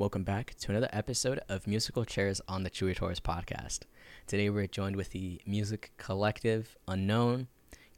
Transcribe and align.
Welcome 0.00 0.24
back 0.24 0.54
to 0.60 0.70
another 0.70 0.88
episode 0.94 1.40
of 1.50 1.66
Musical 1.66 2.06
Chairs 2.06 2.40
on 2.48 2.62
the 2.62 2.70
Chuy 2.70 2.96
Torres 2.96 3.20
podcast. 3.20 3.80
Today 4.26 4.48
we're 4.48 4.66
joined 4.66 4.96
with 4.96 5.10
the 5.10 5.42
music 5.44 5.92
collective 5.98 6.74
Unknown, 6.88 7.48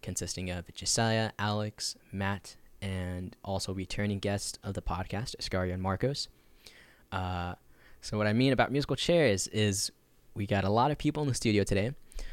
consisting 0.03 0.51
of 0.51 0.65
Josiah, 0.75 1.31
Alex, 1.39 1.95
Matt, 2.11 2.57
and 2.81 3.37
also 3.45 3.73
returning 3.73 4.19
guests 4.19 4.59
of 4.65 4.75
the 4.75 4.83
podcast, 4.83 5.37
Iscario 5.41 5.73
and 5.73 5.81
Marcos. 5.81 6.27
Uh, 7.13 7.55
so 8.01 8.19
what 8.19 8.27
I 8.27 8.33
mean 8.33 8.53
about 8.53 8.73
musical 8.73 8.97
chairs 8.97 9.47
is 9.47 9.93
we 10.35 10.45
got 10.45 10.65
a 10.65 10.71
lot 10.71 10.91
of 10.91 10.99
people 10.99 11.23
in 11.23 11.29
the 11.29 11.37
studio 11.37 11.63
today. 11.63 11.93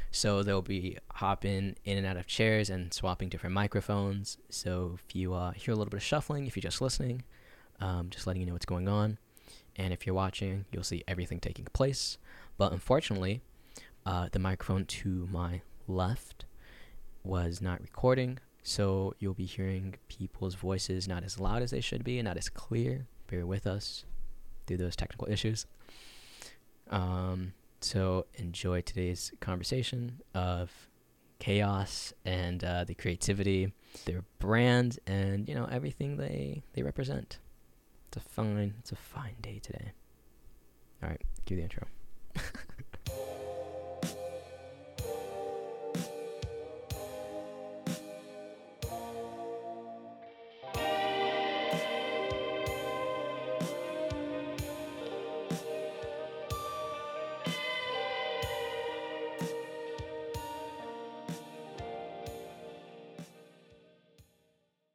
So 0.10 0.42
they'll 0.42 0.64
be 0.64 0.98
hopping 1.14 1.76
in 1.86 1.96
and 2.00 2.08
out 2.08 2.18
of 2.18 2.26
chairs 2.26 2.72
and 2.72 2.92
swapping 2.92 3.30
different 3.30 3.54
microphones. 3.54 4.40
So 4.50 4.96
if 4.96 5.16
you 5.16 5.36
uh, 5.36 5.52
hear 5.52 5.76
a 5.76 5.78
little 5.78 5.92
bit 5.92 5.98
of 5.98 6.04
shuffling, 6.04 6.48
if 6.48 6.56
you're 6.56 6.62
just 6.62 6.82
listening, 6.82 7.22
um, 7.80 8.10
just 8.10 8.26
letting 8.26 8.42
you 8.42 8.48
know 8.48 8.54
what's 8.54 8.66
going 8.66 8.88
on. 8.88 9.20
And 9.80 9.94
if 9.94 10.06
you're 10.06 10.14
watching, 10.14 10.66
you'll 10.74 10.84
see 10.84 11.06
everything 11.08 11.40
taking 11.40 11.66
place. 11.72 12.18
But 12.58 12.74
unfortunately, 12.74 13.42
uh, 14.06 14.28
the 14.30 14.38
microphone 14.38 14.84
to 14.86 15.28
my 15.32 15.62
left 15.88 16.44
was 17.24 17.62
not 17.62 17.82
recording. 17.82 18.40
So 18.62 19.16
you'll 19.20 19.34
be 19.34 19.46
hearing 19.46 19.96
people's 20.10 20.56
voices 20.56 21.08
not 21.08 21.24
as 21.24 21.40
loud 21.40 21.62
as 21.62 21.72
they 21.72 21.80
should 21.80 22.04
be 22.04 22.20
and 22.20 22.28
not 22.28 22.36
as 22.36 22.50
clear. 22.50 23.08
Bear 23.28 23.46
with 23.46 23.66
us 23.66 24.04
through 24.68 24.78
those 24.78 24.98
technical 24.98 25.30
issues. 25.30 25.66
Um, 26.90 27.54
so 27.80 28.26
enjoy 28.34 28.82
today's 28.82 29.32
conversation 29.40 30.20
of 30.34 30.72
chaos 31.40 32.12
and 32.26 32.62
uh, 32.66 32.84
the 32.84 32.96
creativity, 32.96 33.72
their 34.04 34.26
brand, 34.40 35.00
and 35.08 35.48
you 35.48 35.56
know 35.56 35.70
everything 35.72 36.18
they 36.18 36.64
they 36.74 36.84
represent. 36.84 37.40
It's 38.12 38.18
a 38.18 38.28
fine 38.28 38.74
it's 38.80 38.92
a 38.92 38.96
fine 38.96 39.36
day 39.40 39.60
today. 39.60 39.92
All 41.04 41.10
right, 41.10 41.22
cue 41.46 41.56
the 41.58 41.62
intro. 41.62 41.86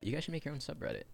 You 0.03 0.13
guys 0.13 0.25
should 0.25 0.33
make 0.33 0.45
your 0.45 0.53
own 0.53 0.61
subreddit. 0.61 1.05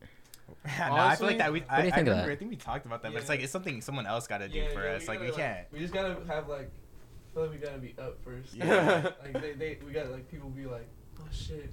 no, 0.78 0.94
I 0.94 1.16
feel 1.16 1.26
like 1.26 1.38
that. 1.38 1.52
We, 1.52 1.60
do 1.60 1.66
I, 1.70 1.82
you 1.84 1.88
I 1.88 1.90
think 1.90 1.92
of 1.92 2.06
remember, 2.08 2.26
that? 2.26 2.32
I 2.32 2.36
think 2.36 2.50
we 2.50 2.56
talked 2.56 2.84
about 2.86 3.02
that, 3.02 3.12
but 3.12 3.20
it's 3.20 3.28
like 3.30 3.40
it's 3.40 3.52
something 3.52 3.80
someone 3.80 4.06
else 4.06 4.26
got 4.26 4.38
to 4.38 4.48
do 4.48 4.58
Yeah, 4.58 4.72
for 4.72 4.84
yeah, 4.84 4.92
us. 4.96 5.08
Like 5.08 5.18
gotta, 5.20 5.30
we 5.30 5.36
can't. 5.36 5.66
We 5.72 5.78
just 5.78 5.92
gotta 5.94 6.16
have 6.28 6.48
like. 6.48 6.70
I 6.70 7.32
feel 7.34 7.42
like 7.44 7.52
we 7.52 7.56
gotta 7.58 7.78
be 7.78 7.94
up 7.98 8.18
first. 8.24 8.54
Yeah. 8.54 9.10
like 9.22 9.40
they, 9.40 9.52
they, 9.52 9.78
we 9.86 9.92
gotta 9.92 10.10
like 10.10 10.28
people 10.30 10.50
be 10.50 10.66
like, 10.66 10.88
oh 11.20 11.24
shit, 11.30 11.70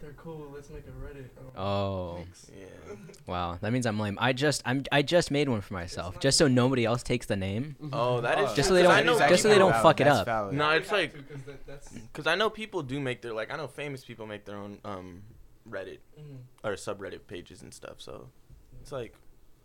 they're 0.00 0.14
cool. 0.14 0.50
Let's 0.52 0.70
make 0.70 0.84
a 0.86 0.90
Reddit. 0.90 1.28
I. 1.56 1.60
Oh, 1.60 2.24
Yeah. 2.58 2.94
wow. 3.26 3.58
That 3.60 3.72
means 3.72 3.84
I'm 3.86 4.00
lame. 4.00 4.16
I 4.20 4.32
just 4.32 4.62
I'm 4.64 4.82
I 4.90 5.02
just 5.02 5.30
made 5.30 5.48
one 5.48 5.60
for 5.60 5.74
myself, 5.74 6.18
just 6.20 6.38
so 6.38 6.48
nobody 6.48 6.84
else 6.86 7.02
takes 7.02 7.26
the 7.26 7.36
name. 7.36 7.76
Oh, 7.92 8.20
that 8.22 8.38
is 8.40 8.52
Just 8.54 8.68
so 8.68 8.74
they 8.74 8.82
don't- 8.82 8.92
I 8.92 9.02
know 9.02 9.18
just 9.28 9.42
so 9.42 9.48
they 9.48 9.58
don't 9.58 9.74
fuck 9.76 10.00
it 10.00 10.04
That's 10.04 10.20
up. 10.20 10.26
valid. 10.26 10.54
No, 10.54 10.70
it's 10.70 10.90
like 10.90 11.12
to, 11.12 11.18
'cause 11.22 11.42
that, 11.46 11.66
that's. 11.66 11.88
because 11.90 12.26
I 12.26 12.34
know 12.34 12.48
people 12.50 12.82
do 12.82 12.98
make 12.98 13.20
their 13.22 13.32
like 13.34 13.52
I 13.52 13.56
know 13.56 13.68
famous 13.68 14.04
people 14.04 14.26
make 14.26 14.44
their 14.44 14.56
own 14.56 14.78
um 14.84 15.22
Reddit 15.70 15.98
mhm. 16.18 16.38
or 16.64 16.72
subreddit 16.72 17.26
pages 17.26 17.62
and 17.62 17.72
stuff. 17.72 17.96
So 17.98 18.28
it's 18.80 18.92
like 18.92 19.14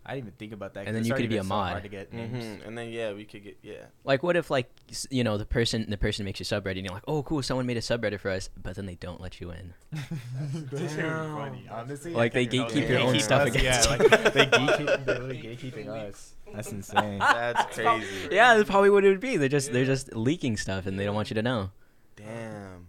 I 0.06 0.14
didn't 0.16 0.26
even 0.26 0.36
think 0.36 0.52
about 0.52 0.74
that. 0.74 0.80
And 0.80 0.88
'cause 0.88 0.94
then 0.96 1.04
you 1.06 1.14
could 1.14 1.30
be 1.30 1.36
a 1.36 1.40
been 1.40 1.44
so 1.48 1.54
mod. 1.54 1.70
hard 1.70 1.82
to 1.84 1.88
get 1.88 2.12
names. 2.12 2.44
mhm. 2.44 2.66
and 2.66 2.76
then 2.76 2.90
yeah, 2.90 3.14
we 3.14 3.24
could 3.24 3.42
get 3.42 3.56
yeah. 3.62 3.86
Like, 4.04 4.22
what 4.22 4.36
if 4.36 4.50
like 4.50 4.70
you 5.08 5.24
know 5.24 5.38
the 5.38 5.46
person 5.46 5.86
the 5.88 5.96
person 5.96 6.26
makes 6.26 6.40
a 6.42 6.44
subreddit 6.44 6.72
and 6.76 6.84
you're 6.84 6.92
like, 6.94 7.04
oh 7.08 7.22
cool, 7.22 7.42
someone 7.42 7.64
made 7.64 7.78
a 7.78 7.80
subreddit 7.80 8.20
for 8.20 8.30
us, 8.30 8.50
but 8.62 8.76
then 8.76 8.84
they 8.84 8.96
don't 8.96 9.20
let 9.20 9.40
you 9.40 9.50
in. 9.50 9.72
That's 9.92 10.94
really 10.94 11.08
funny, 11.08 11.68
honestly. 11.70 12.12
Like, 12.12 12.34
they 12.34 12.46
gatekeep 12.46 12.86
your 12.88 13.00
own 13.00 13.18
stuff 13.20 13.48
us, 13.48 13.54
against 13.54 13.88
yeah, 13.88 13.96
you. 13.96 14.08
like, 14.08 14.32
they 14.34 14.46
gatekeep, 14.46 15.04
they're 15.06 15.20
really 15.20 15.38
gatekeeping 15.40 15.88
us. 15.88 16.34
That's 16.52 16.70
insane. 16.72 17.18
That's 17.18 17.74
crazy. 17.74 18.28
Yeah, 18.30 18.56
that's 18.56 18.68
probably 18.68 18.90
what 18.90 19.04
it 19.04 19.08
would 19.08 19.20
be. 19.20 19.38
They're 19.38 19.48
just 19.48 19.72
they're 19.72 19.86
just 19.86 20.14
leaking 20.14 20.58
stuff 20.58 20.84
and 20.84 20.98
they 21.00 21.04
don't 21.06 21.14
want 21.14 21.30
you 21.30 21.34
to 21.34 21.42
know. 21.42 21.70
Damn. 22.16 22.88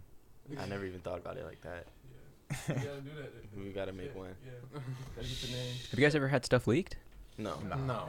I 0.60 0.66
never 0.66 0.84
even 0.84 1.00
thought 1.00 1.18
about 1.18 1.38
it 1.38 1.44
like 1.46 1.62
that. 1.62 1.86
You 2.50 2.74
gotta 2.74 3.00
do 3.00 3.10
that. 3.16 3.32
We 3.56 3.70
gotta 3.70 3.92
make 3.92 4.06
Shit, 4.08 4.16
one. 4.16 4.34
Yeah. 4.44 4.80
Gotta 5.16 5.28
get 5.28 5.40
the 5.40 5.52
name. 5.52 5.74
Have 5.90 5.98
you 5.98 6.04
guys 6.04 6.14
ever 6.14 6.28
had 6.28 6.44
stuff 6.44 6.66
leaked? 6.66 6.96
No. 7.38 7.58
No. 7.68 7.76
No. 7.76 8.08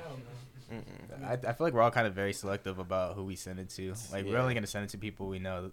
I, 1.26 1.34
I 1.34 1.38
feel 1.38 1.56
like 1.60 1.74
we're 1.74 1.82
all 1.82 1.92
kind 1.92 2.08
of 2.08 2.14
very 2.14 2.34
selective 2.34 2.78
about 2.78 3.16
who 3.16 3.24
we 3.24 3.36
send 3.36 3.60
it 3.60 3.70
to. 3.72 3.94
Like 4.12 4.26
we're 4.26 4.38
only 4.38 4.54
gonna 4.54 4.68
send 4.68 4.86
it 4.86 4.90
to 4.90 4.98
people 4.98 5.28
we 5.28 5.40
know. 5.40 5.72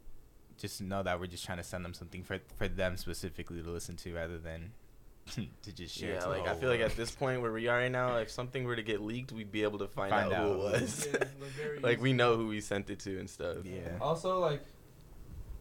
Just 0.57 0.81
know 0.81 1.03
that 1.03 1.19
we're 1.19 1.27
just 1.27 1.45
trying 1.45 1.59
to 1.59 1.65
send 1.65 1.85
them 1.85 1.95
something 1.95 2.23
for 2.23 2.39
for 2.57 2.69
them 2.69 2.97
specifically 2.97 3.61
to 3.61 3.71
listen 3.71 3.97
to, 3.97 4.15
rather 4.15 4.39
than 4.39 4.71
to 5.63 5.73
just 5.73 5.97
share. 5.97 6.15
Yeah, 6.15 6.21
to 6.21 6.29
like 6.29 6.43
I 6.43 6.51
whole 6.51 6.61
feel 6.61 6.69
like 6.71 6.81
at 6.81 6.97
this 6.97 7.11
point 7.11 7.43
where 7.43 7.53
we 7.53 7.67
are 7.67 7.79
right 7.79 7.91
now, 7.91 8.17
if 8.19 8.31
something 8.31 8.65
were 8.65 8.77
to 8.77 8.83
get 8.83 9.01
leaked, 9.01 9.33
we'd 9.33 9.51
be 9.51 9.65
able 9.65 9.81
to 9.81 9.89
find, 9.89 10.11
Find 10.11 10.33
out, 10.33 10.47
who 10.47 10.53
it 10.53 10.59
was. 10.59 11.09
Yeah, 11.13 11.25
like, 11.83 12.01
we 12.01 12.13
know 12.13 12.37
who 12.37 12.47
we 12.47 12.61
sent 12.61 12.89
it 12.89 13.01
to 13.01 13.19
and 13.19 13.29
stuff. 13.29 13.59
Yeah. 13.65 13.99
Also, 14.01 14.39
like, 14.39 14.63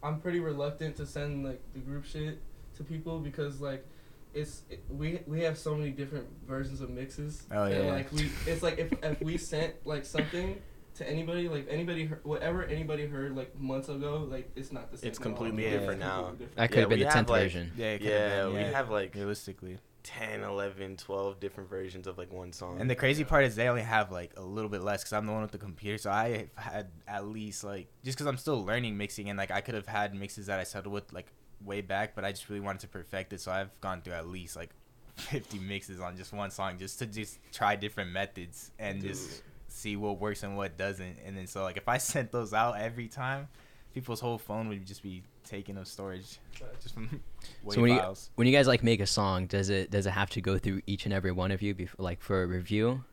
I'm 0.03 0.19
pretty 0.19 0.41
reluctant 0.41 0.97
to 0.97 1.07
send 1.07 1.43
like 1.43 1.61
the 1.73 1.79
group 1.79 2.05
shit 2.05 2.39
to 2.77 2.83
people 2.83 3.19
because 3.19 3.61
like, 3.61 3.85
it's 4.33 4.63
it, 4.69 4.83
we 4.89 5.19
we 5.27 5.41
have 5.41 5.57
so 5.57 5.75
many 5.75 5.91
different 5.91 6.27
versions 6.47 6.81
of 6.81 6.89
mixes. 6.89 7.43
Oh, 7.51 7.63
And 7.63 7.85
yeah. 7.85 7.91
like 7.93 8.11
we, 8.11 8.29
it's 8.47 8.63
like 8.63 8.79
if 8.79 8.91
if 9.03 9.21
we 9.21 9.37
sent 9.37 9.73
like 9.85 10.05
something 10.05 10.59
to 10.95 11.09
anybody, 11.09 11.47
like 11.49 11.67
anybody 11.69 12.05
heard, 12.05 12.23
whatever 12.23 12.63
anybody 12.63 13.05
heard 13.07 13.35
like 13.35 13.59
months 13.59 13.89
ago, 13.89 14.27
like 14.29 14.51
it's 14.55 14.71
not 14.71 14.91
the 14.91 14.97
same. 14.97 15.09
It's 15.09 15.19
completely 15.19 15.65
It's 15.65 15.79
different 15.79 15.99
now. 15.99 16.23
completely 16.27 16.45
different. 16.47 16.55
That 16.57 16.67
could 16.69 16.75
Yeah, 16.75 16.81
have 16.81 16.89
been 16.89 16.99
the 16.99 17.05
tenth 17.05 17.29
like- 17.29 17.43
version. 17.43 17.71
Yeah, 17.77 17.85
it 17.93 17.97
could've 17.99 18.13
Yeah, 18.13 18.47
we 18.49 18.71
have 18.73 18.89
like 18.89 19.13
realistically. 19.15 19.77
10, 20.03 20.41
11, 20.43 20.97
12 20.97 21.39
different 21.39 21.69
versions 21.69 22.07
of 22.07 22.17
like 22.17 22.29
one 22.33 22.51
song. 22.51 22.81
And 22.81 22.89
the 22.89 22.95
crazy 22.95 23.23
part 23.23 23.45
is 23.45 23.55
they 23.55 23.69
only 23.69 23.83
have 23.83 24.11
like 24.11 24.33
a 24.35 24.41
little 24.41 24.69
bit 24.69 24.81
less 24.83 25.01
because 25.01 25.13
I'm 25.13 25.25
the 25.25 25.31
one 25.31 25.41
with 25.43 25.51
the 25.51 25.57
computer. 25.57 25.97
So 25.97 26.11
I 26.11 26.49
had 26.55 26.89
at 27.07 27.25
least 27.25 27.63
like 27.63 27.87
just 28.03 28.17
because 28.17 28.27
I'm 28.27 28.37
still 28.37 28.65
learning 28.65 28.97
mixing 28.97 29.29
and 29.29 29.37
like 29.37 29.49
I 29.49 29.61
could 29.61 29.75
have 29.75 29.87
had 29.87 30.13
mixes 30.13 30.47
that 30.47 30.59
I 30.59 30.63
settled 30.65 30.93
with 30.93 31.13
like 31.13 31.27
way 31.65 31.81
back, 31.81 32.15
but 32.15 32.25
I 32.25 32.31
just 32.31 32.49
really 32.49 32.61
wanted 32.61 32.81
to 32.81 32.87
perfect 32.87 33.33
it. 33.33 33.41
So 33.41 33.51
I've 33.51 33.69
gone 33.81 34.01
through 34.01 34.13
at 34.13 34.27
least 34.27 34.55
like 34.55 34.69
50 35.15 35.59
mixes 35.59 35.99
on 35.99 36.17
just 36.17 36.33
one 36.33 36.51
song 36.51 36.77
just 36.77 36.99
to 36.99 37.05
just 37.05 37.39
try 37.51 37.75
different 37.75 38.11
methods 38.11 38.71
and 38.79 39.01
just 39.01 39.43
see 39.67 39.95
what 39.95 40.19
works 40.19 40.43
and 40.43 40.57
what 40.57 40.77
doesn't. 40.77 41.17
And 41.25 41.37
then 41.37 41.47
so 41.47 41.63
like 41.63 41.77
if 41.77 41.87
I 41.87 41.97
sent 41.99 42.31
those 42.31 42.53
out 42.53 42.79
every 42.79 43.07
time, 43.07 43.47
people's 43.93 44.19
whole 44.19 44.37
phone 44.37 44.69
would 44.69 44.85
just 44.85 45.03
be 45.03 45.23
taken 45.43 45.77
of 45.77 45.87
storage 45.87 46.39
just 46.81 46.95
from 46.95 47.21
So 47.69 47.81
when 47.81 47.91
you 47.91 48.01
when 48.35 48.47
you 48.47 48.53
guys 48.53 48.67
like 48.67 48.83
make 48.83 48.99
a 48.99 49.07
song, 49.07 49.47
does 49.47 49.69
it 49.69 49.91
does 49.91 50.05
it 50.05 50.11
have 50.11 50.29
to 50.31 50.41
go 50.41 50.57
through 50.57 50.81
each 50.87 51.05
and 51.05 51.13
every 51.13 51.31
one 51.31 51.51
of 51.51 51.61
you 51.61 51.73
before 51.73 52.03
like 52.03 52.21
for 52.21 52.43
a 52.43 52.47
review? 52.47 53.03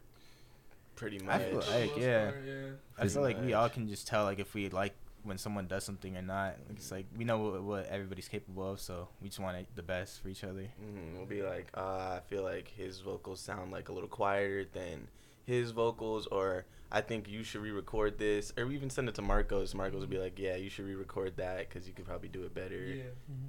Pretty 0.96 1.18
much. 1.18 1.40
I 1.40 1.52
much. 1.52 1.64
feel 1.64 1.80
like, 1.80 1.96
yeah. 1.96 2.24
part, 2.24 2.42
yeah. 2.46 2.52
I 2.98 3.08
feel 3.08 3.22
like 3.22 3.40
we 3.42 3.54
all 3.54 3.70
can 3.70 3.88
just 3.88 4.06
tell 4.06 4.24
like 4.24 4.38
if 4.38 4.52
we 4.52 4.68
like 4.68 4.94
when 5.22 5.38
someone 5.38 5.66
does 5.66 5.84
something 5.84 6.16
or 6.16 6.22
not. 6.22 6.56
Like, 6.68 6.76
It's 6.76 6.90
like 6.90 7.06
we 7.16 7.24
know 7.24 7.38
what, 7.38 7.62
what 7.62 7.86
everybody's 7.86 8.28
capable 8.28 8.70
of, 8.72 8.80
so 8.80 9.08
we 9.20 9.28
just 9.28 9.40
want 9.40 9.56
it, 9.56 9.66
the 9.74 9.82
best 9.82 10.22
for 10.22 10.28
each 10.28 10.44
other. 10.44 10.68
Mhm, 10.82 11.16
We'll 11.16 11.26
be 11.26 11.42
like, 11.42 11.68
uh, 11.74 12.18
I 12.18 12.20
feel 12.28 12.42
like 12.42 12.68
his 12.68 13.00
vocals 13.00 13.40
sound 13.40 13.70
like 13.72 13.88
a 13.88 13.92
little 13.92 14.08
quieter 14.08 14.64
than 14.64 15.08
his 15.44 15.70
vocals 15.72 16.26
or 16.28 16.64
I 16.92 17.00
think 17.00 17.28
you 17.28 17.44
should 17.44 17.60
re-record 17.62 18.18
this 18.18 18.52
or 18.56 18.66
we 18.66 18.74
even 18.74 18.90
send 18.90 19.08
it 19.08 19.14
to 19.16 19.22
Marcos. 19.22 19.74
Marcos 19.74 20.00
would 20.00 20.10
be 20.10 20.18
like, 20.18 20.38
yeah, 20.38 20.56
you 20.56 20.68
should 20.68 20.86
re-record 20.86 21.36
that 21.36 21.68
because 21.68 21.86
you 21.86 21.94
could 21.94 22.04
probably 22.04 22.28
do 22.28 22.42
it 22.44 22.52
better. 22.54 22.74
Yeah. 22.82 23.02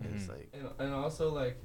And 0.03 0.15
it's 0.15 0.25
Mhm. 0.25 0.29
like, 0.29 0.49
and, 0.53 0.69
and 0.79 0.93
also 0.93 1.31
like 1.33 1.57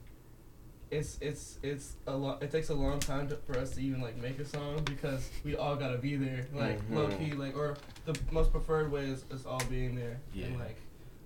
it's 0.91 1.19
it's 1.21 1.59
it's 1.63 1.97
a 2.07 2.17
lot 2.17 2.43
it 2.43 2.51
takes 2.53 2.69
a 2.71 2.75
long 2.75 3.01
time 3.01 3.27
to, 3.29 3.37
for 3.39 3.59
us 3.59 3.71
to 3.73 3.81
even 3.83 4.01
like 4.01 4.17
make 4.19 4.39
a 4.39 4.45
song 4.45 4.81
because 4.85 5.29
we 5.45 5.57
all 5.57 5.75
gotta 5.75 5.99
be 5.99 6.15
there 6.17 6.47
like 6.55 6.81
Mhm. 6.89 6.95
low 6.95 7.09
key 7.09 7.33
like 7.33 7.57
or 7.57 7.77
the 8.05 8.17
most 8.31 8.53
preferred 8.53 8.93
way 8.93 9.07
is, 9.07 9.25
us 9.33 9.45
all 9.47 9.61
being 9.69 9.97
there 9.97 10.21
and 10.35 10.59
like 10.61 10.77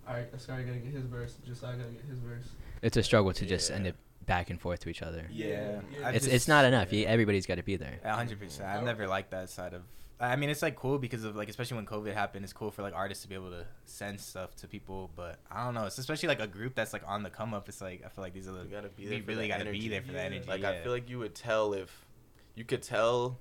all 0.08 0.14
right 0.14 0.26
sorry 0.40 0.64
gotta 0.64 0.78
get 0.78 0.94
his 0.94 1.04
verse 1.04 1.34
just 1.46 1.62
I 1.62 1.72
gotta 1.72 1.90
get 1.90 2.04
his 2.08 2.18
verse 2.20 2.48
It's 2.80 2.96
a 2.96 3.02
struggle 3.02 3.32
to 3.34 3.44
just 3.44 3.70
end 3.70 3.84
Yeah. 3.84 3.90
it 3.90 3.96
back 4.24 4.48
and 4.48 4.60
forth 4.60 4.80
to 4.80 4.88
each 4.88 5.02
other. 5.02 5.26
Yeah, 5.30 5.80
Yeah. 5.92 6.10
It's 6.10 6.24
just- 6.24 6.34
it's 6.34 6.48
not 6.48 6.64
enough. 6.64 6.92
Yeah. 6.92 7.08
everybody's 7.08 7.46
got 7.46 7.56
to 7.56 7.62
be 7.64 7.76
there. 7.76 7.98
Hundred 8.04 8.38
percent. 8.38 8.68
I've 8.68 8.84
never 8.84 9.08
liked 9.08 9.32
that 9.32 9.50
side 9.50 9.74
of. 9.74 9.82
I 10.22 10.36
mean, 10.36 10.50
it's 10.50 10.60
like 10.60 10.76
cool 10.76 10.98
because 10.98 11.24
of 11.24 11.34
like, 11.34 11.48
especially 11.48 11.76
when 11.76 11.86
COVID 11.86 12.12
happened, 12.12 12.44
it's 12.44 12.52
cool 12.52 12.70
for 12.70 12.82
like 12.82 12.94
artists 12.94 13.22
to 13.22 13.28
be 13.28 13.34
able 13.34 13.50
to 13.50 13.64
send 13.86 14.20
stuff 14.20 14.54
to 14.56 14.68
people. 14.68 15.10
But 15.16 15.38
I 15.50 15.64
don't 15.64 15.74
know. 15.74 15.84
It's 15.86 15.96
especially 15.98 16.28
like 16.28 16.40
a 16.40 16.46
group 16.46 16.74
that's 16.74 16.92
like 16.92 17.02
on 17.06 17.22
the 17.22 17.30
come 17.30 17.54
up. 17.54 17.68
It's 17.68 17.80
like 17.80 18.02
I 18.04 18.08
feel 18.08 18.22
like 18.22 18.34
these 18.34 18.46
are 18.46 18.52
the. 18.52 18.64
You 18.64 18.70
gotta 18.70 18.88
be 18.90 19.06
there 19.06 19.20
for 19.20 19.26
really 19.28 19.48
gotta 19.48 19.64
be 19.70 19.88
there 19.88 20.02
for 20.02 20.08
the 20.12 20.18
Yeah. 20.18 20.24
energy. 20.24 20.46
like 20.48 20.60
yeah. 20.62 20.70
I 20.70 20.80
feel 20.82 20.92
like 20.92 21.08
you 21.08 21.18
would 21.18 21.34
tell 21.34 21.72
if 21.72 22.06
you 22.54 22.64
could 22.64 22.82
tell 22.82 23.38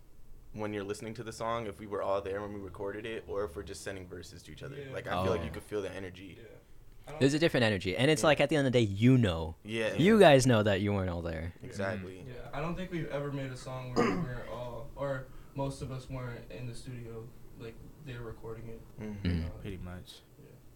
when 0.54 0.74
you're 0.74 0.84
listening 0.84 1.14
to 1.16 1.24
the 1.24 1.32
song 1.34 1.68
if 1.68 1.80
we 1.80 1.86
were 1.86 2.02
all 2.02 2.22
there 2.22 2.42
when 2.42 2.54
we 2.54 2.60
recorded 2.60 3.06
it 3.06 3.24
or 3.28 3.44
if 3.44 3.56
we're 3.56 3.64
just 3.64 3.84
sending 3.84 4.08
verses 4.08 4.42
to 4.44 4.52
each 4.52 4.64
other. 4.64 4.76
Yeah. 4.78 4.94
Like 4.94 5.06
I 5.08 5.22
feel 5.24 5.32
like 5.32 5.42
Oh. 5.42 5.46
you 5.46 5.52
could 5.52 5.64
feel 5.64 5.82
the 5.82 5.92
energy. 5.94 6.38
yeah 6.40 7.14
There's 7.20 7.34
a 7.34 7.40
different 7.40 7.66
energy, 7.66 7.98
and 7.98 8.10
it's 8.10 8.22
Yeah. 8.22 8.28
like 8.28 8.40
at 8.40 8.50
the 8.50 8.56
end 8.56 8.66
of 8.68 8.72
the 8.74 8.80
day, 8.80 8.86
you 8.86 9.18
know, 9.18 9.56
Yeah. 9.64 9.94
you 9.96 10.18
guys 10.20 10.48
know 10.48 10.64
that 10.64 10.80
you 10.82 10.94
weren't 10.94 11.10
all 11.10 11.22
there. 11.22 11.54
Exactly. 11.62 12.24
yeah 12.28 12.34
I 12.54 12.62
don't 12.62 12.76
think 12.76 12.92
we've 12.92 13.10
ever 13.10 13.32
made 13.32 13.52
a 13.52 13.58
song 13.58 13.94
where 13.96 14.06
we're 14.10 14.46
all 14.52 14.90
or 14.96 15.26
most 15.60 15.82
of 15.82 15.92
us 15.92 16.10
weren't 16.10 16.50
in 16.58 16.66
the 16.68 16.74
studio 16.74 17.24
like 17.60 17.76
they're 18.06 18.22
recording 18.22 18.66
it 18.70 18.82
Mhm. 19.02 19.22
Mhm. 19.24 19.46
Uh, 19.46 19.50
pretty 19.62 19.78
much. 19.84 20.10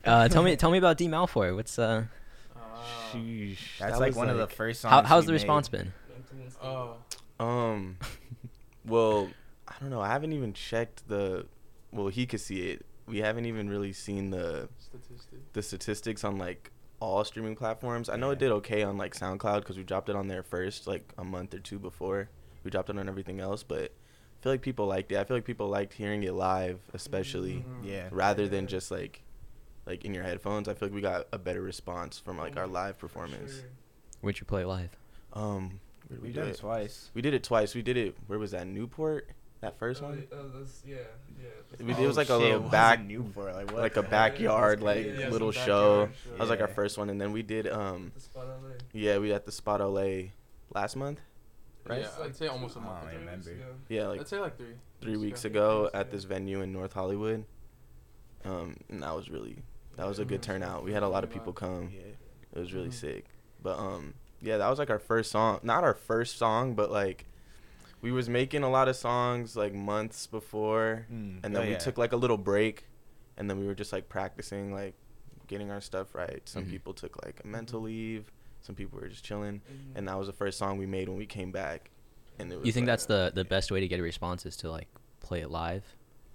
Uh, 0.04 0.28
tell 0.28 0.44
me, 0.44 0.56
tell 0.62 0.70
me 0.72 0.78
about 0.78 0.98
D 0.98 1.08
Malfoy. 1.08 1.56
What's 1.56 1.80
uh, 1.80 2.06
Sheesh. 3.12 3.80
That's 3.80 3.94
That 3.94 4.00
like 4.00 4.10
was, 4.10 4.18
one 4.18 4.30
of 4.30 4.38
the 4.38 4.48
first 4.48 4.82
songs. 4.82 4.92
how, 4.92 5.04
how's 5.04 5.26
the 5.26 5.34
response 5.34 5.72
made. 5.72 5.84
been? 5.86 5.94
Oh, 6.62 6.96
Um, 7.40 7.98
well, 8.86 9.30
I 9.68 9.76
don't 9.80 9.90
know. 9.90 10.02
I 10.02 10.08
haven't 10.10 10.34
even 10.34 10.54
checked 10.54 11.08
the. 11.08 11.46
Well, 11.92 12.08
he 12.08 12.26
could 12.26 12.42
see 12.42 12.70
it. 12.72 12.86
We 13.08 13.20
haven't 13.20 13.46
even 13.46 13.70
really 13.70 13.94
seen 13.94 14.30
the 14.32 14.68
statistic. 14.80 15.54
the 15.54 15.62
statistics 15.62 16.24
on 16.24 16.38
like 16.38 16.72
all 17.00 17.24
streaming 17.24 17.56
platforms. 17.56 18.10
I 18.10 18.16
know 18.18 18.32
it 18.32 18.40
did 18.40 18.52
okay 18.52 18.84
on 18.84 18.98
like 18.98 19.14
SoundCloud 19.16 19.60
because 19.60 19.78
we 19.78 19.84
dropped 19.84 20.10
it 20.10 20.16
on 20.16 20.28
there 20.28 20.44
first, 20.44 20.88
like 20.88 21.14
a 21.18 21.24
month 21.24 21.54
or 21.54 21.60
two 21.60 21.80
before. 21.80 22.30
We 22.64 22.72
dropped 22.72 22.90
it 22.90 22.98
on 22.98 23.08
everything 23.10 23.40
else, 23.42 23.62
but 23.64 23.86
I 23.86 24.03
feel 24.44 24.52
like 24.52 24.62
people 24.62 24.86
liked 24.86 25.12
it. 25.12 25.18
I 25.18 25.24
feel 25.24 25.38
like 25.38 25.46
people 25.46 25.68
liked 25.70 25.94
hearing 25.94 26.24
it 26.24 26.34
live, 26.34 26.80
especially 26.94 27.66
Mhm. 27.68 27.86
Yeah. 27.86 28.10
rather 28.12 28.48
than 28.48 28.68
just 28.68 28.92
like 28.92 29.22
like 29.86 30.06
in 30.06 30.14
your 30.14 30.24
headphones. 30.24 30.68
I 30.70 30.74
feel 30.76 30.88
like 30.90 30.96
we 30.96 31.02
got 31.02 31.28
a 31.34 31.38
better 31.38 31.62
response 31.62 32.18
from 32.20 32.38
like 32.38 32.56
our 32.56 32.64
Oh, 32.64 32.68
live 32.68 32.98
performance. 33.00 33.56
sure. 33.60 33.70
Would 34.22 34.40
you 34.40 34.46
play 34.46 34.64
live? 34.64 34.96
Um, 35.34 35.80
where 36.08 36.18
did 36.18 36.22
we 36.22 36.28
We've 36.30 36.38
it? 36.38 36.48
it 36.48 36.58
twice. 36.58 37.10
We 37.14 37.22
did 37.22 37.34
it 37.34 37.44
twice. 37.44 37.76
We 37.76 37.82
did 37.82 37.98
it. 37.98 38.16
Where 38.28 38.40
was 38.40 38.52
that? 38.52 38.66
Newport. 38.68 39.28
That 39.60 39.78
first 39.80 40.02
Oh, 40.02 40.08
one. 40.08 40.20
yeah, 40.20 40.38
oh, 40.38 40.52
yeah, 40.86 40.96
yeah. 41.38 41.48
that's- 41.72 41.98
We- 41.98 42.04
it 42.04 42.08
was 42.08 42.16
like 42.18 42.28
a 42.28 42.34
shit, 42.34 42.40
little 42.40 42.52
it 42.56 42.56
wasn't 42.60 42.72
back- 42.72 43.02
Newport, 43.04 43.56
like 43.56 43.72
what? 43.72 43.82
like 43.82 43.96
a 43.98 44.04
backyard 44.04 44.80
Yeah, 44.80 44.86
like 44.86 45.06
yeah, 45.06 45.30
little 45.30 45.52
some 45.54 45.66
show. 45.66 45.96
backyard 46.06 46.18
show. 46.24 46.30
That 46.32 46.40
was 46.40 46.50
like 46.50 46.62
our 46.62 46.68
first 46.70 46.98
one, 46.98 47.10
and 47.10 47.20
then 47.20 47.32
we 47.34 47.44
did 47.44 47.68
um 47.68 48.12
The 48.16 48.20
spot 48.22 48.48
LA. 48.48 48.70
yeah 48.94 49.18
we 49.20 49.32
at 49.34 49.46
the 49.46 49.52
spot 49.54 49.80
LA 49.82 50.32
last 50.74 50.96
month, 50.98 51.20
right? 51.86 52.02
Yeah, 52.02 52.24
I'd 52.24 52.36
say 52.36 52.48
almost 52.48 52.76
a 52.76 52.80
month. 52.80 53.02
don't 53.02 53.10
ago. 53.12 53.20
remember. 53.20 53.52
Yeah. 53.52 53.66
Yeah, 54.02 54.08
like 54.08 54.22
I'd 54.22 54.28
say 54.28 54.40
like 54.40 54.58
three. 54.58 54.76
three 55.02 55.18
weeks 55.18 55.46
ago. 55.46 55.86
ago 55.86 55.90
at 55.94 56.12
this 56.12 56.24
venue 56.24 56.62
in 56.62 56.72
North 56.72 56.94
Hollywood. 56.94 57.46
Um, 58.46 58.78
and 58.90 59.02
that 59.04 59.16
was 59.16 59.30
really 59.30 59.64
that 59.96 60.08
was 60.08 60.20
a 60.20 60.26
good 60.26 60.42
turnout. 60.42 60.84
We 60.84 60.92
had 60.92 61.04
a 61.04 61.08
lot 61.08 61.24
of 61.24 61.30
people 61.30 61.54
come. 61.54 61.90
Yeah. 61.94 62.02
It 62.54 62.60
was 62.60 62.74
really 62.74 62.90
Mhm. 62.90 62.94
sick. 62.94 63.26
But 63.62 63.78
um, 63.80 64.16
yeah, 64.42 64.58
that 64.58 64.70
was 64.70 64.80
like 64.80 64.90
our 64.90 65.00
first 65.00 65.32
song. 65.32 65.60
Not 65.64 65.84
our 65.84 65.94
first 65.94 66.38
song, 66.38 66.74
but 66.74 66.92
like 66.92 67.26
we 68.02 68.12
was 68.12 68.28
making 68.28 68.64
a 68.64 68.70
lot 68.70 68.88
of 68.90 68.96
songs 68.98 69.56
like 69.56 69.74
months 69.74 70.28
before, 70.28 71.06
Mm. 71.12 71.40
and 71.44 71.56
Oh, 71.56 71.60
then 71.60 71.68
we 71.68 71.74
yeah. 71.74 71.78
took 71.80 71.98
like 71.98 72.12
a 72.12 72.18
little 72.18 72.38
break, 72.38 72.86
and 73.38 73.50
then 73.50 73.60
we 73.60 73.66
were 73.66 73.76
just 73.76 73.94
like 73.94 74.10
practicing, 74.10 74.74
like 74.74 74.96
getting 75.48 75.72
our 75.72 75.80
stuff 75.80 76.14
right. 76.16 76.42
Some 76.50 76.66
Mhm. 76.66 76.70
people 76.72 76.94
took 76.94 77.24
like 77.26 77.40
a 77.44 77.48
mental 77.48 77.82
leave. 77.82 78.32
Some 78.64 78.76
people 78.76 79.00
were 79.00 79.08
just 79.08 79.24
chilling, 79.24 79.62
Mhm. 79.62 79.96
and 79.98 80.08
that 80.08 80.18
was 80.18 80.28
the 80.28 80.34
first 80.34 80.58
song 80.58 80.78
we 80.78 80.86
made 80.88 81.08
when 81.10 81.18
we 81.18 81.26
came 81.28 81.52
back. 81.52 81.92
And 82.40 82.52
it 82.52 82.58
was 82.58 82.66
You 82.66 82.72
think 82.72 82.86
like 82.88 82.94
that's 82.94 83.06
the 83.06 83.32
the 83.36 83.46
best 83.46 83.72
way 83.72 83.80
to 83.82 83.88
get 83.88 84.00
a 84.00 84.04
response 84.04 84.46
is 84.46 84.56
to 84.58 84.72
like 84.72 84.88
play 85.20 85.42
it 85.42 85.52
live? 85.52 85.84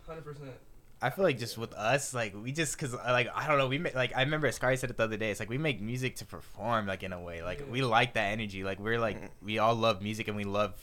Hundred 0.06 0.24
percent. 0.24 0.52
I 1.00 1.10
feel 1.10 1.24
like 1.24 1.38
just 1.38 1.56
with 1.56 1.72
us, 1.74 2.12
like 2.12 2.34
we 2.34 2.50
just, 2.52 2.76
cause 2.76 2.92
uh, 2.92 2.98
like 3.06 3.28
I 3.34 3.46
don't 3.48 3.58
know, 3.58 3.66
we 3.68 3.78
make 3.78 3.94
like 3.94 4.14
I 4.16 4.20
remember 4.22 4.50
Sky 4.52 4.74
said 4.74 4.90
it 4.90 4.96
the 4.96 5.04
other 5.04 5.16
day. 5.16 5.30
It's 5.30 5.40
like 5.40 5.48
we 5.48 5.58
make 5.58 5.80
music 5.80 6.16
to 6.16 6.24
perform, 6.26 6.86
like 6.86 7.02
in 7.02 7.12
a 7.12 7.20
way, 7.20 7.42
like 7.42 7.60
Yeah. 7.60 7.66
we 7.66 7.82
like 7.82 8.14
that 8.14 8.26
energy. 8.32 8.62
Like 8.64 8.78
we're 8.78 8.98
like 9.00 9.20
Mhm. 9.20 9.28
we 9.42 9.58
all 9.58 9.74
love 9.74 10.02
music 10.02 10.28
and 10.28 10.36
we 10.36 10.44
love 10.44 10.74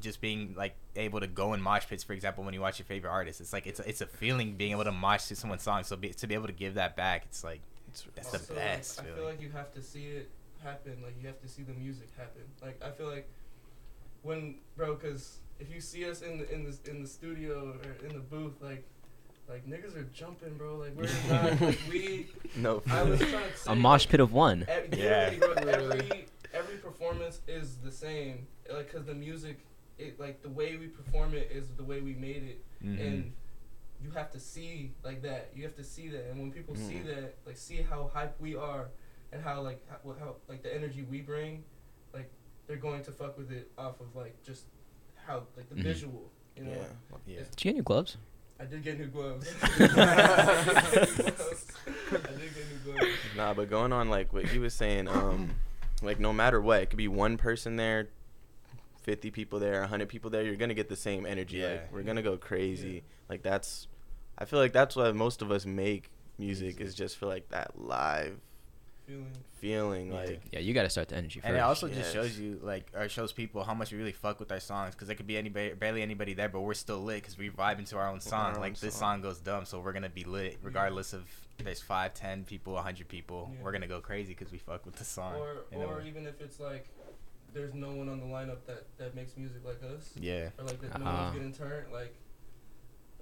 just 0.00 0.20
being 0.20 0.54
like 0.56 0.74
able 0.96 1.20
to 1.20 1.26
go 1.26 1.54
in 1.54 1.60
mosh 1.60 1.86
pits. 1.86 2.02
For 2.04 2.12
example, 2.14 2.44
when 2.44 2.54
you 2.54 2.60
watch 2.60 2.78
your 2.78 2.86
favorite 2.86 3.10
artist, 3.10 3.40
it's 3.40 3.52
like 3.52 3.66
it's 3.66 3.80
a, 3.80 3.88
it's 3.88 4.00
a 4.00 4.06
feeling 4.06 4.54
being 4.56 4.72
able 4.72 4.84
to 4.84 4.92
mosh 4.92 5.24
to 5.26 5.36
someone's 5.36 5.62
song. 5.62 5.82
So 5.84 5.96
be, 5.96 6.10
to 6.10 6.26
be 6.26 6.34
able 6.34 6.46
to 6.46 6.52
give 6.52 6.74
that 6.74 6.96
back, 6.96 7.24
it's 7.26 7.42
like 7.44 7.60
It's- 7.88 8.06
that's 8.14 8.30
the 8.30 8.38
Also, 8.38 8.54
best. 8.54 9.00
I 9.00 9.04
feel 9.04 9.14
feeling. 9.14 9.30
like 9.30 9.40
you 9.40 9.50
have 9.52 9.72
to 9.74 9.82
see 9.82 10.06
it 10.08 10.30
happen. 10.64 10.96
Like 11.02 11.14
you 11.20 11.26
have 11.28 11.40
to 11.42 11.48
see 11.48 11.62
the 11.62 11.74
music 11.74 12.08
happen. 12.16 12.42
Like 12.62 12.82
I 12.82 12.90
feel 12.90 13.06
like 13.08 13.28
when 14.22 14.56
bro, 14.76 14.96
cause 14.96 15.38
if 15.60 15.72
you 15.72 15.80
see 15.80 16.08
us 16.10 16.22
in 16.22 16.38
the 16.38 16.52
in 16.52 16.64
the 16.64 16.90
in 16.90 17.02
the 17.02 17.08
studio 17.08 17.76
or 17.76 18.06
in 18.06 18.14
the 18.14 18.20
booth, 18.20 18.54
like 18.60 18.84
like 19.48 19.66
niggas 19.68 19.94
are 19.96 20.04
jumping, 20.12 20.54
bro. 20.56 20.76
Like 20.76 20.96
we're 20.96 21.04
not 21.30 21.60
like 21.60 21.78
we. 21.90 22.26
no. 22.56 22.82
I 22.90 23.02
was 23.02 23.20
trying 23.20 23.30
to 23.50 23.56
say 23.56 23.72
A 23.72 23.74
mosh 23.76 24.08
pit 24.08 24.20
of 24.20 24.32
one. 24.32 24.64
Every, 24.68 24.98
Yeah. 24.98 25.30
yeah. 25.30 25.46
Every 25.68 26.26
every 26.52 26.76
performance 26.78 27.40
is 27.48 27.76
the 27.76 27.90
same. 27.92 28.46
Like, 28.72 28.90
cause 28.92 29.04
the 29.04 29.14
music, 29.14 29.58
it 29.98 30.18
like 30.18 30.42
the 30.42 30.48
way 30.48 30.76
we 30.76 30.86
perform 30.86 31.34
it 31.34 31.50
is 31.52 31.68
the 31.76 31.84
way 31.84 32.00
we 32.00 32.14
made 32.14 32.42
it, 32.44 32.64
Mhm. 32.84 33.00
and 33.06 33.32
you 34.02 34.10
have 34.12 34.30
to 34.32 34.40
see 34.40 34.92
like 35.04 35.20
that. 35.22 35.50
You 35.54 35.64
have 35.64 35.76
to 35.76 35.84
see 35.84 36.08
that, 36.08 36.30
and 36.30 36.38
when 36.40 36.50
people 36.52 36.74
see 36.74 36.94
Mhm. 37.02 37.06
that, 37.06 37.34
like 37.44 37.56
see 37.58 37.82
how 37.82 38.10
hype 38.14 38.40
we 38.40 38.54
are, 38.54 38.88
and 39.34 39.42
how 39.42 39.60
like 39.60 39.80
how, 39.90 39.98
how 40.18 40.36
like 40.48 40.62
the 40.62 40.74
energy 40.74 41.02
we 41.10 41.20
bring, 41.20 41.64
like 42.14 42.30
they're 42.66 42.76
going 42.76 43.02
to 43.04 43.10
fuck 43.12 43.36
with 43.36 43.50
it 43.52 43.70
off 43.76 44.00
of 44.00 44.14
like 44.16 44.40
just 44.42 44.64
how 45.26 45.42
like 45.56 45.68
the 45.68 45.74
Mhm. 45.74 45.82
visual. 45.82 46.30
You 46.56 46.64
know, 46.64 46.70
Yeah. 46.70 46.86
yeah. 47.26 47.38
Did 47.56 47.64
you 47.64 47.70
get 47.72 47.76
new 47.76 47.82
gloves? 47.82 48.16
I 48.60 48.64
did 48.66 48.84
get 48.84 48.96
new 48.98 49.08
gloves. 49.08 49.52
I 49.62 49.74
did 51.08 52.54
get 52.54 52.64
new 52.70 52.92
gloves. 52.92 53.06
Nah, 53.36 53.54
but 53.54 53.68
going 53.68 53.92
on 53.92 54.08
like 54.08 54.32
what 54.32 54.46
he 54.46 54.58
was 54.58 54.72
saying, 54.74 55.08
um, 55.08 55.50
like 56.02 56.20
no 56.20 56.32
matter 56.32 56.60
what, 56.60 56.82
it 56.82 56.90
could 56.90 56.96
be 56.96 57.08
one 57.08 57.36
person 57.36 57.76
there, 57.76 58.08
fifty 59.02 59.30
people 59.32 59.58
there, 59.58 59.84
hundred 59.86 60.08
people 60.08 60.30
there. 60.30 60.42
You're 60.44 60.56
gonna 60.56 60.74
get 60.74 60.88
the 60.88 60.96
same 60.96 61.26
energy. 61.26 61.58
Yeah. 61.58 61.68
Like 61.72 61.92
we're 61.92 62.02
gonna 62.02 62.22
go 62.22 62.36
crazy. 62.36 62.88
Yeah. 62.94 63.00
Like 63.28 63.42
that's, 63.42 63.88
I 64.38 64.44
feel 64.44 64.58
like 64.60 64.72
that's 64.72 64.94
why 64.96 65.10
most 65.12 65.42
of 65.42 65.50
us 65.50 65.66
make 65.66 66.10
music 66.38 66.80
is 66.80 66.94
just 66.94 67.16
for 67.16 67.26
like 67.26 67.48
that 67.50 67.72
live 67.80 68.38
Feeling. 69.06 69.32
feeling. 69.52 70.06
Yeah. 70.08 70.14
Like 70.14 70.40
Yeah, 70.52 70.58
you 70.60 70.72
got 70.74 70.84
to 70.84 70.90
start 70.90 71.08
the 71.08 71.16
energy 71.16 71.40
first. 71.40 71.48
And 71.48 71.56
it 71.56 71.60
also 71.60 71.86
yes. 71.86 71.96
just 71.98 72.12
shows 72.12 72.38
you, 72.38 72.58
like, 72.62 72.86
or 72.94 73.08
shows 73.08 73.32
people 73.32 73.62
how 73.64 73.74
much 73.74 73.92
we 73.92 73.98
really 73.98 74.12
fuck 74.12 74.40
with 74.40 74.50
our 74.50 74.60
songs. 74.60 74.94
Because 74.94 75.08
there 75.08 75.16
could 75.16 75.26
be 75.26 75.36
anybody, 75.36 75.74
barely 75.74 76.00
anybody 76.02 76.32
there, 76.34 76.48
but 76.48 76.60
we're 76.62 76.74
still 76.74 76.98
lit 77.02 77.22
because 77.22 77.36
we 77.36 77.50
vibe 77.50 77.78
into 77.78 77.96
our 77.98 78.08
own 78.08 78.20
song. 78.20 78.46
our 78.46 78.54
own 78.54 78.60
like, 78.60 78.78
this 78.78 78.94
song. 78.94 79.16
song 79.16 79.22
goes 79.22 79.38
dumb, 79.40 79.64
so 79.66 79.80
we're 79.80 79.92
going 79.92 80.02
to 80.04 80.08
be 80.08 80.24
lit 80.24 80.58
regardless 80.62 81.12
of 81.12 81.24
there's 81.62 81.80
5, 81.82 82.14
10 82.14 82.44
people, 82.44 82.72
100 82.74 83.06
people. 83.08 83.50
Yeah. 83.54 83.62
We're 83.62 83.72
going 83.72 83.82
to 83.82 83.88
go 83.88 84.00
crazy 84.00 84.34
because 84.34 84.50
we 84.50 84.58
fuck 84.58 84.86
with 84.86 84.96
the 84.96 85.04
song. 85.04 85.34
Or 85.36 85.64
in 85.70 85.82
a 85.82 85.84
or 85.84 86.00
even 86.02 86.26
if 86.26 86.40
it's 86.40 86.58
like 86.58 86.88
there's 87.52 87.74
no 87.74 87.92
one 87.92 88.08
on 88.08 88.18
the 88.18 88.26
lineup 88.26 88.66
that 88.66 88.86
that 88.98 89.14
makes 89.14 89.36
music 89.36 89.62
like 89.64 89.80
us, 89.96 90.10
Yeah. 90.18 90.48
or 90.58 90.64
like 90.64 90.80
that 90.80 90.98
no 90.98 91.06
Uh-huh. 91.06 91.22
one's 91.24 91.34
getting 91.36 91.52
turned, 91.52 91.92
like. 91.92 92.14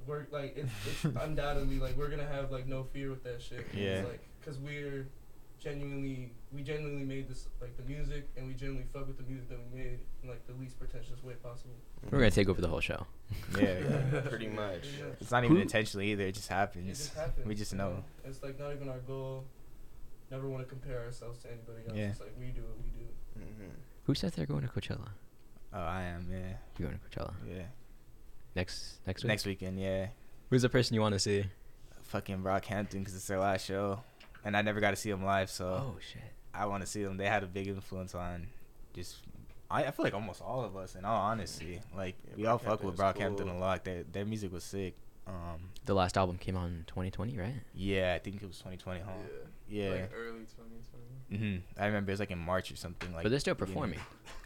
We're 0.04 0.26
like 0.32 0.56
it's, 0.56 0.72
it's 1.04 1.04
undoubtedly 1.20 1.78
like 1.78 1.96
we're 1.96 2.08
gonna 2.08 2.26
have 2.26 2.50
like 2.50 2.66
no 2.66 2.82
fear 2.82 3.08
with 3.10 3.22
that 3.22 3.40
shit. 3.40 3.64
Yeah. 3.72 3.98
It's 4.00 4.08
like 4.08 4.20
because 4.40 4.58
we're 4.58 5.06
genuinely 5.62 6.32
we 6.52 6.62
genuinely 6.62 7.04
made 7.04 7.28
this 7.28 7.48
like 7.60 7.76
the 7.76 7.82
music 7.84 8.28
and 8.36 8.46
we 8.46 8.54
genuinely 8.54 8.86
fuck 8.92 9.06
with 9.06 9.16
the 9.16 9.22
music 9.24 9.48
that 9.48 9.58
we 9.72 9.78
made 9.78 10.00
in 10.22 10.28
like 10.28 10.44
the 10.46 10.52
least 10.54 10.78
pretentious 10.78 11.22
way 11.22 11.34
possible. 11.34 11.74
We're 12.10 12.18
gonna 12.18 12.30
take 12.30 12.48
over 12.48 12.60
the 12.60 12.68
whole 12.68 12.80
show. 12.80 13.06
Yeah. 13.58 14.20
pretty 14.28 14.48
much. 14.48 14.86
Yeah. 14.98 15.06
It's 15.20 15.30
not 15.30 15.44
even 15.44 15.56
Who- 15.56 15.62
intentionally 15.62 16.10
either. 16.12 16.24
It 16.26 16.32
just 16.34 16.50
It 16.50 16.54
happens. 16.54 16.98
just 16.98 17.14
happens. 17.14 17.46
We 17.46 17.54
just 17.54 17.72
you 17.72 17.78
know. 17.78 18.02
It's 18.24 18.42
like 18.42 18.58
not 18.58 18.72
even 18.72 18.88
our 18.88 18.98
goal. 19.00 19.44
Never 20.30 20.48
want 20.48 20.62
to 20.64 20.68
compare 20.68 21.00
ourselves 21.04 21.40
to 21.42 21.48
anybody 21.48 21.86
else. 21.88 21.96
Yeah. 21.96 22.08
It's 22.10 22.20
like 22.20 22.34
we 22.38 22.46
do 22.46 22.62
what 22.62 22.76
we 22.82 22.90
do. 22.90 23.06
Mhm. 23.40 23.70
Who 24.04 24.14
said 24.14 24.32
they're 24.32 24.46
going 24.46 24.62
to 24.62 24.68
Coachella? 24.68 25.08
Oh, 25.74 25.78
I 25.80 26.02
am, 26.02 26.26
yeah. 26.30 26.56
You're 26.78 26.88
going 26.88 26.98
to 26.98 27.08
Coachella 27.18 27.34
Yeah. 27.48 27.62
next 28.56 29.00
next 29.06 29.22
week. 29.22 29.28
Next 29.28 29.46
weekend, 29.46 29.78
yeah. 29.80 30.08
Who's 30.50 30.62
the 30.62 30.68
person 30.68 30.94
you 30.94 31.00
want 31.00 31.14
to 31.14 31.18
see? 31.18 31.44
Fucking 32.02 32.42
Brockhampton 32.42 32.98
because 32.98 33.14
it's 33.14 33.26
their 33.26 33.38
last 33.40 33.64
show. 33.64 34.02
And 34.44 34.56
I 34.56 34.62
never 34.62 34.80
got 34.80 34.90
to 34.90 34.96
see 34.96 35.10
them 35.10 35.24
live, 35.24 35.50
so. 35.50 35.66
Oh 35.66 35.96
shit. 36.00 36.22
I 36.54 36.66
want 36.66 36.82
to 36.82 36.86
see 36.86 37.02
them. 37.02 37.16
They 37.16 37.26
had 37.26 37.42
a 37.42 37.46
big 37.46 37.66
influence 37.68 38.14
on 38.14 38.46
just 38.94 39.16
I, 39.70 39.84
I 39.84 39.90
feel 39.90 40.04
like 40.04 40.14
almost 40.14 40.42
all 40.42 40.64
of 40.64 40.76
us, 40.76 40.94
in 40.96 41.04
all 41.04 41.20
honesty, 41.20 41.80
like 41.96 42.14
Yeah, 42.28 42.34
we 42.36 42.46
all 42.46 42.58
fuck 42.58 42.82
with 42.84 42.96
Brockhampton 42.96 43.38
cool. 43.48 43.52
a 43.52 43.58
lot. 43.58 43.84
Their 43.84 44.02
their 44.04 44.24
music 44.26 44.52
was 44.52 44.64
sick. 44.64 44.94
Um, 45.26 45.70
The 45.86 45.94
last 45.94 46.18
album 46.18 46.36
came 46.36 46.56
out 46.56 46.66
in 46.66 46.84
2020, 46.88 47.38
right? 47.38 47.54
yeah, 47.74 48.12
I 48.14 48.18
think 48.18 48.42
it 48.42 48.46
was 48.46 48.58
2020, 48.58 49.00
huh? 49.00 49.10
Yeah. 49.68 49.84
Yeah. 49.84 49.90
Like 49.92 50.10
early 50.14 50.40
2020. 50.40 50.88
Mm-hmm. 51.32 51.80
I 51.80 51.86
remember 51.86 52.10
it 52.10 52.14
was 52.14 52.20
like 52.20 52.30
in 52.30 52.38
March 52.38 52.70
or 52.70 52.76
something. 52.76 53.10
Like. 53.14 53.22
but 53.22 53.30
they're 53.30 53.40
still 53.40 53.54
beginning. 53.54 53.74
performing. 53.74 54.00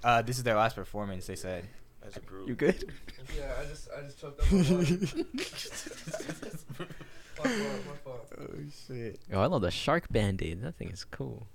Uh, 0.05 0.23
this 0.23 0.37
is 0.37 0.45
their 0.45 0.55
last 0.55 0.77
performance. 0.77 1.27
They 1.27 1.35
said. 1.35 1.67
As 2.07 2.17
a 2.17 2.21
group. 2.21 2.47
You 2.49 2.55
good? 2.55 2.93
Yeah, 3.37 3.53
I 3.61 3.65
just 3.65 3.89
I 3.91 4.03
just 4.03 4.21
choked 4.21 4.39
up 4.41 4.47
my 7.45 7.51
water. 7.51 7.63
My 7.63 7.67
fault, 7.67 7.87
my 7.87 7.97
fault. 8.05 8.33
Oh 8.39 8.55
shit. 8.87 9.21
Oh, 9.33 9.41
I 9.41 9.47
love 9.47 9.63
the 9.63 9.71
shark 9.71 10.09
band-aid. 10.11 10.63
That 10.63 10.77
thing 10.77 10.91
is 10.91 11.05
cool. 11.05 11.47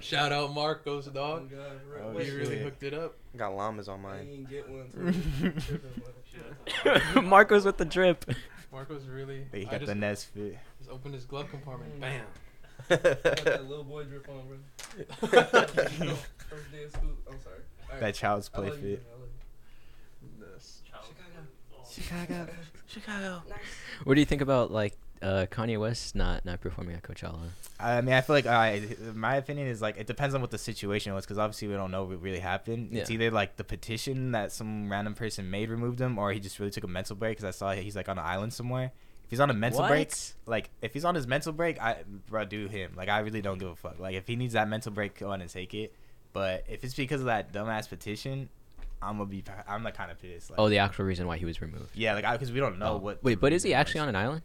Shout 0.00 0.32
out 0.32 0.54
Marcos 0.54 1.08
Oh, 1.08 1.10
dog. 1.10 1.50
God, 1.50 1.58
right. 1.92 2.02
Oh, 2.04 2.10
he 2.12 2.16
Wait, 2.18 2.32
really 2.32 2.58
hooked 2.58 2.82
it 2.82 2.94
up. 2.94 3.14
Got 3.36 3.54
llamas 3.56 3.88
on 3.88 4.00
I 4.00 4.02
mine. 4.02 4.26
didn't 4.26 4.50
get 4.50 4.68
one. 4.68 4.90
So 4.90 5.00
I'm 5.46 5.60
tripping, 5.60 6.02
but 6.04 6.94
shit. 7.14 7.24
Marco's 7.24 7.64
with 7.64 7.76
the 7.76 7.84
drip. 7.84 8.24
Marcos 8.72 9.04
really. 9.06 9.46
They 9.52 9.66
I 9.66 9.70
got 9.78 9.86
the 9.86 9.94
Nest 9.94 10.28
fit. 10.34 10.58
just 10.78 10.90
opened 10.90 11.14
his 11.14 11.24
glove 11.24 11.50
compartment. 11.50 11.96
Mm. 11.96 12.00
Bam. 12.00 12.24
Got 12.88 13.00
that 13.44 13.68
little 13.68 13.84
boy 13.84 14.04
drip 14.04 14.28
on, 14.28 14.46
bro. 14.46 14.56
First 15.28 16.72
day 16.72 16.84
of 16.84 16.92
school. 16.92 17.10
I'm 17.30 17.40
sorry. 17.42 17.56
Alright. 17.86 18.00
That 18.00 18.14
child's 18.14 18.50
I 18.54 18.56
play 18.58 18.70
love 18.70 18.82
you, 18.82 18.96
fit. 18.96 19.06
I 19.06 20.24
you. 20.44 20.52
This. 20.54 20.82
Chicago. 21.90 22.48
Chicago. 22.86 23.42
What 24.04 24.14
do 24.14 24.20
you 24.20 24.26
think 24.26 24.42
about 24.42 24.70
like 24.70 24.94
uh, 25.22 25.46
Kanye 25.50 25.78
West 25.78 26.14
not 26.14 26.44
not 26.44 26.60
performing 26.60 26.94
at 26.96 27.02
Coachella? 27.02 27.38
I 27.78 28.00
mean, 28.00 28.14
I 28.14 28.20
feel 28.20 28.36
like 28.36 28.46
I, 28.46 28.82
my 29.14 29.36
opinion 29.36 29.66
is 29.68 29.80
like 29.82 29.96
it 29.98 30.06
depends 30.06 30.34
on 30.34 30.40
what 30.40 30.50
the 30.50 30.58
situation 30.58 31.14
was 31.14 31.24
because 31.24 31.38
obviously 31.38 31.68
we 31.68 31.74
don't 31.74 31.90
know 31.90 32.04
what 32.04 32.20
really 32.22 32.38
happened. 32.38 32.90
It's 32.92 33.10
Yeah. 33.10 33.14
either 33.14 33.30
like 33.30 33.56
the 33.56 33.64
petition 33.64 34.32
that 34.32 34.52
some 34.52 34.90
random 34.90 35.14
person 35.14 35.50
made 35.50 35.70
removed 35.70 36.00
him, 36.00 36.18
or 36.18 36.32
he 36.32 36.40
just 36.40 36.58
really 36.58 36.70
took 36.70 36.84
a 36.84 36.88
mental 36.88 37.16
break. 37.16 37.36
Because 37.36 37.44
I 37.44 37.56
saw 37.56 37.72
he's 37.72 37.96
like 37.96 38.08
on 38.08 38.18
an 38.18 38.24
island 38.24 38.52
somewhere. 38.52 38.92
If 39.24 39.30
he's 39.30 39.40
on 39.40 39.50
a 39.50 39.54
mental 39.54 39.86
break, 39.88 40.12
like 40.46 40.70
if 40.82 40.92
he's 40.94 41.04
on 41.04 41.14
his 41.16 41.26
mental 41.26 41.52
break, 41.52 41.80
I 41.82 42.04
bro 42.28 42.44
do 42.44 42.68
him. 42.68 42.92
Like 42.96 43.08
I 43.08 43.18
really 43.20 43.42
don't 43.42 43.58
give 43.58 43.68
a 43.68 43.76
fuck. 43.76 43.98
Like 43.98 44.14
if 44.14 44.26
he 44.26 44.36
needs 44.36 44.52
that 44.54 44.68
mental 44.68 44.92
break, 44.92 45.18
go 45.18 45.30
on 45.32 45.40
and 45.40 45.50
take 45.50 45.74
it. 45.74 45.92
But 46.32 46.64
if 46.68 46.84
it's 46.84 46.94
because 46.94 47.20
of 47.20 47.26
that 47.26 47.52
dumbass 47.52 47.88
petition, 47.88 48.48
I'm 49.02 49.18
gonna 49.18 49.28
be. 49.28 49.42
I'm 49.66 49.82
like 49.82 49.96
kind 49.96 50.10
of 50.10 50.18
pissed. 50.20 50.50
Like, 50.50 50.58
Oh, 50.60 50.68
the 50.68 50.78
actual 50.78 51.04
reason 51.06 51.26
why 51.26 51.38
he 51.38 51.44
was 51.44 51.60
removed. 51.60 51.90
yeah, 51.94 52.14
like 52.14 52.24
because 52.32 52.52
we 52.52 52.60
don't 52.60 52.78
know 52.78 52.92
Oh. 52.94 52.96
what. 52.98 53.24
Wait, 53.24 53.40
but 53.40 53.52
is 53.52 53.62
he 53.64 53.74
actually 53.74 54.00
was. 54.00 54.02
on 54.04 54.08
an 54.10 54.16
island? 54.16 54.42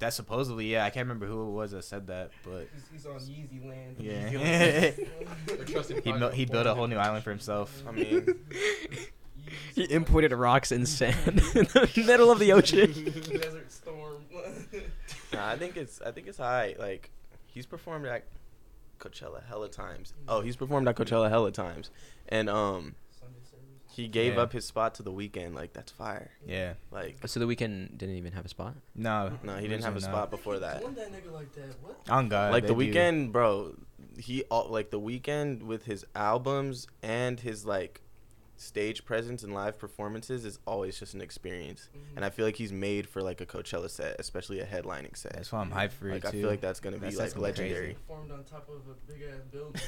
That 0.00 0.12
supposedly, 0.14 0.66
yeah. 0.72 0.84
I 0.84 0.90
can't 0.90 1.04
remember 1.04 1.26
who 1.26 1.46
it 1.48 1.50
was 1.52 1.70
that 1.72 1.84
said 1.84 2.06
that, 2.08 2.30
but 2.44 2.66
He's, 2.74 3.04
he's 3.04 3.06
on 3.06 3.16
Yeezy 3.20 3.66
land. 3.68 3.96
yeah. 3.98 4.90
He 5.90 6.04
Kanye 6.04 6.18
built 6.18 6.34
he 6.34 6.44
built 6.46 6.66
a 6.66 6.74
whole 6.74 6.86
new 6.86 6.96
island 6.96 7.22
for 7.22 7.30
himself. 7.30 7.82
I 7.86 7.92
mean, 7.92 8.26
He 9.74 9.90
imported 9.90 10.32
rocks 10.32 10.70
and 10.72 10.88
sand 10.88 11.16
in 11.54 11.64
the 11.64 12.04
middle 12.06 12.30
of 12.30 12.38
the 12.38 12.52
ocean. 12.52 12.92
Desert 12.92 13.70
storm. 13.72 14.24
nah, 15.32 15.48
I 15.48 15.56
think 15.56 15.76
it's 15.76 16.00
I 16.02 16.10
think 16.12 16.26
it's 16.28 16.38
high. 16.38 16.76
Like 16.78 17.10
he's 17.46 17.66
performed 17.66 18.06
at 18.06 18.24
Coachella 18.98 19.44
hella 19.46 19.68
times. 19.68 20.12
Oh, 20.28 20.40
he's 20.40 20.56
performed 20.56 20.88
at 20.88 20.96
Coachella 20.96 21.28
hella 21.30 21.50
times, 21.52 21.90
and 22.28 22.48
um, 22.48 22.94
Sunday 23.09 23.09
service. 23.09 23.09
He 23.92 24.08
gave 24.08 24.34
Yeah. 24.34 24.42
up 24.42 24.52
his 24.52 24.64
spot 24.66 24.94
to 24.96 25.02
the 25.02 25.12
Weeknd. 25.12 25.54
Like 25.54 25.72
that's 25.72 25.90
fire. 25.92 26.30
Yeah. 26.46 26.74
Like 26.90 27.16
So 27.26 27.40
the 27.40 27.46
Weeknd 27.46 27.98
didn't 27.98 28.16
even 28.16 28.32
have 28.32 28.44
a 28.44 28.48
spot. 28.48 28.74
No. 28.94 29.32
no, 29.42 29.56
he 29.56 29.62
didn't 29.68 29.82
have 29.84 29.92
a 29.94 29.96
originally 29.96 30.12
spot 30.16 30.30
before 30.30 30.58
that. 30.60 30.80
Doing 30.80 30.94
that 30.94 31.12
nigga 31.12 31.32
like 31.32 31.52
that. 31.54 31.74
What? 31.82 31.96
On 32.08 32.28
God. 32.28 32.52
like 32.52 32.62
they 32.66 32.74
the 32.74 32.74
do. 32.74 32.92
Weeknd, 32.92 33.32
bro. 33.32 33.74
He 34.18 34.44
all 34.44 34.68
like 34.68 34.90
the 34.90 35.00
Weeknd 35.00 35.62
with 35.62 35.84
his 35.84 36.04
albums 36.14 36.86
and 37.02 37.40
his 37.40 37.64
like 37.66 38.00
stage 38.60 39.04
presence 39.04 39.42
and 39.42 39.54
live 39.54 39.78
performances 39.78 40.44
is 40.44 40.58
always 40.66 40.98
just 40.98 41.14
an 41.14 41.20
experience. 41.22 41.88
Mm-hmm. 41.96 42.16
And 42.16 42.24
I 42.24 42.30
feel 42.30 42.44
like 42.44 42.56
he's 42.56 42.72
made 42.72 43.08
for 43.08 43.22
like 43.22 43.40
a 43.40 43.46
Coachella 43.46 43.88
set, 43.88 44.16
especially 44.18 44.60
a 44.60 44.66
headlining 44.66 45.16
set. 45.16 45.32
That's 45.32 45.50
why 45.50 45.60
I'm 45.60 45.70
hyped 45.70 45.92
for 45.92 46.10
like 46.10 46.24
it 46.24 46.28
I 46.28 46.30
feel 46.32 46.48
like 46.48 46.60
that's 46.60 46.80
gonna 46.80 46.98
That 46.98 47.10
be 47.10 47.14
set's 47.16 47.34
like 47.36 47.42
gonna 47.42 47.52
be 47.54 47.62
legendary. 47.62 47.94
Performed 47.94 48.30
on 48.32 48.44
top 48.44 48.68
of 48.68 48.82
a 48.90 49.12
big 49.12 49.22
ass 49.22 49.42
building. 49.50 49.80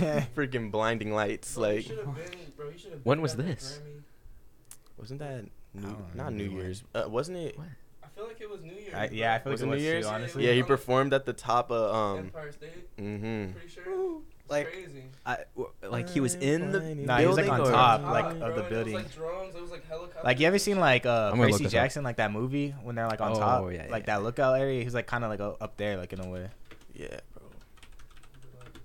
Man. 0.00 0.26
Freaking 0.36 0.70
blinding 0.70 1.12
lights, 1.12 1.54
Bro, 1.54 1.62
like 1.62 1.88
been- 1.88 1.96
bro, 2.56 2.70
When 3.02 3.22
was 3.22 3.36
this? 3.36 3.80
Wasn't 4.98 5.18
that 5.20 5.44
new, 5.72 5.82
don't 5.82 6.14
not 6.14 6.32
New. 6.34 6.50
Year's? 6.50 6.84
Uh, 6.94 7.04
wasn't 7.08 7.38
it? 7.38 7.56
What? 7.56 7.68
I 8.04 8.08
feel 8.08 8.26
like 8.26 8.40
it 8.42 8.50
was 8.50 8.60
New 8.60 8.74
Year's. 8.74 8.92
I, 8.94 9.08
yeah, 9.10 9.34
I 9.34 9.38
feel 9.38 9.52
like 9.52 9.62
it 9.62 9.66
was 9.66 9.78
New 9.78 9.82
Year's? 9.82 10.04
too, 10.06 10.12
honestly. 10.12 10.46
Yeah, 10.46 10.52
he 10.52 10.62
performed 10.62 11.14
at 11.14 11.24
the 11.24 11.32
top 11.32 11.70
of 11.70 11.94
um. 11.94 12.18
Empire 12.18 12.52
State. 12.52 12.96
Mm-hmm. 12.98 13.52
Pretty 13.52 13.68
sure. 13.68 14.20
It's 14.38 14.39
Like- 14.50 14.72
crazy. 14.72 15.04
I, 15.26 15.36
like 15.82 16.08
he 16.08 16.20
was 16.20 16.34
in 16.34 16.72
the 16.72 16.80
Nah, 16.80 17.04
Nah, 17.14 17.18
he 17.20 17.26
was 17.26 17.36
like 17.36 17.46
building 17.46 17.62
on 17.62 17.68
or- 17.68 17.70
top, 17.72 18.02
like 18.02 18.24
of 18.40 18.54
the 18.56 18.62
building. 18.62 18.94
It 18.94 18.96
was 18.96 19.04
like 19.04 19.14
drones. 19.14 19.54
It 19.54 19.62
was 19.62 19.70
like 19.70 19.86
helicopters. 19.86 20.24
Like 20.24 20.40
you 20.40 20.46
ever 20.46 20.54
and 20.54 20.62
seen 20.62 20.78
like 20.80 21.04
uh 21.06 21.30
I'm 21.32 21.38
gonna 21.38 21.42
look 21.42 21.50
Percy 21.52 21.64
this 21.64 21.70
up. 21.74 21.82
Jackson, 21.82 22.04
like 22.04 22.16
that 22.16 22.32
movie 22.32 22.74
when 22.82 22.94
they're 22.96 23.06
like 23.06 23.20
on 23.20 23.32
Oh, 23.32 23.38
top, 23.38 23.72
yeah, 23.72 23.86
like 23.90 24.02
yeah. 24.06 24.16
that 24.16 24.22
lookout 24.22 24.58
area? 24.58 24.82
He's 24.82 24.94
like 24.94 25.06
kind 25.06 25.22
of 25.24 25.30
like 25.30 25.40
uh, 25.40 25.52
up 25.60 25.76
there, 25.76 25.96
like 25.98 26.12
in 26.12 26.20
a 26.20 26.28
way. 26.28 26.48
Yeah, 26.94 27.20
bro. 27.34 27.42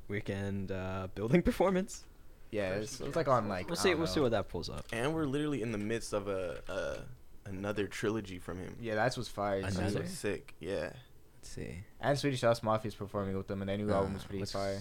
Weeknd 0.10 0.72
uh, 0.72 1.08
building 1.16 1.42
performance. 1.50 2.04
Yeah, 2.52 2.74
it's, 2.76 3.02
it's 3.02 3.16
like 3.16 3.28
on 3.28 3.48
like. 3.50 3.68
We'll 3.70 3.78
I 3.80 3.82
see. 3.82 3.90
don't 3.90 3.98
We'll 4.00 4.08
see 4.08 4.20
know. 4.20 4.24
what 4.24 4.32
that 4.32 4.50
pulls 4.50 4.70
up. 4.70 4.86
And 4.94 5.14
we're 5.14 5.26
literally 5.26 5.62
in 5.62 5.72
the 5.72 5.78
midst 5.78 6.14
of 6.14 6.28
a, 6.28 6.62
a 6.70 7.50
another 7.50 7.88
trilogy 7.88 8.40
from 8.40 8.60
him. 8.60 8.76
Yeah, 8.80 8.96
that's 8.96 9.18
what's 9.18 9.30
fire. 9.30 9.62
That's 9.62 9.78
Another? 9.78 10.00
what's 10.02 10.12
sick. 10.14 10.54
Yeah. 10.60 10.90
Let's 11.38 11.50
see. 11.50 11.84
And 12.00 12.18
Swedish 12.18 12.42
House 12.42 12.62
Mafia 12.64 12.90
is 12.90 12.96
performing 12.96 13.36
with 13.36 13.48
them, 13.48 13.62
and 13.62 13.70
their 13.70 13.78
new 13.78 13.92
album 13.92 14.12
Uh, 14.12 14.14
was 14.16 14.24
pretty 14.24 14.40
let's- 14.40 14.52
fire. 14.52 14.80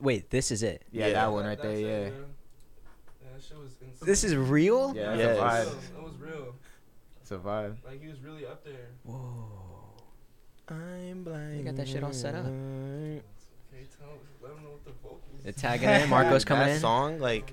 Wait, 0.00 0.30
this 0.30 0.50
is 0.50 0.62
it. 0.62 0.82
Yeah, 0.92 1.06
Yeah. 1.08 1.12
that 1.14 1.32
one 1.32 1.44
right 1.46 1.56
That's 1.60 1.68
there. 1.68 1.76
it, 1.78 1.82
Yeah. 1.82 2.18
Yeah, 3.24 3.30
that 3.34 3.42
shit 3.42 3.58
was 3.58 3.70
insane. 3.80 4.06
This 4.06 4.24
is 4.24 4.34
real. 4.36 4.94
Yeah, 4.94 5.14
it 5.14 5.16
that's 5.18 5.38
Yes. 5.38 5.38
a 5.38 5.42
was 5.42 5.42
vibe. 5.42 5.66
real. 5.66 5.98
It 5.98 6.04
was 6.04 6.20
real. 6.20 6.54
It's 7.22 7.30
a 7.30 7.36
vibe. 7.38 7.76
Like 7.84 8.02
he 8.02 8.08
was 8.08 8.20
really 8.22 8.46
up 8.46 8.64
there. 8.64 8.88
Whoa. 9.04 9.52
I'm 10.68 11.22
blind. 11.24 11.64
got 11.64 11.76
that 11.76 11.88
shit 11.88 12.02
all 12.02 12.12
set 12.12 12.34
up. 12.34 12.44
Okay, 12.46 13.20
tell 13.98 14.18
let 14.42 14.52
him 14.52 14.62
know 14.64 14.70
what 14.70 14.84
the 14.84 14.90
vocals. 15.02 15.20
The 15.44 15.52
tagging 15.52 15.88
in. 15.88 16.08
Marco's 16.10 16.44
coming 16.44 16.66
that 16.66 16.74
in. 16.74 16.80
song, 16.80 17.18
like, 17.20 17.52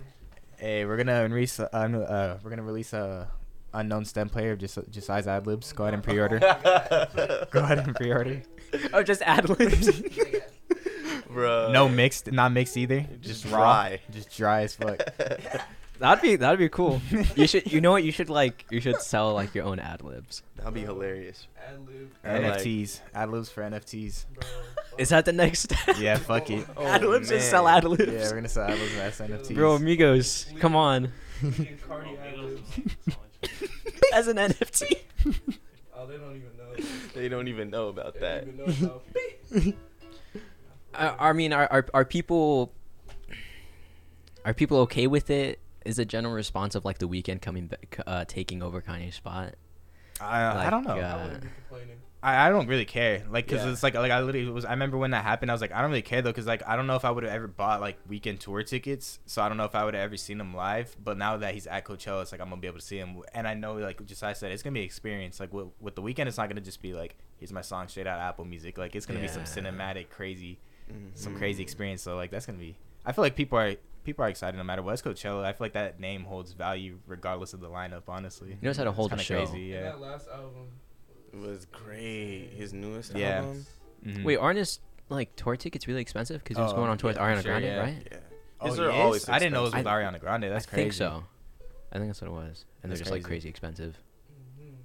Hey, 0.58 0.86
we're 0.86 0.98
gonna 0.98 1.28
release. 1.28 1.60
Uh, 1.60 1.66
uh, 1.74 2.38
we're 2.44 2.50
gonna 2.50 2.64
release 2.64 2.94
a 2.94 3.30
unknown 3.74 4.06
stem 4.06 4.30
player 4.30 4.52
of 4.54 4.60
just 4.60 4.78
Josiah's 4.90 5.28
ad 5.28 5.46
libs. 5.48 5.74
Go 5.74 5.84
ahead 5.84 5.94
and 5.96 6.04
pre-order. 6.04 6.40
Go 7.52 7.60
ahead 7.60 7.80
and 7.80 7.96
pre-order. 7.96 8.42
oh, 8.94 9.04
just 9.04 9.22
ad 9.24 9.50
libs. 9.50 9.90
bro. 11.34 11.72
No 11.72 11.90
mixed, 11.90 12.32
not 12.32 12.52
mixed 12.52 12.78
either. 12.78 13.02
Just 13.22 13.44
Just 13.44 13.54
raw. 13.54 13.90
Just 14.12 14.36
dry 14.36 14.62
as 14.62 14.76
fuck. 14.76 15.00
that'd 16.00 16.22
be 16.22 16.36
that'd 16.36 16.60
be 16.60 16.70
cool. 16.70 17.02
You 17.36 17.48
should. 17.48 17.72
You 17.72 17.82
know 17.82 17.92
what? 17.92 18.04
You 18.04 18.12
should 18.12 18.30
like. 18.30 18.66
You 18.70 18.80
should 18.80 19.02
sell 19.02 19.34
like 19.34 19.54
your 19.56 19.66
own 19.66 19.80
ad 19.80 20.04
libs. 20.04 20.44
That'd 20.58 20.74
be 20.74 20.82
hilarious. 20.82 21.48
Ad 21.68 21.86
lib, 21.88 22.12
I 22.24 22.40
like- 22.40 22.60
NFTs. 22.62 23.00
Ad 23.14 23.30
libs 23.30 23.50
for 23.50 23.64
NFTs. 23.64 24.26
bro. 24.34 24.44
Is 24.98 25.10
that 25.10 25.26
the 25.26 25.34
next 25.34 25.62
step? 25.64 25.80
Yeah, 25.98 26.18
fuck 26.18 26.50
it. 26.50 26.66
Oh, 26.78 26.86
ad 26.86 27.04
libs 27.04 27.30
just 27.30 27.50
sell 27.50 27.64
man. 27.66 27.78
ad 27.78 27.84
libs. 27.86 28.06
Yeah, 28.12 28.30
we're 28.30 28.36
gonna 28.36 28.50
sell 28.50 28.66
ad 28.70 28.78
libs 28.80 28.96
as 28.98 29.20
NFTs. 29.20 29.56
Bro, 29.56 29.76
amigos, 29.76 30.46
come 30.60 30.76
on. 30.76 31.12
Fucking 31.42 31.80
Cardi 31.88 32.18
ad 32.28 32.38
libs. 32.40 32.62
As 34.14 34.28
an 34.28 34.38
NFT. 34.38 34.98
Oh, 35.96 36.06
they 36.06 36.18
don't 36.18 36.36
even 36.36 36.50
know. 36.58 36.86
They 37.16 37.30
don't 37.30 37.48
even 37.48 37.70
know 37.70 37.88
about 37.88 38.14
They 38.16 38.20
that. 38.20 39.74
I, 40.96 41.30
I 41.30 41.34
mean, 41.34 41.54
are, 41.54 41.68
are 41.72 41.86
are 41.94 42.06
people 42.06 42.74
are 44.46 44.54
people 44.54 44.78
okay 44.80 45.08
with 45.08 45.30
it? 45.30 45.60
Is 45.86 45.98
the 45.98 46.06
general 46.06 46.34
response 46.34 46.76
of 46.76 46.86
like 46.86 47.00
the 47.00 47.08
Weeknd 47.08 47.42
coming 47.42 47.68
back, 47.68 48.00
uh, 48.08 48.26
taking 48.26 48.64
over 48.64 48.82
Kanye's 48.82 49.16
spot? 49.16 49.56
I, 50.22 50.68
I 50.68 50.70
don't 50.70 50.84
know. 50.86 50.96
Like, 50.96 51.04
I 51.04 51.08
uh, 51.08 51.40
complaining. 51.68 51.98
I, 52.22 52.48
I 52.48 52.50
don't 52.50 52.68
really 52.68 52.86
care. 52.86 53.24
Like, 53.30 53.50
cause 53.50 53.66
Yeah. 53.66 53.72
it's 53.72 53.84
like 53.84 53.96
like 53.96 54.12
I 54.12 54.22
literally 54.22 54.50
was. 54.50 54.64
I 54.64 54.72
remember 54.72 54.98
when 54.98 55.12
that 55.12 55.26
happened. 55.26 55.52
I 55.52 55.54
was 55.54 55.60
like, 55.60 55.74
I 55.74 55.82
don't 55.82 55.90
really 55.90 56.02
care 56.04 56.22
though, 56.22 56.32
cause 56.32 56.46
like 56.46 56.66
I 56.66 56.78
don't 56.78 56.88
know 56.88 56.96
if 56.96 57.04
I 57.04 57.12
would 57.12 57.26
have 57.26 57.34
ever 57.34 57.48
bought 57.48 57.82
like 57.82 57.98
Weeknd 58.08 58.40
tour 58.40 58.64
tickets. 58.64 59.20
So 59.26 59.42
I 59.42 59.50
don't 59.50 59.58
know 59.58 59.66
if 59.66 59.76
I 59.76 59.84
would 59.84 59.94
have 59.94 60.04
ever 60.04 60.16
seen 60.16 60.40
him 60.40 60.56
live. 60.56 60.96
But 61.04 61.18
now 61.18 61.36
that 61.36 61.54
he's 61.54 61.68
at 61.68 61.84
Coachella, 61.84 62.22
it's 62.22 62.32
like 62.32 62.40
I'm 62.40 62.48
gonna 62.50 62.62
be 62.62 62.68
able 62.68 62.80
to 62.80 62.86
see 62.86 62.98
him. 62.98 63.22
And 63.34 63.46
I 63.46 63.56
know, 63.56 63.74
like 63.74 64.06
just 64.06 64.24
I 64.24 64.32
said, 64.34 64.54
it's 64.54 64.64
gonna 64.64 64.74
be 64.74 64.82
experience. 64.84 65.42
Like 65.42 65.52
with, 65.54 65.68
with 65.82 65.96
the 65.96 66.02
Weeknd, 66.02 66.28
it's 66.28 66.38
not 66.38 66.48
gonna 66.48 66.62
just 66.62 66.82
be 66.82 66.94
like 66.94 67.18
here's 67.38 67.52
my 67.52 67.62
song 67.62 67.90
straight 67.90 68.08
out 68.08 68.20
of 68.20 68.24
Apple 68.24 68.46
Music. 68.46 68.78
Like 68.78 68.96
it's 68.96 69.06
gonna 69.06 69.20
be 69.20 69.28
some 69.28 69.44
cinematic, 69.44 70.10
crazy, 70.10 70.60
some 71.16 71.34
Mhm. 71.36 71.38
crazy 71.38 71.64
experience. 71.64 72.02
So 72.02 72.16
like 72.16 72.32
that's 72.32 72.46
gonna 72.46 72.58
be. 72.58 72.76
I 73.06 73.12
feel 73.12 73.24
like 73.24 73.36
people 73.36 73.58
are 73.58 73.76
people 74.04 74.26
are 74.26 74.30
excited 74.30 74.58
no 74.58 74.64
matter 74.64 74.82
what. 74.82 74.94
It's 74.94 75.02
Coachella. 75.02 75.44
I 75.46 75.54
feel 75.54 75.66
like 75.66 75.74
that 75.74 76.00
name 76.00 76.24
holds 76.26 76.52
value 76.54 77.00
regardless 77.08 77.54
of 77.54 77.60
the 77.62 77.70
lineup. 77.70 78.04
Honestly, 78.08 78.58
He 78.60 78.66
knows 78.66 78.78
how 78.78 78.84
to 78.84 78.90
It's 78.90 78.96
hold 78.98 79.08
a 79.14 79.16
kinda 79.16 79.24
show. 79.24 79.46
Crazy, 79.46 79.62
yeah. 79.68 79.84
that 79.84 80.00
last 80.02 80.28
album. 80.30 80.68
It 81.32 81.40
was 81.40 81.66
great. 81.66 82.50
His 82.56 82.74
newest 82.74 83.16
Yeah. 83.16 83.38
album. 83.38 83.66
Mhm. 84.06 84.24
Wait, 84.24 84.38
aren't 84.38 84.58
his 84.60 84.80
like 85.10 85.36
tour 85.36 85.56
tickets 85.58 85.88
really 85.88 86.02
expensive? 86.02 86.44
Because 86.44 86.58
he 86.58 86.64
was 86.64 86.74
Oh, 86.74 86.76
going 86.76 86.90
on 86.90 86.98
tour 86.98 87.10
with 87.10 87.18
yeah, 87.18 87.24
for 87.34 87.40
Ariana 87.40 87.44
sure, 87.44 87.52
Grande, 87.52 87.66
yeah. 87.66 87.80
right? 87.80 88.08
Yeah. 88.12 88.18
Oh, 88.62 88.66
His 88.68 88.76
he 88.78 88.82
are 88.84 88.90
is? 88.90 88.96
always 88.96 89.30
I 89.30 89.40
didn't 89.40 89.54
know 89.54 89.60
it 89.60 89.64
was 89.64 89.74
with 89.74 89.82
expensive. 89.82 90.14
Ariana 90.16 90.20
Grande. 90.20 90.44
That's 90.44 90.66
I 90.68 90.70
crazy. 90.70 90.82
think 90.84 90.94
so. 90.94 91.24
I 91.92 91.98
think 91.98 92.08
that's 92.10 92.22
what 92.22 92.28
it 92.30 92.34
was, 92.34 92.66
and 92.82 92.92
they're 92.92 92.98
That's 92.98 93.00
just 93.02 93.12
like 93.12 93.24
crazy. 93.24 93.28
crazy 93.44 93.50
expensive. 93.50 93.98
Mhm. 94.60 94.76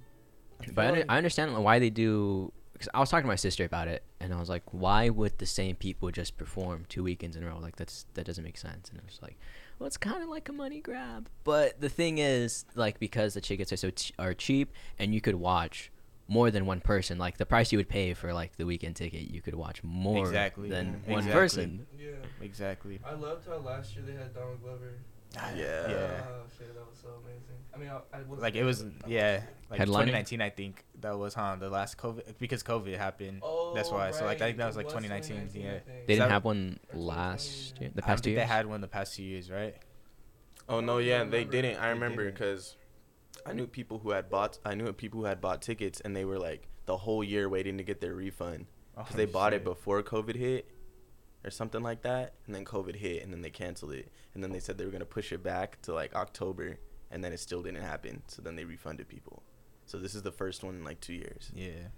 But 0.57 0.59
I, 0.59 0.63
feel 0.65 0.79
under- 0.89 0.99
like- 1.01 1.11
I 1.11 1.17
understand 1.17 1.63
why 1.63 1.79
they 1.79 1.89
do. 1.89 2.51
Cause 2.77 2.87
I 2.93 2.99
was 2.99 3.09
talking 3.09 3.23
to 3.23 3.27
my 3.27 3.35
sister 3.35 3.65
about 3.65 3.87
it, 3.89 4.03
and 4.21 4.33
I 4.33 4.39
was 4.39 4.49
like, 4.49 4.63
why 4.71 5.09
would 5.09 5.37
the 5.37 5.45
same 5.45 5.75
people 5.75 6.11
just 6.11 6.37
perform 6.37 6.85
two 6.89 7.03
weekends 7.03 7.35
in 7.37 7.43
a 7.43 7.47
row? 7.47 7.57
Like 7.59 7.75
that's 7.77 8.05
that 8.15 8.25
doesn't 8.25 8.43
make 8.43 8.57
sense. 8.57 8.89
And 8.89 8.99
I 8.99 9.03
was 9.05 9.19
like, 9.21 9.37
well, 9.77 9.87
it's 9.87 9.97
kind 9.97 10.21
of 10.21 10.29
like 10.29 10.49
a 10.49 10.53
money 10.53 10.81
grab. 10.81 11.29
But 11.43 11.79
the 11.79 11.89
thing 11.89 12.17
is, 12.17 12.65
like, 12.75 12.99
because 12.99 13.33
the 13.33 13.41
tickets 13.41 13.71
are 13.71 13.77
so 13.77 13.91
ch- 13.91 14.11
are 14.19 14.33
cheap, 14.33 14.73
and 14.97 15.13
you 15.13 15.21
could 15.21 15.35
watch 15.35 15.91
more 16.27 16.51
than 16.51 16.65
one 16.65 16.79
person. 16.81 17.17
Like 17.17 17.37
the 17.37 17.45
price 17.45 17.71
you 17.71 17.77
would 17.79 17.89
pay 17.89 18.13
for 18.13 18.33
like 18.33 18.55
the 18.57 18.63
Weeknd 18.65 18.93
ticket, 18.95 19.31
you 19.31 19.41
could 19.41 19.55
watch 19.55 19.81
more 19.83 20.25
Exactly. 20.27 20.69
than 20.69 20.85
Mhm. 20.87 21.07
one 21.07 21.19
Exactly. 21.19 21.31
person. 21.33 21.87
Yeah. 21.97 22.09
Exactly. 22.41 22.99
I 23.05 23.13
loved 23.15 23.47
how 23.47 23.57
last 23.57 23.95
year 23.95 24.05
they 24.05 24.13
had 24.13 24.33
Donald 24.35 24.61
Glover. 24.61 24.93
Yeah. 25.35 25.51
Yeah. 25.55 26.21
Oh 26.27 26.43
shit, 26.57 26.73
that 26.73 26.89
was 26.89 26.97
so 27.01 27.09
amazing. 27.23 27.59
I 27.73 27.77
mean, 27.77 27.89
I, 27.89 28.17
I 28.17 28.21
wasn't 28.21 28.41
Like 28.41 28.55
it 28.55 28.63
was, 28.63 28.83
but 28.83 29.09
yeah. 29.09 29.41
Like 29.69 29.81
Headlining? 29.81 30.09
2019, 30.09 30.41
I 30.41 30.49
think 30.49 30.83
that 31.01 31.17
was, 31.17 31.35
huh? 31.35 31.55
The 31.59 31.69
last 31.69 31.97
COVID 31.97 32.39
because 32.39 32.63
COVID 32.63 32.97
happened. 32.97 33.41
Oh, 33.43 33.73
That's 33.75 33.91
why. 33.91 34.11
So 34.11 34.25
like 34.25 34.41
I 34.41 34.45
think 34.45 34.57
that 34.57 34.63
oh, 34.63 34.67
was 34.67 34.75
like 34.75 34.87
it 34.87 34.89
2019. 34.89 35.35
2019, 35.35 35.61
Yeah. 35.61 35.79
They 36.07 36.15
didn't 36.15 36.31
have 36.31 36.43
one 36.43 36.79
last 36.93 37.79
year, 37.79 37.91
the 37.93 38.01
past 38.01 38.23
two 38.23 38.31
years. 38.31 38.41
they 38.41 38.47
had 38.47 38.65
one 38.65 38.81
the 38.81 38.87
past 38.87 39.15
two 39.15 39.23
years, 39.23 39.51
right? 39.51 39.75
Oh 40.67 40.79
no, 40.79 40.97
yeah, 40.97 41.23
they 41.23 41.43
didn't. 41.45 41.77
I 41.77 41.89
remember 41.89 42.25
because 42.29 42.75
I 43.45 43.53
knew 43.53 43.67
people 43.67 43.99
who 43.99 44.11
had 44.11 44.29
bought. 44.29 44.57
I 44.65 44.73
knew 44.75 44.91
people 44.93 45.19
who 45.21 45.25
had 45.25 45.39
bought 45.41 45.61
tickets, 45.61 46.01
and 46.01 46.15
they 46.15 46.25
were 46.25 46.39
like 46.39 46.67
the 46.85 46.97
whole 46.97 47.23
year 47.23 47.47
waiting 47.47 47.77
to 47.77 47.83
get 47.83 48.01
their 48.01 48.15
refund 48.15 48.65
because 48.95 49.13
Oh, 49.13 49.17
they 49.17 49.25
bought 49.25 49.53
it 49.53 49.63
before 49.63 50.01
COVID 50.03 50.35
hit, 50.35 50.69
or 51.43 51.49
something 51.49 51.81
like 51.81 52.01
that, 52.01 52.33
and 52.45 52.53
then 52.55 52.65
COVID 52.65 52.95
hit, 52.95 53.23
and 53.23 53.31
then 53.33 53.41
they 53.41 53.49
canceled 53.49 53.93
it, 53.93 54.11
and 54.33 54.43
then 54.43 54.51
they 54.51 54.59
said 54.59 54.77
they 54.77 54.85
were 54.85 54.91
gonna 54.91 55.05
push 55.05 55.31
it 55.31 55.41
back 55.43 55.81
to 55.83 55.93
like 55.93 56.13
October, 56.15 56.77
and 57.11 57.23
then 57.23 57.31
it 57.33 57.39
still 57.39 57.61
didn't 57.63 57.81
happen. 57.81 58.21
So 58.27 58.41
then 58.41 58.55
they 58.55 58.65
refunded 58.65 59.07
people. 59.07 59.43
So 59.85 59.97
this 59.97 60.13
is 60.15 60.21
the 60.21 60.31
first 60.31 60.63
one 60.63 60.75
in 60.75 60.83
like 60.83 60.99
two 61.01 61.13
years. 61.13 61.51
Yeah. 61.55 61.89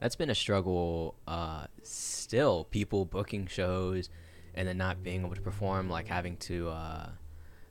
That's 0.00 0.16
been 0.16 0.30
a 0.30 0.34
struggle. 0.34 1.14
Uh, 1.26 1.66
still, 1.82 2.64
people 2.64 3.04
booking 3.04 3.46
shows 3.46 4.10
and 4.54 4.66
then 4.68 4.76
not 4.78 5.02
being 5.02 5.24
able 5.24 5.34
to 5.34 5.40
perform, 5.40 5.88
like 5.90 6.06
having 6.08 6.36
to 6.38 6.68
uh, 6.70 7.08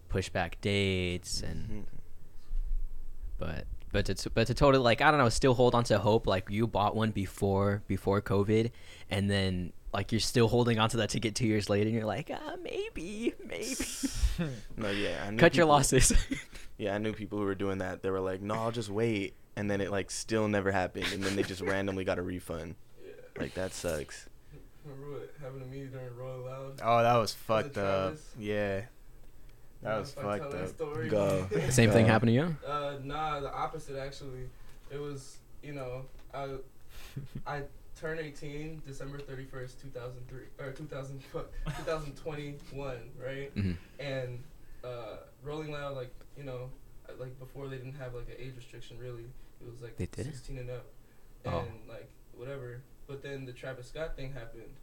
push 0.09 0.29
back 0.29 0.59
dates 0.61 1.41
and 1.41 1.69
Mhm. 1.69 1.85
but 3.37 3.65
but 3.91 4.05
to 4.05 4.29
but 4.29 4.47
to 4.47 4.53
totally 4.53 4.83
like 4.83 5.01
I 5.01 5.11
don't 5.11 5.19
know, 5.19 5.29
still 5.29 5.53
hold 5.53 5.75
on 5.75 5.83
to 5.85 5.99
hope. 5.99 6.27
Like 6.27 6.49
you 6.49 6.67
bought 6.67 6.95
one 6.95 7.11
before 7.11 7.83
before 7.87 8.21
COVID, 8.21 8.71
and 9.09 9.29
then 9.29 9.73
like 9.93 10.12
you're 10.12 10.19
still 10.21 10.47
holding 10.47 10.79
on 10.79 10.89
to 10.89 10.97
that 10.97 11.09
ticket 11.09 11.35
two 11.35 11.47
years 11.47 11.69
later, 11.69 11.85
and 11.88 11.93
you're 11.95 12.05
like, 12.05 12.31
ah, 12.33 12.55
maybe, 12.62 13.33
maybe. 13.45 13.75
No, 14.77 14.89
yeah. 14.89 15.23
I 15.27 15.29
knew 15.29 15.38
Cut 15.38 15.55
your 15.55 15.65
losses. 15.67 16.13
Yeah, 16.79 16.95
I 16.95 16.97
knew 16.97 17.13
people 17.13 17.38
who 17.38 17.45
were 17.45 17.53
doing 17.53 17.77
that. 17.77 18.01
They 18.01 18.09
were 18.09 18.19
like, 18.19 18.41
"No, 18.41 18.55
I'll 18.55 18.71
just 18.71 18.89
wait," 18.89 19.35
and 19.55 19.69
then 19.69 19.79
it 19.79 19.91
like 19.91 20.09
still 20.09 20.47
never 20.47 20.71
happened, 20.71 21.05
and 21.13 21.23
then 21.23 21.35
they 21.35 21.43
just 21.43 21.62
randomly 21.73 22.03
got 22.03 22.17
a 22.17 22.23
refund. 22.23 22.73
Yeah. 23.05 23.12
Like 23.38 23.53
that 23.53 23.73
sucks. 23.73 24.27
Remember 24.83 25.19
what 25.19 25.29
happened 25.39 25.62
to 25.62 25.67
me 25.67 25.85
during 25.85 26.13
Rolling 26.17 26.45
Loud? 26.45 26.81
Oh, 26.83 27.03
that 27.03 27.15
was 27.15 27.31
fucked 27.31 27.77
up. 27.77 28.05
Travis? 28.15 28.25
Yeah. 28.39 28.77
You 28.77 28.83
That 29.83 29.91
know, 29.93 30.00
was 30.00 30.12
if 30.13 30.17
I 30.17 30.39
tell 30.39 30.50
fucked 30.50 30.62
up. 30.63 30.67
story? 30.69 31.09
Go. 31.09 31.47
Same 31.69 31.91
thing 31.91 32.05
Yeah. 32.07 32.12
happened 32.12 32.29
to 32.29 32.33
you. 32.33 32.57
Uh, 32.67 32.95
nah, 33.03 33.39
the 33.39 33.53
opposite 33.53 33.95
actually. 33.97 34.50
It 34.91 35.00
was, 35.00 35.38
you 35.62 35.73
know, 35.73 36.05
I, 36.33 36.55
I 37.45 37.62
turned 37.95 38.19
18 38.19 38.81
December 38.85 39.19
31st, 39.19 39.81
2003 39.81 40.41
or 40.59 40.71
2000, 40.71 41.21
2021, 41.31 42.97
right? 43.23 43.51
hmm 43.53 43.71
And 44.00 44.43
uh, 44.83 45.17
Rolling 45.43 45.71
Loud, 45.71 45.95
like 45.95 46.13
you 46.38 46.43
know, 46.43 46.69
uh, 47.07 47.13
like 47.19 47.38
before 47.39 47.67
they 47.67 47.77
didn't 47.77 47.95
have 47.95 48.13
like 48.13 48.27
an 48.29 48.35
age 48.39 48.55
restriction 48.55 48.97
really. 49.00 49.25
It 49.62 49.69
was 49.71 49.81
like 49.81 49.95
They 49.97 50.07
didn't? 50.07 50.33
16 50.33 50.57
and 50.57 50.69
up, 50.69 50.85
and 51.45 51.53
Oh. 51.53 51.67
like 51.88 52.09
whatever. 52.33 52.81
But 53.07 53.21
then 53.23 53.45
the 53.45 53.53
Travis 53.53 53.88
Scott 53.88 54.15
thing 54.15 54.33
happened, 54.33 54.75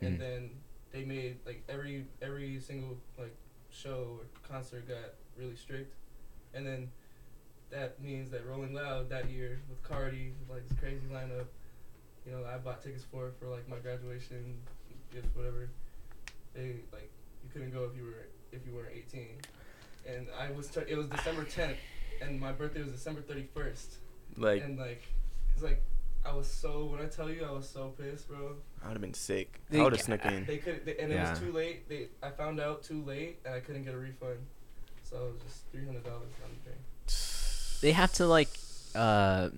and 0.00 0.16
Mhm. 0.16 0.18
then 0.18 0.50
they 0.92 1.04
made 1.04 1.38
like 1.46 1.62
every 1.68 2.06
every 2.20 2.60
single 2.60 2.98
like 3.18 3.34
show 3.70 4.18
or 4.20 4.26
concert 4.48 4.86
got 4.88 5.14
really 5.38 5.56
strict, 5.56 5.94
and 6.54 6.66
then 6.66 6.90
that 7.70 8.00
means 8.00 8.30
that 8.30 8.44
Rolling 8.46 8.74
Loud 8.74 9.08
that 9.10 9.28
year 9.30 9.60
with 9.68 9.82
Cardi, 9.82 10.32
with, 10.38 10.50
like 10.56 10.68
this 10.68 10.78
crazy 10.78 11.06
lineup, 11.08 11.46
you 12.26 12.32
know, 12.32 12.44
I 12.44 12.58
bought 12.58 12.82
tickets 12.82 13.04
for 13.10 13.32
for 13.38 13.46
like 13.46 13.68
my 13.68 13.76
graduation 13.78 14.56
gift, 15.12 15.28
whatever. 15.34 15.68
They 16.54 16.76
like 16.92 17.10
you 17.44 17.50
couldn't 17.52 17.72
go 17.72 17.84
if 17.84 17.96
you 17.96 18.04
were 18.04 18.26
if 18.52 18.66
you 18.66 18.74
weren't 18.74 18.92
18, 18.94 19.28
and 20.08 20.26
I 20.38 20.50
was 20.52 20.68
tur- 20.68 20.86
it 20.88 20.96
was 20.96 21.06
December 21.08 21.44
10th, 21.44 21.76
and 22.22 22.40
my 22.40 22.52
birthday 22.52 22.82
was 22.82 22.92
December 22.92 23.20
31st, 23.22 23.96
Like 24.36 24.62
and 24.64 24.78
like 24.78 25.02
it's 25.54 25.62
like 25.62 25.82
I 26.24 26.34
was 26.34 26.48
so 26.50 26.86
when 26.86 27.00
I 27.00 27.06
tell 27.06 27.30
you 27.30 27.44
I 27.44 27.52
was 27.52 27.68
so 27.68 27.94
pissed, 27.98 28.28
bro. 28.28 28.56
I 28.82 28.88
would 28.88 28.94
have 28.94 29.00
been 29.00 29.14
sick. 29.14 29.60
They 29.70 29.80
I 29.80 29.84
would 29.84 29.92
have 29.92 30.02
snuck 30.02 30.24
in. 30.26 30.44
They 30.46 30.58
could 30.58 30.84
they, 30.84 30.96
and 30.98 31.12
it 31.12 31.20
was 31.20 31.38
too 31.38 31.52
late. 31.52 31.88
They 31.88 32.08
I 32.22 32.30
found 32.30 32.60
out 32.60 32.82
too 32.82 33.02
late, 33.04 33.38
and 33.44 33.54
I 33.54 33.60
couldn't 33.60 33.84
get 33.84 33.94
a 33.94 33.98
refund, 33.98 34.38
so 35.02 35.16
it 35.16 35.32
was 35.34 35.42
just 35.46 35.70
three 35.70 35.84
hundred 35.84 36.04
dollars 36.04 36.30
down 36.40 36.50
the 36.64 36.70
drain. 36.70 36.78
They 37.82 37.92
have 37.92 38.12
to 38.14 38.26
like, 38.26 38.48
uh, 38.96 39.50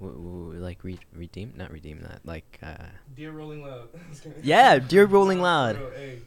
w- 0.00 0.16
w- 0.50 0.60
like 0.60 0.82
re- 0.84 0.98
redeem, 1.14 1.52
not 1.56 1.70
redeem 1.70 2.00
that, 2.00 2.20
like, 2.24 2.58
uh, 2.62 2.74
Dear 3.16 3.32
Rolling 3.32 3.62
Loud. 3.62 3.88
Yeah, 4.42 4.78
Dear 4.78 5.06
Rolling 5.06 5.40
Loud. 5.40 5.76
Bro, 5.78 5.90
hey, 5.92 6.18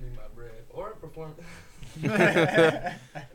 need 0.00 0.16
my 0.16 0.22
bread 0.34 0.52
or 0.70 0.90
perform. 0.90 1.34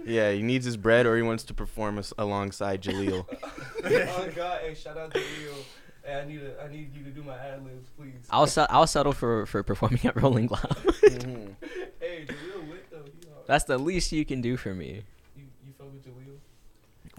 Yeah, 0.05 0.31
he 0.31 0.41
needs 0.41 0.65
his 0.65 0.77
bread 0.77 1.05
or 1.05 1.15
he 1.15 1.21
wants 1.21 1.43
to 1.45 1.53
perform 1.53 1.97
us 1.97 2.13
alongside 2.17 2.81
Jaleel. 2.81 3.25
oh 3.83 4.29
God! 4.35 4.61
Hey, 4.61 4.73
shout 4.75 4.97
out 4.97 5.11
to 5.13 5.19
Leo. 5.19 5.53
Hey, 6.03 6.19
I 6.19 6.25
need 6.25 6.41
a, 6.41 6.63
I 6.63 6.67
need 6.71 6.95
you 6.95 7.03
to 7.03 7.09
do 7.11 7.23
my 7.23 7.37
ad 7.37 7.63
libs, 7.63 7.89
please. 7.97 8.13
I'll 8.29 8.47
se- 8.47 8.65
I'll 8.69 8.87
settle 8.87 9.13
for 9.13 9.45
for 9.45 9.61
performing 9.63 9.99
at 10.05 10.19
Rolling 10.21 10.47
Loud. 10.47 10.61
Mhm. 10.61 11.55
hey, 11.99 12.25
Jaleel 12.27 12.69
lit 12.69 12.89
though. 12.91 12.97
He 13.03 13.29
hard. 13.29 13.45
That's 13.47 13.63
the 13.65 13.77
least 13.77 14.11
you 14.11 14.25
can 14.25 14.41
do 14.41 14.57
for 14.57 14.73
me. 14.73 15.03
you. 15.35 15.43
You 15.65 15.73
fuck 15.77 15.91
with 15.93 16.03
Jaleel? 16.05 16.37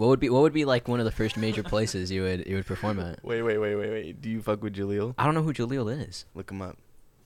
What 0.02 0.08
would 0.08 0.18
be 0.20 0.28
what 0.30 0.42
would 0.42 0.52
be 0.52 0.64
like 0.64 0.88
one 0.88 0.98
of 0.98 1.04
the 1.04 1.12
first 1.12 1.36
major 1.36 1.62
places 1.62 2.10
you 2.10 2.22
would 2.22 2.44
you 2.44 2.56
would 2.56 2.66
perform 2.66 2.98
at? 2.98 3.24
Wait, 3.24 3.40
wait, 3.42 3.56
wait, 3.58 3.76
wait, 3.76 3.90
wait. 3.90 4.20
Do 4.20 4.28
you 4.28 4.42
fuck 4.42 4.60
with 4.60 4.74
Jaleel? 4.74 5.14
I 5.16 5.24
don't 5.24 5.34
know 5.34 5.42
who 5.44 5.52
Jaleel 5.52 6.08
is. 6.08 6.24
Look 6.34 6.50
him 6.50 6.60
up. 6.60 6.76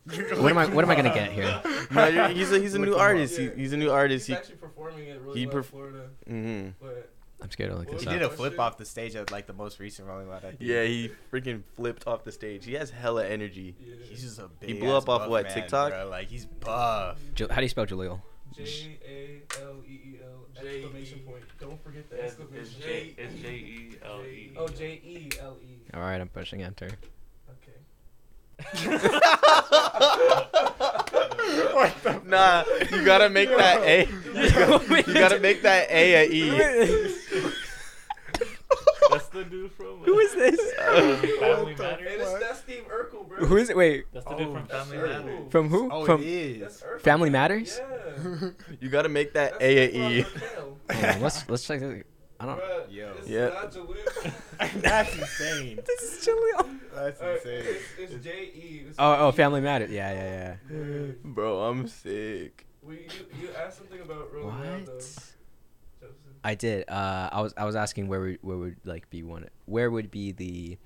What 0.04 0.50
am 0.52 0.58
I 0.58 0.66
what 0.66 0.84
am 0.84 0.90
I 0.90 0.94
gonna 0.94 1.14
get 1.14 1.32
here? 1.32 1.62
No, 1.90 2.06
you're, 2.06 2.28
he's 2.28 2.52
a 2.52 2.58
he's 2.58 2.74
a 2.74 2.78
Look 2.78 2.88
new 2.88 2.92
him 2.94 3.00
up. 3.00 3.06
artist. 3.06 3.38
He, 3.38 3.48
he's 3.50 3.72
a 3.72 3.76
new 3.78 3.90
artist. 3.90 4.26
He's 4.26 4.36
He, 4.36 4.38
actually 4.38 4.56
performing 4.56 5.08
at 5.08 5.22
Rolling 5.22 5.38
he 5.38 5.46
Loud, 5.46 5.54
perf- 5.54 5.64
Florida, 5.64 6.08
hmm 6.28 6.68
but 6.80 7.10
I'm 7.40 7.50
scared 7.50 7.70
to 7.70 7.76
look 7.76 7.86
What 7.88 7.92
this 7.94 8.02
He 8.02 8.08
was 8.08 8.14
up. 8.16 8.20
did 8.20 8.22
a 8.22 8.30
flip 8.36 8.52
shit? 8.52 8.60
off 8.60 8.76
the 8.76 8.84
stage 8.84 9.16
at 9.16 9.30
like 9.32 9.46
the 9.46 9.52
most 9.54 9.78
recent 9.80 10.06
Rolling 10.06 10.28
Loud. 10.28 10.44
I 10.44 10.48
think. 10.48 10.56
Yeah, 10.60 10.84
he 10.84 11.10
freaking 11.32 11.62
flipped 11.76 12.06
off 12.06 12.24
the 12.24 12.32
stage. 12.32 12.64
He 12.66 12.74
has 12.74 12.90
hella 12.90 13.26
energy. 13.26 13.74
yeah. 13.80 13.94
He's 14.08 14.22
just 14.22 14.38
a 14.38 14.48
big. 14.48 14.68
He 14.70 14.78
blew 14.80 14.90
ass 14.94 15.02
up 15.04 15.08
off 15.08 15.20
buff 15.22 15.28
what, 15.30 15.44
man, 15.44 15.54
TikTok? 15.54 15.92
Bro. 15.92 16.08
Like 16.10 16.28
he's 16.28 16.44
buff. 16.44 17.18
Ja- 17.38 17.46
how 17.48 17.56
do 17.56 17.62
you 17.62 17.68
spell 17.68 17.86
Jaleel? 17.86 18.20
J 18.54 18.98
A 19.08 19.42
L 19.62 19.82
E 19.86 19.92
E 19.92 20.18
L 20.22 20.45
J 20.60 20.66
E. 20.66 20.82
exclamation 20.82 21.18
point. 21.20 21.42
Don't 21.60 21.82
forget 21.82 22.08
the 22.10 22.16
It's, 22.16 22.34
exclamation 22.34 22.74
it's 22.78 23.14
point. 23.16 23.18
It's 23.18 23.34
J 23.42 23.48
E 23.48 23.96
L 24.04 24.20
E. 24.24 24.52
Oh, 24.56 24.68
J 24.68 25.00
E 25.04 25.30
L 25.40 25.56
E. 25.62 25.76
All 25.94 26.00
right, 26.00 26.20
I'm 26.20 26.28
pushing 26.28 26.62
enter. 26.62 26.88
Okay. 27.50 28.98
Nah, 32.26 32.64
you 32.90 33.04
gotta 33.04 33.30
make 33.30 33.48
that 33.50 33.82
A. 33.82 34.06
You 34.36 34.50
gotta, 34.50 35.04
you 35.06 35.14
gotta 35.14 35.38
make 35.40 35.62
that 35.62 35.90
A 35.90 36.26
a 36.26 36.30
E. 36.30 37.14
That's 39.10 39.28
the 39.28 39.44
dude 39.44 39.72
from. 39.72 39.98
Who 40.04 40.18
is 40.18 40.34
this? 40.34 40.60
uh, 40.78 41.16
Family 41.40 41.74
Hey, 41.74 41.82
Matters. 41.82 42.18
this, 42.18 42.32
that's 42.40 42.58
Steve 42.60 42.84
Urkel, 42.88 43.28
bro. 43.28 43.38
Who 43.46 43.56
is 43.56 43.70
it? 43.70 43.76
Wait, 43.76 44.06
That's 44.12 44.26
the 44.26 44.34
dude 44.34 44.48
Oh, 44.48 44.54
from 44.54 44.66
Family 44.66 44.96
Urkel. 44.96 45.24
Matters. 45.24 45.52
from 45.52 45.68
who? 45.68 45.90
Oh, 45.92 46.04
from 46.04 46.22
it 46.22 46.60
That's 46.60 46.76
is. 46.76 46.82
Urkel. 46.82 47.00
Family 47.00 47.30
Matters? 47.30 47.80
Yeah. 47.80 48.48
You 48.80 48.88
gotta 48.88 49.08
make 49.08 49.32
that 49.34 49.52
That's 49.52 49.62
A 49.64 49.78
a 49.78 49.88
Stefan 49.90 50.12
E. 50.12 50.22
Urkel. 50.22 50.92
Hold 50.96 51.14
on, 51.14 51.20
let's 51.22 51.48
let's 51.50 51.66
check. 51.66 51.80
This. 51.80 52.02
I 52.38 52.44
don't. 52.46 52.58
Bruh, 52.60 52.92
Yo. 52.92 53.12
Yeah. 53.26 53.68
That's 54.82 55.16
insane. 55.16 55.80
This 55.86 56.02
is 56.02 56.26
Jaleel. 56.26 56.78
That's 56.94 57.20
Alright, 57.20 57.36
insane. 57.38 57.64
it's, 57.98 58.12
it's 58.14 58.24
J 58.24 58.30
E. 58.54 58.82
It's 58.88 58.96
Oh 58.98 59.26
oh. 59.28 59.32
Family 59.32 59.60
Matters. 59.60 59.90
Yeah 59.90 60.12
yeah 60.12 60.56
yeah. 60.70 61.12
Bro, 61.24 61.60
I'm 61.62 61.86
sick. 61.88 62.66
We, 62.82 62.94
you, 62.94 63.08
you 63.42 63.48
asked 63.58 63.78
something 63.78 64.00
about 64.00 64.32
Rolling 64.32 64.60
Loud, 64.60 64.86
though. 64.86 64.92
What? 64.94 65.32
Joseph. 66.46 66.50
I 66.50 66.54
did. 66.54 66.88
Uh, 66.88 67.28
I 67.32 67.40
was 67.40 67.54
I 67.56 67.64
was 67.64 67.76
asking 67.76 68.08
where 68.08 68.20
would 68.20 68.38
where 68.42 68.56
would 68.56 68.76
like 68.84 69.08
be 69.10 69.22
one 69.22 69.48
where 69.66 69.90
would 69.90 70.10
be 70.10 70.32
the 70.32 70.78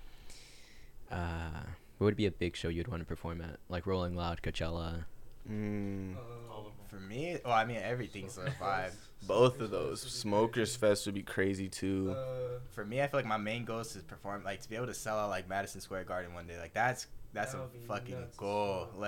uh 1.10 1.62
where 1.98 2.06
would 2.06 2.16
be 2.16 2.26
a 2.26 2.30
big 2.30 2.56
show 2.56 2.68
you'd 2.68 2.88
want 2.88 3.00
to 3.02 3.06
perform 3.06 3.40
at 3.42 3.58
like 3.68 3.86
Rolling 3.86 4.16
Loud, 4.16 4.42
Coachella. 4.42 5.04
Mm, 5.50 6.14
Uh, 6.16 6.18
All 6.52 6.58
of 6.60 6.64
them. 6.66 6.72
For 6.88 6.96
me, 7.00 7.38
well, 7.44 7.52
I 7.54 7.64
mean 7.64 7.76
everything's 7.78 8.36
a 8.38 8.46
vibe. 8.60 8.92
both 9.26 9.60
of 9.60 9.70
those. 9.70 10.00
Smokers 10.02 10.76
Fest 10.76 11.06
would 11.06 11.14
be 11.14 11.22
crazy 11.22 11.68
too. 11.68 12.14
Uh, 12.16 12.58
For 12.70 12.84
me, 12.84 13.00
I 13.02 13.06
feel 13.06 13.18
like 13.18 13.26
my 13.26 13.36
main 13.36 13.64
goal 13.64 13.80
is 13.80 13.92
to 13.92 14.00
perform, 14.00 14.42
like 14.44 14.60
to 14.62 14.68
be 14.68 14.76
able 14.76 14.86
to 14.86 14.94
sell 14.94 15.18
out 15.18 15.30
like 15.30 15.48
Madison 15.48 15.80
Square 15.80 16.04
Garden 16.04 16.34
one 16.34 16.46
day. 16.46 16.58
Like 16.58 16.72
that's 16.74 17.06
that's 17.32 17.52
That 17.52 17.60
a 17.60 17.86
fucking 17.86 18.20
nuts 18.20 18.36
goal. 18.36 18.86
fuck. 18.92 18.98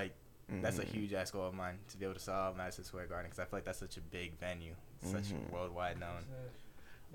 Like 0.53 0.63
that's 0.63 0.79
a 0.79 0.85
Mhm. 0.85 0.93
huge 0.95 1.13
ass 1.15 1.31
goal 1.31 1.47
of 1.49 1.55
mine 1.55 1.79
to 1.89 1.97
be 1.97 2.05
able 2.05 2.15
to 2.15 2.21
sell 2.21 2.35
out 2.35 2.57
Madison 2.57 2.85
Square 2.85 3.07
Garden 3.07 3.27
because 3.31 3.39
I 3.41 3.45
feel 3.45 3.57
like 3.59 3.65
that's 3.65 3.79
such 3.79 3.97
a 3.97 4.01
big 4.01 4.39
venue, 4.39 4.75
such 5.03 5.25
Mhm. 5.25 5.51
worldwide 5.51 5.99
known. 5.99 6.25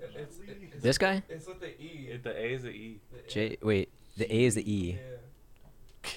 it- 0.00 0.10
it's, 0.14 0.38
it's, 0.46 0.82
This 0.82 0.98
guy? 0.98 1.22
It's 1.28 1.46
with 1.46 1.60
the 1.60 1.70
E. 1.80 2.08
It, 2.12 2.22
the 2.22 2.36
A 2.38 2.52
is 2.54 2.62
the 2.62 2.70
E. 2.70 3.00
The 3.12 3.22
J 3.28 3.56
wait, 3.62 3.90
the 4.16 4.32
A 4.34 4.44
is 4.44 4.54
the 4.54 4.72
E. 4.72 4.98
Yeah. 6.04 6.10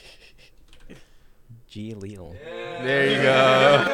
Jaleel. 1.69 2.33
Yeah. 2.35 2.83
There 2.83 3.09
you 3.09 3.21
go. 3.21 3.85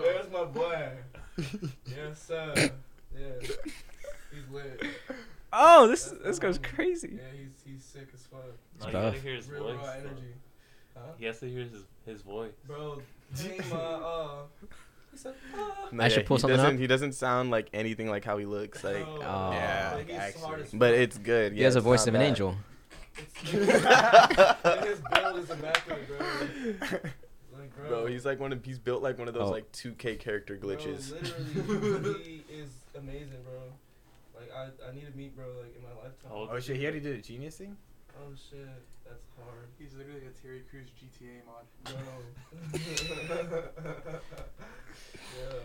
There's 0.00 0.30
my 0.30 0.44
boy. 0.44 0.88
Yes, 1.86 2.22
sir. 2.26 2.54
Yeah. 3.16 3.32
He's 4.32 4.48
lit. 4.50 4.82
Oh, 5.52 5.88
this 5.88 6.04
That's 6.04 6.22
this 6.22 6.38
goes 6.38 6.58
crazy. 6.58 7.14
Yeah, 7.16 7.22
he's 7.36 7.50
he's 7.64 7.84
sick 7.84 8.08
as 8.14 8.22
fuck. 8.26 8.40
No, 8.80 8.86
you 8.86 8.92
tough. 8.92 9.14
gotta 9.14 9.18
hear 9.20 9.34
his 9.36 9.48
Real 9.48 9.64
voice. 9.64 9.76
raw 9.78 9.90
energy. 9.92 10.34
Huh? 10.96 11.02
He 11.18 11.24
has 11.26 11.38
to 11.40 11.48
hear 11.48 11.60
his 11.60 11.84
his 12.06 12.22
voice. 12.22 12.52
Bro, 12.66 13.02
dang 13.36 13.58
my 13.70 13.76
uh. 13.76 14.42
He 15.12 15.16
said, 15.18 15.34
ah. 15.56 15.88
I 15.98 16.08
should 16.08 16.24
pull 16.24 16.36
he 16.36 16.42
something 16.42 16.56
doesn't, 16.56 16.74
up. 16.76 16.80
He 16.80 16.86
doesn't 16.86 17.12
sound 17.14 17.50
like 17.50 17.68
anything 17.72 18.08
like 18.08 18.24
how 18.24 18.38
he 18.38 18.44
looks 18.46 18.84
like. 18.84 19.04
Bro, 19.04 19.18
Oh. 19.22 19.50
Yeah, 19.52 19.92
like, 19.96 20.10
actually. 20.10 20.64
But 20.78 20.94
it's 20.94 21.18
good. 21.18 21.52
He 21.52 21.58
yeah, 21.58 21.64
has 21.64 21.74
a 21.76 21.80
voice 21.80 22.06
of 22.06 22.14
an 22.14 22.20
bad. 22.20 22.28
angel. 22.28 22.54
His 23.42 23.66
build 25.12 25.36
is 25.38 25.50
immaculate, 25.50 26.06
bro. 26.08 26.18
Like, 27.58 27.76
bro. 27.76 27.88
Bro, 27.88 28.06
he's 28.06 28.24
like 28.24 28.38
one 28.38 28.52
of 28.52 28.64
he's 28.64 28.78
built 28.78 29.02
like 29.02 29.18
one 29.18 29.26
of 29.28 29.34
those 29.34 29.48
Oh. 29.48 29.50
like 29.50 29.70
2K 29.72 30.18
character 30.20 30.56
glitches. 30.56 31.10
Bro, 31.66 31.74
literally, 31.76 32.44
he 32.48 32.54
is 32.54 32.70
amazing, 32.96 33.42
bro. 33.44 33.60
Like 34.40 34.50
I, 34.54 34.88
I 34.88 34.94
need 34.94 35.10
to 35.10 35.16
meet 35.16 35.34
bro 35.36 35.46
like 35.60 35.74
in 35.76 35.82
my 35.82 35.90
lifetime. 36.02 36.30
How 36.30 36.48
Oh 36.54 36.60
shit, 36.60 36.76
he 36.76 36.84
already 36.84 37.00
did 37.00 37.18
a 37.18 37.22
genius 37.22 37.56
thing. 37.56 37.76
Oh 38.20 38.34
shit, 38.50 38.68
that's 39.04 39.24
hard, 39.38 39.68
He's 39.78 39.94
literally 39.94 40.26
a 40.26 40.30
Terry 40.42 40.62
Crews 40.70 40.88
GTA 41.00 41.40
mod. 41.46 41.64
No. 41.86 41.92
yeah, 45.40 45.56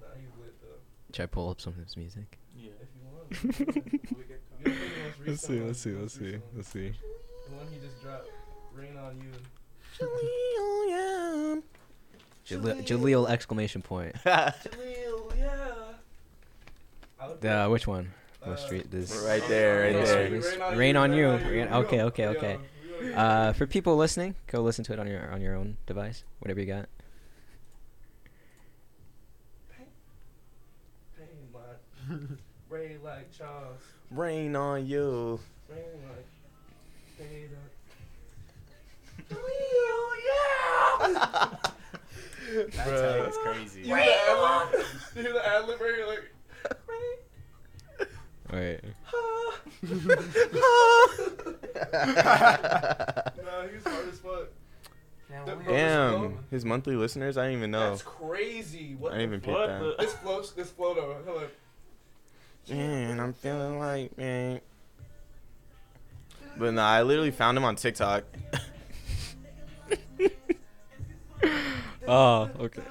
nah, 0.00 0.14
he's 0.16 0.32
lit 0.40 0.54
though. 0.62 0.78
Should 1.12 1.22
I 1.24 1.26
pull 1.26 1.50
up 1.50 1.60
some 1.60 1.72
of 1.72 1.80
his 1.80 1.96
music? 1.96 2.38
Yeah. 2.56 2.70
If 2.80 2.88
you 2.94 3.02
want. 3.10 3.24
When 4.10 4.18
we 4.20 4.24
get 4.26 4.40
You 4.60 4.70
know 4.70 4.74
the 4.74 5.02
most 5.04 5.18
recent 5.26 5.50
one, 5.50 5.58
the 5.58 5.64
most 5.64 5.86
recent 6.20 6.54
one. 6.54 6.62
see. 6.62 6.92
The 7.48 7.54
one 7.56 7.66
he 7.72 7.78
just 7.84 8.00
dropped, 8.02 8.28
"Rain 8.72 8.96
on 8.96 9.18
You." 9.18 9.32
Jaleel, 9.98 11.60
yeah. 12.48 12.80
Jaleel 12.82 13.28
exclamation 13.28 13.82
point. 13.82 14.14
Jaleel, 14.24 15.36
yeah. 17.42 17.64
Uh, 17.64 17.68
which 17.68 17.86
one? 17.86 18.12
What 18.44 18.58
street? 18.60 18.90
This. 18.90 19.24
Right 19.26 19.42
there, 19.48 19.82
right 19.92 19.94
Rain 19.94 20.40
there. 20.42 20.62
on 20.64 20.76
Rain 20.78 20.96
on 20.96 21.12
you. 21.12 21.30
Rain- 21.30 21.68
okay, 21.68 22.02
okay, 22.02 22.26
okay. 22.28 22.54
go- 22.54 22.60
we 23.00 23.08
go- 23.10 23.14
Uh, 23.16 23.52
for 23.52 23.66
people 23.66 23.96
listening, 23.96 24.34
go 24.46 24.60
listen 24.60 24.84
to 24.84 24.92
it 24.92 24.98
on 24.98 25.06
your 25.06 25.30
on 25.30 25.40
your 25.40 25.54
own 25.56 25.76
device, 25.86 26.24
whatever 26.40 26.60
you 26.60 26.66
got. 26.66 26.88
Pain 31.18 31.26
like 31.54 32.20
Ray 32.68 32.96
like 33.02 33.32
Charles. 33.36 33.80
Rain 34.10 34.54
on 34.56 34.86
you. 34.86 35.40
Rain 35.70 35.78
like 36.08 36.26
Fade 37.18 37.50
up. 37.52 37.70
That's 42.54 42.76
Bruh. 42.76 43.26
it's 43.28 43.38
crazy. 43.38 43.80
You 43.82 43.94
hear 43.96 44.04
the 44.04 44.44
ad? 44.44 44.84
You 45.16 45.32
the 45.32 45.46
ad 45.46 45.66
lib 45.66 45.80
right 45.80 45.94
here, 45.96 46.06
like. 46.06 46.30
Wait. 48.52 48.80
Nah, 51.74 53.66
he's 53.72 53.82
hard 53.84 54.08
as 54.08 54.18
fuck. 54.20 54.48
Can't 55.28 55.46
The- 55.46 55.56
wait. 55.56 55.66
Damn, 55.66 56.38
his 56.50 56.64
monthly 56.64 56.96
listeners. 56.96 57.36
I 57.36 57.44
didn't 57.46 57.58
even 57.58 57.70
know. 57.72 57.90
That's 57.90 58.02
crazy. 58.02 58.94
What 58.98 59.12
I 59.12 59.18
didn't 59.18 59.28
even 59.34 59.40
pick 59.40 59.54
that. 59.54 59.80
the- 59.80 59.96
This 59.98 60.14
flow, 60.14 60.42
this 60.42 60.70
flow 60.70 60.94
though. 60.94 61.16
Hold. 61.26 61.48
Man, 62.70 63.20
I'm 63.20 63.32
feeling 63.32 63.78
like 63.78 64.16
man. 64.16 64.60
But 66.56 66.74
nah, 66.74 66.88
I 66.88 67.02
literally 67.02 67.30
found 67.32 67.58
him 67.58 67.64
on 67.64 67.76
TikTok. 67.76 68.24
Oh, 72.06 72.50
okay. 72.60 72.82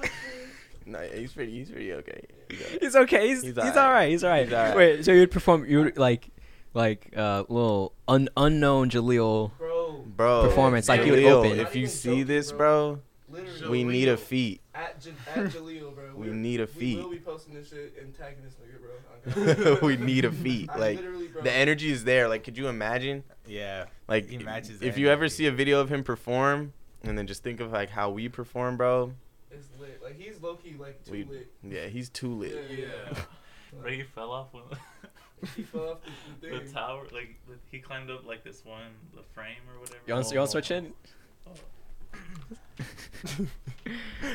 Nah, 0.85 0.99
he's 1.01 1.31
pretty. 1.33 1.51
He's 1.53 1.69
pretty 1.69 1.93
okay. 1.93 2.21
He's 2.55 2.61
alright. 2.65 2.81
He's 2.81 2.95
okay. 2.95 3.27
He's 3.27 3.41
He's 3.41 3.49
he's, 3.51 3.57
alright. 3.57 3.77
all 3.77 3.91
right. 3.91 4.09
He's 4.09 4.23
all 4.23 4.29
right. 4.29 4.43
He's 4.45 4.53
alright. 4.53 4.75
Wait, 4.77 5.05
so 5.05 5.11
you'd 5.11 5.31
perform 5.31 5.65
you 5.65 5.83
would 5.83 5.97
like 5.97 6.29
like 6.73 7.13
uh 7.15 7.43
little 7.49 7.93
un- 8.07 8.29
unknown 8.37 8.89
Jaleel 8.89 9.51
Bro. 9.57 10.05
Bro, 10.15 10.43
Performance, 10.43 10.87
like 10.89 11.05
you 11.05 11.13
would 11.13 11.23
open. 11.25 11.59
If 11.59 11.75
you 11.75 11.83
Not 11.83 11.91
see 11.91 12.09
joking, 12.09 12.25
this, 12.25 12.51
bro. 12.51 12.99
bro, 13.29 13.39
Literally. 13.41 13.69
we 13.71 13.83
need 13.83 14.07
a 14.09 14.17
feat. 14.17 14.61
At, 14.75 15.01
J- 15.01 15.11
at 15.35 15.45
Jaleel, 15.47 15.95
bro. 15.95 16.03
We 16.15 16.27
We're- 16.27 16.37
need 16.37 16.61
a 16.61 16.67
feat. 16.67 16.97
We 16.97 17.03
will 17.03 17.09
be 17.11 17.17
posting 17.19 17.53
this 17.55 17.69
shit 17.69 17.95
and 17.99 18.13
tagging 18.15 18.43
this 18.43 18.53
nigga, 18.55 18.79
bro. 18.79 19.77
We 19.87 19.97
need 19.97 20.25
a 20.25 20.31
feat. 20.31 20.69
Like 20.77 20.99
the 21.43 21.51
energy 21.51 21.91
is 21.91 22.03
there. 22.03 22.27
Like, 22.27 22.43
could 22.43 22.57
you 22.57 22.67
imagine? 22.67 23.23
Yeah. 23.47 23.85
Like, 24.07 24.29
He 24.29 24.37
matches 24.37 24.79
the 24.79 24.87
if 24.87 24.97
you 24.97 25.09
ever 25.09 25.27
see 25.29 25.47
a 25.47 25.51
video 25.51 25.79
of 25.79 25.89
him 25.89 26.03
perform, 26.03 26.73
and 27.03 27.17
then 27.17 27.25
just 27.27 27.41
think 27.43 27.59
of 27.59 27.71
like 27.71 27.89
how 27.89 28.09
we 28.11 28.29
perform, 28.29 28.77
bro. 28.77 29.13
It's 29.53 29.67
lit. 29.79 30.01
Like 30.03 30.19
he's 30.19 30.41
low 30.41 30.55
key 30.55 30.75
like 30.79 31.03
too 31.05 31.11
We, 31.11 31.23
lit. 31.25 31.51
yeah, 31.63 31.87
he's 31.87 32.09
too 32.09 32.33
lit. 32.33 32.57
Yeah. 32.71 33.13
Ray 33.81 34.03
fell 34.15 34.31
off 34.31 34.53
when 34.53 34.63
He 35.55 35.63
fell 35.63 35.89
off 35.91 35.97
the, 36.41 36.47
the 36.49 36.59
the 36.59 36.71
tower. 36.71 37.03
Like 37.11 37.35
he 37.71 37.79
climbed 37.79 38.09
up 38.09 38.25
like 38.25 38.43
this 38.43 38.63
one, 38.65 38.91
the 39.15 39.23
frame 39.33 39.61
or 39.73 39.79
whatever. 39.79 39.99
You 40.07 40.13
want 40.15 40.31
you 40.31 40.37
want 40.39 40.49
to 40.49 40.51
switch 40.51 40.71
in? 40.71 40.93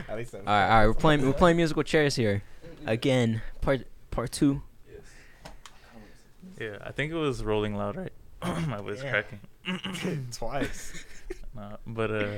At 0.08 0.16
least 0.16 0.34
I'm 0.34 0.40
All 0.40 0.46
right, 0.46 0.62
all 0.64 0.78
right. 0.78 0.86
We're 0.86 0.94
playing 0.94 1.22
we're 1.26 1.32
playing 1.32 1.56
musical 1.56 1.82
chairs 1.82 2.14
here 2.16 2.42
again. 2.86 3.42
Part 3.60 3.86
part 4.10 4.30
two. 4.32 4.62
Yes. 4.90 5.02
Yeah, 6.60 6.78
I 6.84 6.92
think 6.92 7.12
it 7.12 7.16
was 7.16 7.42
Rolling 7.44 7.74
Loud, 7.74 7.96
right? 7.96 8.12
My 8.68 8.78
voice 8.78 9.00
cracking. 9.00 9.40
twice. 10.32 11.04
Nah, 11.54 11.76
but 11.86 12.10
uh, 12.10 12.28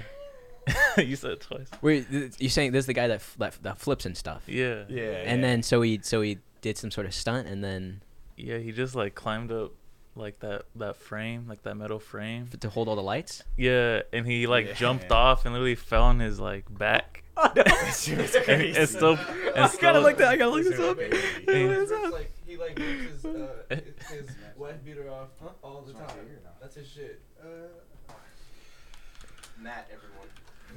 you 0.98 1.16
said 1.16 1.32
it 1.32 1.40
twice. 1.40 1.68
Wait, 1.82 2.06
you're 2.10 2.50
saying 2.50 2.72
this 2.72 2.82
is 2.82 2.86
the 2.86 2.94
guy 2.94 3.08
that 3.08 3.14
f- 3.16 3.36
that, 3.38 3.58
that 3.62 3.78
flips 3.78 4.06
and 4.06 4.16
stuff. 4.16 4.42
Yeah. 4.46 4.84
Yeah. 4.88 5.22
And 5.26 5.42
then 5.42 5.62
so 5.62 5.82
he 5.82 6.00
so 6.02 6.20
he 6.20 6.38
did 6.60 6.76
some 6.78 6.90
sort 6.90 7.06
of 7.06 7.14
stunt 7.14 7.48
and 7.48 7.62
then 7.64 8.02
Yeah, 8.36 8.58
he 8.58 8.72
just 8.72 8.94
like 8.94 9.14
climbed 9.14 9.50
up 9.52 9.72
like 10.16 10.40
that 10.40 10.62
that 10.76 10.96
frame, 10.96 11.46
like 11.48 11.62
that 11.62 11.76
metal 11.76 11.98
frame. 12.00 12.48
to 12.60 12.68
hold 12.68 12.88
all 12.88 12.96
the 12.96 13.02
lights. 13.02 13.42
Yeah, 13.56 14.02
and 14.12 14.26
he 14.26 14.46
like 14.46 14.66
Yeah. 14.66 14.72
jumped 14.74 15.10
off 15.12 15.44
and 15.44 15.54
literally 15.54 15.76
fell 15.76 16.02
on 16.04 16.18
his 16.20 16.38
like 16.40 16.64
back. 16.76 17.22
She 17.94 18.14
was 18.16 18.34
and, 18.34 18.44
crazy. 18.44 18.78
and 18.78 18.88
still, 18.88 19.12
and 19.54 19.64
I 19.64 19.68
still, 19.68 19.80
gotta 19.80 20.00
look 20.00 20.18
that. 20.18 20.28
I 20.28 20.36
gotta 20.36 20.50
look 20.50 20.64
This 20.64 20.76
this 20.76 20.80
up. 20.80 20.98
is 21.00 21.24
He, 21.46 22.10
like 22.12 22.32
he 22.46 22.56
like 22.58 22.78
rips 22.78 23.22
his 23.22 23.24
uh, 23.24 23.48
his 24.10 24.28
wife 24.56 24.84
beater 24.84 25.08
off 25.10 25.28
all 25.62 25.82
the 25.86 25.92
time. 25.94 26.04
That's 26.60 26.74
his 26.74 26.86
shit. 26.88 27.20
Uh, 27.42 27.46
Matt, 29.58 29.88
everyone. 29.92 30.28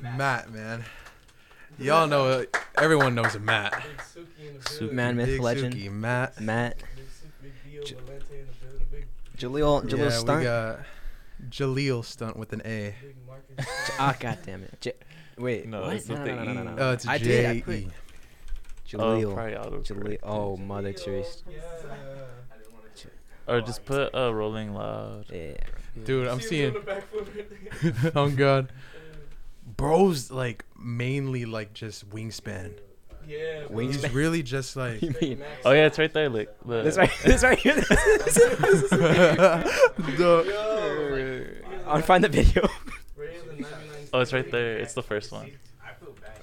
Matt, 0.01 0.51
man. 0.51 0.83
Y'all 1.79 2.07
know, 2.07 2.45
everyone 2.75 3.15
knows 3.15 3.35
a 3.35 3.39
Matt. 3.39 3.73
Big 3.73 3.97
Suki 3.97 4.17
in 4.19 4.23
the 4.45 4.51
building. 4.53 4.61
Superman 4.69 5.15
myth 5.17 5.25
Big 5.27 5.39
legend. 5.41 5.73
Suki, 5.75 5.91
Matt. 5.91 6.39
Matt 6.39 6.77
Big 6.95 7.05
Suki, 7.05 7.41
Big 7.41 7.53
Dio 7.71 7.83
J- 7.83 7.95
Valente 7.95 8.31
in 8.31 8.47
the 8.47 8.67
building. 8.67 8.85
Big 8.91 9.05
Jaleel 9.37 9.83
Jaleel 9.83 9.97
yeah, 9.97 10.09
stunt. 10.09 10.39
we 10.39 10.43
got 10.45 10.79
Jaleel 11.49 12.05
stunt 12.05 12.37
with 12.37 12.53
an 12.53 12.61
A. 12.65 12.95
Big 13.01 13.15
Marcus. 13.27 13.91
Ah, 13.99 14.15
god 14.19 14.37
damn 14.45 14.63
it. 14.63 14.79
J- 14.81 14.93
wait, 15.37 15.67
No, 15.67 15.81
what? 15.81 15.95
it's 15.95 16.07
no, 16.07 16.15
with 16.15 16.25
no, 16.27 16.35
the 16.35 16.43
no, 16.45 16.53
no, 16.53 16.63
no, 16.63 16.71
E. 16.71 16.75
no. 16.75 16.81
Oh, 16.83 16.91
it's 16.91 17.07
I 17.07 17.17
did. 17.17 17.45
I 17.45 17.53
J 17.55 17.61
put 17.61 17.75
E. 17.75 17.87
Oh, 18.95 18.97
Jaleel. 18.97 19.33
probably 19.33 19.53
autocorrect. 19.53 19.87
Jaleel. 19.87 20.19
Oh, 20.23 20.57
Mother 20.57 20.93
Teresa. 20.93 21.39
Yeah. 21.49 21.57
Or 23.45 23.59
just 23.61 23.83
put 23.85 24.13
uh, 24.15 24.33
Rolling 24.33 24.73
Loud. 24.73 25.25
Yeah. 25.33 25.55
Dude, 26.05 26.27
I'm 26.27 26.39
See 26.39 26.61
him 26.61 26.73
seeing. 26.73 26.73
doing 26.73 26.85
the 26.85 26.91
backflip 26.91 27.35
right 27.35 28.03
there. 28.03 28.11
oh 28.15 28.29
God, 28.29 28.71
bro's 29.77 30.31
like 30.31 30.65
mainly 30.77 31.45
like 31.45 31.73
just 31.73 32.09
wingspan. 32.09 32.73
Yeah. 33.27 33.65
bro. 33.67 33.77
Wings- 33.77 34.01
He's 34.03 34.11
really 34.13 34.43
just 34.43 34.75
like. 34.75 35.01
You 35.01 35.15
mean 35.21 35.41
Oh 35.63 35.71
yeah, 35.71 35.85
it's 35.85 35.97
right 35.97 36.11
there. 36.13 36.29
Like 36.29 36.49
the, 36.65 36.83
this 36.83 36.97
right? 36.97 37.11
This 37.23 37.43
right 37.43 37.57
here. 37.57 37.75
The- 38.93 40.43
Yo, 40.47 41.45
I'll 41.87 42.01
find 42.01 42.23
the 42.23 42.29
video. 42.29 42.67
Ray 43.15 43.37
of 43.37 43.45
the 43.47 43.53
99 43.53 43.69
Oh, 44.13 44.19
it's 44.19 44.33
right 44.33 44.49
there. 44.51 44.77
It's 44.77 44.93
the 44.93 45.03
first 45.03 45.31
one. 45.31 45.51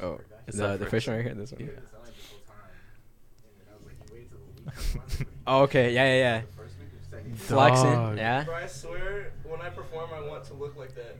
Oh, 0.02 0.18
It's 0.46 0.56
the, 0.56 0.68
the 0.68 0.78
the 0.78 0.84
first 0.86 1.06
first 1.06 1.08
one 1.08 1.16
right 1.16 1.24
here. 1.26 1.34
This 1.34 1.52
one. 1.52 1.60
Yeah. 1.66 1.70
Oh, 5.46 5.62
okay. 5.62 5.92
Yeah, 5.92 6.04
yeah, 6.06 6.16
yeah. 6.16 6.42
Flexing. 7.36 8.16
Yeah. 8.18 8.44
Bro, 8.44 8.54
I 8.54 8.66
swear, 8.66 9.32
when 9.44 9.60
I 9.60 9.68
perform, 9.70 10.10
I 10.14 10.20
want 10.26 10.44
to 10.44 10.54
look 10.54 10.76
like 10.76 10.94
that. 10.94 11.16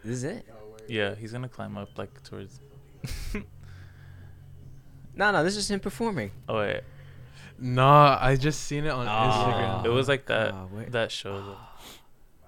This 0.04 0.18
is 0.18 0.24
it. 0.24 0.46
Yeah, 0.88 1.14
he's 1.16 1.32
gonna 1.32 1.48
climb 1.50 1.78
up 1.78 1.90
like 1.98 2.22
towards. 2.24 2.60
No, 5.14 5.30
no. 5.32 5.44
This 5.44 5.58
is 5.58 5.70
him 5.70 5.82
performing. 5.82 6.32
Oh 6.48 6.58
wait, 6.60 6.82
nah, 7.60 8.18
I 8.20 8.38
just 8.38 8.62
seen 8.64 8.86
it 8.86 8.90
on 8.92 9.06
Oh. 9.08 9.12
Instagram. 9.12 9.86
it 9.86 9.90
was 9.90 10.08
like 10.08 10.26
that. 10.28 10.54
Oh, 10.54 10.70
wait. 10.72 10.92
that 10.94 11.12
show. 11.12 11.38
though. 11.42 11.58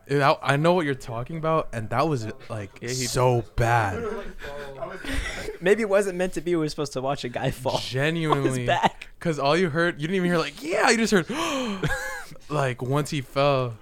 It- 0.08 0.22
I, 0.22 0.38
I 0.42 0.56
know 0.58 0.74
what 0.74 0.86
you're 0.86 0.96
talking 0.96 1.38
about, 1.38 1.68
and 1.74 1.89
that 1.89 2.08
was 2.08 2.26
like 2.50 2.72
Yeah, 2.82 2.88
he- 2.89 2.94
so 2.96 3.44
bad. 3.58 4.02
Maybe 5.62 5.82
it 5.82 5.89
wasn't 5.89 6.18
meant 6.18 6.34
to 6.34 6.42
be. 6.42 6.52
We 6.56 6.62
were 6.62 6.70
supposed 6.70 6.94
to 6.94 7.02
watch 7.02 7.24
a 7.26 7.30
guy 7.30 7.52
fall 7.52 7.74
on 7.76 7.82
his 7.82 7.89
Genuinely, 7.92 8.66
back. 8.66 9.10
because 9.20 9.39
all 9.39 9.58
you 9.58 9.70
heard, 9.70 9.96
you 10.02 10.08
didn't 10.08 10.16
even 10.16 10.30
hear 10.30 10.39
like, 10.39 10.63
yeah, 10.63 10.89
you 10.89 10.98
just 11.06 11.12
heard, 11.12 11.28
like 12.50 12.82
once 12.82 13.10
he 13.12 13.20
fell. 13.22 13.76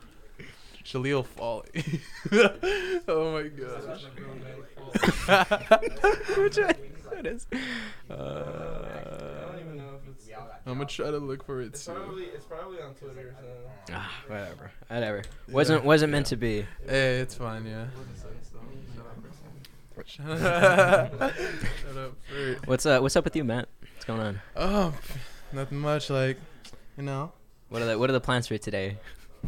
Jaleel 0.91 1.25
Folly. 1.25 2.01
oh 3.07 3.31
my 3.33 3.47
god. 3.47 3.83
That's 3.87 4.03
a 4.03 4.09
grown 4.19 4.41
man's 4.43 4.67
fault. 4.75 6.37
Which 6.37 6.57
one? 6.57 6.75
It 7.19 7.27
is. 7.27 7.45
I 7.53 8.13
Uh, 8.13 9.51
don't 9.51 9.59
even 9.59 9.77
know 9.77 9.83
if 10.01 10.09
it's. 10.09 10.29
I'm 10.65 10.73
gonna 10.73 10.85
try 10.85 11.11
to 11.11 11.17
look 11.17 11.43
for 11.45 11.61
it 11.61 11.67
It's 11.67 11.85
too. 11.85 11.91
probably 11.93 12.23
it's 12.25 12.45
probably 12.45 12.81
on 12.81 12.93
Twitter. 12.95 13.35
So. 13.39 13.93
ah, 13.93 14.11
whatever. 14.27 14.71
Whatever. 14.87 15.21
Wasn't 15.49 15.83
wasn't 15.83 16.11
meant 16.11 16.25
to 16.27 16.35
be. 16.35 16.65
Hey, 16.87 17.17
it's 17.19 17.35
fine, 17.35 17.65
yeah. 17.65 17.85
Wasn't 17.95 18.17
set 18.17 18.31
in 18.31 18.43
stone. 18.43 18.85
Shut 18.95 19.05
up, 19.05 19.23
person. 19.95 20.25
Shut 20.25 20.41
up. 20.41 21.33
Shut 21.85 21.97
up. 21.97 22.13
Bert. 22.29 22.67
What's 22.67 22.85
uh 22.85 22.99
What's 22.99 23.15
up 23.15 23.23
with 23.23 23.35
you, 23.35 23.43
Matt? 23.43 23.67
What's 23.93 24.05
going 24.05 24.19
on? 24.19 24.41
Oh, 24.55 24.93
nothing 25.53 25.77
much. 25.79 26.09
Like, 26.09 26.37
you 26.97 27.03
know. 27.03 27.31
What 27.69 27.81
are 27.81 27.85
the 27.85 27.99
What 27.99 28.09
are 28.09 28.13
the 28.13 28.21
plans 28.21 28.47
for 28.47 28.57
today? 28.57 28.97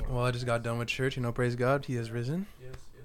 Well, 0.10 0.26
I 0.26 0.32
just 0.32 0.46
got 0.46 0.64
done 0.64 0.78
with 0.80 0.88
church. 0.88 1.16
You 1.18 1.24
know, 1.24 1.32
praise 1.32 1.56
God, 1.56 1.86
He 1.86 1.96
has 1.96 2.12
risen. 2.12 2.46
Yes, 2.62 2.76
yes. 2.96 3.04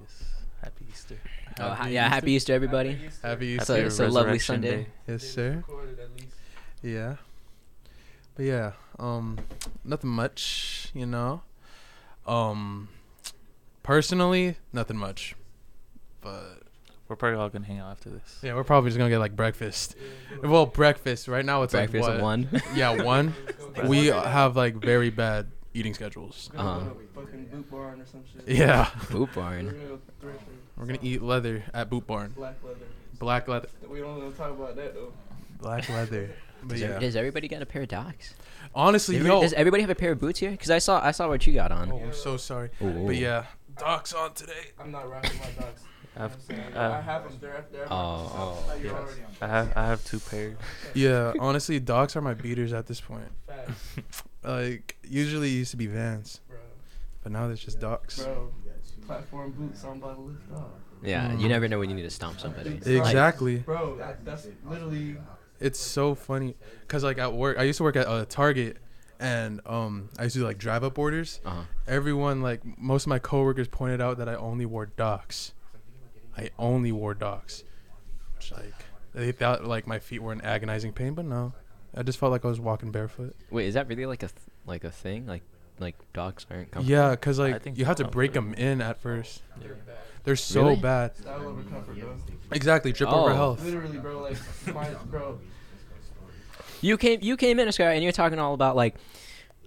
Yes. 0.00 0.24
Happy 0.62 0.84
Easter. 0.90 1.16
Oh, 1.60 1.70
ha- 1.70 1.86
yeah. 1.86 2.08
Happy 2.08 2.32
Easter, 2.32 2.52
everybody. 2.52 2.98
Happy 3.22 3.56
That's 3.56 3.70
Easter. 3.70 3.82
a, 3.82 3.86
it's 3.86 4.00
a 4.00 4.08
lovely 4.08 4.38
Sunday. 4.38 4.84
Day. 4.84 4.86
yes, 5.08 5.22
sir. 5.22 5.56
recorded 5.56 5.98
at 6.00 6.10
least. 6.20 6.34
Yeah. 6.82 7.16
But 8.36 8.46
yeah, 8.46 8.72
um, 8.98 9.38
nothing 9.84 10.10
much, 10.10 10.90
you 10.94 11.06
know. 11.06 11.42
Um, 12.26 12.88
personally, 13.84 14.56
nothing 14.72 14.96
much. 14.96 15.36
But 16.20 16.62
We're 17.06 17.14
probably 17.16 17.38
all 17.38 17.48
gonna 17.48 17.66
hang 17.66 17.78
out 17.78 17.92
after 17.92 18.10
this. 18.10 18.40
yeah, 18.42 18.54
we're 18.56 18.64
probably 18.64 18.90
just 18.90 18.98
gonna 18.98 19.10
get 19.10 19.18
like 19.18 19.36
breakfast. 19.36 19.94
Well, 20.42 20.66
breakfast. 20.66 21.28
Right 21.28 21.44
now 21.44 21.62
it's 21.62 21.72
Breakfast 21.74 22.02
like 22.08 22.14
what? 22.14 22.22
one. 22.22 22.48
Yeah, 22.74 23.02
one. 23.04 23.34
we 23.86 24.06
have 24.06 24.56
like 24.56 24.74
very 24.76 25.10
bad 25.10 25.46
eating 25.74 25.92
schedules. 25.94 26.48
We're 26.52 26.58
gonna 26.62 26.70
Uh-huh. 26.70 26.88
go 26.88 26.94
to 26.94 27.26
fucking 27.26 27.44
boot 27.46 27.70
barn 27.70 28.00
or 28.00 28.06
some 28.06 28.22
shit. 28.32 28.48
Yeah, 28.56 28.88
Boot 29.10 29.28
We're 29.36 29.42
barn. 29.42 29.66
gonna 29.66 29.78
go 29.78 29.98
we're 30.76 30.86
gonna 30.86 30.98
eat 31.02 31.22
leather 31.22 31.62
at 31.74 31.90
Boot 31.90 32.06
Barn. 32.06 32.30
Black 32.36 32.56
leather. 32.64 32.86
Black 33.18 33.46
leather. 33.48 33.68
We 33.88 34.00
don't 34.00 34.18
want 34.18 34.32
to 34.32 34.38
talk 34.38 34.50
about 34.50 34.74
that 34.76 34.94
though. 34.94 35.12
Black 35.60 35.88
leather. 35.88 36.30
But 36.66 36.70
Does, 36.70 36.80
yeah, 36.80 36.86
every- 36.88 37.00
does 37.00 37.16
everybody 37.16 37.46
get 37.48 37.60
a 37.60 37.66
pair 37.66 37.82
of 37.82 37.88
docs? 37.88 38.32
honestly, 38.74 39.16
Every- 39.16 39.28
yo. 39.28 39.42
does 39.42 39.52
everybody 39.52 39.82
have 39.82 39.90
a 39.90 39.94
pair 39.94 40.12
of 40.12 40.18
boots 40.18 40.38
here? 40.40 40.56
Cause 40.56 40.70
I 40.70 40.78
saw 40.78 40.98
I 41.04 41.10
saw 41.10 41.28
what 41.28 41.46
you 41.46 41.52
got 41.52 41.70
on. 41.70 41.92
Oh, 41.92 41.98
I'm 42.00 42.14
so 42.14 42.38
sorry. 42.38 42.70
Ooh. 42.80 43.04
But 43.06 43.16
yeah, 43.16 43.44
docs 43.76 44.14
on 44.14 44.32
today. 44.32 44.70
I'm 44.80 44.90
not 44.90 45.10
rocking 45.10 45.38
my 45.40 45.50
docs. 45.62 45.82
I 46.16 46.20
have, 46.22 46.36
You 46.48 46.56
know 46.56 46.62
what 46.62 46.66
I'm 46.68 46.72
saying? 46.72 46.74
uh, 46.74 46.96
I 46.96 47.00
have 47.02 47.24
them. 47.24 47.38
They're, 47.38 47.64
they're 47.70 47.86
Oh, 47.92 48.64
oh, 48.70 48.72
yes. 48.82 48.92
I 49.42 49.46
have 49.46 49.72
I 49.76 49.86
have 49.88 50.04
two 50.06 50.20
pairs. 50.20 50.56
Yeah, 50.94 51.34
honestly, 51.38 51.78
docs 51.80 52.16
are 52.16 52.22
my 52.22 52.32
beaters 52.32 52.72
at 52.72 52.86
this 52.86 53.00
point. 53.00 53.28
Facts, 54.44 54.68
Like 54.70 54.96
usually 55.02 55.48
it 55.50 55.54
used 55.56 55.70
to 55.72 55.76
be 55.76 55.86
Vans, 55.86 56.40
bro. 56.48 56.58
but 57.22 57.32
now 57.32 57.46
there's 57.46 57.64
just 57.64 57.80
docs. 57.80 58.22
Bro, 58.22 58.52
platform 59.06 59.52
boots. 59.52 59.82
I'm 59.84 59.98
about 60.02 60.16
to 60.16 60.20
lift 60.22 60.52
off. 60.52 60.68
Yeah, 61.02 61.32
you 61.34 61.46
Mm. 61.46 61.50
never 61.50 61.68
know 61.68 61.78
when 61.78 61.90
you 61.90 61.96
need 61.96 62.02
to 62.02 62.10
stomp 62.10 62.40
somebody. 62.40 62.70
Like, 62.70 62.86
Exactly. 62.86 63.56
Bro, 63.58 63.96
that, 63.98 64.24
that's 64.24 64.46
literally. 64.66 65.16
It's 65.60 65.78
so 65.78 66.14
funny 66.14 66.56
cuz 66.88 67.02
like 67.04 67.18
at 67.18 67.32
work, 67.34 67.58
I 67.58 67.62
used 67.64 67.76
to 67.78 67.82
work 67.84 67.96
at 67.96 68.06
uh, 68.06 68.24
Target 68.26 68.78
and 69.20 69.60
um 69.66 70.08
I 70.18 70.24
used 70.24 70.34
to 70.34 70.40
do 70.40 70.44
like 70.46 70.58
drive 70.58 70.82
up 70.84 70.98
orders. 70.98 71.40
uh-huh. 71.44 71.62
Everyone 71.86 72.42
like 72.42 72.60
most 72.78 73.04
of 73.04 73.08
my 73.08 73.18
coworkers 73.18 73.68
pointed 73.68 74.00
out 74.00 74.18
that 74.18 74.28
I 74.28 74.34
only 74.34 74.66
wore 74.66 74.86
docs. 74.86 75.52
I 76.36 76.50
only 76.58 76.90
wore 76.92 77.14
docs. 77.14 77.62
Which, 78.36 78.50
like 78.52 78.74
they 79.14 79.30
thought 79.32 79.64
like 79.64 79.86
my 79.86 79.98
feet 80.00 80.20
were 80.22 80.32
in 80.32 80.40
agonizing 80.40 80.92
pain, 80.92 81.14
but 81.14 81.24
no. 81.24 81.52
I 81.96 82.02
just 82.02 82.18
felt 82.18 82.32
like 82.32 82.44
I 82.44 82.48
was 82.48 82.60
walking 82.60 82.90
barefoot. 82.90 83.34
Wait, 83.50 83.66
is 83.66 83.74
that 83.74 83.88
really 83.88 84.06
like 84.06 84.22
a 84.22 84.28
th- 84.28 84.40
like 84.66 84.84
a 84.84 84.90
thing? 84.90 85.26
Like 85.26 85.42
like 85.78 85.96
dogs 86.12 86.46
aren't 86.50 86.70
comfortable? 86.70 86.90
Yeah, 86.90 87.14
cuz 87.16 87.38
I 87.40 87.50
like 87.52 87.62
think 87.62 87.78
you 87.78 87.84
have 87.84 87.96
to 87.96 88.06
break 88.08 88.32
them 88.32 88.54
in 88.54 88.80
at 88.80 88.98
first. 89.00 89.42
They're 89.60 89.74
bad. 89.74 89.96
They're 90.24 90.36
so 90.36 90.62
Really? 90.64 90.76
bad. 90.76 91.16
Style 91.16 91.46
over 91.48 91.62
comfort, 91.64 91.98
bro. 91.98 92.14
Exactly, 92.52 92.92
trip 92.92 93.10
over 93.10 93.30
Oh. 93.30 93.34
health. 93.34 93.64
Literally, 93.64 93.98
bro. 93.98 94.22
Like, 94.22 94.36
my, 94.74 94.88
bro. 95.10 95.38
You 96.80 96.96
came 96.98 97.20
you 97.22 97.36
came 97.36 97.58
in, 97.58 97.70
Sky, 97.72 97.92
and 97.92 98.02
you're 98.02 98.12
talking 98.12 98.38
all 98.38 98.54
about 98.54 98.76
like 98.76 98.94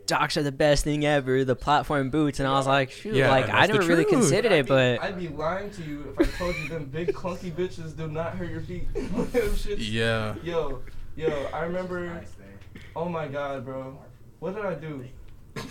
docs 0.05 0.37
are 0.37 0.43
the 0.43 0.51
best 0.53 0.83
thing 0.85 1.05
ever, 1.05 1.43
the 1.43 1.55
platform 1.55 2.09
boots, 2.09 2.39
and 2.39 2.47
I 2.47 2.53
was 2.53 2.65
like, 2.67 2.91
shoot, 2.91 3.13
Yeah, 3.15 3.29
like 3.29 3.45
I 3.49 3.67
that's 3.67 3.67
the 3.67 3.73
never 3.79 3.87
really 3.87 4.03
truth. 4.05 4.13
considered 4.21 4.51
it, 4.53 4.65
be- 4.65 4.69
but 4.69 5.01
I'd 5.01 5.19
be 5.19 5.27
lying 5.27 5.69
to 5.71 5.83
you 5.83 6.15
if 6.17 6.35
I 6.35 6.37
told 6.37 6.55
you 6.55 6.69
them 6.69 6.85
big 6.85 7.13
clunky 7.13 7.51
bitches 7.51 7.95
do 7.97 8.07
not 8.07 8.35
hurt 8.35 8.49
your 8.49 8.61
feet. 8.61 8.91
Them 8.93 9.11
shits- 9.51 9.77
Yeah. 9.79 10.35
Yo, 10.43 10.81
yo, 11.17 11.47
I 11.53 11.63
remember. 11.63 12.23
Oh 12.95 13.09
my 13.09 13.27
god, 13.27 13.65
bro. 13.65 13.97
What 14.39 14.55
did 14.55 14.65
I 14.65 14.75
do? 14.75 15.03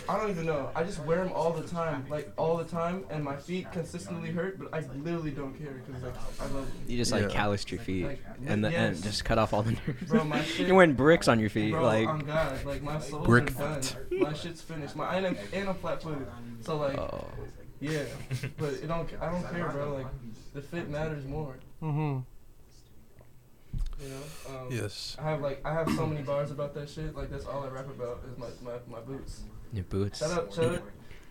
I 0.09 0.19
don't 0.19 0.31
even 0.31 0.47
know. 0.47 0.69
I 0.75 0.83
just 0.83 0.99
wear 1.05 1.23
them 1.23 1.33
all 1.33 1.53
the 1.53 1.63
time, 1.67 2.05
like 2.11 2.33
all 2.37 2.57
the 2.57 2.65
time, 2.65 3.05
and 3.09 3.23
my 3.23 3.37
feet 3.37 3.71
consistently 3.71 4.31
hurt, 4.33 4.59
but 4.59 4.69
I 4.75 4.81
literally 4.97 5.31
don't 5.31 5.55
care 5.57 5.81
because 5.87 6.03
like 6.03 6.15
I 6.41 6.45
love 6.47 6.67
them. 6.67 6.73
you 6.89 6.97
just 6.97 7.13
like 7.13 7.23
Yeah. 7.23 7.29
calloused 7.29 7.71
your 7.71 7.81
feet 7.81 8.05
Like, 8.05 8.25
and 8.47 8.65
the, 8.65 8.69
and 8.69 8.97
yes. 8.97 9.01
just 9.05 9.25
cut 9.25 9.39
off 9.39 9.55
all 9.55 9.63
the 9.63 9.73
nerves. 9.87 10.11
Bro, 10.11 10.25
my 10.25 10.43
shit- 10.45 10.67
you're 10.67 10.75
wearing 10.75 10.95
bricks 10.95 11.29
on 11.29 11.39
your 11.39 11.51
feet, 11.51 11.71
Bro, 11.71 11.85
like 11.85 12.09
on 12.09 12.19
God, 12.21 12.65
like 12.65 12.83
my 12.83 12.99
soul's 12.99 13.25
Brick 13.27 13.53
are 13.61 13.81
done. 13.81 13.83
My 14.11 14.33
shit's 14.33 14.61
finished. 14.61 14.97
My 14.97 15.15
and 15.15 15.27
I'm, 15.29 15.39
and 15.53 15.69
I'm 15.69 15.77
flat 15.77 16.03
footed, 16.03 16.27
so 16.63 16.79
like 16.79 16.99
oh. 16.99 17.25
yeah, 17.81 18.03
but 18.59 18.73
it 18.73 18.89
don't. 18.89 19.09
I 19.21 19.31
don't 19.31 19.49
care, 19.53 19.69
bro. 19.69 19.95
Like 19.95 20.07
the 20.53 20.63
fit 20.63 20.91
matters 20.91 21.25
more. 21.27 21.55
Mhm. 21.81 22.25
You 24.03 24.09
know. 24.11 24.57
Um, 24.61 24.67
Yes. 24.71 25.17
I 25.19 25.31
have 25.31 25.41
like 25.41 25.61
I 25.65 25.73
have 25.73 25.89
so 25.95 26.07
many 26.07 26.23
bars 26.23 26.51
about 26.51 26.75
that 26.75 26.89
shit. 26.89 27.15
Like 27.17 27.31
that's 27.31 27.47
all 27.47 27.65
I 27.65 27.69
rap 27.69 27.89
about 27.89 28.21
is 28.31 28.39
my 28.39 28.49
my, 28.63 28.79
my 28.89 29.01
boots. 29.01 29.43
Your 29.73 29.85
boots. 29.85 30.19
Shout 30.21 30.31
out, 30.33 30.53
shout 30.55 30.75
out, 30.75 30.83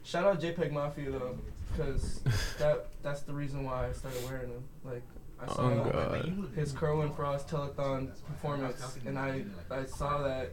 shout 0.04 0.25
out 0.25 0.41
JPEG 0.41 0.71
Mafia 0.71 1.12
though, 1.12 1.38
because 1.71 2.21
that 2.60 2.88
that's 3.04 3.21
the 3.21 3.34
reason 3.34 3.63
why 3.63 3.88
I 3.89 3.91
started 3.91 4.23
wearing 4.25 4.49
them. 4.51 4.63
Like 4.84 5.04
I 5.41 5.47
saw 5.47 5.62
Oh 5.69 5.89
god. 5.91 6.47
his 6.56 6.71
Kerwin 6.71 7.13
Frost 7.13 7.47
telethon 7.49 8.10
performance, 8.25 8.97
and 9.06 9.17
I 9.19 9.43
I 9.69 9.86
saw 9.86 10.23
that, 10.23 10.51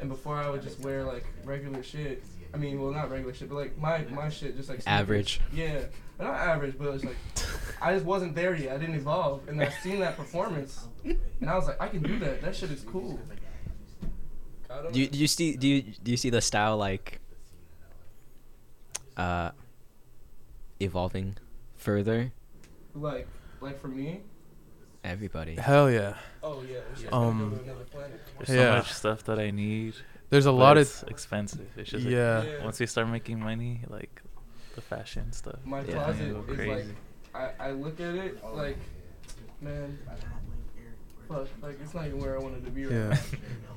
and 0.00 0.08
before 0.08 0.36
I 0.36 0.48
would 0.50 0.62
just 0.62 0.78
wear 0.80 1.04
like 1.04 1.24
regular 1.44 1.82
shit. 1.82 2.22
I 2.52 2.56
mean, 2.56 2.80
well, 2.80 2.92
not 2.92 3.10
regular 3.10 3.34
shit, 3.34 3.48
but 3.48 3.56
like 3.56 3.78
my 3.78 4.04
my 4.10 4.28
shit 4.30 4.56
just 4.56 4.68
like 4.68 4.80
sneakers. 4.82 5.00
Average. 5.00 5.40
Yeah, 5.52 5.80
not 6.18 6.34
average, 6.34 6.76
but 6.78 6.94
it's 6.94 7.04
like 7.04 7.16
I 7.80 7.92
just 7.94 8.04
wasn't 8.06 8.34
there 8.34 8.54
yet. 8.56 8.74
I 8.74 8.78
didn't 8.78 8.94
evolve, 8.96 9.46
and 9.48 9.62
I 9.62 9.68
seen 9.68 10.00
that 10.00 10.16
performance, 10.16 10.86
and 11.04 11.48
I 11.48 11.54
was 11.56 11.66
like, 11.66 11.80
I 11.80 11.88
can 11.88 12.02
do 12.02 12.18
that. 12.20 12.40
That 12.42 12.56
shit 12.56 12.70
is 12.70 12.80
cool. 12.82 13.20
Don't 14.68 14.94
you, 14.94 15.06
do 15.08 15.18
you 15.18 15.26
see 15.26 15.56
do 15.56 15.66
you 15.68 15.82
do 15.82 16.10
you 16.10 16.16
see 16.16 16.30
the 16.30 16.40
style 16.42 16.76
like 16.76 17.20
uh 19.16 19.50
evolving 20.80 21.36
further? 21.76 22.32
like 22.94 23.26
like 23.60 23.80
for 23.80 23.88
me? 23.88 24.20
Everybody. 25.04 25.54
Hell 25.56 25.90
yeah. 25.90 26.14
Oh 26.42 26.62
yeah, 26.68 26.78
Um, 27.12 27.50
go 27.50 27.56
to 27.56 27.62
another 27.64 27.84
planet. 27.84 28.20
There's 28.38 28.48
so 28.48 28.54
Yeah. 28.54 28.70
much 28.76 28.92
stuff 28.92 29.24
that 29.24 29.38
I 29.38 29.50
need. 29.50 29.94
There's 30.30 30.46
a 30.46 30.50
but 30.50 30.56
lot 30.56 30.76
of 30.76 30.82
it's 30.82 31.02
expensive. 31.04 31.66
It's 31.76 31.90
just 31.90 32.04
like, 32.04 32.12
yeah. 32.12 32.44
Yeah. 32.44 32.64
once 32.64 32.78
we 32.80 32.86
start 32.86 33.08
making 33.08 33.40
money, 33.40 33.80
like 33.88 34.22
the 34.74 34.80
fashion 34.82 35.32
stuff. 35.32 35.58
My 35.64 35.80
Yeah. 35.80 35.92
closet 35.92 36.28
it'll 36.28 36.42
go 36.42 36.52
is 36.52 36.58
like 36.58 36.68
crazy. 36.68 36.94
I, 37.34 37.50
I 37.60 37.70
look 37.72 38.00
at 38.00 38.14
it 38.14 38.42
like 38.54 38.78
man 39.60 39.98
fuck 41.28 41.46
like 41.60 41.78
it's 41.82 41.92
not 41.92 42.06
even 42.06 42.18
where 42.20 42.38
I 42.38 42.40
wanted 42.42 42.64
to 42.64 42.70
be 42.70 42.86
right 42.86 42.94
Yeah. 42.94 43.08
now. 43.10 43.18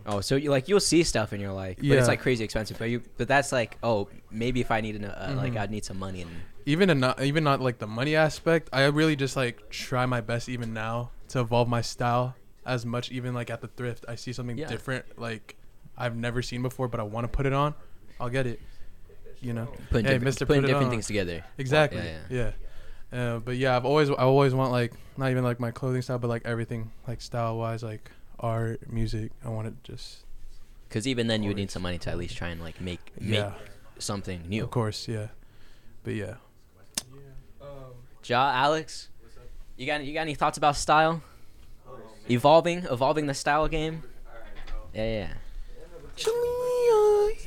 Oh, 0.04 0.20
so 0.20 0.36
you 0.36 0.50
like 0.50 0.68
you'll 0.68 0.80
see 0.80 1.04
stuff 1.04 1.32
and 1.32 1.40
you're 1.40 1.54
like, 1.54 1.78
but 1.78 1.86
Yeah. 1.86 2.00
it's 2.00 2.08
like 2.08 2.22
crazy 2.22 2.44
expensive. 2.44 2.80
But 2.80 2.90
you, 2.90 3.04
but 3.18 3.28
that's 3.28 3.52
like, 3.52 3.78
oh, 3.84 4.10
maybe 4.32 4.60
if 4.60 4.72
I 4.72 4.82
need 4.82 4.94
to, 4.94 5.00
know, 5.00 5.10
uh, 5.10 5.34
like 5.38 5.54
Mhm. 5.54 5.60
I'd 5.60 5.70
need 5.72 5.86
some 5.86 6.00
money 6.00 6.22
and 6.24 6.32
Even 6.66 6.90
in 6.90 7.00
not 7.00 7.22
even 7.22 7.44
not 7.44 7.62
like 7.62 7.78
the 7.78 7.86
money 7.88 8.16
aspect, 8.16 8.70
I 8.74 8.86
really 8.86 9.16
just 9.16 9.36
like 9.36 9.70
try 9.70 10.06
my 10.08 10.22
best 10.22 10.50
even 10.50 10.74
now 10.74 11.12
to 11.30 11.40
evolve 11.42 11.68
my 11.68 11.82
style 11.82 12.36
as 12.66 12.84
much 12.86 13.12
even 13.12 13.34
like 13.36 13.50
at 13.52 13.62
the 13.62 13.68
thrift. 13.68 14.06
I 14.08 14.16
see 14.16 14.34
something 14.34 14.58
Yeah. 14.58 14.68
different 14.68 15.06
like 15.20 15.56
I've 16.02 16.16
never 16.16 16.42
seen 16.42 16.62
before 16.62 16.88
but 16.88 17.00
I 17.00 17.04
want 17.04 17.24
to 17.26 17.28
put 17.30 17.46
it 17.46 17.54
on. 17.54 17.74
I'll 18.20 18.30
get 18.30 18.46
it. 18.48 18.60
You 19.42 19.54
know. 19.54 19.66
putting, 19.90 20.06
Hey, 20.06 20.14
different, 20.14 20.24
Mister, 20.26 20.46
putting 20.46 20.62
put 20.62 20.68
different 20.68 20.86
on. 20.86 20.92
things 20.92 21.08
together. 21.08 21.44
Exactly. 21.58 22.00
Yeah, 22.02 22.20
Yeah. 22.30 22.52
Uh, 23.20 23.40
but 23.40 23.58
yeah, 23.58 23.76
I've 23.76 23.86
always 23.86 24.10
I 24.10 24.24
always 24.24 24.54
want 24.54 24.72
like 24.72 24.94
not 25.18 25.32
even 25.32 25.44
like 25.44 25.60
my 25.60 25.72
clothing 25.72 26.02
style, 26.02 26.20
but 26.20 26.28
like 26.30 26.44
everything 26.46 26.92
like 27.08 27.22
style 27.22 27.58
wise, 27.58 27.84
like 27.84 28.10
art, 28.40 28.90
music. 28.92 29.32
I 29.44 29.50
want 29.50 29.68
it 29.68 29.74
just 29.84 30.24
Because 30.88 31.08
even 31.08 31.28
then, 31.28 31.44
you 31.44 31.50
would 31.50 31.58
need 31.58 31.72
some 31.72 31.82
money 31.82 31.98
to 32.00 32.10
at 32.10 32.18
least 32.18 32.38
try 32.38 32.50
and 32.50 32.62
like 32.62 32.80
make 32.80 33.02
make 33.20 33.44
something 34.00 34.44
new. 34.48 34.64
of 34.64 34.72
course, 34.72 35.08
yeah. 35.08 35.28
But 36.04 36.14
yeah, 36.16 36.36
Um, 37.62 37.68
Ja, 38.24 38.52
Alex, 38.54 39.10
you 39.78 39.86
got 39.86 40.04
you 40.04 40.14
got 40.14 40.22
any 40.22 40.36
thoughts 40.36 40.58
about 40.58 40.76
style? 40.78 41.22
Evolving, 42.30 42.86
evolving 42.86 43.26
the 43.26 43.34
style 43.34 43.68
game. 43.68 44.04
Yeah, 44.94 45.04
yeah. 45.20 45.34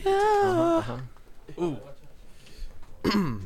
Uh-huh, 0.07 0.97
uh-huh. 1.59 1.75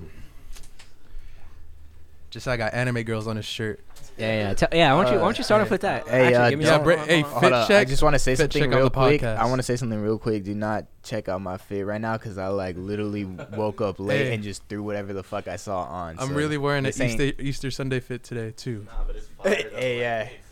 just 2.30 2.46
I 2.48 2.56
got 2.56 2.74
anime 2.74 3.02
girls 3.02 3.26
on 3.26 3.36
his 3.36 3.44
shirt. 3.44 3.80
Yeah, 4.16 4.48
yeah, 4.48 4.54
tell- 4.54 4.68
yeah. 4.72 4.92
Why 4.94 5.04
don't 5.04 5.12
you 5.12 5.18
why 5.20 5.26
don't 5.26 5.38
you 5.38 5.44
start 5.44 5.62
off 5.62 5.70
with 5.70 5.82
that? 5.82 6.08
Hey, 6.08 6.34
uh, 6.34 6.50
give 6.50 6.58
me 6.58 6.64
Yeah, 6.64 6.72
some- 6.72 6.82
Bra- 6.82 7.04
hey, 7.04 7.22
fit 7.22 7.26
Hold 7.30 7.52
up, 7.52 7.70
I 7.70 7.84
just 7.84 8.02
want 8.02 8.14
to 8.14 8.18
say 8.18 8.34
something 8.34 8.68
real 8.70 8.90
quick. 8.90 9.20
podcast. 9.22 9.36
I 9.38 9.44
want 9.46 9.60
to 9.60 9.62
say 9.62 9.76
something 9.76 10.00
real 10.00 10.18
quick. 10.18 10.42
Do 10.42 10.54
not 10.56 10.86
check 11.04 11.28
out 11.28 11.40
my 11.40 11.56
fit 11.56 11.86
right 11.86 12.00
now 12.00 12.16
because 12.16 12.36
I 12.36 12.48
like 12.48 12.76
literally 12.76 13.24
woke 13.24 13.80
up 13.80 14.00
late 14.00 14.26
Hey. 14.26 14.34
and 14.34 14.42
just 14.42 14.64
threw 14.68 14.82
whatever 14.82 15.12
the 15.12 15.22
fuck 15.22 15.46
I 15.46 15.54
saw 15.56 15.82
on. 15.84 16.18
I'm 16.18 16.28
so 16.30 16.34
really 16.34 16.58
wearing 16.58 16.78
an 16.84 16.92
this 16.92 17.00
Easter 17.00 17.32
Easter 17.40 17.70
Sunday 17.70 18.00
fit 18.00 18.24
today 18.24 18.50
too. 18.56 18.86
Nah, 18.86 19.04
but 19.06 19.16
it's 19.16 19.26
fire. 19.28 19.54
Hey, 19.54 20.00
yeah. 20.00 20.18
Like, 20.18 20.26
it's, 20.26 20.34
it's 20.34 20.34
clean. 20.34 20.47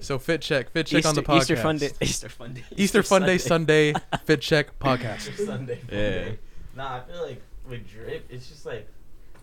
So 0.00 0.18
fit 0.18 0.40
check, 0.42 0.70
fit 0.70 0.86
check 0.86 1.04
on 1.06 1.14
the 1.14 1.22
podcast. 1.22 1.40
Easter 1.42 1.56
fun 1.56 1.78
day. 1.78 1.90
Easter 2.00 2.28
fun 2.28 2.54
day. 2.54 2.64
Easter 2.76 3.02
fun 3.02 3.22
day 3.22 3.38
Sunday 3.38 3.92
fit 4.24 4.40
check 4.40 4.78
podcast. 4.78 5.28
Easter 5.30 5.46
Sunday. 5.46 5.76
fun 5.76 5.88
Yeah. 5.90 6.10
day. 6.10 6.38
Nah, 6.76 6.96
I 6.96 7.00
feel 7.12 7.22
like 7.22 7.42
with 7.68 7.88
drip, 7.88 8.26
it's 8.30 8.48
just 8.48 8.64
like, 8.66 8.88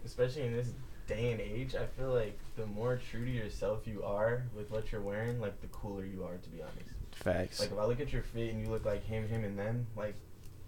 especially 0.05 0.43
in 0.43 0.53
this 0.55 0.69
day 1.08 1.31
and 1.31 1.41
age, 1.41 1.75
I 1.75 1.86
feel 1.99 2.13
like 2.13 2.38
the 2.55 2.65
more 2.67 2.99
true 3.12 3.25
to 3.25 3.31
yourself 3.31 3.86
you 3.86 4.03
are 4.03 4.43
with 4.55 4.71
what 4.71 4.91
you're 4.91 5.01
wearing, 5.01 5.39
like 5.39 5.60
the 5.62 5.67
cooler 5.67 6.05
you 6.05 6.23
are, 6.23 6.36
to 6.38 6.49
be 6.49 6.62
honest. 6.62 6.89
Facts. 7.12 7.60
Like 7.60 7.71
if 7.71 7.77
I 7.77 7.86
look 7.86 7.99
at 7.99 8.12
your 8.13 8.23
fit 8.23 8.51
and 8.53 8.62
you 8.62 8.69
look 8.69 8.86
like 8.86 9.03
him, 9.05 9.27
him, 9.27 9.43
and 9.43 9.58
them, 9.58 9.86
like 9.95 10.15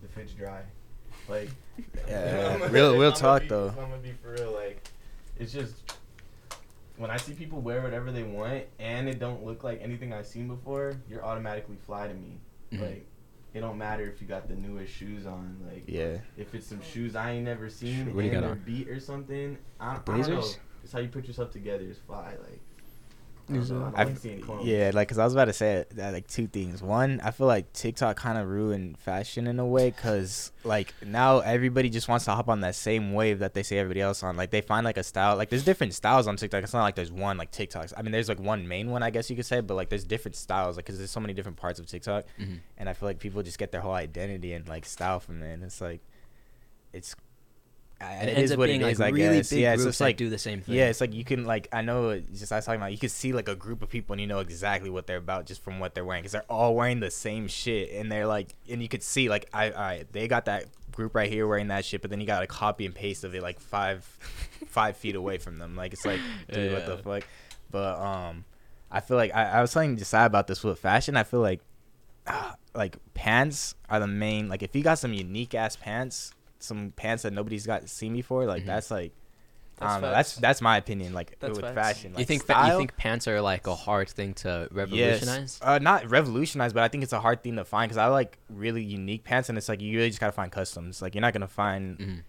the 0.02 0.08
fit's 0.10 0.34
dry. 0.34 0.62
Like, 1.28 1.50
Yeah, 2.08 2.60
I'm 2.62 2.72
real- 2.72 2.94
if 2.94 3.00
real 3.00 3.12
talk, 3.12 3.42
be- 3.44 3.48
though. 3.48 3.70
I'm 3.70 3.76
gonna 3.90 3.98
be 3.98 4.12
for 4.22 4.32
real. 4.34 4.54
Like, 4.54 4.88
it's 5.40 5.52
just 5.52 5.74
when 6.98 7.12
I 7.12 7.18
see 7.18 7.34
people 7.34 7.62
wear 7.62 7.82
whatever 7.82 8.12
they 8.12 8.24
want 8.24 8.66
and 8.80 9.08
it 9.08 9.20
don't 9.20 9.46
look 9.46 9.64
like 9.64 9.80
anything 9.82 10.14
I've 10.14 10.28
seen 10.28 10.48
before, 10.48 11.00
you're 11.10 11.24
automatically 11.24 11.78
fly 11.86 12.08
to 12.08 12.14
me. 12.14 12.40
Mhm. 12.72 12.82
Like, 12.82 13.06
it 13.54 13.62
don't 13.62 13.78
matter 13.78 14.04
if 14.04 14.22
you 14.22 14.28
got 14.28 14.48
the 14.48 14.56
newest 14.56 14.94
shoes 14.94 15.26
on. 15.26 15.58
Like, 15.68 15.84
yeah. 15.88 16.18
if 16.38 16.54
it's 16.54 16.68
some 16.68 16.82
shoes 16.82 17.16
I 17.16 17.32
ain't 17.32 17.46
never 17.46 17.70
seen 17.70 18.14
What 18.14 18.22
do 18.22 18.28
you 18.28 18.34
and 18.34 18.42
got 18.42 18.52
on? 18.52 18.62
beat 18.66 18.90
or 18.90 19.00
something, 19.00 19.58
I, 19.80 19.96
I 19.96 20.00
don't 20.06 20.28
know. 20.30 20.44
It's 20.84 20.92
how 20.94 21.00
you 21.00 21.10
put 21.10 21.28
yourself 21.28 21.52
together. 21.52 21.84
It's 21.84 22.00
fly. 22.00 22.36
Like, 22.42 22.60
I 23.50 23.54
don't 23.54 23.62
Is 23.62 23.72
know, 23.72 23.78
I 23.96 24.02
it- 24.02 24.06
don't 24.06 24.26
I've- 24.26 24.44
like. 24.48 24.66
Yeah, 24.66 24.92
like, 24.94 25.08
cause 25.08 25.18
I 25.18 25.24
was 25.24 25.34
about 25.34 25.46
to 25.46 25.54
say 25.54 25.86
that, 25.92 26.12
like 26.14 26.28
two 26.28 26.48
things. 26.48 26.82
One, 26.82 27.22
I 27.24 27.32
feel 27.32 27.48
like 27.48 27.72
TikTok 27.72 28.18
kind 28.18 28.38
of 28.38 28.48
ruined 28.50 28.98
fashion 28.98 29.48
in 29.48 29.58
a 29.60 29.66
way, 29.66 29.92
cause 29.92 30.52
like 30.66 30.94
now 31.06 31.40
everybody 31.40 31.90
just 31.90 32.10
wants 32.10 32.26
to 32.26 32.32
hop 32.32 32.50
on 32.50 32.60
that 32.62 32.76
same 32.76 33.14
wave 33.14 33.40
that 33.40 33.54
they 33.54 33.64
see 33.64 33.78
everybody 33.78 34.02
else 34.02 34.22
on. 34.22 34.36
Like 34.36 34.52
they 34.52 34.60
find 34.62 34.84
like 34.84 34.98
a 34.98 35.04
style, 35.04 35.38
like 35.38 35.50
there's 35.50 35.64
different 35.64 35.94
styles 35.94 36.28
on 36.28 36.36
TikTok. 36.36 36.62
It's 36.64 36.74
not 36.74 36.84
like 36.84 36.96
there's 36.96 37.12
one 37.12 37.38
like 37.38 37.52
TikToks. 37.52 37.94
I 37.96 38.02
mean, 38.02 38.12
there's 38.12 38.28
like 38.28 38.40
one 38.40 38.68
main 38.68 38.90
one, 38.90 39.02
I 39.02 39.10
guess 39.12 39.30
you 39.30 39.36
could 39.38 39.46
say, 39.46 39.62
but 39.62 39.76
like 39.76 39.88
there's 39.90 40.04
different 40.04 40.36
styles, 40.36 40.76
like 40.76 40.86
cause 40.86 40.98
there's 40.98 41.12
so 41.12 41.20
many 41.22 41.34
different 41.34 41.58
parts 41.58 41.80
of 41.80 41.86
TikTok, 41.88 42.26
Mhm. 42.40 42.60
and 42.78 42.90
I 42.90 42.94
feel 42.94 43.08
like 43.08 43.20
people 43.20 43.42
just 43.44 43.58
get 43.60 43.72
their 43.72 43.82
whole 43.82 43.94
identity 43.94 44.52
and 44.54 44.68
like 44.68 44.86
style 44.86 45.20
from 45.22 45.42
it. 45.42 45.54
And 45.54 45.64
it's 45.64 45.80
like, 45.80 46.02
it's. 46.92 47.16
It 48.00 48.30
it 48.30 48.32
ends 48.38 48.42
is 48.44 48.52
up 48.52 48.60
what 48.60 48.68
being 48.68 48.82
it 48.82 48.84
like 48.86 48.94
is, 48.94 49.00
really 49.00 49.42
big 49.42 49.52
Yeah, 49.52 49.76
groups 49.76 49.88
just 49.88 50.00
that 50.00 50.06
like 50.06 50.18
do 50.18 50.30
the 50.30 50.38
same 50.38 50.62
thing. 50.62 50.76
yeah, 50.76 50.90
it's 50.90 51.02
like 51.02 51.14
you 51.14 51.24
can 51.26 51.46
like 51.46 51.68
I 51.74 51.82
know 51.82 52.20
just 52.20 52.52
I 52.52 52.58
was 52.58 52.66
talking 52.66 52.80
about 52.80 52.92
you 52.92 52.98
can 53.00 53.10
see 53.10 53.34
like 53.34 53.50
a 53.50 53.56
group 53.56 53.82
of 53.82 53.90
people 53.90 54.14
and 54.14 54.22
you 54.22 54.28
know 54.28 54.40
exactly 54.40 54.90
what 54.90 55.08
they're 55.08 55.18
about 55.18 55.46
just 55.48 55.64
from 55.64 55.80
what 55.80 55.96
they're 55.96 56.06
wearing 56.06 56.22
because 56.22 56.34
they're 56.34 56.46
all 56.50 56.76
wearing 56.76 57.00
the 57.00 57.10
same 57.10 57.48
shit 57.48 57.92
and 57.94 58.12
they're 58.12 58.28
like 58.28 58.56
and 58.70 58.82
you 58.84 58.88
could 58.88 59.02
see 59.04 59.30
like 59.30 59.50
I 59.54 59.66
I 59.72 60.06
they 60.12 60.28
got 60.28 60.46
that 60.46 60.66
group 60.92 61.16
right 61.16 61.30
here 61.32 61.48
wearing 61.48 61.68
that 61.70 61.86
shit 61.86 62.02
but 62.02 62.10
then 62.12 62.20
you 62.22 62.28
got 62.28 62.44
a 62.44 62.48
copy 62.48 62.86
and 62.86 62.94
paste 62.94 63.24
of 63.24 63.34
it 63.34 63.42
like 63.42 63.60
five 63.60 64.04
five 64.68 64.96
feet 64.98 65.16
away 65.16 65.38
from 65.40 65.58
them. 65.58 65.76
Like 65.76 65.94
it's 65.94 66.06
like 66.06 66.22
dude 66.52 66.74
what 66.74 66.86
the 66.86 66.98
fuck? 66.98 67.24
But 67.72 67.98
um 68.00 68.46
I 68.92 69.00
feel 69.00 69.18
like 69.18 69.34
I, 69.36 69.46
I 69.58 69.62
was 69.62 69.74
telling 69.74 69.98
Josiah 69.98 70.28
about 70.28 70.46
this 70.48 70.64
with 70.64 70.78
fashion 70.80 71.18
I 71.18 71.24
feel 71.24 71.40
like 71.42 71.62
ah, 72.28 72.56
like 72.76 72.98
pants 73.16 73.74
are 73.90 74.00
the 74.00 74.08
main 74.08 74.50
like 74.50 74.62
if 74.62 74.76
you 74.76 74.84
got 74.84 75.00
some 75.00 75.14
unique 75.14 75.56
ass 75.56 75.76
pants 75.76 76.32
some 76.60 76.92
pants 76.96 77.24
that 77.24 77.34
nobody's 77.34 77.66
got 77.66 77.88
seen 77.90 78.14
before 78.14 78.46
like 78.46 78.64
Mhm. 78.64 78.68
that's 78.68 78.92
like 78.92 79.14
I 79.80 79.86
That's 79.86 79.94
don't 79.94 80.02
know. 80.02 80.08
facts. 80.08 80.16
That's 80.32 80.36
that's 80.42 80.62
my 80.62 80.78
opinion. 80.78 81.14
Like 81.14 81.38
That's 81.40 81.52
with 81.56 81.62
facts. 81.62 81.76
fashion, 81.76 82.12
you 82.14 82.18
like, 82.18 82.28
think 82.28 82.46
fa- 82.46 82.64
you 82.72 82.78
think 82.80 82.98
pants 82.98 83.28
are 83.28 83.40
like 83.42 83.68
a 83.68 83.76
hard 83.76 84.10
thing 84.10 84.34
to 84.36 84.68
revolutionize? 84.72 85.38
Yes. 85.38 85.60
Uh, 85.62 85.78
not 85.78 86.10
revolutionize, 86.10 86.74
but 86.74 86.82
I 86.82 86.88
think 86.88 87.04
it's 87.04 87.14
a 87.14 87.20
hard 87.20 87.44
thing 87.44 87.58
to 87.58 87.64
find 87.64 87.88
because 87.88 87.98
I 88.00 88.08
like 88.08 88.40
really 88.50 88.82
unique 88.84 89.24
pants, 89.24 89.50
and 89.50 89.58
it's 89.58 89.70
like 89.70 89.80
you 89.80 89.96
really 89.96 90.10
just 90.10 90.20
gotta 90.20 90.32
find 90.32 90.52
customs. 90.52 91.00
Like 91.02 91.14
you're 91.14 91.22
not 91.22 91.32
gonna 91.34 91.48
find 91.48 92.00
Mhm. 92.00 92.24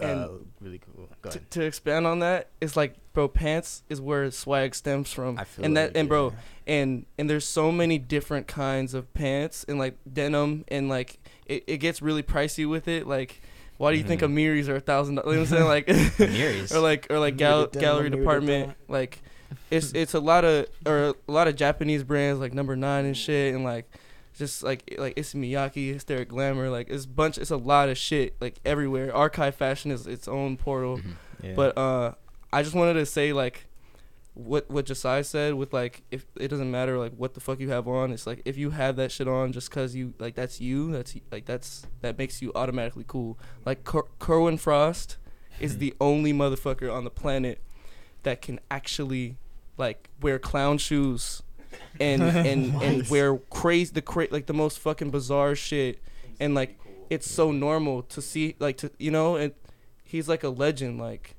uh, 0.00 0.28
really 0.62 0.78
cool. 0.80 1.10
Go 1.20 1.28
to, 1.28 1.38
to 1.38 1.62
expand 1.62 2.06
on 2.06 2.20
that, 2.20 2.48
it's 2.62 2.74
like, 2.74 2.94
bro, 3.12 3.28
pants 3.28 3.82
is 3.90 4.00
where 4.00 4.30
swag 4.30 4.74
stems 4.74 5.12
from. 5.12 5.38
I 5.38 5.44
feel 5.44 5.66
and 5.66 5.76
that 5.76 5.88
like, 5.90 5.96
and 5.98 6.08
bro, 6.08 6.30
yeah. 6.30 6.74
and 6.74 7.06
and 7.18 7.28
there's 7.28 7.44
so 7.46 7.70
many 7.70 7.98
different 7.98 8.46
kinds 8.46 8.94
of 8.94 9.12
pants 9.12 9.62
and 9.68 9.78
like 9.78 9.98
denim 10.10 10.64
and 10.68 10.88
like 10.88 11.18
it, 11.44 11.64
it 11.66 11.76
gets 11.78 12.00
really 12.00 12.22
pricey 12.22 12.66
with 12.66 12.88
it. 12.88 13.06
Like, 13.06 13.42
why 13.78 13.92
do 13.92 13.98
you 13.98 14.04
think 14.04 14.20
Mhm. 14.20 14.32
Amiris 14.34 14.68
are 14.68 14.76
a 14.76 14.80
thousand 14.80 15.16
dollars? 15.16 15.26
You 15.28 15.32
know 15.34 15.40
what 15.40 15.50
I'm 15.50 15.56
saying? 15.56 15.68
Like 15.68 15.86
Amiris? 16.18 16.72
or 16.74 16.80
like 16.80 17.06
or 17.10 17.18
like 17.18 17.36
gal- 17.36 17.66
denim, 17.66 17.80
gallery 17.80 18.10
department. 18.10 18.74
Like, 18.88 19.20
it's 19.70 19.92
it's 19.92 20.14
a 20.14 20.20
lot 20.20 20.44
of 20.44 20.66
or 20.86 21.14
a 21.28 21.32
lot 21.32 21.48
of 21.48 21.56
Japanese 21.56 22.02
brands 22.04 22.40
like 22.40 22.52
Number 22.54 22.76
Nine 22.76 23.04
and 23.04 23.16
shit 23.16 23.54
and 23.54 23.64
like. 23.64 23.88
Just 24.36 24.64
like 24.64 24.96
like 24.98 25.12
Issey 25.16 25.38
Miyake, 25.38 25.92
Hysteric 25.92 26.28
Glamour, 26.28 26.68
like 26.68 26.88
it's 26.90 27.06
bunch, 27.06 27.38
it's 27.38 27.52
a 27.52 27.56
lot 27.56 27.88
of 27.88 27.96
shit 27.96 28.34
like 28.40 28.56
everywhere. 28.64 29.14
Archive 29.14 29.54
Fashion 29.54 29.92
is 29.92 30.08
its 30.08 30.26
own 30.26 30.56
portal. 30.56 30.98
Mhm. 30.98 31.12
Yeah. 31.40 31.52
But 31.54 31.78
uh, 31.78 32.14
I 32.52 32.64
just 32.64 32.74
wanted 32.74 32.94
to 32.94 33.06
say 33.06 33.32
like, 33.32 33.66
what 34.34 34.68
what 34.68 34.84
Josiah 34.86 35.22
said 35.24 35.54
with 35.54 35.72
like, 35.72 36.02
if 36.10 36.26
it 36.38 36.48
doesn't 36.48 36.70
matter 36.70 36.98
like 36.98 37.12
what 37.12 37.34
the 37.34 37.40
fuck 37.40 37.60
you 37.60 37.70
have 37.70 37.86
on, 37.86 38.10
it's 38.12 38.26
like 38.26 38.42
if 38.44 38.56
you 38.56 38.70
have 38.70 38.96
that 38.96 39.12
shit 39.12 39.28
on 39.28 39.52
just 39.52 39.70
cause 39.70 39.94
you 39.94 40.12
like 40.18 40.34
that's 40.34 40.60
you, 40.60 40.92
that's 40.92 41.14
like 41.30 41.46
that's 41.46 41.86
that 42.00 42.18
makes 42.18 42.42
you 42.42 42.50
automatically 42.54 43.04
cool. 43.06 43.38
Like 43.64 43.84
Ker- 43.84 44.08
Kerwin 44.18 44.58
Frost 44.58 45.16
is 45.60 45.78
the 45.78 45.94
only 46.00 46.32
motherfucker 46.32 46.92
on 46.92 47.04
the 47.04 47.10
planet 47.10 47.60
that 48.24 48.42
can 48.42 48.58
actually 48.70 49.36
like 49.76 50.08
wear 50.20 50.38
clown 50.38 50.78
shoes 50.78 51.42
and 52.00 52.22
and 52.22 52.74
and 52.82 53.08
wear 53.08 53.36
crazy 53.50 53.92
the 53.92 54.02
cra- 54.02 54.28
like 54.30 54.46
the 54.46 54.54
most 54.54 54.78
fucking 54.80 55.10
bizarre 55.10 55.54
shit 55.54 56.00
and 56.40 56.54
like 56.54 56.78
it's 57.10 57.30
so 57.30 57.52
normal 57.52 58.02
to 58.02 58.20
see 58.20 58.56
like 58.58 58.76
to 58.78 58.90
you 58.98 59.10
know 59.10 59.36
and 59.36 59.52
he's 60.02 60.28
like 60.28 60.42
a 60.42 60.48
legend 60.48 60.98
like 61.00 61.36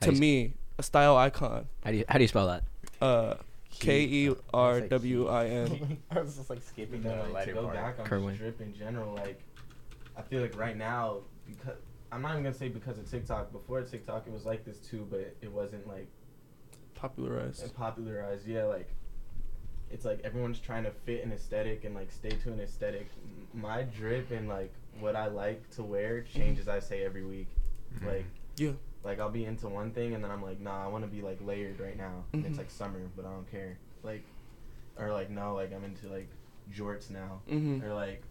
to 0.00 0.10
Nice. 0.10 0.20
me 0.20 0.54
a 0.78 0.82
style 0.82 1.16
icon 1.16 1.66
How 1.84 1.90
do 1.90 1.96
you 1.98 2.04
how 2.08 2.18
do 2.18 2.24
you 2.24 2.28
spell 2.28 2.46
that? 2.48 2.62
uh 3.00 3.34
K 3.78 4.04
E 4.04 4.34
R 4.54 4.80
W 4.80 5.28
I 5.28 5.46
N 5.46 5.98
I 6.10 6.20
was 6.20 6.36
just 6.36 6.48
like 6.50 6.62
skipping 6.62 7.02
No, 7.02 7.26
the 7.26 7.32
like, 7.32 7.46
to 7.46 7.52
go 7.52 7.62
part. 7.64 7.74
back 7.74 7.98
on 8.00 8.06
Kerwin. 8.06 8.30
just 8.36 8.40
drip 8.40 8.60
in 8.60 8.74
general, 8.74 9.14
like 9.14 9.40
I 10.16 10.22
feel 10.22 10.40
like 10.40 10.56
right 10.58 10.76
now 10.76 11.18
because 11.46 11.76
I'm 12.10 12.22
not 12.22 12.32
even 12.32 12.44
gonna 12.44 12.54
say 12.54 12.68
because 12.68 12.98
of 12.98 13.10
TikTok. 13.10 13.52
Before 13.52 13.82
TikTok, 13.82 14.26
it 14.26 14.32
was 14.32 14.46
like 14.46 14.64
this 14.64 14.78
too, 14.78 15.06
but 15.10 15.34
it 15.42 15.52
wasn't 15.52 15.86
like 15.86 16.06
popularized 16.94 17.74
popularized. 17.74 18.46
Yeah, 18.46 18.64
like 18.64 18.88
it's 19.90 20.04
like 20.04 20.20
everyone's 20.24 20.58
trying 20.58 20.84
to 20.84 20.90
fit 20.90 21.24
an 21.24 21.32
aesthetic 21.32 21.84
and 21.84 21.94
like 21.94 22.10
stay 22.10 22.30
to 22.30 22.52
an 22.52 22.60
aesthetic. 22.60 23.08
My 23.52 23.82
drip 23.82 24.30
and 24.30 24.48
like 24.48 24.72
what 25.00 25.16
I 25.16 25.26
like 25.26 25.68
to 25.72 25.82
wear 25.82 26.22
changes. 26.22 26.68
I 26.68 26.80
say 26.80 27.04
every 27.04 27.24
week. 27.24 27.48
Mhm. 27.98 28.06
Like 28.06 28.24
yeah 28.56 28.72
like 29.06 29.20
I'll 29.20 29.30
be 29.30 29.44
into 29.46 29.68
one 29.68 29.92
thing 29.92 30.14
and 30.14 30.22
then 30.22 30.30
I'm 30.30 30.42
like, 30.42 30.60
nah, 30.60 30.84
I 30.84 30.88
want 30.88 31.04
to 31.04 31.08
be 31.10 31.22
like 31.22 31.38
layered 31.40 31.78
right 31.80 31.96
now. 31.96 32.24
And 32.32 32.44
Mhm. 32.44 32.48
it's 32.48 32.58
like 32.58 32.70
summer, 32.70 33.00
but 33.16 33.24
I 33.24 33.30
don't 33.30 33.50
care. 33.50 33.78
Like, 34.02 34.24
or 34.98 35.12
like 35.12 35.30
no, 35.30 35.54
like 35.54 35.72
I'm 35.72 35.84
into 35.84 36.08
like 36.08 36.28
jorts 36.70 37.08
now, 37.10 37.40
Mhm. 37.48 37.82
or 37.84 37.94
like, 37.94 38.22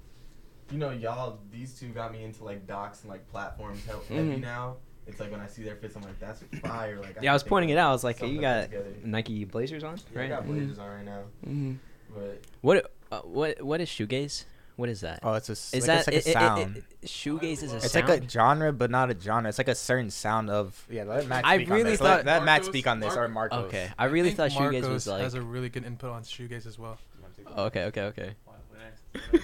you 0.72 0.78
know, 0.78 0.92
y'all 0.92 1.40
these 1.52 1.80
two 1.80 1.90
got 1.90 2.12
me 2.12 2.24
into 2.24 2.44
like 2.44 2.68
docs 2.68 3.02
and 3.02 3.10
like 3.10 3.28
platforms 3.32 3.82
he- 3.86 4.14
heavy 4.16 4.36
Mhm. 4.38 4.42
now. 4.42 4.76
It's 5.08 5.20
like 5.20 5.32
when 5.32 5.40
I 5.40 5.48
see 5.48 5.62
their 5.64 5.76
fits, 5.76 5.96
I'm 5.96 6.02
like, 6.02 6.20
that's 6.20 6.44
fire. 6.62 7.00
Like 7.00 7.18
Yeah, 7.22 7.32
I 7.32 7.34
was 7.34 7.44
pointing 7.44 7.70
it 7.70 7.78
out. 7.78 7.90
I 7.90 7.94
was 7.94 8.04
like, 8.04 8.18
something 8.18 8.36
you 8.36 8.42
got. 8.42 8.70
Nike 9.04 9.46
Blazers 9.46 9.84
on, 9.84 9.98
Yeah, 9.98 10.04
I 10.20 10.22
right? 10.24 10.30
got 10.30 10.44
Mhm. 10.44 10.48
blazers 10.48 10.80
on 10.80 10.90
right 10.90 11.06
now, 11.06 11.24
mm-hmm. 11.46 11.74
but 12.14 12.42
What 12.62 12.92
uh, 13.12 13.22
what 13.22 13.62
what 13.62 13.80
is 13.82 13.88
shoegaze? 13.90 14.46
What 14.78 14.90
is 14.90 15.02
that? 15.02 15.20
Oh, 15.24 15.34
it's 15.34 15.48
a 15.48 15.54
s- 15.54 15.74
is 15.74 15.88
like, 15.88 16.06
that 16.06 16.14
it's 16.14 16.28
like 16.28 16.36
a 16.36 16.40
it- 16.40 16.42
it- 16.42 16.56
sound. 16.58 16.78
it- 16.78 16.84
it- 17.02 17.08
shoegaze 17.08 17.64
is 17.64 17.72
a 17.74 17.76
it's 17.78 17.92
sound? 17.92 18.10
like 18.10 18.24
a 18.24 18.30
genre, 18.30 18.74
but 18.74 18.92
not 18.92 19.10
a 19.10 19.20
genre. 19.20 19.48
It's 19.48 19.58
like 19.58 19.70
a 19.70 19.76
certain 19.76 20.10
sound 20.10 20.50
of. 20.50 20.86
Yeah, 20.90 21.04
let 21.04 21.28
Matt 21.28 21.46
I 21.46 21.56
speak 21.58 21.70
really 21.70 21.82
on 21.82 21.88
this. 21.88 22.00
thought- 22.00 22.06
let, 22.18 22.26
let 22.26 22.44
Matt 22.44 22.66
speak 22.66 22.86
on 22.88 23.00
this 23.00 23.16
Mar- 23.16 23.24
or 23.26 23.28
Marcos. 23.30 23.66
okay, 23.66 23.90
I 23.98 24.06
really 24.06 24.30
think 24.34 24.38
thought 24.38 24.52
shoegaze 24.52 24.72
Marcos 24.82 24.90
was 24.90 25.08
like. 25.08 25.22
has 25.24 25.34
a 25.34 25.42
really 25.42 25.70
good 25.70 25.86
input 25.86 26.12
on 26.12 26.24
shoegaze 26.24 26.66
as 26.66 26.78
well. 26.78 26.98
okay, 27.58 27.84
okay, 27.86 28.02
okay. 28.02 28.36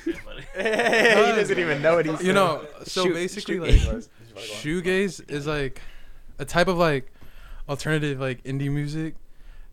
he 0.57 0.63
doesn't 0.63 1.57
even 1.59 1.81
know 1.81 1.95
what 1.95 2.05
he's. 2.05 2.21
You 2.23 2.33
know, 2.33 2.65
so 2.83 3.05
Shoe- 3.05 3.13
basically, 3.13 3.55
shoegaze. 3.57 4.09
like 4.35 4.35
shoegaze 4.43 5.31
is 5.31 5.47
like 5.47 5.81
a 6.39 6.45
type 6.45 6.67
of 6.67 6.77
like 6.77 7.11
alternative 7.69 8.19
like 8.19 8.43
indie 8.43 8.71
music 8.71 9.15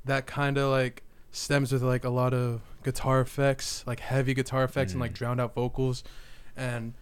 that 0.04 0.26
kind 0.26 0.56
of 0.56 0.70
like 0.70 1.02
stems 1.38 1.72
with 1.72 1.82
like 1.82 2.04
a 2.04 2.10
lot 2.10 2.34
of 2.34 2.60
guitar 2.82 3.20
effects, 3.20 3.84
like 3.86 4.00
heavy 4.00 4.34
guitar 4.34 4.64
effects 4.64 4.92
and 4.92 5.00
like 5.00 5.12
Mm. 5.12 5.16
drowned 5.16 5.40
out 5.40 5.54
vocals, 5.54 6.04
and 6.56 6.94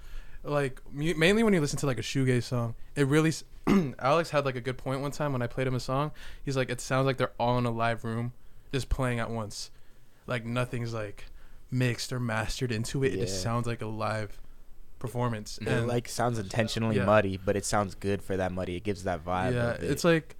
like 0.44 0.80
mu- 0.92 1.14
mainly 1.16 1.42
when 1.42 1.52
you 1.54 1.60
listen 1.60 1.78
to 1.80 1.86
like 1.86 1.98
a 1.98 2.02
shoegaze 2.02 2.44
song, 2.44 2.74
it 2.94 3.06
really. 3.06 3.30
s- 3.30 3.44
Alex 3.98 4.30
had 4.30 4.44
like 4.44 4.54
a 4.54 4.60
good 4.60 4.78
point 4.78 5.00
one 5.00 5.10
time 5.10 5.32
when 5.32 5.42
I 5.42 5.48
played 5.48 5.66
him 5.66 5.74
a 5.74 5.80
song. 5.80 6.12
He's 6.44 6.56
like, 6.56 6.70
it 6.70 6.80
sounds 6.80 7.04
like 7.06 7.16
they're 7.16 7.32
all 7.40 7.58
in 7.58 7.66
a 7.66 7.70
live 7.72 8.04
room, 8.04 8.32
just 8.72 8.88
playing 8.88 9.18
at 9.18 9.28
once, 9.28 9.70
like 10.28 10.44
nothing's 10.44 10.94
like 10.94 11.24
mixed 11.68 12.12
or 12.12 12.20
mastered 12.20 12.70
into 12.70 13.02
it. 13.02 13.12
It 13.14 13.18
just 13.20 13.42
sounds 13.42 13.66
like 13.66 13.82
a 13.82 13.86
live 13.86 14.40
performance. 15.00 15.58
It 15.58 15.80
like 15.86 16.08
sounds 16.08 16.38
intentionally 16.38 16.96
Yeah. 16.96 17.04
muddy, 17.06 17.38
but 17.44 17.56
it 17.56 17.64
sounds 17.64 17.94
good 17.96 18.22
for 18.22 18.36
that 18.36 18.52
muddy. 18.52 18.76
It 18.76 18.84
gives 18.84 19.02
that 19.04 19.24
vibe. 19.24 19.52
yeah 19.54 19.72
it. 19.72 19.82
it's 19.84 20.04
like 20.04 20.36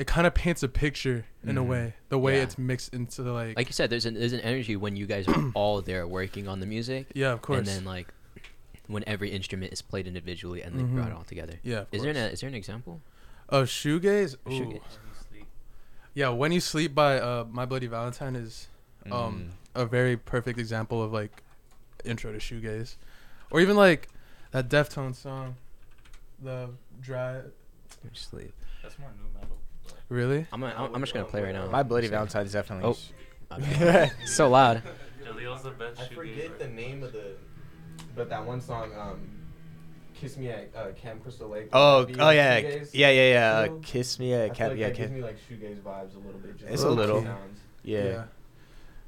it 0.00 0.06
kind 0.06 0.26
of 0.26 0.32
paints 0.34 0.62
a 0.62 0.68
picture 0.68 1.26
in 1.44 1.56
a 1.58 1.62
Mhm. 1.62 1.66
way. 1.72 1.94
The 2.08 2.18
way 2.18 2.36
Yeah. 2.38 2.44
it's 2.44 2.56
mixed 2.58 2.94
into 2.94 3.22
like, 3.40 3.56
Like 3.56 3.66
you 3.68 3.72
said, 3.74 3.90
there's 3.90 4.06
an 4.06 4.14
there's 4.14 4.32
an 4.32 4.40
energy 4.40 4.74
when 4.76 4.96
you 4.96 5.06
guys 5.06 5.28
are 5.28 5.50
all 5.54 5.82
there 5.82 6.06
working 6.08 6.48
on 6.48 6.60
the 6.60 6.66
music, 6.66 7.12
yeah, 7.14 7.32
of 7.32 7.42
course. 7.42 7.58
and 7.58 7.66
then 7.66 7.84
like 7.84 8.08
when 8.86 9.04
every 9.06 9.30
instrument 9.30 9.72
is 9.72 9.82
played 9.82 10.06
individually 10.06 10.62
and 10.62 10.76
they 10.78 10.82
brought 10.82 11.08
Mhm. 11.08 11.10
it 11.12 11.16
all 11.18 11.24
together. 11.24 11.56
yeah. 11.62 11.80
Of 11.82 11.88
Is 11.92 12.02
there 12.02 12.10
an, 12.10 12.16
is 12.16 12.40
there 12.40 12.48
an 12.48 12.54
example? 12.54 13.02
of 13.48 13.66
shoegaze. 13.68 14.36
Ooh. 14.46 14.50
Shoegaze. 14.50 14.80
Yeah, 16.14 16.30
when 16.30 16.50
you 16.52 16.60
sleep 16.60 16.94
by 16.94 17.18
uh, 17.20 17.44
My 17.50 17.64
Bloody 17.66 17.86
Valentine 17.86 18.34
is 18.36 18.68
Mm. 19.06 19.12
um 19.12 19.50
a 19.74 19.84
very 19.86 20.16
perfect 20.16 20.58
example 20.58 21.02
of 21.02 21.12
like 21.12 21.42
intro 22.04 22.32
to 22.32 22.38
shoegaze, 22.38 22.96
or 23.50 23.60
even 23.60 23.76
like 23.76 24.08
that 24.52 24.68
Deftones 24.68 25.16
song, 25.16 25.56
the 26.42 26.70
dry. 27.00 27.42
Sleep. 28.14 28.52
That's 28.82 28.98
more 28.98 29.10
nu 29.16 29.24
metal. 29.38 29.49
Really? 30.10 30.46
I'm 30.52 30.60
gonna, 30.60 30.74
I'm, 30.76 30.94
I'm 30.94 31.00
just 31.00 31.14
gonna 31.14 31.24
play 31.24 31.42
right 31.42 31.54
now. 31.54 31.66
My 31.68 31.82
bloody 31.82 32.08
Sorry. 32.08 32.16
Valentine 32.16 32.46
is 32.46 32.52
definitely. 32.52 32.90
Oh. 32.90 32.98
Okay. 33.52 34.10
so 34.26 34.48
loud. 34.48 34.80
Jalil's 35.24 35.64
the 35.64 35.70
best 35.70 36.00
I 36.00 36.04
shoegaze 36.04 36.14
forget 36.14 36.58
the 36.60 36.68
name 36.68 37.02
of 37.02 37.12
the, 37.12 37.32
but 38.14 38.28
that 38.28 38.46
one 38.46 38.60
song, 38.60 38.92
um, 38.96 39.28
"Kiss 40.14 40.36
Me 40.36 40.50
at 40.50 40.70
uh, 40.76 40.92
Camp 40.92 41.24
Crystal 41.24 41.48
Lake." 41.48 41.68
Oh, 41.72 42.04
Be 42.04 42.14
oh 42.14 42.26
like 42.26 42.36
yeah, 42.36 42.58
yeah, 42.92 43.10
yeah, 43.10 43.32
yeah. 43.32 43.58
Uh, 43.72 43.78
kiss 43.82 44.20
me 44.20 44.34
at 44.34 44.50
feel 44.50 44.54
cap. 44.54 44.68
like 44.70 44.78
yeah, 44.78 44.88
that 44.90 44.96
gives 44.96 45.10
me 45.10 45.20
like 45.22 45.36
shoegaze 45.50 45.80
vibes 45.80 46.14
a 46.14 46.18
little 46.18 46.40
bit. 46.40 46.58
just 46.58 46.70
It's 46.72 46.82
a 46.84 46.90
little. 46.90 47.22
sounds. 47.24 47.58
Yeah. 47.82 48.16
What 48.18 48.28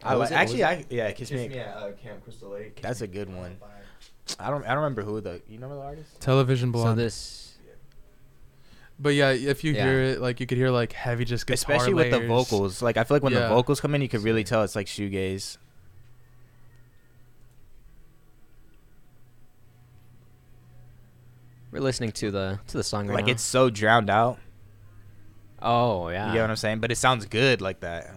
I 0.03 0.17
was 0.17 0.33
actually, 0.33 0.63
was 0.63 0.71
I 0.71 0.87
yeah, 0.91 1.13
kiss, 1.13 1.29
Kiss 1.29 1.39
me. 1.39 1.49
Me 1.49 1.59
At, 1.59 1.69
at 1.69 1.77
uh, 1.77 1.93
Camp 1.93 2.25
Crystal 2.25 2.51
Lake. 2.51 2.81
that's 2.83 3.01
a 3.03 3.07
good 3.07 3.33
one. 3.33 3.59
I 4.41 4.51
don't, 4.51 4.65
I 4.65 4.69
don't 4.75 4.79
remember 4.79 5.03
who 5.03 5.21
the. 5.21 5.35
You 5.47 5.55
remember 5.55 5.77
the 5.77 5.83
artist? 5.83 6.21
Television 6.21 6.73
So 6.73 6.95
this. 6.97 7.52
But 9.03 9.15
yeah, 9.15 9.31
if 9.33 9.65
you 9.65 9.73
Yeah. 9.73 9.85
hear 9.85 10.03
it, 10.03 10.21
like 10.21 10.39
you 10.41 10.47
could 10.47 10.59
hear 10.59 10.71
like 10.71 10.93
heavy 10.93 11.25
just 11.25 11.47
guitar 11.47 11.55
Especially 11.55 11.95
with 11.95 12.11
the 12.11 12.21
vocals. 12.27 12.81
Like 12.83 12.97
I 12.97 13.05
feel 13.05 13.17
like 13.17 13.23
when 13.23 13.35
the 13.35 13.49
vocals 13.49 13.81
come 13.81 13.95
in, 13.95 14.01
you 14.03 14.09
could 14.09 14.23
really 14.23 14.45
tell 14.45 14.63
it's 14.63 14.77
like 14.77 14.87
shoegaze. 14.87 15.59
We're 21.71 21.81
listening 21.81 22.13
to 22.13 22.31
the 22.31 22.61
to 22.69 22.77
the 22.77 22.85
song 22.85 23.09
right 23.09 23.15
Like 23.15 23.27
now. 23.27 23.33
it's 23.33 23.43
so 23.43 23.71
drowned 23.71 24.11
out. 24.11 24.39
oh 25.61 26.09
yeah. 26.09 26.29
You 26.29 26.35
get 26.35 26.41
what 26.43 26.51
I'm 26.51 26.57
saying? 26.57 26.81
But 26.81 26.93
it 26.93 26.97
sounds 26.97 27.25
good 27.27 27.61
like 27.61 27.81
that. 27.81 28.11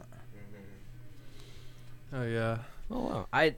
Oh 2.13 2.23
yeah. 2.23 2.59
Oh 2.91 2.99
wow. 2.99 3.27
I, 3.33 3.55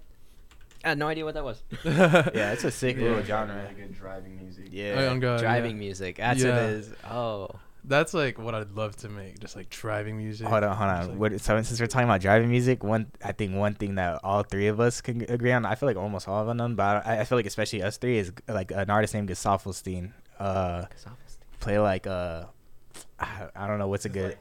I 0.84 0.90
had 0.90 0.98
no 0.98 1.08
idea 1.08 1.26
what 1.26 1.34
that 1.34 1.44
was. 1.44 1.62
Yeah, 1.86 2.52
it's 2.54 2.64
a 2.64 2.72
sick 2.72 2.96
Yeah. 2.96 3.02
little 3.04 3.18
Really 3.18 3.28
genre. 3.28 3.70
good 3.76 3.94
driving 3.96 4.38
music. 4.38 4.68
Yeah. 4.72 4.96
Oh, 5.00 5.10
on 5.12 5.20
God, 5.20 5.40
Driving 5.40 5.72
yeah. 5.72 5.78
music. 5.80 6.18
That's 6.18 6.44
Yeah. 6.44 6.50
what 6.56 6.64
it 6.64 6.70
is. 6.72 6.90
Oh. 7.10 7.50
That's 7.84 8.14
like 8.14 8.38
what 8.38 8.54
I'd 8.54 8.72
love 8.72 8.98
to 8.98 9.10
make, 9.10 9.40
just 9.40 9.56
like 9.56 9.70
driving 9.70 10.18
music. 10.18 10.46
Hold 10.48 10.64
on, 10.66 10.76
hold 10.76 10.90
Just, 10.90 11.04
on. 11.04 11.10
like- 11.20 11.32
What, 11.32 11.42
so 11.42 11.62
since 11.62 11.80
we're 11.80 11.88
talking 11.88 12.08
about 12.08 12.20
driving 12.20 12.50
music, 12.50 12.84
one 12.84 13.08
I 13.24 13.32
think 13.32 13.56
one 13.56 13.76
thing 13.76 13.96
that 13.96 14.20
all 14.26 14.44
three 14.44 14.68
of 14.68 14.80
us 14.82 15.00
can 15.00 15.22
agree 15.30 15.54
on, 15.54 15.66
I 15.66 15.76
feel 15.76 15.88
like 15.88 15.96
almost 15.96 16.28
all 16.28 16.48
of 16.50 16.58
them, 16.58 16.76
but 16.76 17.06
I, 17.08 17.22
I 17.22 17.24
feel 17.24 17.38
like 17.38 17.46
especially 17.46 17.82
us 17.84 17.96
three 17.98 18.18
is 18.18 18.34
like 18.50 18.72
an 18.72 18.90
artist 18.90 19.14
named 19.14 19.30
Gesaffelstein. 19.30 20.12
Uh, 20.38 20.86
play 21.62 21.80
like 21.80 22.06
uh, 22.08 22.44
I, 23.20 23.48
I 23.56 23.68
don't 23.68 23.80
know 23.80 23.88
what's 23.88 24.06
a 24.06 24.10
good. 24.10 24.38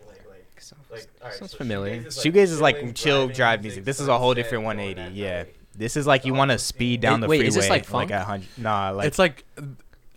Like, 0.90 1.06
alright, 1.22 1.38
Sounds 1.38 1.52
so 1.52 1.56
familiar. 1.58 2.02
shoegaze 2.02 2.06
is, 2.06 2.16
Shoegaze 2.18 2.36
is 2.36 2.60
like 2.60 2.94
chill 2.96 3.28
drive 3.28 3.62
music. 3.62 3.84
This 3.84 4.00
is 4.00 4.08
a 4.08 4.18
whole 4.18 4.34
different 4.34 4.64
180. 4.64 5.14
Yeah, 5.16 5.42
night. 5.44 5.54
This 5.78 5.96
is 5.96 6.06
like 6.06 6.24
you 6.24 6.34
want 6.34 6.50
to 6.50 6.58
speed 6.58 7.00
down 7.00 7.20
the 7.20 7.26
Wait, 7.28 7.38
freeway. 7.38 7.48
is 7.48 7.54
this 7.54 7.68
like 7.70 7.84
funk? 7.84 8.10
a 8.10 8.20
hundred? 8.24 8.48
Nah, 8.58 8.90
like 8.90 9.06
it's 9.06 9.18
like 9.18 9.44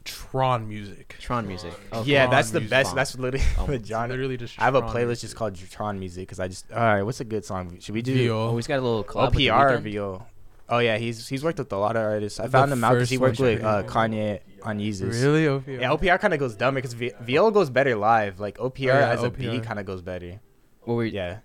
Tron 0.05 0.67
music. 0.67 1.15
Tron 1.19 1.47
music. 1.47 1.73
Oh, 1.91 2.03
yeah, 2.03 2.23
Tron 2.25 2.31
that's 2.31 2.51
the 2.51 2.59
music. 2.61 2.69
best. 2.71 2.95
That's 2.95 3.17
literally 3.17 3.45
Oh, 3.57 3.65
the 3.67 3.73
it's 3.73 3.87
genre. 3.87 4.15
Literally 4.15 4.37
just. 4.37 4.59
I 4.59 4.63
have 4.65 4.75
a 4.75 4.79
Tron 4.79 4.93
playlist 4.95 5.05
music. 5.07 5.21
just 5.21 5.35
called 5.35 5.55
Tron 5.69 5.99
music 5.99 6.23
because 6.27 6.39
I 6.39 6.47
just. 6.47 6.71
All 6.71 6.79
right, 6.79 7.03
what's 7.03 7.19
a 7.19 7.25
good 7.25 7.45
song? 7.45 7.77
Should 7.79 7.93
we 7.93 8.01
do? 8.01 8.13
Oh, 8.31 8.49
VO. 8.49 8.55
he's 8.55 8.67
got 8.67 8.79
a 8.79 8.81
little 8.81 9.03
collab 9.03 9.25
with 9.29 9.35
The 9.35 9.47
OPR 9.47 9.77
Weeknd? 9.81 9.93
VO. 9.93 10.25
Oh 10.71 10.77
yeah, 10.79 10.97
he's 10.97 11.27
he's 11.27 11.43
worked 11.43 11.57
with 11.59 11.71
a 11.73 11.77
lot 11.77 11.95
of 11.95 12.03
artists. 12.03 12.39
I 12.39 12.45
The 12.45 12.51
found 12.51 12.71
him 12.71 12.83
out 12.83 12.93
because 12.93 13.09
he 13.09 13.17
first 13.17 13.39
worked 13.39 13.39
one. 13.39 13.49
with 13.55 13.63
uh, 13.63 13.83
Kanye 13.91 14.39
on 14.63 14.79
Yeezus. 14.79 15.21
Really? 15.21 15.45
OPR? 15.45 15.81
Yeah, 15.81 15.89
OPR 15.89 16.19
kind 16.19 16.33
of 16.33 16.39
goes 16.39 16.55
dumber 16.55 16.77
because 16.79 16.93
v- 16.93 17.11
VO 17.21 17.51
goes 17.51 17.69
better 17.69 17.95
live. 17.95 18.39
Like 18.39 18.57
OPR 18.59 18.79
yeah, 18.79 19.09
as 19.09 19.23
a 19.23 19.29
OPR. 19.31 19.37
beat 19.37 19.63
kind 19.63 19.79
of 19.79 19.85
goes 19.85 20.01
better. 20.01 20.39
What 20.81 20.93
were 20.95 21.05
Yeah. 21.05 21.39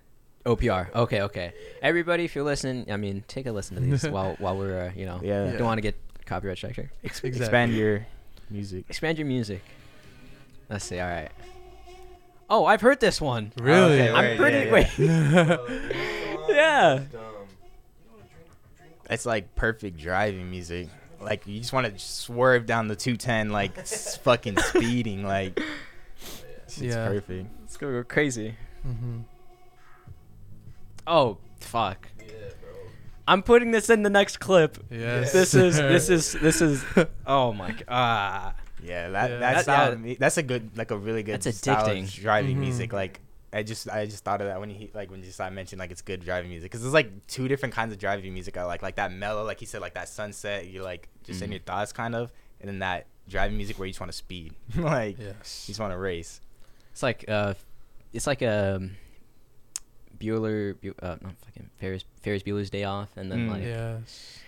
OPR. 0.45 0.93
Okay, 0.93 1.21
okay. 1.23 1.53
Everybody, 1.81 2.25
if 2.25 2.35
you're 2.35 2.43
listening, 2.43 2.91
I 2.91 2.97
mean, 2.97 3.23
take 3.27 3.45
a 3.47 3.51
listen 3.51 3.75
to 3.75 3.81
these 3.81 4.03
while 4.09 4.35
while 4.39 4.57
we're, 4.57 4.87
uh, 4.87 4.91
you 4.95 5.05
know, 5.05 5.19
Yeah. 5.23 5.51
don't 5.51 5.63
want 5.63 5.77
to 5.77 5.81
get 5.81 5.95
copyright 6.25 6.57
strike 6.57 6.75
here. 6.75 6.91
Ex- 7.03 7.23
Exactly. 7.23 7.39
Expand 7.41 7.73
your 7.73 8.05
music. 8.49 8.85
Expand 8.89 9.17
your 9.17 9.27
music. 9.27 9.61
Let's 10.69 10.85
see. 10.85 10.99
All 10.99 11.07
right. 11.09 11.29
Oh, 12.49 12.65
I've 12.65 12.81
heard 12.81 12.99
this 12.99 13.19
one. 13.19 13.51
Really? 13.57 14.01
Okay, 14.01 14.11
I'm 14.11 14.23
wait, 14.23 14.37
pretty. 14.37 15.03
yeah, 15.03 15.57
Wait. 15.57 15.95
Yeah. 16.55 16.99
It's 19.09 19.25
like 19.25 19.55
perfect 19.55 19.97
driving 19.97 20.49
music. 20.49 20.89
Like 21.21 21.45
you 21.47 21.59
just 21.59 21.73
want 21.73 21.87
to 21.91 21.97
swerve 21.99 22.65
down 22.65 22.87
the 22.87 22.95
210 22.95 23.49
like 23.49 23.77
s- 23.77 24.17
fucking 24.17 24.57
speeding. 24.57 25.23
Like 25.25 25.59
it's 26.65 26.79
Yeah. 26.79 27.07
perfect. 27.07 27.47
gonna 27.79 27.93
go 27.93 28.03
crazy. 28.03 28.55
hmm 28.83 29.21
Oh, 31.07 31.37
fuck. 31.59 32.07
Yeah, 32.19 32.25
bro. 32.61 32.71
I'm 33.27 33.43
putting 33.43 33.71
this 33.71 33.89
in 33.89 34.03
the 34.03 34.09
next 34.09 34.39
clip. 34.39 34.77
Yes. 34.89 35.31
This 35.33 35.53
is 35.53 35.77
this 35.93 36.09
is 36.09 36.33
this 36.33 36.61
is. 36.61 36.83
Oh 37.25 37.53
my 37.53 37.71
god. 37.71 37.83
Ah. 37.87 38.55
Yeah, 38.83 39.09
that 39.09 39.29
Yeah. 39.31 39.37
that 39.39 39.53
That- 39.55 39.61
style 39.63 39.97
yeah. 39.99 40.15
that's 40.19 40.37
a 40.37 40.43
good 40.43 40.77
like 40.77 40.91
a 40.91 40.97
really 40.97 41.23
good 41.23 41.41
That's 41.41 41.57
style 41.57 41.85
of 41.85 41.91
addicting. 41.91 42.21
driving 42.21 42.57
Mhm. 42.57 42.59
music. 42.59 42.93
Like 42.93 43.19
I 43.53 43.63
just 43.63 43.89
I 43.89 44.05
just 44.05 44.23
thought 44.23 44.41
of 44.41 44.47
that 44.47 44.59
when 44.59 44.69
he 44.69 44.91
like 44.93 45.09
when 45.09 45.23
just 45.23 45.39
I 45.41 45.49
mentioned 45.49 45.79
like 45.79 45.89
it's 45.91 46.01
good 46.01 46.23
driving 46.23 46.49
music 46.49 46.69
because 46.71 46.81
there's 46.81 46.93
like 46.93 47.25
two 47.27 47.47
different 47.47 47.73
kinds 47.73 47.93
of 47.93 47.97
driving 47.99 48.33
music 48.33 48.57
I 48.57 48.63
like 48.65 48.81
like 48.83 48.95
that 48.97 49.11
mellow 49.13 49.43
like 49.43 49.59
he 49.59 49.65
said 49.65 49.81
like 49.81 49.93
that 49.95 50.09
sunset 50.09 50.67
you're 50.67 50.83
like 50.83 51.07
just 51.23 51.41
in 51.41 51.49
Mhm. 51.49 51.53
your 51.53 51.61
thoughts 51.61 51.93
kind 51.93 52.15
of 52.15 52.31
and 52.59 52.67
then 52.69 52.79
that 52.79 53.07
driving 53.29 53.55
music 53.57 53.79
where 53.79 53.85
you 53.87 53.91
just 53.91 53.99
want 54.01 54.11
to 54.11 54.17
speed 54.17 54.53
like 54.75 55.17
you 55.17 55.33
just 55.65 55.79
want 55.79 55.93
to 55.93 55.97
race. 55.97 56.41
It's 56.91 57.01
like 57.01 57.25
uh, 57.27 57.53
it's 58.13 58.27
like 58.27 58.41
um, 58.43 58.91
Bueller, 60.19 60.75
Bu- 60.81 60.93
uh, 61.01 61.17
not 61.21 61.35
fucking 61.45 61.69
Ferris 61.79 62.03
Ferris 62.21 62.43
Bueller's 62.43 62.69
Day 62.69 62.83
Off, 62.83 63.09
and 63.17 63.31
then 63.31 63.47
Mm. 63.47 63.51
like 63.51 63.63
Yes. 63.63 64.39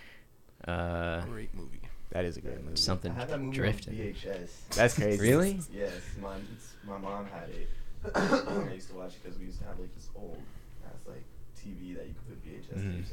uh, 0.66 1.20
Great 1.26 1.54
movie. 1.54 1.80
That 2.10 2.24
is 2.24 2.36
a 2.36 2.40
great 2.40 2.62
movie. 2.64 2.76
something 2.76 3.12
I 3.12 3.16
had 3.16 3.28
that 3.28 3.38
movie 3.40 3.56
drifting. 3.56 3.94
on 3.94 4.00
VHS. 4.00 4.50
That's 4.74 4.94
crazy. 4.94 5.20
Really? 5.28 5.60
Yes, 5.72 5.92
my 6.20 6.36
my 6.84 6.96
mom 6.98 7.26
had 7.26 7.48
it. 7.50 7.68
I 8.14 8.72
used 8.74 8.88
to 8.90 8.94
watch 8.96 9.12
it 9.14 9.22
because 9.24 9.38
we 9.38 9.46
used 9.46 9.58
to 9.60 9.66
have 9.66 9.78
like 9.78 9.94
this 9.94 10.08
old 10.16 10.38
ass 10.86 11.00
like 11.06 11.22
TV 11.60 11.94
that 11.96 12.06
you 12.06 12.14
could 12.14 12.28
put 12.28 12.44
VHS 12.44 12.78
Mhm. 12.82 12.96
tapes 12.96 13.10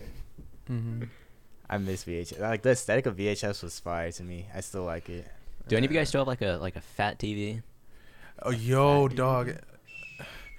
in. 0.67 0.75
hmm 0.77 1.03
I 1.69 1.77
miss 1.79 2.03
VHS. 2.05 2.39
Like 2.39 2.61
the 2.61 2.69
aesthetic 2.71 3.05
of 3.07 3.15
VHS 3.17 3.63
was 3.63 3.79
fire 3.79 4.11
to 4.11 4.23
me. 4.23 4.47
I 4.53 4.61
still 4.61 4.83
like 4.83 5.09
it. 5.09 5.27
Do 5.67 5.75
any 5.75 5.87
of 5.87 5.91
you 5.91 5.97
guys 5.97 6.09
still 6.09 6.21
have 6.21 6.27
like 6.27 6.41
a 6.43 6.57
like 6.61 6.75
a 6.75 6.81
fat 6.81 7.17
TV? 7.19 7.63
Oh, 8.43 8.51
yo, 8.51 9.07
Fat 9.07 9.15
dog. 9.17 9.55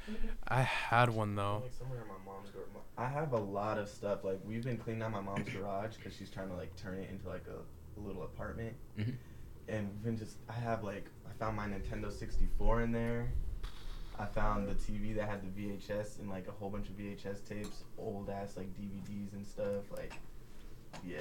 DVD. 0.08 0.30
I 0.48 0.62
had 0.62 1.10
one 1.10 1.34
though. 1.34 1.60
Like 1.62 1.72
somewhere 1.78 2.02
in 2.02 2.08
my 2.08 2.14
mom's 2.24 2.50
garage. 2.50 2.66
I 2.98 3.06
have 3.08 3.32
a 3.32 3.38
lot 3.38 3.78
of 3.78 3.88
stuff. 3.88 4.24
Like 4.24 4.40
we've 4.44 4.64
been 4.64 4.78
cleaning 4.78 5.02
out 5.02 5.12
my 5.12 5.20
mom's 5.20 5.48
garage 5.48 5.96
because 5.96 6.14
she's 6.16 6.30
trying 6.30 6.48
to 6.48 6.54
like 6.54 6.74
turn 6.76 6.98
it 6.98 7.10
into 7.10 7.28
like 7.28 7.44
a, 7.48 7.98
a 7.98 8.00
little 8.00 8.22
apartment. 8.22 8.74
hmm 8.96 9.10
And 9.68 9.88
we've 9.88 10.02
been 10.02 10.16
just. 10.16 10.36
I 10.48 10.52
have 10.52 10.84
like 10.84 11.06
I 11.28 11.32
found 11.38 11.56
my 11.56 11.66
Nintendo 11.66 12.12
64 12.12 12.82
in 12.82 12.92
there. 12.92 13.28
I 14.18 14.24
found 14.24 14.66
the 14.66 14.74
TV 14.74 15.14
that 15.16 15.28
had 15.28 15.42
the 15.42 15.62
VHS 15.62 16.20
and 16.20 16.30
like 16.30 16.48
a 16.48 16.52
whole 16.52 16.70
bunch 16.70 16.88
of 16.88 16.96
VHS 16.96 17.46
tapes, 17.46 17.84
old 17.98 18.30
ass 18.30 18.56
like 18.56 18.68
DVDs 18.74 19.32
and 19.34 19.46
stuff. 19.46 19.90
Like, 19.90 20.14
yeah, 21.06 21.18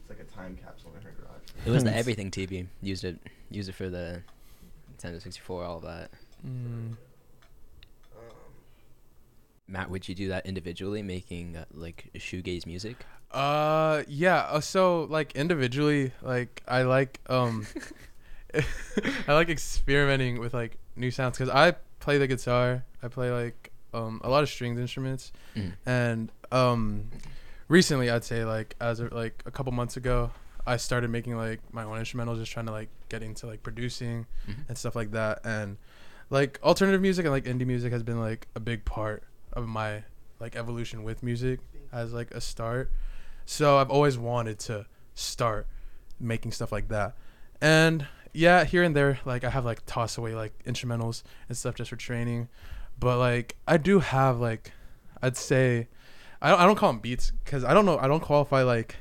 it's 0.00 0.08
like 0.08 0.20
a 0.20 0.24
time 0.24 0.56
capsule 0.62 0.92
in 0.96 1.02
her 1.02 1.12
garage. 1.20 1.42
It 1.66 1.70
was 1.70 1.82
the 1.82 1.94
everything 1.94 2.30
TV. 2.30 2.66
Used 2.80 3.02
it 3.04 3.18
used 3.50 3.68
it 3.68 3.74
for 3.74 3.88
the 3.88 4.22
Nintendo 4.96 5.20
64, 5.20 5.64
all 5.64 5.78
of 5.78 5.82
that. 5.82 6.10
Mm. 6.46 6.96
Matt, 9.68 9.90
would 9.90 10.08
you 10.08 10.14
do 10.14 10.28
that 10.28 10.46
individually, 10.46 11.02
making 11.02 11.56
uh, 11.56 11.64
like 11.72 12.08
shoegaze 12.16 12.64
music? 12.66 12.96
Uh, 13.30 14.02
yeah. 14.08 14.38
Uh, 14.48 14.60
so 14.60 15.04
like 15.10 15.32
individually, 15.36 16.12
like 16.22 16.62
I 16.66 16.82
like 16.82 17.20
um, 17.28 17.66
I 19.28 19.32
like 19.34 19.48
experimenting 19.50 20.40
with 20.40 20.54
like 20.54 20.78
new 20.96 21.10
sounds 21.10 21.36
because 21.36 21.52
I 21.54 21.72
play 22.00 22.18
the 22.18 22.26
guitar. 22.26 22.84
I 23.02 23.08
play 23.08 23.30
like 23.30 23.70
um 23.94 24.20
a 24.24 24.30
lot 24.30 24.42
of 24.42 24.48
stringed 24.48 24.78
instruments, 24.78 25.32
Mhm. 25.56 25.72
and 25.86 26.32
um, 26.50 27.10
recently 27.68 28.08
I'd 28.10 28.24
say 28.24 28.44
like 28.44 28.74
as 28.80 29.00
of, 29.00 29.12
like 29.12 29.42
a 29.46 29.50
couple 29.50 29.72
months 29.72 29.96
ago, 29.98 30.30
I 30.66 30.78
started 30.78 31.10
making 31.10 31.36
like 31.36 31.60
my 31.74 31.84
own 31.84 31.98
instrumentals, 31.98 32.38
just 32.38 32.52
trying 32.52 32.66
to 32.66 32.72
like 32.72 32.88
get 33.10 33.22
into 33.22 33.46
like 33.46 33.62
producing 33.62 34.26
Mhm. 34.48 34.68
and 34.68 34.78
stuff 34.78 34.96
like 34.96 35.10
that, 35.12 35.40
and 35.44 35.76
like 36.30 36.58
alternative 36.62 37.02
music 37.02 37.26
and 37.26 37.32
like 37.32 37.44
indie 37.44 37.66
music 37.66 37.92
has 37.92 38.02
been 38.02 38.18
like 38.20 38.48
a 38.54 38.60
big 38.60 38.84
part 38.86 39.22
of 39.52 39.66
my 39.66 40.04
like 40.40 40.56
evolution 40.56 41.02
with 41.04 41.22
music 41.22 41.60
as 41.92 42.12
like 42.12 42.30
a 42.32 42.40
start. 42.40 42.90
So 43.46 43.78
I've 43.78 43.90
always 43.90 44.18
wanted 44.18 44.58
to 44.60 44.86
start 45.14 45.66
making 46.20 46.52
stuff 46.52 46.70
like 46.72 46.88
that. 46.88 47.14
And 47.60 48.06
yeah, 48.32 48.64
here 48.64 48.82
and 48.82 48.94
there 48.94 49.18
like 49.24 49.42
I 49.44 49.50
have 49.50 49.64
like 49.64 49.84
toss 49.86 50.18
away 50.18 50.34
like 50.34 50.52
instrumentals 50.64 51.22
and 51.48 51.56
stuff 51.56 51.74
just 51.74 51.90
for 51.90 51.96
training. 51.96 52.48
but 53.00 53.18
like 53.18 53.56
I 53.66 53.76
do 53.78 54.00
have 54.00 54.38
like, 54.38 54.72
I'd 55.22 55.36
say, 55.36 55.88
I 56.42 56.50
don't, 56.50 56.60
I 56.60 56.66
don't 56.66 56.76
call 56.76 56.92
them 56.92 57.00
beats 57.00 57.32
because 57.44 57.64
I 57.64 57.74
don't 57.74 57.84
know 57.86 57.98
I 57.98 58.06
don't 58.06 58.20
qualify 58.20 58.62
like 58.62 58.96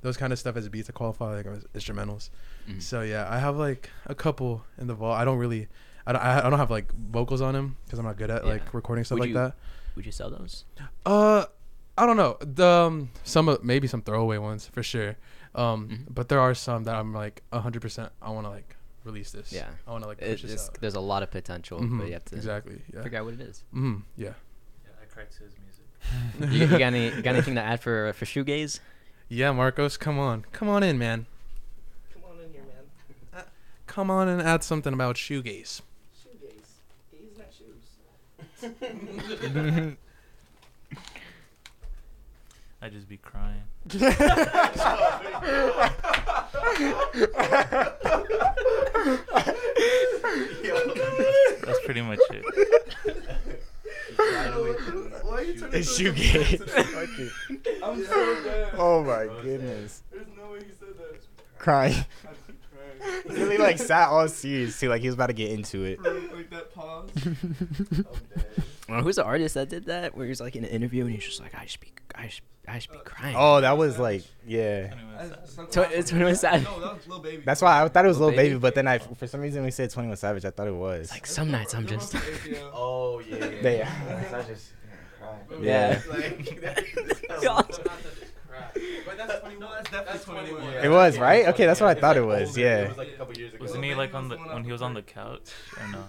those 0.00 0.16
kind 0.16 0.32
of 0.32 0.38
stuff 0.38 0.56
as 0.56 0.68
beats. 0.68 0.88
I 0.88 0.92
qualify 0.92 1.34
like 1.36 1.46
as 1.46 1.64
instrumentals. 1.74 2.30
Mhm. 2.68 2.80
So 2.80 3.02
yeah, 3.02 3.26
I 3.28 3.38
have 3.38 3.56
like 3.56 3.90
a 4.06 4.14
couple 4.14 4.64
in 4.78 4.86
the 4.86 4.94
vault. 4.94 5.18
I 5.18 5.24
don't 5.24 5.38
really, 5.38 5.66
I 6.06 6.12
don't, 6.12 6.22
I 6.22 6.46
I 6.46 6.50
don't 6.50 6.58
have 6.58 6.70
like 6.70 6.92
vocals 6.94 7.40
on 7.42 7.52
them 7.54 7.76
because 7.84 7.98
I'm 7.98 8.04
not 8.06 8.16
good 8.16 8.30
at 8.30 8.44
Yeah. 8.44 8.52
like 8.52 8.72
recording 8.72 9.04
stuff 9.04 9.16
Would 9.18 9.22
like 9.22 9.28
you- 9.30 9.34
that. 9.34 9.54
Would 9.98 10.06
you 10.06 10.12
sell 10.12 10.30
those? 10.30 10.64
Uh, 11.04 11.46
I 11.98 12.06
don't 12.06 12.16
know. 12.16 12.36
The 12.40 12.64
um, 12.86 13.10
some 13.24 13.48
of 13.48 13.64
maybe 13.64 13.88
some 13.88 14.00
throwaway 14.00 14.38
ones 14.38 14.64
for 14.68 14.80
sure. 14.84 15.16
Um, 15.56 15.88
Mhm. 15.88 16.14
but 16.14 16.28
there 16.28 16.38
are 16.38 16.54
some 16.54 16.84
that 16.84 16.94
I'm 16.94 17.12
like 17.12 17.42
hundred 17.52 17.82
percent. 17.82 18.12
I 18.22 18.30
want 18.30 18.46
to 18.46 18.50
like 18.50 18.76
release 19.02 19.32
this. 19.32 19.52
Yeah. 19.52 19.66
I 19.88 19.90
want 19.90 20.04
to 20.04 20.08
like 20.08 20.22
It, 20.22 20.30
push 20.40 20.42
this 20.42 20.68
out. 20.68 20.78
there's 20.80 20.94
a 20.94 21.00
lot 21.00 21.24
of 21.24 21.32
potential, 21.32 21.80
Mhm, 21.80 21.98
but 21.98 22.06
you 22.06 22.12
have 22.12 22.24
to 22.26 22.36
exactly. 22.36 22.80
Yeah. 22.94 23.02
figure 23.02 23.18
out 23.18 23.24
what 23.24 23.34
it 23.34 23.40
is. 23.40 23.64
Mm, 23.74 24.02
yeah. 24.16 24.34
Yeah, 24.84 24.90
I 25.02 25.06
cracked 25.12 25.34
his 25.38 25.52
music. 25.64 26.52
you, 26.54 26.60
you 26.66 26.78
got 26.78 26.92
any 26.94 27.10
got 27.22 27.34
anything 27.34 27.56
to 27.56 27.60
add 27.60 27.80
for 27.80 28.12
for 28.12 28.24
shoegaze? 28.24 28.78
Yeah, 29.28 29.50
Marcos, 29.50 29.96
come 29.96 30.16
on, 30.20 30.42
come 30.52 30.68
on 30.68 30.84
in, 30.84 30.96
man. 30.96 31.26
Come 32.12 32.22
on 32.30 32.38
in 32.44 32.52
here, 32.52 32.62
man. 32.62 33.44
Come 33.88 34.10
on 34.12 34.28
and 34.28 34.40
add 34.40 34.62
something 34.62 34.92
about 34.94 35.16
shoegaze. 35.16 35.42
Shoegaze. 35.42 35.82
Gaze 38.80 39.54
not 39.54 39.68
shoes. 39.68 39.96
I 42.80 42.88
just 42.88 43.08
be 43.08 43.16
crying. 43.16 43.62
That's 50.48 51.80
pretty 51.84 52.00
much 52.02 52.20
it. 52.30 52.44
Why 54.16 55.34
are 55.34 55.42
you 55.42 55.58
turning 55.60 55.74
It's 55.74 55.96
to 55.98 56.08
a 56.08 56.12
shoegaze. 56.12 56.58
comedian? 56.58 57.82
I'm 57.82 58.04
so 58.04 58.42
dead. 58.44 58.74
Oh 58.78 59.04
my 59.04 59.26
goodness. 59.42 60.02
There's 60.10 60.26
no 60.36 60.52
way 60.52 60.58
he 60.60 60.72
said 60.78 60.96
that. 60.98 61.20
Crying. 61.58 61.92
I 61.94 61.96
just 61.96 62.06
crying. 62.24 62.36
He 62.36 62.37
really 63.28 63.58
like 63.58 63.78
sat 63.78 64.08
all 64.08 64.28
serious 64.28 64.78
too, 64.78 64.88
like 64.88 65.00
he 65.00 65.08
was 65.08 65.14
about 65.14 65.26
to 65.28 65.32
get 65.32 65.50
into 65.50 65.84
it. 65.84 66.02
Like 66.02 66.50
that 66.50 66.72
pause. 66.74 67.10
Well, 68.88 69.02
who's 69.02 69.16
the 69.16 69.24
artist 69.24 69.54
that 69.54 69.68
did 69.68 69.84
that? 69.84 70.16
Where 70.16 70.26
he's 70.26 70.40
like 70.40 70.56
in 70.56 70.64
an 70.64 70.70
interview 70.70 71.04
and 71.04 71.14
he's 71.14 71.22
just 71.22 71.40
like, 71.42 71.54
I 71.54 71.66
should 71.66 71.80
be, 71.80 71.92
I 72.14 72.28
should, 72.28 72.42
I 72.66 72.78
should 72.78 72.92
be 72.92 72.98
crying. 73.04 73.36
Oh, 73.38 73.60
that 73.60 73.76
was 73.76 73.98
like, 73.98 74.22
yeah. 74.46 74.94
So 75.68 75.82
it's 75.82 76.10
when 76.10 76.22
it 76.22 76.24
No, 76.42 76.80
that 76.80 76.94
was 76.94 77.06
Lil 77.06 77.18
Baby. 77.18 77.42
That's 77.44 77.60
why 77.60 77.82
I 77.82 77.88
thought 77.88 78.06
it 78.06 78.08
was 78.08 78.18
Lil 78.18 78.28
Lil 78.28 78.36
Baby, 78.36 78.48
Baby? 78.50 78.60
but 78.60 78.74
then 78.74 78.88
I, 78.88 78.96
for 78.96 79.26
some 79.26 79.42
reason, 79.42 79.62
we 79.62 79.70
said 79.72 79.90
Twenty 79.90 80.08
One 80.08 80.16
Savage. 80.16 80.46
I 80.46 80.50
thought 80.50 80.68
it 80.68 80.74
was. 80.74 81.10
like 81.10 81.26
some 81.26 81.50
nights 81.50 81.74
I'm 81.74 81.86
just. 81.86 82.14
Oh 82.72 83.20
yeah. 83.20 83.44
Yeah. 83.62 84.30
I 84.34 84.42
just 84.42 84.72
Yeah. 85.60 86.00
God. 87.42 87.68
But 89.06 89.16
that's 89.16 89.40
21. 89.40 89.60
No, 89.60 89.70
that's 89.74 89.90
definitely 89.90 90.50
21. 90.50 90.84
It 90.84 90.88
was 90.88 91.18
right. 91.18 91.46
Okay, 91.48 91.66
that's 91.66 91.80
what 91.80 91.96
I 91.96 92.00
thought 92.00 92.16
it 92.16 92.24
was. 92.24 92.56
Yeah. 92.56 92.88
was 92.88 92.96
like 92.98 93.08
a 93.08 93.16
couple 93.16 93.36
years 93.36 93.54
ago. 93.54 93.62
Wasn't 93.64 93.84
he 93.84 93.94
like 93.94 94.14
on 94.14 94.28
the 94.28 94.36
when 94.36 94.64
he 94.64 94.72
was 94.72 94.82
on 94.82 94.94
the 94.94 95.02
couch 95.02 95.50
or 95.80 95.88
no? 95.88 96.04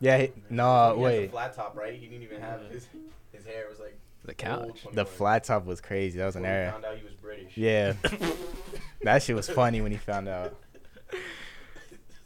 Yeah. 0.00 0.18
he- 0.18 0.32
No, 0.50 0.64
He 0.64 0.78
had 0.88 0.94
the 0.96 1.00
wait. 1.22 1.30
flat 1.30 1.54
top, 1.56 1.76
right? 1.76 1.94
He 1.94 2.06
didn't 2.06 2.22
even 2.22 2.40
have 2.40 2.60
his 2.70 2.86
his 3.32 3.44
hair 3.44 3.64
was 3.68 3.78
like 3.80 3.98
The 4.24 4.34
couch. 4.34 4.86
The 4.92 5.04
flat 5.06 5.44
top 5.44 5.64
was 5.66 5.80
crazy. 5.80 6.18
That 6.18 6.26
was 6.26 6.36
an 6.36 6.42
Before 6.42 6.54
we 6.54 6.60
era. 6.62 6.72
Found 6.72 6.84
out 6.84 6.96
he 6.98 7.04
was 7.04 7.14
British. 7.14 7.56
Yeah. 7.56 7.92
that 9.02 9.22
shit 9.22 9.34
was 9.36 9.48
funny 9.48 9.80
when 9.80 9.92
he 9.92 9.98
found 9.98 10.28
out. 10.28 10.54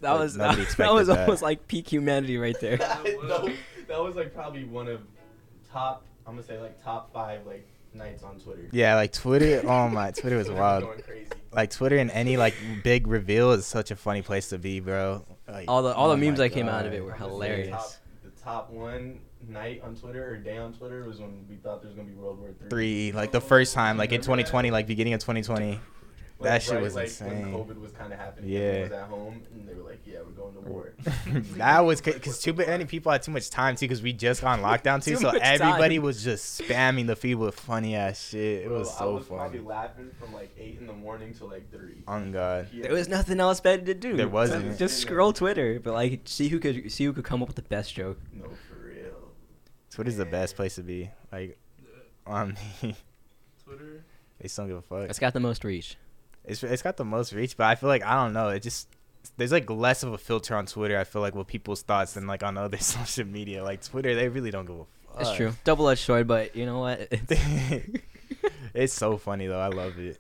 That 0.01 0.11
Like, 0.13 0.21
was 0.21 0.37
nobody 0.37 0.57
that, 0.57 0.63
expected 0.65 0.95
was 0.95 1.07
that. 1.07 1.21
almost 1.21 1.43
like 1.43 1.69
peak 1.69 1.89
humanity 1.89 2.37
right 2.37 2.59
there. 2.61 2.77
no, 3.23 3.49
that 3.87 4.03
was 4.03 4.17
like 4.17 4.35
probably 4.35 4.65
one 4.65 4.89
of 4.89 5.01
top. 5.73 6.05
I'm 6.27 6.35
gonna 6.35 6.45
say 6.45 6.59
like 6.59 6.83
top 6.83 7.13
five 7.13 7.47
like 7.47 7.69
nights 7.95 8.23
on 8.23 8.39
Twitter. 8.39 8.69
Yeah, 8.73 8.95
like 8.95 9.13
Twitter. 9.13 9.63
Oh 9.67 9.89
my, 9.89 10.11
Twitter 10.13 10.37
was 10.37 10.51
wild. 10.51 10.85
Going 10.85 11.03
crazy. 11.03 11.27
Like 11.53 11.71
Twitter 11.71 11.99
and 11.99 12.11
any 12.11 12.37
like 12.37 12.55
big 12.83 13.07
reveal 13.07 13.53
is 13.53 13.67
such 13.67 13.91
a 13.91 13.97
funny 13.97 14.23
place 14.23 14.49
to 14.51 14.59
be, 14.59 14.81
bro. 14.81 15.25
Like, 15.47 15.67
All 15.69 15.83
the 15.83 15.95
all 15.95 16.09
the 16.09 16.15
oh 16.15 16.17
memes 16.17 16.39
my 16.39 16.49
that 16.49 16.55
came 16.55 16.69
out 16.69 16.87
of 16.87 16.95
it 16.95 17.05
were 17.05 17.13
I'm 17.13 17.19
gonna 17.19 17.31
hilarious. 17.33 17.71
Top, 17.71 17.93
the 18.25 18.43
top 18.43 18.71
one 18.71 19.21
night 19.47 19.83
on 19.85 19.95
Twitter 19.95 20.31
or 20.31 20.37
day 20.37 20.57
on 20.57 20.73
Twitter 20.73 21.05
was 21.05 21.21
when 21.21 21.45
we 21.49 21.57
thought 21.57 21.83
there 21.83 21.89
was 21.89 21.97
gonna 21.97 22.09
be 22.09 22.15
World 22.15 22.39
War 22.41 22.53
Three. 22.59 22.69
Three, 22.71 23.13
like 23.13 23.33
the 23.33 23.39
oh, 23.39 23.41
first 23.41 23.75
time, 23.75 23.99
like 23.99 24.13
in 24.13 24.21
2020, 24.21 24.71
like 24.71 24.87
beginning 24.87 25.15
of 25.15 25.21
2020. 25.21 25.79
That 26.43 26.63
shit 26.63 26.81
was 26.81 26.95
like, 26.95 27.05
insane. 27.07 27.53
When 27.53 27.67
COVID 27.67 27.81
was 27.81 27.93
kind 27.93 28.13
of 28.13 28.19
happening. 28.19 28.51
Yeah. 28.51 28.59
everyone 28.61 28.83
was 28.91 28.93
at 28.99 29.09
home, 29.09 29.43
and 29.55 29.69
they 29.69 29.75
were 29.75 29.83
like, 29.89 30.01
"Yeah, 30.07 30.19
we're 30.25 30.31
going 30.33 30.55
to 30.55 30.61
war." 30.61 30.93
that 31.57 31.81
was 31.81 32.01
because 32.01 32.41
too 32.41 32.53
many 32.53 32.85
people 32.85 33.11
had 33.13 33.23
too 33.23 33.31
much 33.33 33.51
time 33.51 33.77
too 33.77 33.85
because 33.87 34.03
we 34.03 34.13
just 34.13 34.41
got 34.43 34.59
on 34.59 34.65
lockdown 34.79 35.03
too, 35.03 35.13
Too 35.13 35.17
so 35.21 35.31
everybody 35.31 35.97
time. 35.97 36.05
was 36.05 36.23
just 36.25 36.61
spamming 36.61 37.07
the 37.07 37.17
feed 37.17 37.37
with 37.37 37.55
funny 37.59 37.95
ass 37.95 38.29
shit. 38.29 38.63
It 38.65 38.69
Bro, 38.69 38.79
was 38.81 38.95
I 38.95 38.99
so 38.99 39.15
was 39.15 39.27
probably 39.27 39.61
laughing 39.61 40.11
from 40.19 40.33
like 40.33 40.51
eight 40.59 40.79
in 40.81 40.87
the 40.87 40.93
morning 40.93 41.35
to 41.35 41.45
like 41.47 41.71
three. 41.71 42.03
On 42.07 42.33
God, 42.33 42.69
Yeah. 42.73 42.85
There 42.85 42.93
was 42.95 43.09
nothing 43.09 43.41
else 43.41 43.61
better 43.61 43.83
to 43.85 43.95
do. 43.95 44.17
There 44.17 44.29
wasn't. 44.29 44.65
Just, 44.67 44.79
just 44.79 44.99
scroll 44.99 45.33
Twitter, 45.33 45.81
but 45.81 45.95
like 45.95 46.23
see 46.25 46.49
who 46.49 46.59
could 46.59 46.91
see 46.93 47.05
who 47.05 47.13
could 47.13 47.25
come 47.25 47.43
up 47.43 47.49
with 47.49 47.57
the 47.57 47.63
best 47.63 47.95
joke. 47.95 48.19
No, 48.33 48.45
for 48.69 48.87
real. 48.87 49.31
Twitter's 49.91 50.17
the 50.17 50.25
best 50.25 50.57
place 50.57 50.75
to 50.77 50.83
be. 50.83 51.11
Like, 51.31 51.59
on 52.27 52.57
me, 52.83 52.95
Twitter. 53.65 54.05
they 54.41 54.49
still 54.49 54.65
don't 54.67 54.71
give 54.71 54.79
a 54.79 54.83
fuck. 54.83 55.11
It's 55.11 55.19
got 55.19 55.33
the 55.35 55.41
most 55.41 55.65
reach. 55.65 55.97
It's 56.45 56.63
it's 56.63 56.83
got 56.83 56.97
the 56.97 57.05
most 57.05 57.33
reach, 57.33 57.57
but 57.57 57.67
I 57.67 57.75
feel 57.77 57.89
like 57.89 58.05
I 58.05 58.15
don't 58.23 58.33
know. 58.33 58.49
It 58.49 58.61
just 58.63 58.89
there's 59.37 59.53
like 59.53 59.71
less 59.71 60.03
of 60.03 60.13
a 60.13 60.19
filter 60.19 60.57
on 60.57 60.67
Twitter. 60.67 60.99
I 60.99 61.05
feel 61.05 61.23
like 61.23 61.35
with 61.35 61.47
people's 61.47 61.83
thoughts 61.83 62.15
than 62.15 62.27
like 62.27 62.43
on 62.43 62.57
other 62.57 62.79
social 62.79 63.25
media. 63.27 63.63
Like 63.63 63.83
Twitter, 63.85 64.15
they 64.15 64.29
really 64.29 64.51
don't 64.51 64.67
give 64.67 64.77
a 64.77 64.85
fuck. 65.13 65.21
It's 65.21 65.35
true. 65.37 65.53
Double 65.65 65.89
edged 65.89 66.01
sword, 66.01 66.27
but 66.27 66.57
you 66.57 66.67
know 66.67 66.81
what? 66.81 67.09
It's, 67.13 67.33
it's 68.75 68.93
so 68.95 69.17
funny 69.19 69.47
though. 69.47 69.61
I 69.61 69.69
love 69.69 69.99
it. 69.99 70.19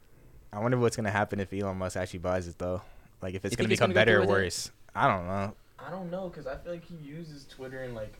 I 0.52 0.60
wonder 0.60 0.78
what's 0.78 0.96
gonna 0.96 1.10
happen 1.10 1.40
if 1.40 1.52
Elon 1.52 1.78
Musk 1.78 1.96
actually 1.96 2.20
buys 2.20 2.46
it 2.46 2.58
though. 2.58 2.82
Like 3.22 3.34
if 3.34 3.44
it's 3.44 3.52
You 3.52 3.56
gonna 3.56 3.68
think 3.68 3.70
he's 3.70 3.78
become 3.78 3.90
gonna 3.90 3.94
better 3.94 4.18
or 4.20 4.24
through 4.26 4.34
with 4.34 4.38
it? 4.42 4.44
worse. 4.44 4.70
I 4.94 5.08
don't 5.08 5.26
know. 5.26 5.54
I 5.78 5.90
don't 5.90 6.10
know, 6.10 6.28
cause 6.30 6.46
I 6.46 6.56
feel 6.58 6.72
like 6.72 6.84
he 6.84 6.94
uses 6.96 7.46
Twitter 7.46 7.82
in 7.82 7.94
like, 7.94 8.14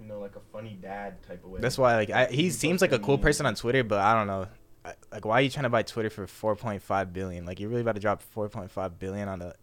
you 0.00 0.06
know, 0.06 0.20
like 0.20 0.36
a 0.36 0.40
funny 0.52 0.78
dad 0.80 1.22
type 1.24 1.44
of 1.44 1.50
way. 1.50 1.60
That's 1.60 1.76
why 1.76 1.96
like 1.96 2.10
I, 2.10 2.26
he 2.26 2.44
He's 2.44 2.58
seems 2.58 2.80
like 2.80 2.92
a 2.92 2.98
cool 2.98 3.16
memes. 3.16 3.24
person 3.24 3.46
on 3.46 3.54
Twitter, 3.56 3.82
but 3.84 3.98
I 4.00 4.14
don't 4.14 4.26
know. 4.28 4.46
I, 4.84 4.94
like 5.12 5.24
why 5.24 5.38
are 5.38 5.40
you 5.42 5.50
trying 5.50 5.62
to 5.64 5.70
buy 5.70 5.82
Twitter 5.82 6.10
for 6.10 6.26
4.5 6.26 7.12
billion? 7.12 7.46
Like 7.46 7.58
you're 7.60 7.68
really 7.70 7.80
about 7.82 7.94
to 7.94 8.00
drop 8.00 8.22
4.5 8.36 8.98
billion 8.98 9.28
on 9.28 9.38
the. 9.38 9.54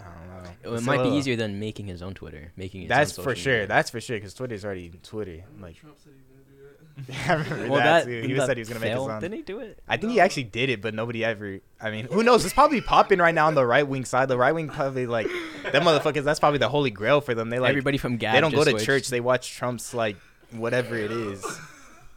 I 0.00 0.02
don't 0.02 0.42
know. 0.42 0.50
it 0.64 0.74
It's 0.74 0.82
a 0.82 0.86
might 0.86 1.02
be 1.04 1.10
easier 1.10 1.36
than 1.36 1.60
making 1.60 1.86
his 1.86 2.02
own 2.02 2.14
Twitter. 2.14 2.52
Making 2.56 2.80
his 2.82 2.88
That's 2.88 3.16
own 3.18 3.22
for 3.24 3.36
sure. 3.36 3.52
media. 3.52 3.66
That's 3.68 3.90
for 3.90 4.00
sure 4.00 4.16
because 4.16 4.34
Twitter's 4.34 4.64
already 4.64 4.90
Twitter. 5.04 5.30
Remember 5.30 5.66
Like 5.66 5.76
Trump 5.76 5.96
said 6.02 6.12
he 6.14 6.18
was 6.18 6.26
gonna 6.26 6.42
do 6.42 7.14
that. 7.14 7.28
I 7.30 7.32
remember 7.34 7.70
well, 7.72 7.80
that, 7.80 8.04
that, 8.04 8.10
too. 8.10 8.26
He 8.26 8.32
that 8.32 8.46
said 8.46 8.56
he 8.56 8.60
was 8.62 8.68
gonna 8.68 8.80
make 8.80 8.90
his 8.90 8.98
own. 8.98 9.20
Didn't 9.20 9.36
he 9.36 9.42
do 9.42 9.60
it? 9.60 9.78
I 9.86 9.96
think 9.96 10.10
he 10.12 10.18
actually 10.18 10.44
did 10.44 10.68
it, 10.70 10.82
but 10.82 10.94
nobody 10.94 11.24
ever. 11.24 11.60
I 11.80 11.92
mean, 11.92 12.06
who 12.06 12.24
knows? 12.24 12.44
It's 12.44 12.52
probably 12.54 12.80
popping 12.80 13.20
right 13.20 13.34
now 13.34 13.46
on 13.46 13.54
the 13.54 13.64
right 13.64 13.86
wing 13.86 14.04
side. 14.04 14.26
The 14.26 14.36
right 14.36 14.52
wing 14.52 14.68
probably 14.68 15.06
like 15.06 15.28
them 15.62 15.84
motherfuckers. 15.84 16.24
That's 16.24 16.40
probably 16.40 16.58
the 16.58 16.68
holy 16.68 16.90
grail 16.90 17.20
for 17.20 17.34
them. 17.34 17.48
They 17.50 17.60
like 17.60 17.70
Everybody 17.70 17.98
from 17.98 18.16
Gab 18.16 18.34
they 18.34 18.40
don't 18.40 18.52
go 18.52 18.64
to 18.64 18.70
switched. 18.70 18.84
church. 18.86 19.08
They 19.08 19.20
watch 19.20 19.52
Trump's 19.52 19.94
like 19.94 20.16
whatever 20.50 20.96
it 20.96 21.12
is. 21.12 21.44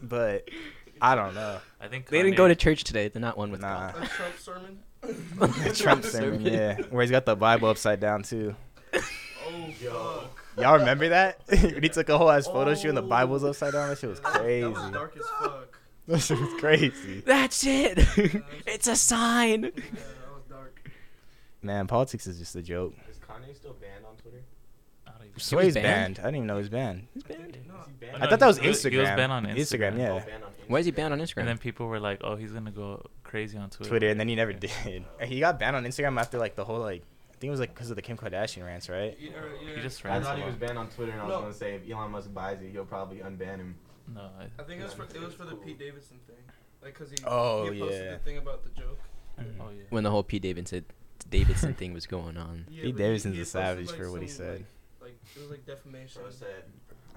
But 0.04 0.50
I 1.02 1.16
don't 1.16 1.34
know. 1.34 1.60
I 1.80 1.88
think 1.88 2.08
They 2.08 2.22
didn't 2.22 2.34
Kanye- 2.34 2.38
go 2.38 2.48
to 2.48 2.56
church 2.56 2.84
today. 2.84 3.08
They're 3.08 3.22
not 3.22 3.38
one 3.38 3.52
with 3.52 3.62
Nah. 3.62 3.92
God. 3.92 4.04
A 4.04 4.08
Trump 4.08 4.38
sermon. 4.40 4.80
The 5.42 5.74
Trump 5.76 6.04
sermon, 6.06 6.42
yeah, 6.42 6.78
where 6.92 7.02
he's 7.02 7.10
got 7.10 7.26
the 7.26 7.36
Bible 7.36 7.70
upside 7.70 8.00
down 8.00 8.22
too. 8.22 8.56
Oh 8.94 9.00
fuck. 9.84 10.38
Y'all 10.58 10.78
remember 10.78 11.10
that? 11.10 11.42
when 11.48 11.82
he 11.82 11.90
took 11.90 12.08
a 12.10 12.18
whole 12.18 12.30
ass 12.30 12.46
photo 12.46 12.76
shoot 12.76 12.90
and 12.90 12.98
the 12.98 13.02
Bible's 13.02 13.44
oh. 13.44 13.50
upside 13.50 13.74
down. 13.74 13.90
That 13.90 13.98
shit 13.98 14.10
was 14.12 14.20
crazy. 14.20 14.62
That 14.62 14.74
crazy. 14.74 14.84
was 14.84 14.92
dark 14.92 15.18
as 15.18 15.26
fuck. 15.42 15.80
That 16.08 16.20
shit 16.20 16.40
was 16.40 16.54
crazy. 16.60 17.22
That's 17.26 17.66
it. 17.66 17.98
it's 18.68 18.88
a 18.88 18.96
sign. 18.96 19.64
Yeah, 19.64 19.70
that 19.72 20.34
was 20.34 20.44
dark. 20.50 20.92
Man, 21.64 21.88
politics 21.88 22.28
is 22.28 22.38
just 22.38 22.56
a 22.56 22.62
joke. 22.62 22.94
Is 23.10 23.18
Kanye 23.18 23.56
still 23.56 23.74
banned 23.74 24.06
on 24.06 24.16
Twitter? 24.18 24.44
I 25.08 25.12
don't 25.12 25.28
even- 25.30 25.40
Sway's 25.40 25.74
banned? 25.74 25.86
banned. 25.86 26.20
I 26.20 26.24
didn't 26.24 26.36
even 26.36 26.48
know 26.48 26.56
he 26.56 26.62
was 26.62 26.70
banned. 26.70 27.08
He's 27.14 27.24
banned. 27.24 27.58
No. 27.68 27.74
He 27.88 28.06
banned? 28.06 28.18
Oh, 28.22 28.26
I 28.26 28.30
thought 28.30 28.40
that 28.40 28.48
was 28.48 28.60
he 28.60 28.68
was- 28.68 28.78
Instagram. 28.84 28.92
he 28.92 28.98
was 28.98 29.10
banned 29.10 29.32
on 29.32 29.46
Instagram, 29.46 29.58
Instagram. 29.58 29.98
yeah. 29.98 30.12
Oh, 30.12 30.20
banned 30.20 30.44
on 30.44 30.51
Why 30.72 30.80
is 30.80 30.86
he 30.86 30.92
banned 30.92 31.14
on 31.14 31.20
Instagram? 31.20 31.38
And 31.42 31.48
then 31.50 31.58
people 31.58 31.88
were 31.88 32.00
like, 32.00 32.22
"Oh, 32.24 32.36
he's 32.36 32.52
gonna 32.52 32.72
go 32.72 33.06
crazy 33.24 33.58
on 33.58 33.70
Twitter." 33.70 33.90
Twitter, 33.90 34.10
and 34.10 34.20
then 34.20 34.28
he 34.28 34.36
never 34.36 34.54
did. 34.68 34.72
He 35.24 35.40
got 35.40 35.60
banned 35.60 35.76
on 35.76 35.84
Instagram 35.86 36.20
after 36.20 36.38
like 36.38 36.56
the 36.56 36.66
whole 36.66 36.80
like. 36.80 37.04
I 37.30 37.36
think 37.42 37.50
it 37.50 37.52
was 37.52 37.60
like 37.60 37.74
because 37.74 37.90
of 37.90 37.96
the 37.96 38.02
Kim 38.04 38.18
Kardashian 38.18 38.64
rants, 38.66 38.88
right? 38.88 39.18
Yeah, 39.20 39.32
or- 39.32 39.50
yeah. 39.68 39.76
He 39.76 39.82
just 39.82 40.06
I 40.06 40.22
thought 40.22 40.38
he 40.38 40.44
was 40.44 40.56
banned 40.56 40.78
on 40.78 40.90
Twitter, 40.90 41.12
and 41.12 41.22
I 41.22 41.26
was 41.26 41.34
No. 41.34 41.42
gonna 41.42 41.54
say 41.54 41.74
if 41.76 41.90
Elon 41.92 42.12
Musk 42.12 42.32
buys 42.34 42.62
it, 42.62 42.70
he'll 42.72 42.86
probably 42.86 43.18
unban 43.18 43.58
him. 43.58 43.76
No, 44.14 44.22
I, 44.40 44.44
I 44.60 44.64
think 44.66 44.80
it 44.82 44.84
was 44.84 44.94
for 44.94 45.04
it 45.06 45.20
was 45.22 45.34
for 45.34 45.46
the 45.46 45.56
Pete 45.56 45.80
Davidson 45.80 46.20
thing, 46.28 46.36
like 46.84 46.94
cause 46.94 47.10
he 47.10 47.18
Oh, 47.26 47.72
he 47.72 47.80
posted 47.80 48.06
yeah. 48.06 48.12
the 48.14 48.18
thing 48.20 48.38
about 48.38 48.64
the 48.64 48.70
joke. 48.80 49.00
Mm-hmm. 49.40 49.62
oh 49.62 49.70
yeah. 49.76 49.84
when 49.90 50.04
the 50.04 50.12
whole 50.12 50.24
Pete 50.24 50.42
Davidson 50.44 50.86
Davidson 51.30 51.74
thing 51.74 51.94
was 51.94 52.06
going 52.06 52.38
on. 52.38 52.66
Yeah, 52.70 52.84
Pete 52.84 52.96
but 52.96 53.02
he- 53.02 53.08
Davidson's 53.08 53.36
he 53.36 53.42
a 53.42 53.46
savage 53.46 53.88
like, 53.88 53.98
for 53.98 54.12
what 54.12 54.22
he 54.22 54.28
said. 54.28 54.66
Like, 55.00 55.10
like 55.10 55.18
it 55.36 55.40
was 55.42 55.50
like 55.50 55.66
defamation. 55.66 56.22
So 56.22 56.28
I 56.28 56.32
said, 56.32 56.64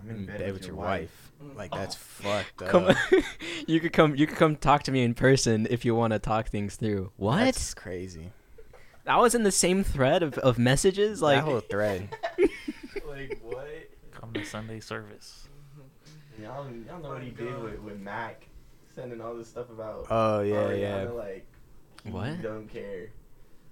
I'm 0.04 0.10
In 0.10 0.16
in 0.16 0.26
bed 0.26 0.52
with 0.52 0.66
your 0.66 0.76
wife. 0.76 1.32
Mm. 1.42 1.56
Like 1.56 1.72
that's 1.72 1.94
fucked 1.96 2.62
up. 2.62 2.68
Come, 2.68 2.96
you 3.66 3.80
could 3.80 3.92
come. 3.92 4.14
You 4.16 4.26
could 4.26 4.36
come 4.36 4.56
talk 4.56 4.82
to 4.84 4.92
me 4.92 5.02
in 5.02 5.14
person 5.14 5.66
if 5.70 5.84
you 5.84 5.94
want 5.94 6.12
to 6.12 6.18
talk 6.18 6.48
things 6.48 6.76
through. 6.76 7.10
What? 7.16 7.38
That's 7.44 7.74
crazy. 7.74 8.32
that 9.04 9.16
was 9.18 9.34
in 9.34 9.42
the 9.42 9.52
same 9.52 9.84
thread 9.84 10.22
of, 10.22 10.38
of 10.38 10.58
messages. 10.58 11.20
Like 11.22 11.38
that 11.38 11.44
whole 11.44 11.60
thread. 11.60 12.08
like 13.08 13.40
what? 13.42 13.68
Come 14.12 14.32
to 14.34 14.44
Sunday 14.44 14.80
service. 14.80 15.48
Oh 15.78 16.42
Y'all, 16.42 16.66
y'all 16.86 17.00
know 17.00 17.10
what 17.10 17.22
he 17.22 17.30
did 17.30 17.62
with, 17.62 17.78
with 17.80 17.98
Mac, 18.00 18.46
sending 18.94 19.20
all 19.20 19.34
this 19.34 19.48
stuff 19.48 19.70
about. 19.70 20.06
Oh 20.10 20.40
yeah, 20.40 20.56
Ariana, 20.56 21.04
yeah. 21.04 21.10
Like, 21.10 21.46
he 22.04 22.10
What? 22.10 22.42
Don't 22.42 22.68
care. 22.68 23.10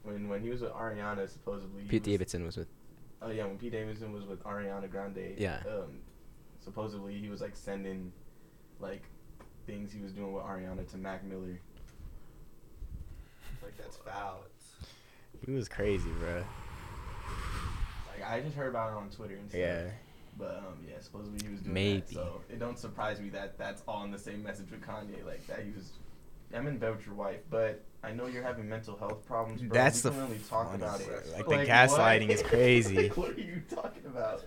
When 0.05 0.29
when 0.29 0.41
he 0.43 0.51
was 0.51 0.61
with 0.63 0.73
Ariana, 0.73 1.29
supposedly. 1.29 1.83
Pete 1.85 2.03
was- 2.03 2.07
Davidson 2.07 2.45
was 2.45 2.57
with. 2.57 2.69
Oh 3.21 3.31
yeah, 3.31 3.47
when 3.47 3.57
Pete 3.59 3.73
Davidson 3.73 4.13
was 4.13 4.25
with 4.25 4.43
Ariana 4.45 4.91
Grande. 4.91 5.35
Yeah. 5.39 5.61
Um, 5.69 6.01
supposedly 6.63 7.19
he 7.19 7.29
was 7.29 7.41
like 7.41 7.57
sending, 7.57 8.13
like, 8.81 9.03
things 9.67 9.93
he 9.93 10.01
was 10.01 10.13
doing 10.13 10.33
with 10.33 10.43
Ariana 10.45 10.89
to 10.91 10.97
Mac 10.97 11.25
Miller. 11.25 11.61
Like 13.63 13.77
that's 13.77 13.97
foul. 13.97 14.41
He 15.47 15.53
was 15.53 15.69
crazy, 15.69 16.11
bro. 16.19 16.43
Like 18.13 18.29
I 18.29 18.41
just 18.41 18.57
heard 18.57 18.69
about 18.69 18.93
it 18.93 18.97
on 18.97 19.09
Twitter 19.11 19.37
and 19.37 19.49
stuff. 19.49 19.61
Yeah. 19.61 19.85
But 20.39 20.59
um, 20.59 20.79
yeah, 20.89 20.97
supposedly 21.01 21.47
he 21.47 21.53
was 21.53 21.61
doing 21.61 21.75
Maybe. 21.75 22.01
that. 22.01 22.15
So 22.15 22.41
it 22.49 22.59
don't 22.59 22.79
surprise 22.79 23.21
me 23.21 23.29
that 23.31 23.59
that's 23.59 23.83
all 23.87 24.05
in 24.05 24.11
the 24.11 24.19
same 24.19 24.43
message 24.43 24.71
with 24.71 24.81
Kanye. 24.81 25.25
Like 25.25 25.47
that 25.47 25.63
he 25.65 25.71
was. 25.71 25.93
I'm 26.55 26.67
in 26.67 26.77
bed 26.77 26.97
with 26.97 27.07
your 27.07 27.15
wife, 27.15 27.41
but 27.49 27.83
I 28.05 28.13
know 28.13 28.27
you're 28.27 28.43
having 28.43 28.69
mental 28.69 28.95
health 28.97 29.25
problems. 29.25 29.63
Bro. 29.63 29.71
That's 29.73 30.05
we 30.05 30.11
the 30.11 30.17
can 30.17 30.27
really 30.27 30.41
talk 30.51 30.75
about 30.75 31.01
it. 31.01 31.09
Like, 31.33 31.47
the 31.49 31.73
gaslighting 31.73 32.29
is 32.29 32.43
crazy. 32.53 33.05
like, 33.05 33.17
what 33.17 33.31
are 33.31 33.41
you 33.41 33.63
talking 33.75 34.05
about? 34.05 34.43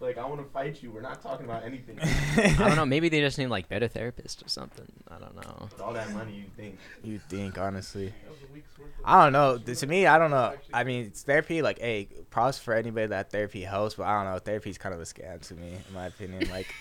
That's 0.00 0.08
fucking 0.08 0.14
crazy. 0.14 0.18
Like 0.18 0.18
I 0.18 0.28
want 0.28 0.46
to 0.46 0.52
fight 0.52 0.82
you. 0.82 0.90
We're 0.90 1.00
not 1.00 1.22
talking 1.22 1.46
about 1.46 1.64
anything. 1.64 1.98
I 2.02 2.54
don't 2.68 2.76
know. 2.76 2.86
Maybe 2.86 3.08
they 3.08 3.20
just 3.20 3.38
need 3.38 3.46
like 3.48 3.68
better 3.68 3.88
therapists 3.88 4.44
or 4.44 4.48
something. 4.48 4.86
I 5.08 5.18
don't 5.18 5.34
know. 5.36 5.68
With 5.70 5.80
all 5.80 5.92
that 5.92 6.10
money, 6.12 6.32
you 6.34 6.44
think? 6.56 6.78
You 7.02 7.18
think 7.18 7.58
honestly? 7.58 8.06
That 8.24 8.30
was 8.30 8.38
a 8.48 8.52
week's 8.52 8.78
worth 8.78 8.88
of- 8.88 8.94
I 9.04 9.24
don't 9.24 9.32
know. 9.32 9.58
To 9.74 9.86
me, 9.86 10.06
I 10.06 10.18
don't 10.18 10.30
know. 10.30 10.54
I 10.72 10.84
mean, 10.84 11.06
it's 11.06 11.22
therapy. 11.22 11.62
Like, 11.62 11.78
hey, 11.78 12.08
props 12.30 12.58
for 12.58 12.74
anybody 12.74 13.06
that 13.08 13.30
therapy 13.30 13.62
helps, 13.62 13.94
but 13.94 14.06
I 14.06 14.22
don't 14.22 14.32
know. 14.32 14.38
Therapy's 14.38 14.78
kind 14.78 14.94
of 14.94 15.00
a 15.00 15.04
scam 15.04 15.40
to 15.48 15.54
me, 15.54 15.68
in 15.88 15.94
my 15.94 16.06
opinion. 16.06 16.48
Like, 16.50 16.74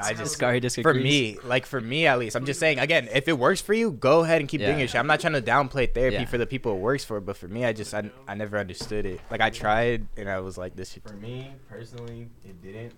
I 0.00 0.14
just 0.14 0.32
Scary 0.34 0.60
for 0.60 0.94
me, 0.94 1.38
like 1.44 1.66
for 1.66 1.80
me 1.80 2.06
at 2.06 2.18
least, 2.18 2.36
I'm 2.36 2.44
just 2.46 2.60
saying 2.60 2.78
again, 2.78 3.08
if 3.12 3.28
it 3.28 3.38
works 3.38 3.60
for 3.60 3.72
you, 3.74 3.90
go 3.92 4.24
ahead 4.24 4.40
and 4.40 4.48
keep 4.48 4.60
doing 4.60 4.72
Yeah. 4.72 4.78
your 4.78 4.88
shit. 4.88 5.00
I'm 5.00 5.06
not 5.06 5.20
trying 5.20 5.32
to 5.34 5.42
downplay 5.42 5.92
therapy 5.92 6.16
Yeah. 6.16 6.24
for 6.26 6.38
the 6.38 6.46
people 6.46 6.72
it 6.74 6.78
works 6.78 7.04
for, 7.04 7.20
but 7.20 7.36
for 7.36 7.48
me, 7.48 7.64
I 7.64 7.72
just 7.72 7.92
I, 7.94 8.10
I 8.26 8.34
never 8.34 8.58
understood 8.58 9.06
it. 9.06 9.20
Like 9.30 9.40
I 9.40 9.50
tried 9.50 10.06
and 10.16 10.28
I 10.28 10.40
was 10.40 10.56
like, 10.56 10.76
this 10.76 10.92
shit. 10.92 11.02
For 11.08 11.14
me 11.14 11.52
personally, 11.68 12.28
it 12.44 12.62
didn't. 12.62 12.92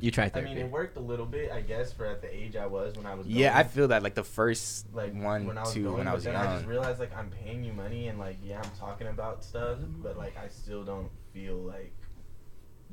You 0.00 0.10
tried 0.10 0.32
therapy. 0.32 0.50
I 0.50 0.54
mean, 0.54 0.64
it 0.66 0.70
worked 0.72 0.96
a 0.96 1.00
little 1.00 1.24
bit, 1.24 1.52
I 1.52 1.60
guess, 1.60 1.92
for 1.92 2.04
at 2.04 2.20
the 2.20 2.34
age 2.34 2.56
I 2.56 2.66
was 2.66 2.96
when 2.96 3.06
I 3.06 3.14
was. 3.14 3.26
Yeah, 3.28 3.56
I 3.56 3.62
feel 3.62 3.88
that 3.88 4.02
like 4.02 4.14
the 4.16 4.24
first 4.24 4.86
like 4.92 5.14
one, 5.14 5.46
when 5.46 5.56
I 5.56 5.60
was 5.62 5.72
two, 5.72 5.84
going, 5.84 5.98
when 5.98 6.08
I 6.08 6.14
was 6.14 6.24
then 6.24 6.34
I 6.34 6.56
just 6.56 6.66
realized 6.66 6.98
like 6.98 7.16
I'm 7.16 7.30
paying 7.30 7.62
you 7.62 7.72
money 7.72 8.08
and 8.08 8.18
like 8.18 8.38
yeah, 8.42 8.60
I'm 8.62 8.70
talking 8.78 9.06
about 9.06 9.44
stuff, 9.44 9.78
but 10.02 10.18
like 10.18 10.36
I 10.36 10.48
still 10.48 10.82
don't 10.84 11.10
feel 11.32 11.56
like 11.56 11.92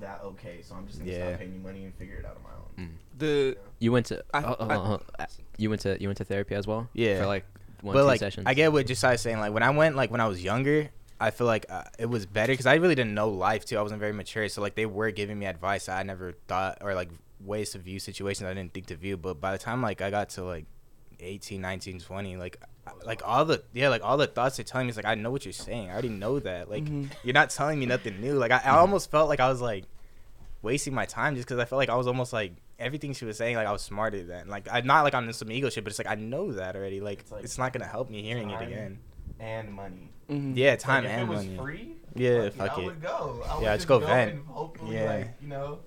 that 0.01 0.21
okay. 0.23 0.61
So 0.61 0.75
I'm 0.75 0.85
just 0.87 0.99
gonna 0.99 1.11
Yeah. 1.11 1.27
stop 1.29 1.39
paying 1.39 1.53
you 1.53 1.59
money 1.59 1.85
and 1.85 1.93
figure 1.95 2.15
it 2.17 2.25
out 2.25 2.37
on 2.37 2.43
my 2.43 2.49
own. 2.83 2.97
The 3.17 3.57
You 3.79 3.91
went 3.91 4.07
to. 4.07 4.23
I- 4.33 4.43
oh, 4.43 4.55
I- 4.59 4.75
oh, 4.75 4.99
oh, 5.19 5.25
you 5.57 5.69
went 5.69 5.81
to. 5.81 5.97
You 6.01 6.07
went 6.07 6.17
to 6.17 6.25
therapy 6.25 6.55
as 6.55 6.65
well. 6.67 6.89
Yeah. 6.93 7.19
For 7.19 7.25
like 7.27 7.45
one 7.81 7.93
but 7.93 8.01
two 8.01 8.05
like 8.07 8.19
sessions. 8.19 8.45
I 8.47 8.53
get 8.53 8.71
what 8.71 8.85
Josiah's 8.87 9.21
saying. 9.21 9.39
Like 9.39 9.53
when 9.53 9.63
I 9.63 9.69
went, 9.69 9.95
like 9.95 10.11
when 10.11 10.21
I 10.21 10.27
was 10.27 10.43
younger, 10.43 10.89
I 11.19 11.29
feel 11.31 11.47
like 11.47 11.65
uh, 11.69 11.83
it 11.99 12.07
was 12.07 12.25
better 12.25 12.53
because 12.53 12.65
I 12.65 12.75
really 12.75 12.95
didn't 12.95 13.13
know 13.13 13.29
life 13.29 13.65
too. 13.65 13.77
I 13.77 13.81
wasn't 13.81 13.99
very 13.99 14.13
mature, 14.13 14.47
so 14.49 14.61
like 14.61 14.75
they 14.75 14.85
were 14.87 15.11
giving 15.11 15.37
me 15.37 15.45
advice 15.45 15.85
that 15.85 15.97
I 15.99 16.03
never 16.03 16.33
thought 16.47 16.79
or 16.81 16.95
like 16.95 17.09
ways 17.39 17.71
to 17.71 17.79
view 17.79 17.99
situations 17.99 18.47
I 18.47 18.53
didn't 18.53 18.73
think 18.73 18.87
to 18.87 18.95
view. 18.95 19.17
But 19.17 19.39
by 19.41 19.51
the 19.51 19.57
time 19.57 19.81
like 19.81 20.01
I 20.01 20.09
got 20.09 20.29
to 20.31 20.43
like 20.43 20.65
18, 21.19 21.61
19, 21.61 21.99
20, 21.99 22.37
like 22.37 22.57
I- 22.61 22.65
like 23.05 23.21
all 23.25 23.45
the 23.45 23.63
yeah 23.73 23.89
like 23.89 24.03
all 24.03 24.17
the 24.17 24.27
thoughts 24.27 24.57
they're 24.57 24.63
telling 24.63 24.87
me 24.87 24.91
is 24.91 24.95
like 24.97 25.05
I 25.05 25.15
know 25.15 25.31
what 25.31 25.45
you're 25.45 25.53
saying. 25.53 25.89
I 25.89 25.93
already 25.93 26.09
know 26.09 26.39
that. 26.39 26.69
Like 26.69 26.85
Mhm. 26.85 27.09
you're 27.23 27.33
not 27.33 27.49
telling 27.49 27.79
me 27.79 27.85
nothing 27.85 28.19
new. 28.21 28.33
Like 28.33 28.51
I, 28.51 28.61
I 28.65 28.69
almost 28.77 29.11
felt 29.11 29.29
like 29.29 29.39
I 29.39 29.49
was 29.49 29.61
like 29.61 29.85
wasting 30.61 30.93
my 30.93 31.05
time 31.05 31.35
just 31.35 31.47
because 31.47 31.59
I 31.59 31.65
felt 31.65 31.77
like 31.77 31.89
I 31.89 31.95
was 31.95 32.07
almost 32.07 32.33
like 32.33 32.53
everything 32.79 33.13
she 33.13 33.25
was 33.25 33.37
saying 33.37 33.55
like 33.55 33.67
I 33.67 33.71
was 33.71 33.81
smarter 33.81 34.23
than 34.23 34.47
like 34.47 34.67
I'm 34.71 34.85
not 34.85 35.03
like 35.03 35.13
on 35.15 35.31
some 35.33 35.51
ego 35.51 35.69
shit, 35.69 35.83
but 35.83 35.91
it's 35.91 35.99
like 35.99 36.07
I 36.07 36.15
know 36.15 36.51
that 36.53 36.75
already. 36.75 37.01
Like 37.01 37.19
It's 37.21 37.31
it's, 37.43 37.57
not 37.57 37.73
gonna 37.73 37.85
help 37.87 38.09
me 38.09 38.21
hearing 38.23 38.49
it 38.49 38.61
again. 38.61 38.99
And 39.39 39.73
money. 39.73 40.11
mhm. 40.29 40.55
Yeah, 40.55 40.71
Like, 40.71 40.79
time 40.79 41.05
if 41.05 41.11
and 41.11 41.21
it 41.23 41.27
was 41.33 41.45
money. 41.45 41.57
free, 41.57 41.95
Yeah, 42.15 42.43
fuck, 42.49 42.53
fuck 42.53 42.77
I 42.77 42.81
it. 42.81 42.85
would 42.85 43.01
go. 43.01 43.43
I 43.47 43.55
would 43.55 43.63
Yeah, 43.63 43.69
just 43.75 43.77
just 43.79 43.87
go 43.87 43.99
go 43.99 44.05
vent. 44.07 44.33
and 44.33 44.45
hopefully, 44.45 44.95
Yeah. 44.95 45.05
like 45.05 45.33
you 45.41 45.47
know, 45.47 45.79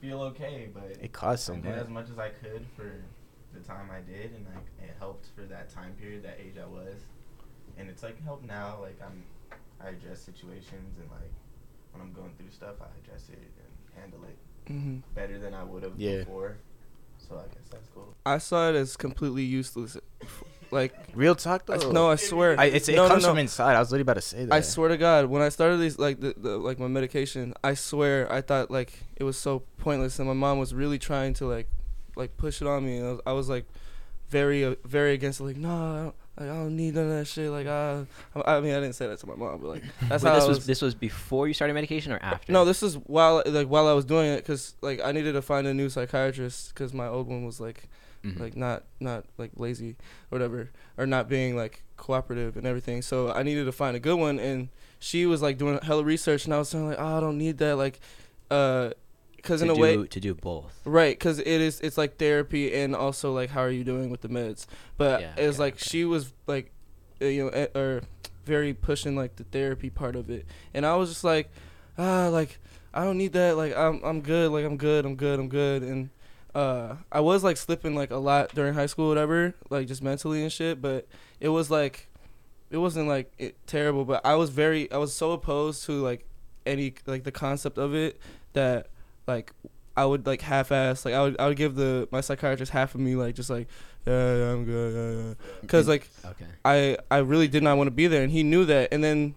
feel 0.00 0.22
okay. 0.22 0.68
But 0.72 0.96
It 1.00 1.12
costs 1.12 1.48
I 1.50 1.54
so 1.54 1.58
did 1.60 1.72
as 1.72 1.88
much. 1.88 2.04
much 2.06 2.10
as 2.12 2.18
I 2.18 2.28
could 2.28 2.64
for 2.76 2.82
the 2.84 3.15
time 3.66 3.90
I 3.90 4.00
did, 4.00 4.32
and 4.32 4.44
like 4.54 4.66
it 4.82 4.94
helped 4.98 5.28
for 5.34 5.42
that 5.42 5.68
time 5.70 5.92
period, 6.00 6.22
that 6.24 6.38
age 6.40 6.54
I 6.62 6.66
was, 6.66 7.00
and 7.78 7.88
it's 7.88 8.02
like 8.02 8.22
help 8.24 8.42
now. 8.44 8.78
Like 8.80 8.98
I'm, 9.04 9.24
I 9.80 9.88
address 9.90 10.20
situations, 10.20 10.98
and 11.00 11.10
like 11.10 11.32
when 11.92 12.02
I'm 12.02 12.12
going 12.12 12.32
through 12.38 12.50
stuff, 12.50 12.76
I 12.80 12.86
address 13.04 13.28
it 13.30 13.38
and 13.38 14.00
handle 14.02 14.20
it 14.24 14.38
Mhm. 14.72 15.02
better 15.14 15.38
than 15.38 15.54
I 15.54 15.62
would 15.64 15.82
have 15.82 15.92
Yeah. 15.96 16.18
before. 16.18 16.58
So 17.18 17.36
I 17.36 17.46
guess 17.54 17.68
that's 17.70 17.88
cool. 17.94 18.14
I 18.26 18.38
saw 18.38 18.68
it 18.70 18.74
as 18.76 18.96
completely 18.96 19.42
useless. 19.42 19.96
Like 20.72 20.92
Real 21.14 21.36
talk 21.36 21.62
I, 21.70 21.76
though. 21.76 21.92
no, 21.92 22.10
I 22.10 22.16
swear. 22.16 22.58
I, 22.58 22.64
it's, 22.64 22.88
it 22.88 22.96
No, 22.96 23.04
no, 23.04 23.08
comes 23.10 23.22
no. 23.22 23.28
from 23.28 23.38
inside. 23.38 23.76
I 23.76 23.78
was 23.78 23.92
literally 23.92 24.02
about 24.02 24.14
to 24.14 24.20
say 24.20 24.44
that. 24.46 24.52
I 24.52 24.60
swear 24.62 24.88
to 24.88 24.96
God, 24.96 25.26
when 25.26 25.40
I 25.40 25.48
started 25.48 25.76
these 25.76 25.96
like 25.96 26.18
the, 26.18 26.34
the 26.36 26.58
like 26.58 26.80
my 26.80 26.88
medication, 26.88 27.54
I 27.62 27.74
swear 27.74 28.30
I 28.32 28.40
thought 28.40 28.68
like 28.68 29.04
it 29.14 29.22
was 29.22 29.38
so 29.38 29.60
pointless, 29.78 30.18
and 30.18 30.26
my 30.26 30.34
mom 30.34 30.58
was 30.58 30.74
really 30.74 30.98
trying 30.98 31.34
to 31.34 31.46
like 31.46 31.68
like 32.16 32.36
push 32.36 32.60
it 32.60 32.66
on 32.66 32.84
me. 32.84 33.00
I 33.00 33.04
was, 33.12 33.20
I 33.26 33.32
was 33.32 33.48
like 33.48 33.66
very 34.28 34.64
uh, 34.64 34.74
very 34.84 35.12
against 35.14 35.38
it. 35.40 35.44
Like 35.44 35.56
no, 35.56 35.68
I 35.70 35.96
don't, 36.02 36.14
like, 36.38 36.50
I 36.50 36.54
don't 36.62 36.76
need 36.76 36.94
none 36.94 37.04
of 37.04 37.10
that 37.10 37.26
shit. 37.26 37.50
Like 37.50 37.66
I, 37.68 38.04
I 38.44 38.60
mean 38.60 38.72
I 38.74 38.80
didn't 38.80 38.94
say 38.94 39.06
that 39.06 39.18
to 39.20 39.26
my 39.26 39.36
mom, 39.36 39.60
but 39.60 39.68
like 39.68 39.82
that's 40.08 40.24
Wait, 40.24 40.30
how 40.30 40.34
this 40.36 40.44
I 40.44 40.48
was, 40.48 40.58
was. 40.58 40.66
this 40.66 40.82
was 40.82 40.94
before 40.94 41.46
you 41.48 41.54
started 41.54 41.74
medication 41.74 42.10
or 42.12 42.18
after? 42.20 42.50
no, 42.52 42.64
this 42.64 42.82
is 42.82 42.94
while 43.06 43.42
like 43.46 43.68
while 43.68 43.86
I 43.86 43.92
was 43.92 44.04
doing 44.04 44.26
it, 44.30 44.44
cause 44.44 44.74
like 44.80 45.00
I 45.04 45.12
needed 45.12 45.32
to 45.34 45.42
find 45.42 45.66
a 45.66 45.74
new 45.74 45.88
psychiatrist, 45.88 46.74
cause 46.74 46.92
my 46.92 47.06
old 47.06 47.28
one 47.28 47.44
was 47.44 47.60
like 47.60 47.88
Mhm. 48.24 48.40
like 48.40 48.56
not 48.56 48.82
not 48.98 49.24
like 49.38 49.50
lazy 49.56 49.90
or 50.30 50.38
whatever 50.38 50.70
or 50.96 51.06
not 51.06 51.28
being 51.28 51.54
like 51.54 51.82
cooperative 51.98 52.56
and 52.56 52.66
everything 52.66 53.02
so 53.02 53.30
i 53.30 53.42
needed 53.42 53.66
to 53.66 53.72
find 53.72 53.94
a 53.94 54.00
good 54.00 54.16
one 54.18 54.40
and 54.40 54.68
she 54.98 55.26
was 55.26 55.42
like 55.42 55.58
doing 55.58 55.78
hella 55.82 56.02
research 56.02 56.46
and 56.46 56.54
i 56.54 56.58
was 56.58 56.70
saying 56.70 56.88
like 56.88 56.98
oh 56.98 57.18
i 57.18 57.20
don't 57.20 57.36
need 57.38 57.58
that 57.58 57.76
like 57.76 58.00
uh 58.50 58.90
because 59.46 59.62
in 59.62 59.70
a 59.70 59.74
do, 59.74 59.80
way 59.80 60.06
to 60.06 60.20
do 60.20 60.34
both. 60.34 60.80
right 60.84 61.16
because 61.16 61.38
it 61.38 61.46
is 61.46 61.80
it's 61.80 61.96
like 61.96 62.18
therapy 62.18 62.74
and 62.74 62.94
also 62.96 63.32
like 63.32 63.50
how 63.50 63.60
are 63.60 63.70
you 63.70 63.84
doing 63.84 64.10
with 64.10 64.20
the 64.20 64.28
meds? 64.28 64.66
But 64.96 65.20
Yeah, 65.20 65.34
it 65.36 65.46
was 65.46 65.56
okay, 65.56 65.62
like 65.62 65.74
okay. 65.74 65.84
she 65.86 66.04
was 66.04 66.32
like 66.46 66.72
uh, 67.22 67.26
you 67.26 67.44
know 67.44 67.50
eh, 67.50 67.66
or 67.74 68.02
very 68.44 68.74
pushing 68.74 69.16
like 69.16 69.36
the 69.36 69.44
therapy 69.44 69.90
part 69.90 70.16
of 70.16 70.30
it. 70.30 70.46
And 70.74 70.84
i 70.84 70.94
was 70.96 71.08
just 71.08 71.24
like 71.24 71.50
ah 71.98 72.28
like 72.28 72.58
i 72.92 73.04
don't 73.04 73.18
need 73.18 73.32
that. 73.34 73.56
Like 73.56 73.76
i'm 73.76 74.00
i'm 74.04 74.20
good. 74.20 74.50
Like 74.50 74.64
i'm 74.64 74.76
good. 74.76 75.04
I'm 75.06 75.16
good. 75.16 75.38
I'm 75.38 75.48
good. 75.48 75.82
And 75.82 76.10
uh 76.54 76.96
i 77.12 77.20
was 77.20 77.44
like 77.44 77.56
slipping 77.56 77.94
like 77.94 78.10
a 78.10 78.16
lot 78.16 78.54
during 78.54 78.74
high 78.74 78.86
school 78.86 79.08
whatever 79.08 79.54
like 79.70 79.86
just 79.86 80.02
mentally 80.02 80.42
and 80.42 80.52
shit. 80.52 80.82
But 80.82 81.06
it 81.40 81.50
was 81.50 81.70
like 81.70 82.08
it 82.70 82.78
wasn't 82.78 83.06
like 83.06 83.32
it, 83.38 83.56
terrible. 83.66 84.04
But 84.04 84.26
i 84.26 84.34
was 84.34 84.50
very 84.50 84.90
i 84.90 84.96
was 84.96 85.14
so 85.14 85.32
opposed 85.32 85.84
to 85.86 85.92
like 86.02 86.26
any 86.66 86.94
like 87.06 87.22
the 87.22 87.32
concept 87.32 87.78
of 87.78 87.94
it 87.94 88.18
that 88.52 88.88
like 89.26 89.52
I 89.96 90.04
would 90.04 90.26
like 90.26 90.42
half-ass 90.42 91.04
like 91.04 91.14
I 91.14 91.22
would 91.22 91.40
I 91.40 91.48
would 91.48 91.56
give 91.56 91.74
the 91.74 92.06
my 92.12 92.20
psychiatrist 92.20 92.72
half 92.72 92.94
of 92.94 93.00
me 93.00 93.16
like 93.16 93.34
just 93.34 93.48
like 93.50 93.66
yeah, 94.06 94.36
yeah 94.36 94.52
I'm 94.52 94.64
good 94.64 94.94
yeah, 94.94 95.34
yeah. 95.62 95.66
cuz 95.68 95.88
like 95.88 96.08
Okay. 96.24 96.46
I 96.64 96.98
I 97.10 97.18
really 97.18 97.48
did 97.48 97.62
not 97.62 97.76
want 97.76 97.86
to 97.88 97.92
be 97.92 98.06
there 98.06 98.22
and 98.22 98.30
he 98.30 98.42
knew 98.42 98.64
that 98.66 98.92
and 98.92 99.02
then 99.02 99.34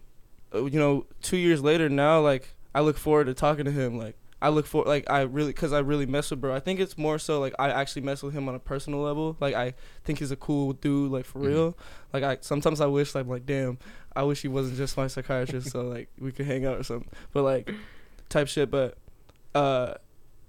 uh, 0.54 0.66
you 0.66 0.80
know 0.80 1.06
2 1.22 1.38
years 1.38 1.62
later 1.62 1.88
now 1.90 2.20
like 2.22 2.56
I 2.76 2.82
look 2.82 2.98
forward 2.98 3.26
to 3.28 3.34
talking 3.34 3.66
to 3.66 3.72
him 3.72 3.98
like 3.98 4.16
I 4.42 4.50
look 4.50 4.66
for 4.66 4.84
like 4.86 5.10
I 5.10 5.22
really 5.22 5.54
cuz 5.54 5.72
I 5.74 5.80
really 5.80 6.06
mess 6.06 6.30
with 6.32 6.42
bro 6.42 6.54
I 6.54 6.60
think 6.60 6.80
it's 6.80 6.98
more 6.98 7.20
so 7.20 7.40
like 7.40 7.54
I 7.58 7.70
actually 7.70 8.04
mess 8.04 8.22
with 8.22 8.34
him 8.34 8.48
on 8.50 8.56
a 8.56 8.60
personal 8.60 9.00
level 9.02 9.38
like 9.40 9.56
I 9.56 9.74
think 10.04 10.20
he's 10.20 10.32
a 10.32 10.36
cool 10.38 10.74
dude 10.74 11.12
like 11.12 11.26
for 11.26 11.40
Mhm. 11.40 11.46
real 11.48 11.78
like 12.14 12.24
I 12.24 12.38
sometimes 12.42 12.80
I 12.82 12.86
wish 12.86 13.16
like 13.16 13.28
like 13.28 13.46
damn 13.46 13.78
I 14.16 14.24
wish 14.24 14.42
he 14.42 14.48
wasn't 14.50 14.76
just 14.78 14.98
my 14.98 15.08
psychiatrist 15.08 15.72
so 15.72 15.82
like 15.84 16.10
we 16.20 16.32
could 16.34 16.46
hang 16.46 16.66
out 16.66 16.78
or 16.78 16.84
something 16.84 17.10
but 17.34 17.44
like 17.44 17.72
type 18.30 18.48
shit 18.48 18.70
but 18.72 18.98
uh 19.56 19.94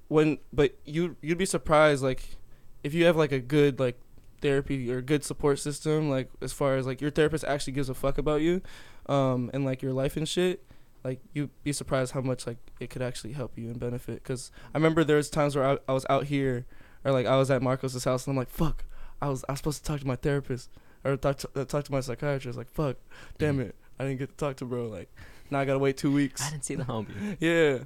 when 0.08 0.38
but 0.52 0.76
you 0.84 1.16
you'd 1.22 1.38
be 1.38 1.46
surprised 1.46 2.02
like 2.02 2.36
if 2.82 2.94
you 2.94 3.04
have 3.04 3.16
like 3.16 3.32
a 3.32 3.38
good 3.40 3.78
like 3.78 3.98
therapy 4.40 4.90
or 4.90 5.00
good 5.00 5.22
support 5.22 5.58
system 5.58 6.10
like 6.10 6.28
as 6.40 6.52
far 6.52 6.76
as 6.76 6.86
like 6.86 7.00
your 7.00 7.10
therapist 7.10 7.44
actually 7.44 7.72
gives 7.72 7.88
a 7.88 7.94
fuck 7.94 8.18
about 8.18 8.40
you 8.40 8.62
um 9.06 9.50
and 9.52 9.64
like 9.64 9.82
your 9.82 9.92
life 9.92 10.16
and 10.16 10.28
shit 10.28 10.64
like 11.04 11.20
you'd 11.32 11.50
be 11.62 11.72
surprised 11.72 12.12
how 12.12 12.20
much 12.20 12.46
like 12.46 12.58
it 12.78 12.90
could 12.90 13.02
actually 13.02 13.32
help 13.32 13.56
you 13.56 13.68
and 13.70 13.80
benefit. 13.80 14.22
Because 14.22 14.50
i 14.74 14.78
remember 14.78 15.04
there 15.04 15.16
was 15.16 15.30
times 15.30 15.56
where 15.56 15.64
I, 15.64 15.78
I 15.88 15.92
was 15.92 16.06
out 16.10 16.24
here 16.24 16.66
or 17.04 17.12
like 17.12 17.26
i 17.26 17.36
was 17.36 17.50
at 17.50 17.62
marcos's 17.62 18.04
house 18.04 18.26
and 18.26 18.32
i'm 18.32 18.36
like 18.36 18.50
fuck 18.50 18.84
i 19.22 19.28
was 19.28 19.44
i 19.48 19.52
was 19.52 19.60
supposed 19.60 19.78
to 19.78 19.84
talk 19.84 20.00
to 20.00 20.06
my 20.06 20.16
therapist 20.16 20.70
or 21.04 21.16
talk 21.16 21.38
to, 21.38 21.50
uh, 21.56 21.64
talk 21.64 21.84
to 21.84 21.92
my 21.92 22.00
psychiatrist 22.00 22.58
like 22.58 22.70
fuck 22.70 22.96
damn 23.38 23.60
it 23.60 23.74
i 23.98 24.04
didn't 24.04 24.18
get 24.18 24.28
to 24.30 24.36
talk 24.36 24.56
to 24.56 24.64
bro 24.64 24.86
like 24.86 25.08
now 25.50 25.60
i 25.60 25.64
gotta 25.64 25.78
wait 25.78 25.96
two 25.96 26.12
weeks. 26.12 26.42
I 26.42 26.50
didn't 26.50 26.64
see 26.64 26.74
the 26.74 26.84
homie. 26.84 27.36
yeah 27.40 27.84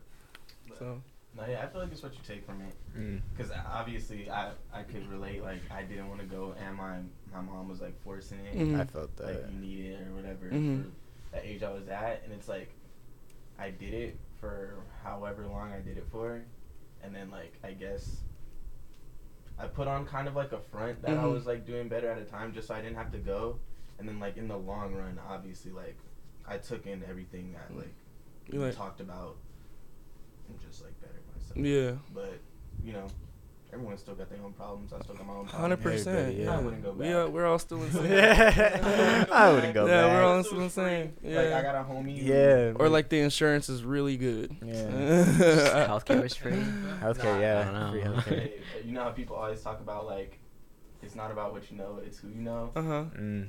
so 0.78 1.00
No, 1.36 1.44
yeah, 1.46 1.62
I 1.64 1.66
feel 1.66 1.80
like 1.80 1.90
it's 1.92 2.02
what 2.02 2.12
you 2.14 2.20
take 2.26 2.46
from 2.46 2.60
it. 2.62 2.74
Mm. 2.96 3.20
Because 3.36 3.50
obviously, 3.72 4.30
I 4.30 4.52
I 4.72 4.82
could 4.82 5.06
relate. 5.08 5.42
Like, 5.42 5.62
I 5.70 5.82
didn't 5.82 6.08
want 6.08 6.20
to 6.20 6.26
go, 6.26 6.54
and 6.64 6.76
my 6.76 6.98
my 7.32 7.40
mom 7.40 7.68
was 7.68 7.80
like 7.80 8.00
forcing 8.02 8.38
it. 8.46 8.56
Mhm. 8.56 8.80
I 8.80 8.84
felt 8.84 9.16
that. 9.16 9.26
Like, 9.26 9.52
you 9.52 9.58
need 9.58 9.86
it 9.86 10.06
or 10.06 10.14
whatever 10.14 10.46
Mhm. 10.50 10.84
for 10.84 11.36
the 11.36 11.46
age 11.48 11.62
I 11.64 11.72
was 11.72 11.88
at, 11.88 12.22
and 12.24 12.32
it's 12.32 12.46
like, 12.48 12.70
I 13.58 13.70
did 13.70 13.94
it 13.94 14.18
for 14.40 14.76
however 15.02 15.46
long 15.46 15.72
I 15.72 15.80
did 15.80 15.96
it 15.98 16.06
for, 16.12 16.44
and 17.02 17.14
then 17.14 17.30
like 17.30 17.54
I 17.64 17.72
guess 17.72 18.20
I 19.58 19.66
put 19.66 19.86
on 19.88 20.04
kind 20.06 20.26
of 20.28 20.34
like 20.36 20.52
a 20.52 20.58
front 20.60 21.02
that 21.02 21.12
I 21.18 21.22
Mhm. 21.24 21.32
was 21.32 21.46
like 21.46 21.64
doing 21.66 21.88
better 21.88 22.10
at 22.10 22.18
a 22.18 22.24
time, 22.24 22.52
just 22.52 22.68
so 22.68 22.74
I 22.74 22.80
didn't 22.82 22.96
have 22.96 23.12
to 23.12 23.18
go. 23.18 23.58
And 23.98 24.08
then 24.08 24.18
like 24.20 24.36
in 24.36 24.48
the 24.48 24.56
long 24.56 24.94
run, 24.94 25.18
obviously 25.28 25.70
like 25.72 25.96
I 26.46 26.58
took 26.58 26.86
in 26.86 27.02
everything 27.04 27.52
that 27.52 27.74
like 27.76 27.94
You 28.46 28.60
we 28.60 28.66
like- 28.66 28.76
talked 28.76 29.00
about 29.00 29.36
and 30.48 30.60
just 30.60 30.82
like 30.82 30.98
better 31.00 31.20
myself. 31.34 31.56
Yeah. 31.66 31.92
But 32.14 32.38
you 32.84 32.92
know, 32.92 33.06
everyone's 33.72 34.00
still 34.00 34.14
got 34.14 34.28
their 34.30 34.38
own 34.44 34.52
problems. 34.52 34.92
I 34.92 35.00
still 35.00 35.14
got 35.14 35.26
my 35.26 35.32
own 35.32 35.46
problems. 35.46 35.60
Hundred 35.60 35.82
percent. 35.82 36.36
Yeah. 36.36 36.56
I 36.56 36.60
wouldn't 36.60 36.82
go 36.82 36.92
back. 36.92 37.08
are, 37.14 37.28
we're 37.28 37.46
all 37.46 37.58
still 37.58 37.82
insane. 37.84 38.12
I 38.12 39.50
wouldn't 39.52 39.74
go 39.74 39.86
yeah, 39.86 40.02
back. 40.02 40.10
Yeah, 40.10 40.14
we're 40.14 40.22
all 40.24 40.44
still 40.44 40.60
insane. 40.60 41.12
Yeah. 41.22 41.36
Like 41.42 41.52
I 41.54 41.62
got 41.62 41.74
a 41.74 41.84
homie. 41.88 42.18
who- 42.18 42.24
Yeah. 42.32 42.72
or 42.76 42.88
like 42.88 43.08
the 43.08 43.20
insurance 43.20 43.68
is 43.68 43.82
really 43.84 44.16
good. 44.16 44.54
Yeah. 44.64 44.74
Healthcare 45.88 46.24
is 46.24 46.34
free. 46.36 46.52
Healthcare, 46.52 47.24
Nah, 47.24 47.40
yeah. 47.40 47.60
I 47.60 47.64
don't 47.64 47.74
know. 47.74 48.20
Free 48.20 48.34
healthcare. 48.34 48.50
You 48.84 48.92
know 48.92 49.02
how 49.04 49.10
people 49.10 49.36
always 49.36 49.60
talk 49.62 49.80
about 49.80 50.06
like, 50.06 50.38
it's 51.02 51.14
not 51.14 51.30
about 51.30 51.52
what 51.52 51.70
you 51.70 51.76
know, 51.76 52.00
it's 52.04 52.18
who 52.18 52.28
you 52.28 52.42
know. 52.42 52.70
Uh 52.76 52.82
huh. 52.82 53.04
Mm. 53.18 53.48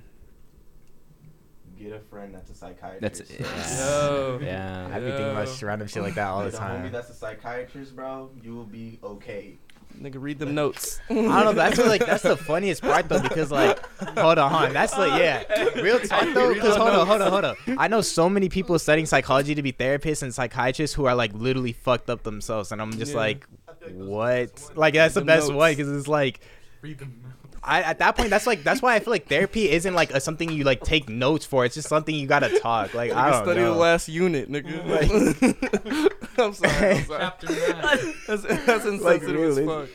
Get 1.77 1.91
a 1.93 1.99
friend 1.99 2.33
that's 2.33 2.49
a 2.49 2.55
psychiatrist. 2.55 3.01
That's 3.27 3.79
Yo. 3.79 4.39
yeah. 4.41 4.87
I 4.91 4.99
be 4.99 5.07
thinking 5.07 5.29
about 5.31 5.61
Yo. 5.61 5.67
random 5.67 5.87
shit 5.87 6.03
like 6.03 6.15
that 6.15 6.27
all 6.27 6.43
the 6.43 6.51
Get 6.51 6.59
a 6.59 6.63
homie 6.63 6.67
time. 6.83 6.91
that's 6.91 7.09
a 7.09 7.13
psychiatrist, 7.13 7.95
bro. 7.95 8.29
You 8.41 8.55
will 8.55 8.63
be 8.65 8.99
okay. 9.03 9.57
Nigga, 10.01 10.15
read 10.21 10.39
them 10.39 10.53
notes. 10.55 10.99
I 11.09 11.13
don't 11.13 11.27
know. 11.27 11.53
That's 11.53 11.77
what, 11.77 11.87
like 11.87 12.05
that's 12.05 12.23
the 12.23 12.35
funniest 12.35 12.81
part 12.81 13.07
though, 13.07 13.21
because 13.21 13.49
like, 13.49 13.79
hold 14.17 14.37
on, 14.37 14.73
that's 14.73 14.97
like 14.97 15.17
yeah, 15.21 15.43
real 15.81 15.99
talk 15.99 16.27
though. 16.33 16.53
Because 16.53 16.75
hold 16.75 16.89
on, 16.89 17.07
hold 17.07 17.21
on, 17.21 17.31
hold 17.31 17.45
on. 17.45 17.55
I 17.77 17.87
know 17.87 18.01
so 18.01 18.29
many 18.29 18.49
people 18.49 18.77
studying 18.77 19.05
psychology 19.05 19.55
to 19.55 19.61
be 19.61 19.71
therapists 19.71 20.21
and 20.21 20.33
psychiatrists 20.35 20.93
who 20.93 21.05
are 21.05 21.15
like 21.15 21.33
literally 21.33 21.71
fucked 21.71 22.09
up 22.09 22.23
themselves, 22.23 22.73
and 22.73 22.81
I'm 22.81 22.91
just 22.97 23.13
Yeah. 23.13 23.17
like, 23.19 23.47
what? 23.93 24.71
Like 24.75 24.95
that's 24.95 25.13
the 25.13 25.21
Them 25.21 25.27
best 25.27 25.47
notes. 25.47 25.57
way 25.57 25.75
because 25.75 25.89
it's 25.97 26.07
like. 26.09 26.41
Read 26.81 26.99
them. 26.99 27.21
I, 27.65 27.81
at 27.81 27.99
that 27.99 28.15
point, 28.15 28.29
that's 28.29 28.45
like 28.47 28.63
that's 28.63 28.81
why 28.81 28.95
I 28.95 28.99
feel 28.99 29.11
like 29.11 29.27
therapy 29.27 29.69
isn't 29.71 29.93
like 29.93 30.11
a, 30.11 30.19
something 30.19 30.49
you 30.51 30.63
like 30.63 30.81
take 30.81 31.09
notes 31.09 31.45
for. 31.45 31.65
It's 31.65 31.75
just 31.75 31.89
something 31.89 32.13
you 32.13 32.27
gotta 32.27 32.59
talk. 32.59 32.93
Like 32.93 33.11
I 33.11 33.15
Nigga, 33.15 33.31
don't 33.31 33.43
study 33.45 33.59
know. 33.61 33.73
the 33.73 33.79
last 33.79 34.07
unit, 34.07 34.51
nigga. 34.51 36.11
I'm 36.37 36.53
sorry. 36.53 36.97
I'm 36.97 37.03
sorry. 37.05 37.19
Chapter 37.19 37.47
nine. 37.47 38.13
That's, 38.27 38.41
that's 38.65 38.85
insensitive 38.85 39.35
really. 39.39 39.63
as 39.63 39.89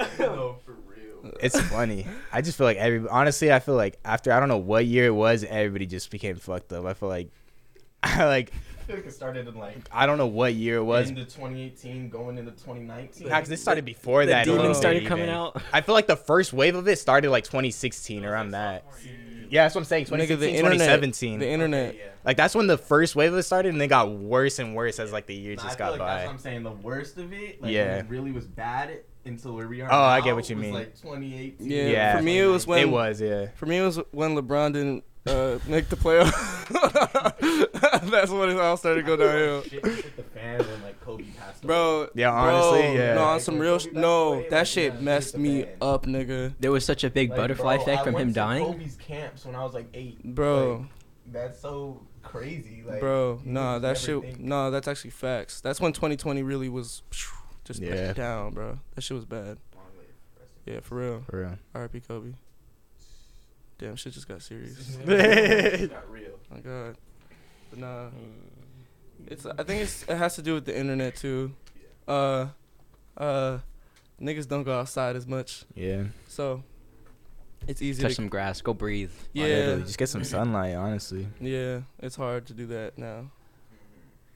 fuck. 0.00 0.18
no, 0.18 0.56
for 0.64 0.72
real. 0.72 1.32
It's 1.40 1.60
funny. 1.60 2.06
I 2.32 2.40
just 2.42 2.58
feel 2.58 2.66
like 2.66 2.76
every 2.78 3.08
honestly, 3.08 3.52
I 3.52 3.60
feel 3.60 3.76
like 3.76 3.98
after 4.04 4.32
I 4.32 4.40
don't 4.40 4.48
know 4.48 4.58
what 4.58 4.86
year 4.86 5.06
it 5.06 5.14
was, 5.14 5.44
everybody 5.44 5.86
just 5.86 6.10
became 6.10 6.36
fucked 6.36 6.72
up. 6.72 6.84
I 6.84 6.94
feel 6.94 7.08
like, 7.08 7.28
I 8.02 8.24
like 8.26 8.52
I 8.52 8.65
feel 8.86 8.96
like 8.96 9.06
it 9.06 9.12
started 9.12 9.48
in 9.48 9.54
like 9.54 9.76
I 9.92 10.06
don't 10.06 10.18
know 10.18 10.26
what 10.26 10.54
year 10.54 10.76
it 10.76 10.84
was. 10.84 11.08
into 11.08 11.24
2018, 11.24 12.08
going 12.08 12.38
into 12.38 12.52
2019. 12.52 13.24
Because 13.24 13.48
this 13.48 13.60
started 13.60 13.84
before 13.84 14.24
the 14.24 14.32
that. 14.32 14.44
demons 14.44 14.62
even. 14.64 14.74
started 14.74 15.06
coming 15.06 15.28
out. 15.28 15.60
I 15.72 15.80
feel 15.80 15.94
like 15.94 16.06
the 16.06 16.16
first 16.16 16.52
wave 16.52 16.74
of 16.76 16.86
it 16.88 16.98
started 16.98 17.30
like 17.30 17.44
2016 17.44 18.24
around 18.24 18.50
that. 18.52 18.84
Yeah, 19.48 19.64
that's 19.64 19.74
what 19.76 19.82
I'm 19.82 19.84
saying. 19.84 20.06
Nigga, 20.06 20.26
2016, 20.36 20.40
the 20.40 20.48
internet. 20.50 20.72
2017. 20.78 21.38
The 21.38 21.48
internet. 21.48 21.88
Okay, 21.90 21.98
yeah. 21.98 22.04
Like 22.24 22.36
that's 22.36 22.54
when 22.54 22.66
the 22.66 22.78
first 22.78 23.14
wave 23.14 23.32
of 23.32 23.38
it 23.38 23.44
started, 23.44 23.68
and 23.72 23.80
they 23.80 23.86
got 23.86 24.10
worse 24.10 24.58
and 24.58 24.74
worse 24.74 24.98
as 24.98 25.12
like 25.12 25.26
the 25.26 25.34
years 25.36 25.58
Nah, 25.58 25.62
I 25.62 25.66
just 25.66 25.78
feel 25.78 25.86
got 25.86 25.90
like 25.92 25.98
that's 26.00 26.20
by. 26.22 26.26
what 26.26 26.32
I'm 26.32 26.38
saying. 26.40 26.62
The 26.64 26.72
worst 26.72 27.16
of 27.18 27.32
it, 27.32 27.62
like, 27.62 27.72
Yeah. 27.72 27.96
when 27.98 28.06
it 28.06 28.10
really 28.10 28.32
was 28.32 28.46
bad 28.46 29.02
until 29.24 29.54
where 29.54 29.68
we 29.68 29.80
are. 29.82 29.88
Oh, 29.92 29.96
I 30.02 30.18
now, 30.18 30.24
get 30.24 30.34
what 30.34 30.50
you 30.50 30.56
was, 30.56 30.62
mean. 30.64 30.74
Like 30.74 30.94
2018. 31.00 31.70
Yeah, 31.70 31.86
Yeah. 31.88 32.16
For 32.16 32.22
me, 32.22 32.40
it 32.40 32.46
was 32.46 32.66
when 32.66 32.80
it 32.80 32.88
was, 32.90 33.20
yeah. 33.20 33.46
For 33.54 33.66
me, 33.66 33.78
it 33.78 33.82
was 33.84 34.00
when 34.10 34.34
LeBron 34.36 34.72
didn't 34.72 35.04
uh, 35.26 35.58
make 35.66 35.88
the 35.88 35.96
playoff. 35.96 36.32
That's 38.10 38.30
when 38.30 38.50
it 38.50 38.58
all 38.58 38.76
started 38.76 39.02
to 39.02 39.06
go 39.06 39.16
downhill. 39.16 39.62
Shit 39.62 39.84
hit 39.84 40.16
the 40.16 40.22
fan 40.22 40.58
when 40.58 40.82
like 40.82 41.00
Kobe 41.00 41.24
passed 41.38 41.64
away. 41.64 41.68
Bro, 41.68 42.08
Yeah, 42.14 42.30
bro, 42.30 42.38
honestly, 42.40 42.94
yeah. 42.96 43.14
No, 43.14 43.24
on 43.24 43.40
some 43.40 43.58
real. 43.58 43.78
Sh- 43.78 43.88
no, 43.92 44.34
away, 44.34 44.48
that 44.50 44.58
like, 44.58 44.66
shit 44.66 44.94
yeah, 44.94 45.00
messed 45.00 45.36
me 45.38 45.62
fan. 45.62 45.72
up, 45.82 46.06
nigga. 46.06 46.54
There 46.60 46.70
was 46.70 46.84
such 46.84 47.04
a 47.04 47.10
big 47.10 47.30
Like, 47.30 47.36
butterfly 47.38 47.76
bro, 47.76 47.82
effect 47.82 48.00
I 48.00 48.04
from 48.04 48.14
went 48.14 48.22
him 48.22 48.28
to 48.30 48.34
dying. 48.34 48.64
Kobe's 48.64 48.96
camps 48.96 49.44
when 49.44 49.54
I 49.54 49.64
was 49.64 49.74
like 49.74 49.88
eight. 49.94 50.22
Bro, 50.24 50.78
Like, 50.78 50.88
that's 51.32 51.60
so 51.60 52.02
crazy. 52.22 52.82
Like, 52.86 53.00
bro, 53.00 53.40
you 53.44 53.52
nah, 53.52 53.78
that 53.80 53.98
shit. 53.98 54.20
think- 54.20 54.40
Nah, 54.40 54.70
that's 54.70 54.88
actually 54.88 55.10
facts. 55.10 55.60
That's 55.60 55.80
when 55.80 55.92
2020 55.92 56.42
really 56.42 56.68
was 56.68 57.02
just 57.64 57.80
Yeah. 57.80 58.12
down, 58.12 58.52
bro. 58.54 58.78
That 58.94 59.00
shit 59.02 59.14
was 59.16 59.24
bad. 59.24 59.58
Yeah, 60.64 60.80
for 60.80 60.96
real. 60.96 61.22
For 61.30 61.40
real. 61.42 61.58
R.I.P. 61.76 62.00
Kobe. 62.00 62.32
Damn, 63.78 63.96
shit 63.96 64.12
just 64.14 64.26
got 64.26 64.40
serious. 64.42 64.96
Got 64.96 66.10
real. 66.10 66.38
My 66.50 66.60
God. 66.60 66.96
But 67.70 67.78
nah. 67.78 68.08
It's 69.26 69.44
I 69.44 69.62
think 69.64 69.82
it's 69.82 70.02
it 70.04 70.16
has 70.16 70.36
to 70.36 70.42
do 70.42 70.54
with 70.54 70.64
the 70.64 70.78
internet 70.78 71.16
too. 71.16 71.52
Uh 72.08 72.46
uh 73.16 73.58
niggas 74.20 74.48
don't 74.48 74.62
go 74.62 74.78
outside 74.78 75.16
as 75.16 75.26
much. 75.26 75.64
Yeah. 75.74 76.04
So 76.28 76.62
it's 77.66 77.82
easy 77.82 78.02
Touch 78.02 78.12
to 78.12 78.14
some 78.14 78.28
grass, 78.28 78.60
go 78.60 78.72
breathe. 78.72 79.12
Yeah. 79.32 79.44
Literally, 79.44 79.82
Just 79.82 79.98
get 79.98 80.08
some 80.08 80.24
sunlight, 80.24 80.74
honestly. 80.74 81.26
Yeah, 81.40 81.80
it's 81.98 82.16
hard 82.16 82.46
to 82.46 82.54
do 82.54 82.66
that 82.66 82.96
now. 82.96 83.30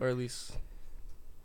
Or 0.01 0.09
at 0.09 0.17
least 0.17 0.53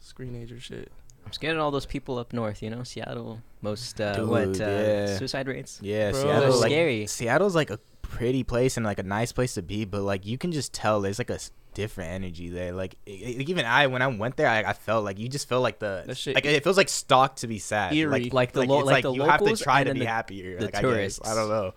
screenager 0.02 0.60
shit. 0.60 0.92
I'm 1.26 1.32
scared 1.32 1.56
of 1.56 1.62
all 1.64 1.72
those 1.72 1.86
people 1.86 2.18
up 2.18 2.34
north. 2.34 2.62
You 2.62 2.70
know, 2.70 2.84
Seattle. 2.84 3.42
Most 3.62 4.00
uh, 4.00 4.16
Dude, 4.16 4.30
what 4.30 4.62
uh, 4.62 4.66
yeah. 4.66 5.18
suicide 5.18 5.48
rates? 5.48 5.80
Yeah, 5.82 6.12
Bro. 6.12 6.22
Seattle, 6.22 6.60
like, 6.60 6.70
scary. 6.72 7.08
Seattle's 7.08 7.56
like 7.56 7.72
a 7.72 7.80
pretty 8.04 8.44
place 8.44 8.78
and 8.78 8.86
like 8.86 9.00
a 9.00 9.04
nice 9.04 9.32
place 9.32 9.56
to 9.56 9.62
be, 9.64 9.86
but 9.86 10.02
like 10.02 10.26
you 10.26 10.38
can 10.38 10.52
just 10.52 10.72
tell 10.74 11.02
there's 11.02 11.18
like 11.20 11.32
a 11.32 11.40
different 11.74 12.12
energy 12.12 12.50
there. 12.50 12.72
Like 12.74 12.96
i- 13.08 13.12
i- 13.12 13.46
even 13.48 13.66
I, 13.66 13.88
when 13.88 14.02
I 14.04 14.08
went 14.08 14.38
there, 14.38 14.48
I, 14.48 14.60
I 14.70 14.74
felt 14.74 15.04
like 15.04 15.18
you 15.20 15.28
just 15.28 15.50
feel 15.50 15.62
like 15.62 15.80
the 15.80 16.14
shit- 16.14 16.36
like 16.36 16.46
it 16.46 16.64
feels 16.64 16.78
like 16.78 16.90
stock 16.90 17.38
to 17.38 17.48
be 17.48 17.58
sad. 17.58 17.94
Eerie. 17.94 18.26
Like 18.26 18.34
Like 18.34 18.52
the 18.54 18.64
lo- 18.64 18.80
it's 18.82 18.86
like 18.86 19.04
the 19.04 19.12
you 19.14 19.24
have 19.24 19.44
to 19.44 19.56
try 19.58 19.84
to 19.84 19.94
be 19.94 20.02
the- 20.02 20.06
happier. 20.06 20.58
the 20.60 20.66
like, 20.66 20.76
I, 20.76 20.82
guess. 20.82 20.90
tourists. 20.92 21.28
I 21.28 21.34
don't 21.34 21.50
know. 21.50 21.74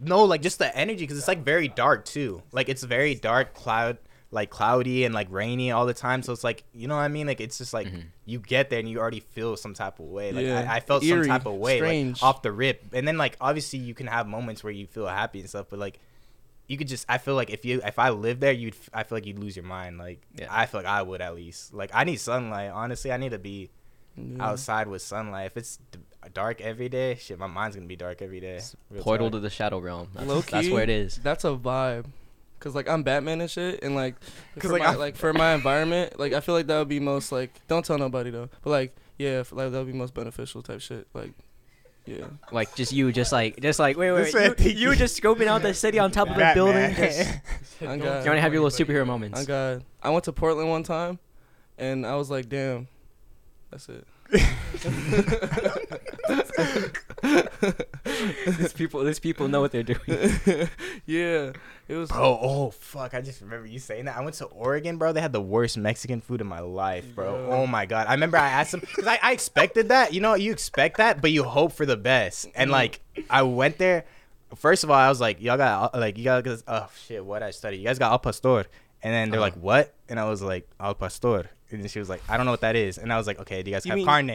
No, 0.00 0.24
like 0.24 0.40
just 0.42 0.58
the 0.58 0.74
energy 0.76 1.00
because 1.00 1.18
it's 1.18 1.28
like 1.28 1.42
very 1.44 1.68
dark 1.68 2.04
too. 2.06 2.42
Like 2.52 2.68
it's 2.70 2.82
very 2.82 3.14
dark, 3.14 3.54
cloud, 3.54 3.98
like 4.36 4.50
cloudy 4.50 5.04
and 5.04 5.12
like 5.14 5.26
rainy 5.32 5.72
all 5.72 5.86
the 5.86 5.94
time. 5.94 6.22
So 6.22 6.32
it's 6.32 6.44
like 6.44 6.62
you 6.72 6.86
know 6.86 6.94
what 6.94 7.02
I 7.02 7.08
mean. 7.08 7.26
Like 7.26 7.40
it's 7.40 7.58
just 7.58 7.74
like 7.74 7.88
Mhm. 7.88 8.04
you 8.24 8.38
get 8.38 8.70
there 8.70 8.78
and 8.78 8.88
you 8.88 9.00
already 9.00 9.18
feel 9.20 9.56
some 9.56 9.74
type 9.74 9.98
of 9.98 10.06
way. 10.06 10.30
Like 10.30 10.46
Yeah. 10.46 10.60
I, 10.70 10.76
I 10.76 10.80
felt 10.80 11.02
Eerie, 11.02 11.24
some 11.24 11.30
type 11.38 11.46
of 11.46 11.54
way 11.54 11.78
strange. 11.78 12.22
like 12.22 12.28
off 12.28 12.42
the 12.42 12.52
rip. 12.52 12.84
And 12.92 13.08
then 13.08 13.16
like 13.18 13.36
obviously 13.40 13.80
you 13.80 13.94
can 13.94 14.06
have 14.06 14.28
moments 14.28 14.62
where 14.62 14.72
you 14.72 14.86
feel 14.86 15.06
happy 15.08 15.40
and 15.40 15.48
stuff, 15.48 15.66
but 15.70 15.80
like 15.80 15.98
you 16.68 16.76
could 16.76 16.88
just 16.88 17.04
I 17.08 17.18
feel 17.18 17.34
like 17.34 17.50
if 17.50 17.64
you 17.64 17.80
if 17.84 17.98
I 17.98 18.10
lived 18.10 18.40
there, 18.40 18.52
you'd 18.52 18.76
I 18.94 19.02
feel 19.02 19.16
like 19.16 19.26
you'd 19.26 19.38
lose 19.40 19.56
your 19.56 19.64
mind. 19.64 19.98
Like 19.98 20.20
Yeah. 20.36 20.46
I 20.50 20.66
feel 20.66 20.80
like 20.80 20.88
I 20.88 21.02
would 21.02 21.20
at 21.20 21.34
least. 21.34 21.74
Like 21.74 21.90
I 21.94 22.04
need 22.04 22.16
sunlight. 22.20 22.70
Honestly, 22.70 23.10
I 23.10 23.16
need 23.16 23.30
to 23.32 23.38
be 23.38 23.70
Yeah. 24.16 24.44
outside 24.46 24.86
with 24.88 25.02
sunlight. 25.02 25.46
If 25.46 25.56
it's 25.56 25.78
d- 25.92 25.98
dark 26.34 26.60
every 26.60 26.88
day, 26.88 27.14
shit, 27.20 27.38
my 27.38 27.46
mind's 27.46 27.76
gonna 27.76 27.86
be 27.86 27.96
dark 27.96 28.20
every 28.20 28.40
day. 28.40 28.60
Real 28.90 29.02
Portal 29.02 29.28
talk. 29.28 29.36
to 29.36 29.40
the 29.40 29.50
shadow 29.50 29.78
realm. 29.78 30.08
That's, 30.14 30.26
Low 30.26 30.40
that's 30.40 30.68
where 30.68 30.82
it 30.82 30.90
is. 30.90 31.16
That's 31.22 31.44
a 31.44 31.54
vibe. 31.56 32.06
Cause 32.58 32.74
like 32.74 32.88
I'm 32.88 33.02
Batman 33.02 33.40
and 33.42 33.50
shit, 33.50 33.82
and 33.82 33.94
like, 33.94 34.18
'Cause, 34.54 34.62
cause 34.62 34.70
like, 34.72 34.80
like, 34.80 34.86
my, 34.86 34.90
I'm- 34.92 34.98
like 34.98 35.16
for 35.16 35.32
my 35.32 35.54
environment, 35.54 36.18
like 36.18 36.32
I 36.32 36.40
feel 36.40 36.54
like 36.54 36.66
that 36.68 36.78
would 36.78 36.88
be 36.88 37.00
most 37.00 37.30
like 37.30 37.50
don't 37.68 37.84
tell 37.84 37.98
nobody 37.98 38.30
though, 38.30 38.48
but 38.62 38.70
like 38.70 38.96
yeah, 39.18 39.40
f- 39.40 39.52
like 39.52 39.70
that 39.72 39.78
would 39.78 39.86
be 39.86 39.92
most 39.92 40.14
beneficial 40.14 40.62
type 40.62 40.80
shit. 40.80 41.06
Like, 41.14 41.32
yeah, 42.06 42.26
Like 42.52 42.74
just 42.74 42.92
you, 42.92 43.10
just 43.12 43.30
like, 43.32 43.60
just 43.60 43.78
like, 43.78 43.96
wait, 43.96 44.12
wait, 44.12 44.32
wait. 44.32 44.60
You, 44.60 44.70
you 44.72 44.88
were 44.88 44.94
just 44.94 45.20
scoping 45.20 45.46
out 45.48 45.62
the 45.62 45.74
city 45.74 45.98
on 45.98 46.10
top 46.12 46.28
of 46.28 46.34
the 46.34 46.40
Batman. 46.40 46.54
building. 46.54 46.94
Just, 46.96 47.82
I'm 47.82 47.90
you 47.98 48.04
God. 48.04 48.24
want 48.26 48.36
to 48.36 48.40
have 48.40 48.52
your 48.52 48.62
little 48.62 48.86
superhero 48.86 49.06
moments. 49.06 49.40
I 49.40 49.44
got. 49.44 49.82
I 50.02 50.10
went 50.10 50.24
to 50.24 50.32
Portland 50.32 50.68
one 50.70 50.82
time, 50.82 51.18
and 51.78 52.06
I 52.06 52.14
was 52.16 52.30
like, 52.30 52.48
damn, 52.48 52.86
that's 53.70 53.88
it. 53.88 54.06
these 58.58 58.72
people, 58.72 59.04
these 59.04 59.20
people 59.20 59.48
know 59.48 59.60
what 59.60 59.70
they're 59.70 59.82
doing. 59.82 60.00
yeah, 61.06 61.52
it 61.88 61.94
was. 61.94 62.10
Bro, 62.10 62.38
oh 62.42 62.70
fuck! 62.70 63.14
I 63.14 63.20
just 63.20 63.40
remember 63.40 63.68
you 63.68 63.78
saying 63.78 64.06
that. 64.06 64.16
I 64.16 64.22
went 64.22 64.34
to 64.36 64.46
Oregon, 64.46 64.96
bro. 64.96 65.12
They 65.12 65.20
had 65.20 65.32
the 65.32 65.40
worst 65.40 65.78
Mexican 65.78 66.20
food 66.20 66.40
in 66.40 66.46
my 66.46 66.60
life, 66.60 67.14
bro. 67.14 67.46
Yeah. 67.46 67.54
Oh 67.54 67.66
my 67.66 67.86
god! 67.86 68.08
I 68.08 68.14
remember 68.14 68.36
I 68.36 68.48
asked 68.48 68.72
them 68.72 68.80
because 68.80 69.06
I, 69.06 69.18
I 69.22 69.32
expected 69.32 69.90
that. 69.90 70.12
You 70.12 70.20
know, 70.20 70.34
you 70.34 70.50
expect 70.50 70.96
that, 70.96 71.20
but 71.20 71.30
you 71.30 71.44
hope 71.44 71.72
for 71.72 71.86
the 71.86 71.96
best. 71.96 72.48
And 72.54 72.70
like, 72.70 73.00
I 73.30 73.42
went 73.42 73.78
there. 73.78 74.04
First 74.56 74.84
of 74.84 74.90
all, 74.90 74.96
I 74.96 75.08
was 75.08 75.20
like, 75.20 75.40
y'all 75.40 75.56
got 75.56 75.94
like 75.94 76.18
you 76.18 76.24
got 76.24 76.46
oh 76.66 76.88
shit, 77.06 77.24
what 77.24 77.42
I 77.42 77.52
study? 77.52 77.78
You 77.78 77.84
guys 77.84 77.98
got 77.98 78.10
al 78.10 78.18
pastor, 78.18 78.66
and 79.02 79.12
then 79.12 79.30
they're 79.30 79.40
Uh-huh. 79.40 79.46
like, 79.54 79.54
what? 79.62 79.94
And 80.08 80.18
I 80.20 80.24
was 80.28 80.42
like, 80.42 80.68
al 80.80 80.94
pastor, 80.94 81.50
and 81.70 81.80
then 81.82 81.88
she 81.88 81.98
was 81.98 82.08
like, 82.08 82.22
I 82.28 82.36
don't 82.36 82.46
know 82.46 82.52
what 82.52 82.60
that 82.62 82.76
is. 82.76 82.98
And 82.98 83.12
I 83.12 83.18
was 83.18 83.26
like, 83.26 83.38
okay, 83.40 83.62
do 83.62 83.70
you 83.70 83.76
guys 83.76 83.84
You 83.86 83.90
have 83.90 83.96
mean- 83.96 84.06
carne? 84.06 84.30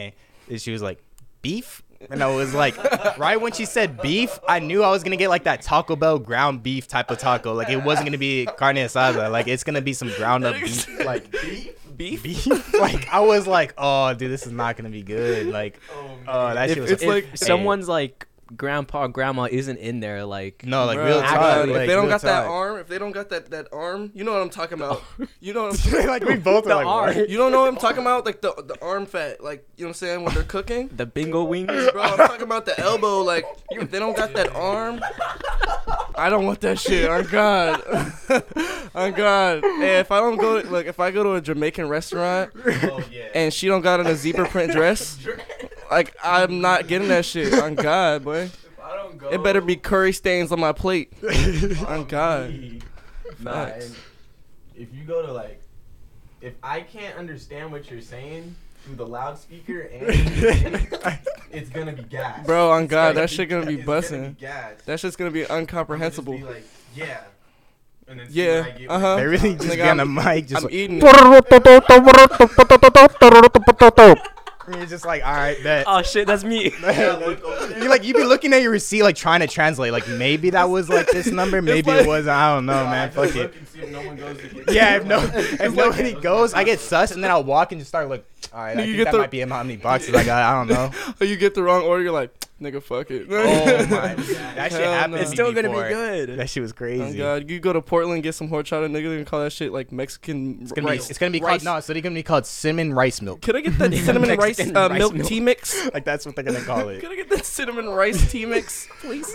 And 0.50 0.60
she 0.60 0.70
was 0.72 0.82
like, 0.82 1.02
beef. 1.40 1.82
And 2.10 2.20
I 2.20 2.26
was 2.34 2.52
like, 2.52 2.76
right 3.16 3.40
when 3.40 3.52
she 3.52 3.64
said 3.64 4.02
beef, 4.02 4.38
I 4.48 4.58
knew 4.58 4.82
I 4.82 4.90
was 4.90 5.04
gonna 5.04 5.16
get 5.16 5.28
like 5.28 5.44
that 5.44 5.62
Taco 5.62 5.94
Bell 5.94 6.18
ground 6.18 6.62
beef 6.64 6.88
type 6.88 7.10
of 7.12 7.18
taco. 7.18 7.54
Like 7.54 7.68
it 7.70 7.82
wasn't 7.82 8.06
gonna 8.06 8.18
be 8.18 8.44
carne 8.56 8.74
asada. 8.76 9.30
Like 9.30 9.46
it's 9.46 9.62
gonna 9.62 9.80
be 9.80 9.92
some 9.92 10.08
ground 10.16 10.44
up 10.44 10.56
beef. 10.56 10.88
Like 11.04 11.30
beef, 11.30 11.76
beef. 11.96 12.22
beef? 12.24 12.74
like 12.74 13.08
I 13.08 13.20
was 13.20 13.46
like, 13.46 13.72
oh, 13.78 14.12
dude, 14.14 14.32
this 14.32 14.46
is 14.46 14.52
not 14.52 14.76
gonna 14.76 14.88
be 14.90 15.02
good. 15.04 15.46
Like, 15.46 15.78
oh, 16.26 16.52
that 16.54 16.70
If 16.70 16.74
shit 16.74 16.82
was. 16.82 16.90
it's 16.90 17.02
if 17.04 17.08
like- 17.08 17.36
someone's 17.36 17.88
like 17.88 18.26
grandpa, 18.56 19.06
grandma 19.06 19.48
isn't 19.50 19.78
in 19.78 20.00
there, 20.00 20.24
like 20.24 20.64
No, 20.66 20.84
like 20.86 20.98
Bruh, 20.98 21.06
real 21.06 21.20
time 21.20 21.34
talk. 21.36 21.66
if 21.68 21.70
like, 21.76 21.86
they 21.88 21.94
don't 21.94 22.04
real 22.04 22.12
got 22.12 22.20
that 22.22 22.46
arm, 22.46 22.78
if 22.78 22.88
they 22.88 22.98
don't 22.98 23.12
got 23.12 23.28
that 23.30 23.50
that 23.50 23.68
arm, 23.72 24.10
you 24.14 24.24
know 24.24 24.32
what 24.32 24.42
I'm 24.42 24.50
talking 24.50 24.74
about. 24.74 25.02
Oh. 25.20 25.26
You 25.40 25.52
know 25.54 25.62
what 25.64 25.70
I'm 25.72 25.76
saying? 25.76 26.06
like 26.14 26.24
we 26.24 26.36
both 26.36 26.64
The 26.64 26.70
are 26.72 26.76
like, 26.76 26.86
arm. 26.86 27.14
what? 27.16 27.28
You 27.28 27.36
don't 27.38 27.52
know 27.52 27.60
what 27.60 27.68
I'm 27.68 27.76
talking 27.76 28.00
about? 28.00 28.24
Like 28.26 28.40
the 28.40 28.52
the 28.66 28.76
arm 28.82 29.06
fat, 29.06 29.42
like 29.42 29.66
you 29.76 29.84
know 29.84 29.88
what 29.88 29.90
I'm 29.90 29.94
saying 29.94 30.24
when 30.24 30.34
they're 30.34 30.42
cooking. 30.44 30.88
the 30.96 31.06
bingo 31.06 31.42
wings. 31.44 31.68
Bro, 31.92 32.02
I'm 32.02 32.16
talking 32.16 32.42
about 32.42 32.64
the 32.66 32.78
elbow. 32.80 33.20
Like 33.22 33.44
if 33.70 33.90
they 33.90 33.98
don't 33.98 34.16
got 34.16 34.32
that 34.34 34.54
arm, 34.54 35.00
I 36.14 36.28
don't 36.30 36.46
want 36.46 36.60
that 36.60 36.78
shit. 36.78 37.08
On 37.10 37.22
God, 37.24 37.80
on 38.94 39.12
God. 39.12 39.62
Hey, 39.62 39.98
if 40.00 40.10
I 40.12 40.20
don't 40.20 40.36
go, 40.36 40.60
to, 40.62 40.68
like 40.70 40.86
if 40.86 41.00
I 41.00 41.10
go 41.10 41.22
to 41.22 41.32
a 41.34 41.40
Jamaican 41.40 41.88
restaurant 41.88 42.50
Oh 42.84 43.02
yeah. 43.10 43.28
and 43.34 43.52
she 43.52 43.66
don't 43.68 43.82
got 43.82 44.00
on 44.00 44.06
a 44.06 44.14
zebra 44.14 44.48
print 44.48 44.72
dress, 44.72 45.18
like 45.92 46.16
I'm 46.22 46.60
not 46.60 46.86
getting 46.88 47.08
that 47.08 47.24
shit. 47.24 47.54
On 47.54 47.74
God, 47.90 48.24
boy. 48.24 48.50
I 48.82 48.96
don't 48.96 49.16
go. 49.18 49.28
It 49.30 49.42
better 49.42 49.60
be 49.60 49.76
curry 49.76 50.12
stains 50.12 50.50
on 50.52 50.60
my 50.60 50.72
plate. 50.72 51.12
on 51.86 52.04
God. 52.06 52.52
Nah, 53.38 53.66
Facts. 53.66 53.86
and 53.86 53.96
if 54.74 54.94
you 54.94 55.04
go 55.04 55.24
to 55.24 55.32
like, 55.32 55.60
if 56.40 56.54
I 56.62 56.80
can't 56.80 57.16
understand 57.16 57.72
what 57.72 57.90
you're 57.90 58.00
saying 58.00 58.54
through 58.84 58.96
the 58.96 59.06
loudspeaker 59.06 59.80
and 59.82 60.06
it's 61.50 61.70
gonna 61.70 61.92
be 61.92 62.02
gas. 62.02 62.44
Bro, 62.46 62.70
on 62.72 62.86
God, 62.88 63.14
that 63.16 63.30
shit 63.30 63.48
gonna 63.48 63.66
be 63.66 63.76
bussing. 63.76 64.10
gonna 64.10 64.28
bussin'. 64.30 64.38
gas. 64.38 64.82
That 64.86 65.00
shit's 65.00 65.16
gonna 65.16 65.30
be 65.30 65.42
I'm 65.42 65.48
gonna 65.48 65.60
just 65.60 65.70
incomprehensible. 65.70 66.36
be 66.38 66.42
like, 66.42 66.64
yeah. 66.94 67.20
And 68.08 68.18
then 68.20 68.26
Yeah, 68.30 68.64
see 68.64 68.68
what 68.70 68.74
I 68.74 68.78
get 68.78 68.90
uh-huh. 68.90 69.16
They 69.16 69.26
really 69.26 69.54
just 69.54 69.68
Nigga, 69.68 69.94
be 69.94 70.00
on 70.00 70.14
mic, 70.14 70.46
just 70.48 70.56
I'm 70.58 70.64
like, 70.64 70.72
eating. 70.72 71.00
And 74.66 74.76
you're 74.76 74.86
just 74.86 75.04
like, 75.04 75.24
all 75.24 75.32
right, 75.32 75.56
bet. 75.62 75.84
oh 75.88 76.02
shit, 76.02 76.26
that's 76.26 76.44
me. 76.44 76.64
you 76.82 77.88
like 77.88 78.04
you 78.04 78.14
be 78.14 78.24
looking 78.24 78.52
at 78.52 78.62
your 78.62 78.70
receipt 78.70 79.02
like 79.02 79.16
trying 79.16 79.40
to 79.40 79.46
translate 79.46 79.92
like 79.92 80.06
maybe 80.08 80.50
that 80.50 80.64
was 80.68 80.88
like 80.88 81.08
this 81.08 81.26
number 81.28 81.60
maybe 81.62 81.90
it 81.90 82.06
was 82.06 82.26
I 82.28 82.54
don't 82.54 82.66
know 82.66 82.84
man 82.86 83.10
fuck 83.10 83.34
it 83.36 83.54
yeah 84.70 84.96
if 84.96 85.04
no 85.06 85.18
if 85.34 85.74
nobody 85.74 86.12
goes 86.14 86.54
I 86.54 86.64
get 86.64 86.80
sus 86.80 87.12
and 87.12 87.22
then 87.22 87.30
I'll 87.30 87.44
walk 87.44 87.72
and 87.72 87.80
just 87.80 87.88
start 87.88 88.08
like 88.08 88.24
all 88.52 88.60
right 88.62 88.76
I 88.76 88.82
You 88.82 88.86
think 88.86 88.96
get 88.96 89.04
that 89.06 89.12
the- 89.12 89.18
might 89.18 89.30
be 89.30 89.40
how 89.40 89.62
many 89.62 89.76
boxes 89.76 90.14
I 90.14 90.24
got 90.24 90.42
I 90.42 90.64
don't 90.64 90.68
know 91.20 91.26
you 91.26 91.36
get 91.36 91.54
the 91.54 91.62
wrong 91.62 91.82
order, 91.82 92.02
you're 92.02 92.12
like, 92.12 92.30
nigga, 92.62 92.82
fuck 92.82 93.10
it. 93.10 93.26
oh 93.30 93.86
my 93.86 93.86
god, 93.88 94.16
that 94.18 94.70
shit 94.72 94.80
Hell 94.80 94.92
happened 94.92 95.14
no. 95.14 95.20
it's 95.20 95.30
still 95.30 95.52
gonna 95.52 95.68
be 95.68 95.74
before. 95.74 95.88
good. 95.88 96.38
that 96.38 96.48
shit 96.48 96.62
was 96.62 96.72
Oh 96.72 96.76
crazy 96.76 97.18
God, 97.18 97.50
you 97.50 97.60
go 97.60 97.72
to 97.72 97.82
Portland, 97.82 98.22
get 98.22 98.34
some 98.34 98.48
horchata, 98.48 98.88
nigga, 98.88 98.92
they 98.92 99.02
gonna 99.02 99.24
call 99.24 99.40
that 99.40 99.52
shit 99.52 99.72
like 99.72 99.92
Mexican 99.92 100.58
it's 100.62 100.72
gonna 100.72 100.86
rice. 100.88 101.06
be 101.08 101.10
it's 101.10 101.18
gonna 101.18 101.30
be 101.32 101.40
rice. 101.40 101.62
called 101.62 101.64
no 101.64 101.76
it's 101.76 101.88
gonna 101.88 102.14
be 102.14 102.22
called 102.22 102.46
cinnamon 102.46 102.94
rice 102.94 103.20
milk 103.20 103.40
Can 103.42 103.56
I 103.56 103.60
get 103.60 103.78
that 103.78 103.92
cinnamon 104.04 104.30
rice, 104.30 104.58
Mexican 104.58 104.76
uh, 104.76 104.88
rice 104.88 104.98
milk, 104.98 105.14
milk. 105.14 105.28
tea 105.28 105.40
mix? 105.40 105.90
like 105.94 106.04
that's 106.04 106.24
what 106.24 106.36
they're 106.36 106.44
gonna 106.44 106.60
call 106.62 106.88
it 106.88 107.00
Can 107.00 107.10
I 107.12 107.16
get 107.16 107.28
that 107.30 107.44
cinnamon 107.44 107.88
rice 107.88 108.30
tea 108.30 108.46
mix, 108.46 108.88
please? 109.00 109.34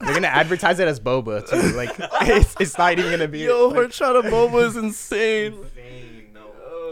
they're 0.00 0.14
gonna 0.14 0.26
advertise 0.26 0.78
it 0.80 0.88
as 0.88 0.98
boba 1.00 1.48
too 1.48 1.56
like 1.76 1.90
it's, 2.22 2.54
it's 2.60 2.76
not 2.76 2.98
even 2.98 3.10
gonna 3.10 3.28
be 3.28 3.40
Yo, 3.40 3.68
like, 3.68 3.88
horchata 3.90 4.22
boba 4.30 4.66
is 4.66 4.76
insane. 4.76 5.54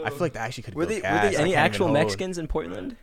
I 0.05 0.09
feel 0.09 0.19
like 0.19 0.33
that 0.33 0.41
actually 0.41 0.63
could 0.63 0.75
Were 0.75 0.83
go 0.83 0.89
they, 0.89 0.95
were 0.97 1.01
gas. 1.01 1.21
they 1.21 1.27
I 1.27 1.27
any 1.27 1.35
can't 1.35 1.47
even 1.47 1.59
actual 1.59 1.87
hold. 1.87 1.97
Mexicans 1.97 2.37
in 2.37 2.47
Portland? 2.47 2.97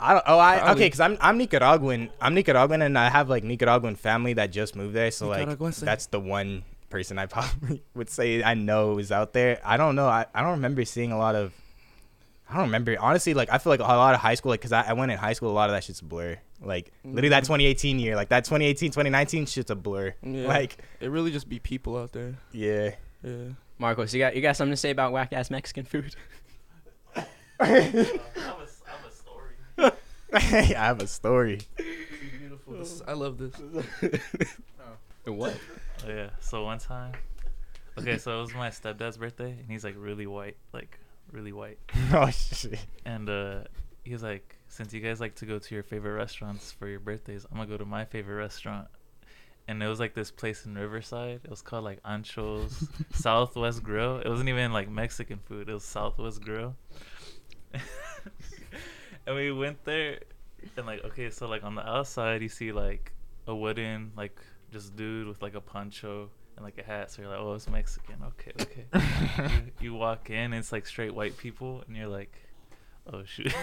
I 0.00 0.12
don't. 0.14 0.24
Oh, 0.26 0.38
I 0.38 0.58
Probably. 0.58 0.72
okay. 0.72 0.90
Cause 0.90 1.00
I'm 1.00 1.18
I'm 1.20 1.38
Nicaraguan. 1.38 2.10
I'm 2.20 2.34
Nicaraguan, 2.34 2.82
and 2.82 2.98
I 2.98 3.10
have 3.10 3.28
like 3.28 3.44
Nicaraguan 3.44 3.96
family 3.96 4.32
that 4.34 4.50
just 4.50 4.74
moved 4.74 4.94
there. 4.94 5.10
So 5.10 5.28
like 5.28 5.58
that's 5.58 6.06
the 6.06 6.20
one 6.20 6.64
person 6.88 7.18
I 7.18 7.26
probably 7.34 7.82
would 7.94 8.10
say 8.10 8.42
I 8.42 8.54
know 8.54 8.98
is 8.98 9.12
out 9.12 9.32
there. 9.32 9.60
I 9.64 9.76
don't 9.76 9.94
know. 9.94 10.06
I, 10.06 10.26
I 10.34 10.42
don't 10.42 10.52
remember 10.52 10.84
seeing 10.84 11.12
a 11.12 11.18
lot 11.18 11.34
of. 11.34 11.52
I 12.48 12.54
don't 12.54 12.64
remember 12.64 12.96
honestly. 12.98 13.34
Like 13.34 13.50
I 13.52 13.58
feel 13.58 13.70
like 13.70 13.80
a 13.80 13.84
lot 13.84 14.14
of 14.14 14.20
high 14.20 14.34
school, 14.34 14.50
like, 14.50 14.60
cause 14.60 14.72
I, 14.72 14.82
I 14.82 14.92
went 14.94 15.12
in 15.12 15.18
high 15.18 15.34
school. 15.34 15.50
A 15.50 15.52
lot 15.52 15.70
of 15.70 15.76
that 15.76 15.84
shit's 15.84 16.00
a 16.00 16.04
blur. 16.04 16.38
Like 16.60 16.92
mm. 17.06 17.14
literally 17.14 17.30
that 17.30 17.44
2018 17.44 17.98
year, 17.98 18.16
like 18.16 18.30
that 18.30 18.44
2018 18.44 18.90
2019 18.90 19.46
shit's 19.46 19.70
a 19.70 19.76
blur. 19.76 20.14
Yeah. 20.22 20.48
Like 20.48 20.78
It 21.00 21.10
really 21.10 21.30
just 21.30 21.48
be 21.48 21.58
people 21.58 21.96
out 21.96 22.12
there. 22.12 22.36
yeah. 22.52 22.94
Yeah. 23.22 23.50
Marcos, 23.78 24.12
you 24.14 24.18
got 24.18 24.34
you 24.34 24.42
got 24.42 24.56
something 24.56 24.72
to 24.72 24.76
say 24.76 24.90
about 24.90 25.12
whack 25.12 25.32
ass 25.32 25.50
Mexican 25.50 25.84
food? 25.84 26.14
I 27.60 27.66
have 27.66 27.94
a, 27.94 27.98
I 27.98 28.42
have 28.44 28.64
a 29.04 29.92
story. 30.38 30.76
I 30.76 30.86
have 30.86 31.02
a 31.02 31.06
story. 31.06 31.60
Beautiful. 32.38 32.78
This 32.78 33.02
I 33.06 33.12
love 33.12 33.38
this. 33.38 33.54
What? 35.24 35.56
Oh, 36.06 36.08
yeah. 36.08 36.30
So 36.40 36.64
one 36.64 36.78
time, 36.78 37.12
okay, 37.98 38.18
so 38.18 38.38
it 38.38 38.40
was 38.40 38.54
my 38.54 38.70
stepdad's 38.70 39.18
birthday, 39.18 39.50
and 39.50 39.66
he's 39.68 39.84
like 39.84 39.94
really 39.98 40.26
white, 40.26 40.56
like 40.72 40.98
really 41.30 41.52
white. 41.52 41.78
oh 42.12 42.30
shit. 42.30 42.84
And 43.04 43.28
uh, 43.28 43.60
he 44.04 44.12
was 44.12 44.22
like, 44.22 44.56
since 44.68 44.92
you 44.92 45.00
guys 45.00 45.20
like 45.20 45.34
to 45.36 45.46
go 45.46 45.58
to 45.58 45.74
your 45.74 45.84
favorite 45.84 46.14
restaurants 46.14 46.72
for 46.72 46.88
your 46.88 47.00
birthdays, 47.00 47.46
I'm 47.50 47.58
gonna 47.58 47.68
go 47.68 47.76
to 47.76 47.84
my 47.84 48.04
favorite 48.04 48.36
restaurant. 48.36 48.88
And 49.68 49.80
it 49.82 49.86
was 49.86 50.00
like 50.00 50.14
this 50.14 50.30
place 50.30 50.66
in 50.66 50.74
Riverside. 50.74 51.42
It 51.44 51.50
was 51.50 51.62
called 51.62 51.84
like 51.84 52.00
Ancho's 52.04 52.88
Southwest 53.12 53.84
Grill. 53.84 54.18
It 54.18 54.28
wasn't 54.28 54.48
even 54.48 54.72
like 54.72 54.88
Mexican 54.88 55.38
food. 55.38 55.68
It 55.68 55.74
was 55.74 55.84
Southwest 55.84 56.40
Grill. 56.42 56.74
And 59.26 59.36
we 59.36 59.52
went 59.52 59.84
there, 59.84 60.20
and 60.76 60.86
like 60.86 61.04
okay, 61.04 61.30
so 61.30 61.48
like 61.48 61.64
on 61.64 61.74
the 61.74 61.86
outside 61.88 62.42
you 62.42 62.48
see 62.48 62.72
like 62.72 63.12
a 63.46 63.54
wooden 63.54 64.12
like 64.16 64.38
just 64.72 64.96
dude 64.96 65.26
with 65.26 65.42
like 65.42 65.54
a 65.54 65.60
poncho 65.60 66.30
and 66.56 66.64
like 66.64 66.78
a 66.78 66.82
hat. 66.82 67.10
So 67.10 67.22
you're 67.22 67.30
like, 67.30 67.40
oh, 67.40 67.54
it's 67.54 67.68
Mexican. 67.68 68.16
Okay, 68.24 68.52
okay. 68.60 68.84
you, 69.54 69.72
you 69.92 69.94
walk 69.94 70.30
in, 70.30 70.36
and 70.36 70.54
it's 70.54 70.72
like 70.72 70.86
straight 70.86 71.14
white 71.14 71.36
people, 71.36 71.82
and 71.86 71.96
you're 71.96 72.08
like, 72.08 72.32
oh 73.12 73.24
shoot. 73.24 73.54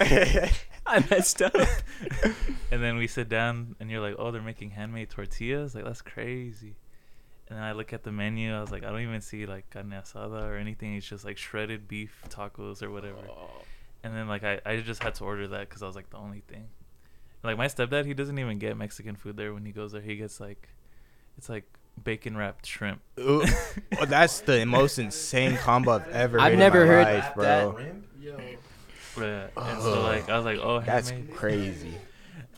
I 0.00 1.04
messed 1.10 1.42
up. 1.42 1.54
and 2.70 2.82
then 2.82 2.96
we 2.96 3.06
sit 3.06 3.28
down, 3.28 3.76
and 3.80 3.90
you're 3.90 4.00
like, 4.00 4.16
oh, 4.18 4.30
they're 4.30 4.42
making 4.42 4.70
handmade 4.70 5.10
tortillas. 5.10 5.74
Like 5.74 5.84
that's 5.84 6.02
crazy. 6.02 6.76
And 7.48 7.58
then 7.58 7.64
I 7.64 7.72
look 7.72 7.92
at 7.92 8.02
the 8.02 8.12
menu. 8.12 8.54
I 8.54 8.60
was 8.60 8.70
like, 8.70 8.84
I 8.84 8.90
don't 8.90 9.02
even 9.02 9.20
see 9.20 9.46
like 9.46 9.68
carne 9.70 9.90
asada 9.90 10.42
or 10.42 10.56
anything. 10.56 10.94
It's 10.94 11.06
just 11.06 11.24
like 11.24 11.36
shredded 11.36 11.86
beef 11.86 12.22
tacos 12.30 12.82
or 12.82 12.90
whatever. 12.90 13.18
Oh. 13.28 13.50
And 14.04 14.14
then 14.16 14.28
like 14.28 14.44
I, 14.44 14.60
I 14.64 14.80
just 14.80 15.02
had 15.02 15.14
to 15.16 15.24
order 15.24 15.48
that 15.48 15.68
because 15.68 15.82
I 15.82 15.86
was 15.86 15.96
like 15.96 16.10
the 16.10 16.16
only 16.16 16.40
thing. 16.48 16.68
Like 17.42 17.56
my 17.56 17.66
stepdad, 17.66 18.04
he 18.06 18.14
doesn't 18.14 18.38
even 18.38 18.58
get 18.58 18.76
Mexican 18.76 19.16
food 19.16 19.36
there 19.36 19.52
when 19.52 19.64
he 19.64 19.72
goes 19.72 19.92
there. 19.92 20.00
He 20.00 20.16
gets 20.16 20.40
like, 20.40 20.68
it's 21.36 21.48
like 21.48 21.64
bacon 22.02 22.36
wrapped 22.36 22.66
shrimp. 22.66 23.00
Ooh, 23.18 23.44
oh, 24.00 24.04
that's 24.06 24.40
the 24.40 24.64
most 24.64 24.98
insane 24.98 25.56
combo 25.56 25.92
I've 25.92 26.08
ever. 26.08 26.40
I've 26.40 26.58
never 26.58 26.82
in 26.82 26.88
my 26.88 26.94
heard 26.94 27.04
life, 27.20 27.34
bro. 27.34 27.44
that. 27.78 27.94
Yo. 28.20 28.38
Yeah. 29.18 29.48
And 29.56 29.82
so 29.82 30.02
like 30.02 30.28
I 30.30 30.36
was 30.36 30.44
like, 30.44 30.58
oh, 30.58 30.80
That's 30.80 31.10
handmade. 31.10 31.36
crazy. 31.36 31.94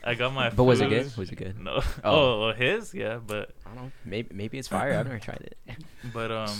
I 0.04 0.14
got 0.14 0.34
my. 0.34 0.50
But 0.50 0.64
was 0.64 0.80
it 0.80 0.84
food. 0.84 0.90
good? 0.90 1.16
Was 1.16 1.30
it 1.32 1.36
good? 1.36 1.58
No. 1.58 1.82
Oh. 2.04 2.42
Oh, 2.50 2.52
his 2.52 2.92
yeah, 2.94 3.18
but 3.26 3.52
I 3.64 3.74
don't 3.74 3.84
know. 3.84 3.92
Maybe 4.04 4.34
maybe 4.34 4.58
it's 4.58 4.68
fire. 4.68 4.92
I've 4.98 5.06
never 5.06 5.18
tried 5.18 5.40
it. 5.66 5.78
but 6.12 6.30
um, 6.30 6.56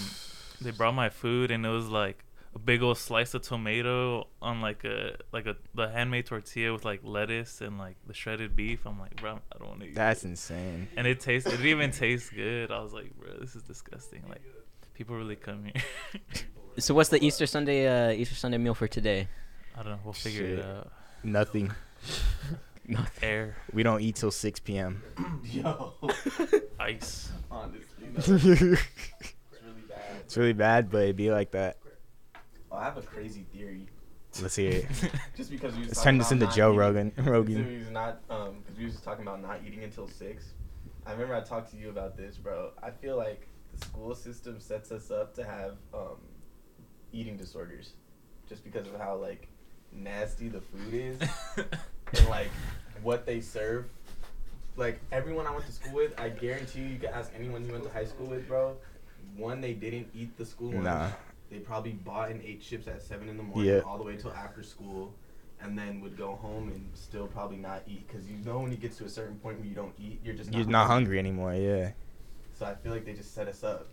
they 0.61 0.71
brought 0.71 0.95
my 0.95 1.11
food 1.11 1.51
and 1.51 1.65
it 1.65 1.69
was 1.69 1.89
like 1.89 2.24
a 2.55 2.59
big 2.59 2.83
old 2.83 2.99
slice 2.99 3.35
of 3.35 3.43
tomato 3.43 4.27
on 4.41 4.61
like 4.61 4.85
a 4.85 5.17
like 5.33 5.47
a 5.47 5.57
the 5.75 5.89
handmade 5.89 6.27
tortilla 6.27 6.73
with 6.73 6.85
like 6.85 7.01
lettuce 7.03 7.61
and 7.61 7.79
like 7.79 7.97
the 8.07 8.15
shredded 8.15 8.55
beef. 8.57 8.87
I'm 8.87 8.99
like, 8.99 9.17
bro, 9.17 9.41
I 9.53 9.59
don't 9.59 9.69
want 9.69 9.81
to 9.81 9.87
eat. 9.89 9.95
That's 9.95 10.21
this." 10.23 10.31
insane. 10.31 10.89
And 10.97 11.07
it 11.07 11.21
tastes. 11.21 11.49
It 11.49 11.53
didn't 11.53 11.67
even 11.67 11.91
taste 11.91 12.33
good. 12.35 12.71
I 12.71 12.81
was 12.81 12.93
like, 12.93 13.13
bro, 13.19 13.39
this 13.41 13.57
is 13.57 13.63
disgusting. 13.63 14.23
Like, 14.29 14.43
people 14.95 15.17
really 15.17 15.37
come 15.37 15.65
here. 15.65 15.83
So 16.77 16.93
what's 16.93 17.09
the 17.09 17.25
Easter 17.25 17.47
Sunday 17.47 17.87
uh, 17.87 18.11
Easter 18.11 18.35
Sunday 18.35 18.59
meal 18.59 18.75
for 18.75 18.89
today? 18.89 19.29
I 19.79 19.85
don't 19.85 19.93
know. 19.93 19.99
We'll 20.03 20.13
figure 20.13 20.41
Shit. 20.41 20.59
it 20.59 20.65
out. 20.65 20.91
Nothing. 21.23 21.71
Nothing. 22.89 23.29
Air, 23.29 23.57
We 23.73 23.85
don't 23.85 24.01
eat 24.01 24.17
till 24.17 24.33
6 24.33 24.59
p.m. 24.61 25.01
Yo, 25.45 25.93
ice. 26.81 27.31
honestly, 27.49 28.09
no, 28.13 28.19
it's 28.19 28.29
it's 28.29 28.45
really 28.45 29.83
bad. 29.89 30.37
really 30.37 30.53
bad, 30.53 30.91
but 30.91 31.03
it 31.05 31.17
be 31.17 31.31
like 31.31 31.53
that. 31.53 31.77
Oh, 32.75 32.79
I 32.79 32.85
have 32.85 32.97
a 32.97 33.03
crazy 33.03 33.47
theory. 33.53 33.87
Let's 34.43 34.57
hear 34.57 34.73
it. 34.73 34.87
Just 35.37 35.49
because 35.51 35.75
we 35.75 35.81
was 35.81 35.89
Let's 35.91 35.99
talking 36.01 36.13
turn 36.13 36.19
this 36.19 36.33
into 36.33 36.47
Joe 36.49 36.71
eating- 36.71 36.79
Rogan. 36.81 37.13
Rogan. 37.19 37.69
we 37.69 37.79
was 37.79 37.91
not, 37.91 38.21
um, 38.29 38.57
because 38.63 38.77
we 38.77 38.85
was 38.85 38.95
just 38.95 39.05
talking 39.05 39.23
about 39.23 39.41
not 39.41 39.61
eating 39.65 39.85
until 39.85 40.09
six. 40.09 40.47
I 41.07 41.13
remember 41.13 41.37
I 41.37 41.41
talked 41.41 41.71
to 41.71 41.77
you 41.77 41.89
about 41.91 42.17
this, 42.17 42.37
bro. 42.37 42.71
I 42.83 42.91
feel 42.91 43.17
like 43.17 43.47
the 43.73 43.87
school 43.87 44.13
system 44.15 44.59
sets 44.59 44.91
us 44.91 45.13
up 45.13 45.35
to 45.35 45.45
have 45.45 45.75
um, 45.93 46.17
eating 47.13 47.37
disorders, 47.37 47.93
just 48.49 48.65
because 48.65 48.89
of 48.89 48.99
how 48.99 49.15
like 49.17 49.47
nasty 49.93 50.49
the 50.49 50.61
food 50.61 50.95
is 50.95 51.19
and 51.57 52.29
like 52.29 52.51
what 53.05 53.27
they 53.27 53.41
serve. 53.41 53.85
Like 54.77 54.99
everyone 55.13 55.47
I 55.47 55.53
went 55.53 55.67
to 55.67 55.73
school 55.73 55.93
with, 55.95 56.19
I 56.19 56.31
guarantee 56.31 56.81
you, 56.81 56.87
you 56.87 56.99
could 56.99 57.11
ask 57.11 57.31
anyone 57.39 57.65
you 57.65 57.71
went 57.71 57.85
to 57.85 57.91
high 57.91 58.07
school 58.07 58.27
with, 58.27 58.49
bro. 58.49 58.77
One, 59.37 59.61
they 59.61 59.75
didn't 59.75 60.09
eat 60.13 60.37
the 60.37 60.45
school 60.45 60.73
lunch. 60.73 60.85
Nah. 60.85 61.11
They 61.55 61.61
probably 61.61 61.93
bought 61.93 62.33
and 62.33 62.43
ate 62.43 62.63
chips 62.63 62.89
at 62.89 63.01
seven 63.01 63.29
in 63.29 63.37
the 63.37 63.45
morning, 63.45 63.67
Yeah. 63.75 63.83
all 63.87 63.97
the 63.97 64.03
way 64.03 64.17
till 64.17 64.33
after 64.33 64.65
school, 64.65 65.15
and 65.61 65.79
then 65.79 66.01
would 66.01 66.17
go 66.17 66.35
home 66.35 66.69
and 66.69 66.91
still 66.95 67.29
probably 67.29 67.59
not 67.59 67.85
eat 67.87 68.09
because 68.09 68.29
you 68.29 68.39
know 68.39 68.59
when 68.59 68.73
it 68.73 68.81
gets 68.81 68.97
to 68.97 69.05
a 69.05 69.09
certain 69.09 69.37
point 69.39 69.61
where 69.61 69.69
you 69.69 69.75
don't 69.77 69.95
eat, 69.97 70.19
you're 70.25 70.35
just 70.35 70.53
You're 70.53 70.67
not 70.67 70.89
hungry 70.89 71.17
anymore, 71.17 71.55
yeah. 71.55 71.93
So 72.59 72.67
I 72.67 72.75
feel 72.75 72.91
like 72.91 73.05
they 73.05 73.13
just 73.13 73.35
set 73.37 73.47
us 73.47 73.63
up. 73.63 73.87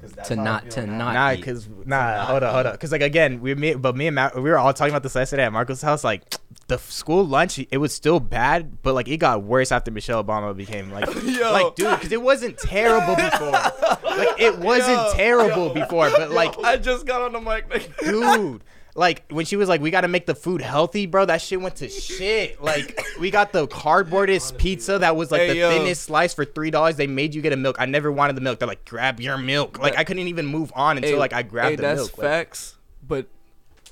'Cause 0.00 0.28
To 0.28 0.36
not- 0.36 0.70
to 0.72 0.86
not 0.86 1.14
Nah, 1.14 1.32
eat. 1.32 1.42
cause 1.44 1.68
nah, 1.86 2.26
hold 2.26 2.42
on, 2.42 2.52
hold 2.52 2.66
eat. 2.66 2.68
on. 2.72 2.76
Cause 2.76 2.92
like 2.92 3.00
again, 3.02 3.40
we 3.40 3.54
me, 3.54 3.74
but 3.74 3.96
me 3.96 4.06
and 4.08 4.14
Matt, 4.14 4.34
we 4.36 4.42
were 4.50 4.58
all 4.58 4.72
talking 4.74 4.92
about 4.92 5.02
this 5.02 5.14
yesterday 5.14 5.44
at 5.44 5.52
Marco's 5.52 5.80
house. 5.80 6.04
Like 6.04 6.22
the 6.68 6.78
school 6.78 7.26
lunch, 7.26 7.58
it 7.70 7.78
was 7.78 7.94
still 7.94 8.20
bad, 8.20 8.82
but 8.82 8.94
like 8.94 9.08
it 9.08 9.16
got 9.16 9.42
worse 9.42 9.72
after 9.72 9.90
Michelle 9.90 10.22
Obama 10.22 10.54
became 10.56 10.90
like, 10.92 11.06
like 11.40 11.74
dude, 11.76 11.98
cause 12.00 12.12
it 12.12 12.20
wasn't 12.20 12.58
terrible 12.58 13.16
before. 13.16 13.50
like 13.50 14.38
it 14.38 14.58
wasn't 14.60 14.96
Yo, 14.98 15.12
terrible 15.14 15.68
yo, 15.68 15.74
before, 15.74 16.10
but 16.10 16.30
like, 16.30 16.58
I 16.58 16.76
just 16.76 17.06
got 17.06 17.22
on 17.22 17.32
the 17.32 17.40
mic. 17.40 17.66
dude. 18.00 18.62
Like 18.96 19.24
when 19.30 19.44
she 19.44 19.56
was 19.56 19.68
like, 19.68 19.80
"We 19.82 19.90
got 19.90 20.00
to 20.00 20.08
make 20.08 20.24
the 20.26 20.34
food 20.34 20.62
healthy, 20.62 21.06
bro." 21.06 21.26
That 21.26 21.42
shit 21.42 21.60
went 21.60 21.76
to 21.76 21.88
shit. 21.88 22.62
Like 22.62 22.98
we 23.20 23.30
got 23.30 23.52
the 23.52 23.68
cardboardest 23.68 24.56
pizza 24.56 24.98
that 24.98 25.14
was 25.16 25.30
like 25.30 25.42
Hey, 25.42 25.48
the 25.48 25.56
yo. 25.56 25.70
thinnest 25.70 26.02
slice 26.02 26.32
for 26.32 26.44
three 26.44 26.70
dollars. 26.70 26.96
They 26.96 27.06
made 27.06 27.34
you 27.34 27.42
get 27.42 27.52
a 27.52 27.56
milk. 27.56 27.76
I 27.78 27.84
never 27.86 28.10
wanted 28.10 28.36
the 28.36 28.40
milk. 28.40 28.58
They're 28.58 28.68
like, 28.68 28.84
"Grab 28.86 29.20
your 29.20 29.36
milk." 29.36 29.78
Like 29.78 29.96
I 29.98 30.04
couldn't 30.04 30.28
even 30.28 30.46
move 30.46 30.72
on 30.74 30.96
until 30.96 31.12
Hey, 31.12 31.18
like 31.18 31.32
I 31.34 31.42
grabbed 31.42 31.70
hey, 31.70 31.76
the 31.76 31.82
that's 31.82 31.98
milk. 32.00 32.18
Like, 32.18 32.26
facts. 32.26 32.76
But 33.06 33.26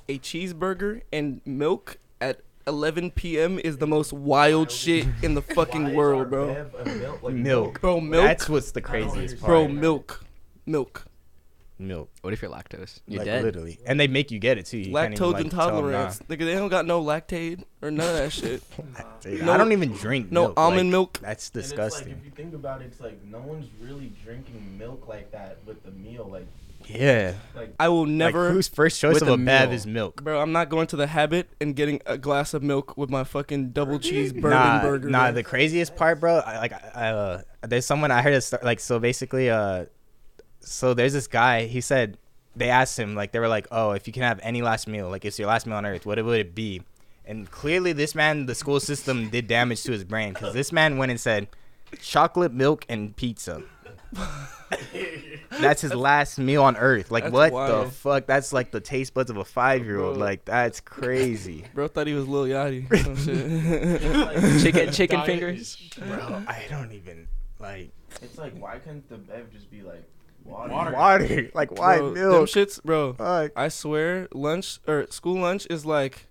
a 0.09 0.19
cheeseburger 0.19 1.03
and 1.13 1.41
milk 1.45 1.99
at 2.21 2.41
11 2.67 3.11
p.m. 3.11 3.59
is 3.59 3.77
the 3.77 3.87
most 3.87 4.13
wild 4.13 4.71
shit 4.71 5.07
in 5.23 5.35
the 5.35 5.43
fucking 5.43 5.95
world, 5.95 6.31
bro. 6.31 6.55
Bev 6.55 6.75
a 6.75 6.85
milk, 6.87 7.23
like 7.23 7.35
milk. 7.35 7.81
Bro, 7.83 8.01
milk. 8.01 8.25
That's 8.25 8.49
what's 8.49 8.71
the 8.73 8.81
craziest 8.81 9.39
part. 9.39 9.49
bro, 9.49 9.69
milk, 9.69 10.25
milk. 10.67 11.05
Milk. 11.79 12.09
What 12.23 12.33
if 12.33 12.41
you're 12.41 12.51
lactose? 12.51 13.01
You're 13.09 13.19
like 13.19 13.27
dead. 13.27 13.43
literally, 13.43 13.81
and 13.85 13.99
they 13.99 14.07
make 14.07 14.31
you 14.31 14.39
get 14.39 14.59
it 14.59 14.67
too. 14.67 14.79
You 14.79 14.93
can't 14.93 15.13
even, 15.15 15.19
Lactose 15.27 15.33
like, 15.33 15.51
tell 15.51 15.69
'em 15.71 15.75
intolerance. 15.77 16.19
Nigga, 16.29 16.39
they 16.39 16.55
don't 16.55 16.69
got 16.69 16.87
no 16.87 17.03
Lactaid 17.03 17.65
or 17.83 17.91
none 17.91 18.09
of 18.09 18.15
that 18.15 18.33
shit. 18.33 18.63
No- 19.43 19.53
I 19.53 19.57
don't 19.57 19.73
even 19.73 19.93
drink 19.93 20.31
no 20.31 20.43
milk. 20.43 20.55
almond 20.57 20.89
like, 20.89 20.91
milk. 20.93 21.19
That's 21.21 21.49
And 21.49 21.57
it's 21.59 21.69
disgusting. 21.71 22.09
like 22.11 22.19
if 22.19 22.25
you 22.25 22.31
think 22.31 22.55
about 22.55 22.81
it, 22.83 22.87
it's 22.87 23.01
like 23.01 23.25
no 23.25 23.39
one's 23.41 23.67
really 23.81 24.13
drinking 24.25 24.79
milk 24.79 25.09
like 25.09 25.33
that 25.33 25.59
with 25.67 25.83
the 25.83 25.91
meal. 25.91 26.29
Like, 26.31 26.47
yeah. 26.87 27.35
like 27.57 27.75
I 27.81 27.89
will 27.89 28.07
Never. 28.07 28.39
never. 28.45 28.53
whose 28.53 28.69
first 28.69 29.01
choice 29.01 29.21
of 29.23 29.29
a 29.29 29.33
a 29.33 29.37
bev 29.39 29.73
is 29.73 29.87
milk? 29.87 30.23
Bro, 30.23 30.41
I'm 30.41 30.53
not 30.53 30.69
going 30.69 30.87
to 30.89 30.97
the 30.97 31.07
habit 31.09 31.49
and 31.61 31.75
getting 31.75 32.01
a 32.07 32.17
glass 32.19 32.55
of 32.55 32.63
milk 32.63 32.97
with 32.97 33.11
my 33.11 33.25
fucking 33.25 33.71
double 33.71 33.99
cheese 33.99 34.33
bourbon 34.33 34.51
nah, 34.51 34.83
burger. 34.83 35.09
Nah, 35.09 35.25
bro. 35.25 35.33
the 35.33 35.43
craziest 35.43 35.97
part, 35.97 36.21
bro. 36.21 36.37
I, 36.39 36.59
like, 36.59 36.73
I, 36.97 37.09
uh, 37.09 37.43
there's 37.63 37.87
someone 37.87 38.11
I 38.13 38.23
heard. 38.23 38.35
A 38.35 38.41
sto- 38.41 38.59
like, 38.63 38.79
so 38.81 38.99
basically, 39.01 39.49
uh, 39.51 39.87
so 40.65 40.95
there's 40.95 41.13
this 41.13 41.27
guy. 41.27 41.67
He 41.67 41.81
said 41.81 42.19
they 42.57 42.71
asked 42.71 42.99
him, 42.99 43.15
like, 43.15 43.33
they 43.33 43.39
were 43.39 43.49
like, 43.49 43.67
"Oh, 43.71 43.93
if 43.93 44.07
you 44.07 44.13
can 44.13 44.23
have 44.23 44.41
any 44.43 44.63
last 44.63 44.87
meal, 44.87 45.09
like, 45.09 45.25
it's 45.25 45.39
your 45.39 45.49
last 45.49 45.67
meal 45.67 45.77
on 45.77 45.87
earth, 45.87 46.07
what 46.07 46.23
would 46.25 46.41
it 46.41 46.55
be?" 46.55 46.83
And 47.25 47.51
clearly, 47.51 47.93
this 47.93 48.15
man, 48.15 48.47
the 48.47 48.55
school 48.55 48.81
system 48.81 49.31
did 49.31 49.47
damage 49.47 49.83
to 49.85 49.93
his 49.93 50.05
brain 50.05 50.35
because 50.35 50.53
this 50.55 50.73
man 50.73 50.99
went 50.99 51.11
and 51.11 51.21
said, 51.21 51.49
"Chocolate 52.01 52.53
milk 52.53 52.85
and 52.89 53.17
pizza." 53.17 53.63
That's 55.61 55.83
his 55.83 55.95
last 55.95 56.39
meal 56.39 56.63
on 56.65 56.77
earth. 56.77 57.11
Like, 57.11 57.25
That's 57.25 57.33
what 57.33 57.67
the 57.69 57.91
fuck? 57.91 58.27
That's 58.27 58.53
like 58.53 58.71
the 58.73 58.81
taste 58.81 59.15
buds 59.15 59.31
of 59.31 59.37
a 59.37 59.45
five 59.45 59.85
year 59.85 60.01
old. 60.01 60.17
Like, 60.17 60.45
that's 60.45 60.81
crazy. 60.81 61.65
Bro 61.75 61.89
thought 61.89 62.07
he 62.07 62.15
was 62.15 62.27
Lil 62.27 62.45
Yachty. 62.45 62.91
or 62.91 62.97
Some 63.05 63.17
shit. 63.17 64.63
Chicken 64.63 64.93
chicken 64.93 65.23
fingers. 65.23 65.77
Bro, 65.97 66.45
I 66.47 66.65
don't 66.69 66.93
even 66.93 67.29
like 67.61 67.91
it's 68.21 68.37
like 68.39 68.57
why 68.59 68.79
couldn't 68.79 69.09
the 69.09 69.17
bev 69.17 69.51
just 69.53 69.71
be 69.71 69.83
like 69.83 70.05
water? 70.45 70.93
water. 70.93 71.51
Like 71.55 71.79
why 71.79 71.99
bro, 71.99 72.15
them 72.15 72.29
milk? 72.31 72.49
shits, 72.49 72.83
bro. 72.83 73.15
Fuck. 73.15 73.53
I 73.57 73.69
swear, 73.69 74.29
lunch 74.33 74.79
or 74.87 75.07
school 75.11 75.41
lunch 75.41 75.67
is 75.71 75.85
like, 75.87 76.27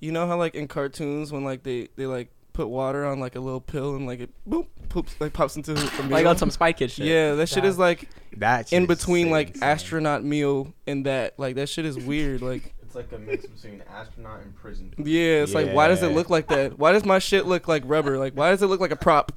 you 0.00 0.12
know 0.12 0.26
how 0.26 0.36
like 0.36 0.54
in 0.54 0.68
cartoons 0.68 1.32
when 1.32 1.44
like 1.44 1.62
they 1.62 1.88
they 1.96 2.06
like 2.06 2.30
put 2.52 2.68
water 2.68 3.04
on 3.04 3.20
like 3.20 3.36
a 3.36 3.40
little 3.40 3.60
pill 3.60 3.96
and 3.96 4.06
like 4.06 4.18
it 4.20 4.30
boop 4.48 4.66
poops 4.88 5.14
like 5.20 5.32
pops 5.32 5.56
into 5.56 5.74
the 5.74 5.80
meal. 6.02 6.10
Like 6.12 6.26
on 6.26 6.36
some 6.38 6.50
Spy 6.50 6.72
Kid 6.72 6.90
shit. 6.90 7.06
yeah, 7.06 7.34
that 7.34 7.48
shit 7.48 7.64
is 7.64 7.78
like 7.78 8.08
That 8.38 8.72
in 8.72 8.86
between 8.86 9.30
like 9.30 9.48
insane. 9.48 9.62
astronaut 9.62 10.24
meal 10.24 10.72
and 10.86 11.04
that. 11.06 11.38
Like 11.38 11.56
that 11.56 11.68
shit 11.68 11.84
is 11.84 11.98
weird. 11.98 12.40
Like 12.42 12.74
It's 12.82 12.94
like 12.94 13.10
a 13.12 13.18
mix 13.18 13.44
between 13.46 13.82
astronaut 13.90 14.40
and 14.42 14.54
prison. 14.56 14.94
yeah, 14.96 15.42
it's 15.42 15.52
like 15.54 15.72
why 15.72 15.88
does 15.88 16.02
it 16.02 16.12
look 16.12 16.30
like 16.30 16.46
that? 16.48 16.78
Why 16.78 16.92
does 16.92 17.04
my 17.04 17.18
shit 17.18 17.44
look 17.46 17.68
like 17.68 17.82
rubber? 17.84 18.16
Like 18.18 18.34
why 18.34 18.50
does 18.50 18.62
it 18.62 18.66
look 18.68 18.80
like 18.80 18.90
a 18.92 18.96
prop? 18.96 19.32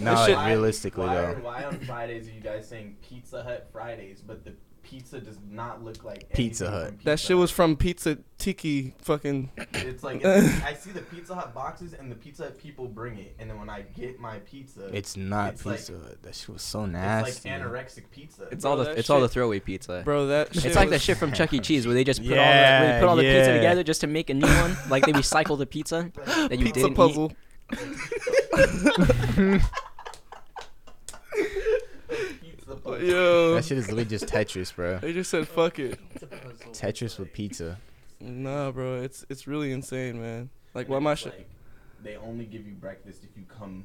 No, 0.00 0.26
shit- 0.26 0.36
like, 0.36 0.48
realistically 0.48 1.06
why, 1.06 1.14
though. 1.14 1.32
Why 1.42 1.64
on 1.64 1.78
Fridays 1.80 2.28
are 2.28 2.32
you 2.32 2.40
guys 2.40 2.68
saying 2.68 2.96
Pizza 3.08 3.42
Hut 3.42 3.68
Fridays, 3.72 4.22
but 4.26 4.44
the 4.44 4.52
pizza 4.82 5.20
does 5.20 5.38
not 5.48 5.82
look 5.82 6.02
like 6.04 6.28
Pizza 6.34 6.68
Hut. 6.70 6.86
from 6.88 6.96
That 7.04 7.12
Pizza 7.12 7.26
shit 7.28 7.36
was 7.36 7.50
from 7.52 7.76
Pizza 7.76 8.18
Tiki 8.36 8.94
fucking. 8.98 9.50
It's 9.74 10.02
like 10.02 10.20
it's, 10.24 10.62
I 10.64 10.74
see 10.74 10.90
the 10.90 11.00
Pizza 11.02 11.34
Hut 11.36 11.54
boxes 11.54 11.94
and 11.94 12.10
the 12.10 12.16
Pizza 12.16 12.42
Hut 12.44 12.58
people 12.58 12.88
bring 12.88 13.16
it, 13.18 13.34
and 13.38 13.48
then 13.48 13.58
when 13.60 13.70
I 13.70 13.82
get 13.96 14.18
my 14.18 14.38
pizza, 14.40 14.90
It's 14.94 15.16
not 15.16 15.54
It's 15.54 15.64
like- 15.64 15.76
pizza. 15.78 15.92
Hut. 15.92 16.22
that 16.22 16.34
shit 16.34 16.48
was 16.48 16.62
so 16.62 16.84
nasty. 16.84 17.30
it's 17.30 17.44
like 17.44 17.54
anorexic 17.62 18.10
pizza. 18.10 18.48
It's 18.50 18.62
Bro, 18.62 18.70
all 18.72 18.76
the 18.78 18.84
that 18.84 18.98
it's 18.98 19.08
all 19.08 19.20
the 19.20 19.28
throwaway 19.28 19.60
pizza. 19.60 20.02
Bro, 20.04 20.26
that 20.26 20.52
shit 20.52 20.64
It's 20.66 20.76
like 20.76 20.86
was- 20.90 20.96
that 20.96 21.00
shit 21.00 21.16
from 21.16 21.32
Chuck 21.32 21.52
E. 21.54 21.60
Cheese 21.60 21.86
where 21.86 21.94
they 21.94 22.04
just 22.04 22.20
put 22.20 22.30
all 22.32 22.34
the 22.36 22.40
Yeah, 22.42 22.80
where 22.82 22.92
they 22.94 23.00
put 23.00 23.08
all 23.08 23.16
the 23.16 23.22
pizza 23.22 23.54
together 23.54 23.82
just 23.84 24.00
to 24.02 24.06
make 24.08 24.28
a 24.30 24.34
new 24.34 24.46
one. 24.48 24.76
Like 24.90 25.06
they 25.06 25.12
recycle 25.12 25.56
the 25.56 25.66
pizza 25.66 26.10
that 26.26 26.58
you 26.58 26.66
pizza 26.66 26.80
didn't 26.80 26.94
puzzle. 26.96 27.28
pizza 27.28 27.36
puzzle. 27.36 27.36
Yo, 33.00 33.54
that 33.54 33.64
shit 33.64 33.78
is 33.78 33.86
literally 33.86 34.04
just 34.04 34.26
Tetris, 34.26 34.74
bro. 34.74 34.98
they 34.98 35.12
just 35.12 35.30
said 35.30 35.48
fuck 35.48 35.78
it. 35.78 35.98
Tetris 36.72 37.18
with 37.18 37.32
pizza. 37.32 37.78
Nah, 38.20 38.70
bro, 38.70 39.00
it's 39.02 39.24
it's 39.28 39.46
really 39.46 39.72
insane, 39.72 40.20
man. 40.20 40.50
Like 40.74 40.88
why 40.88 40.98
my 40.98 41.12
It's 41.12 41.22
shit? 41.22 41.32
like, 41.34 41.48
they 42.02 42.16
only 42.16 42.44
give 42.44 42.66
you 42.66 42.74
breakfast 42.74 43.24
if 43.24 43.36
you 43.36 43.44
come. 43.48 43.84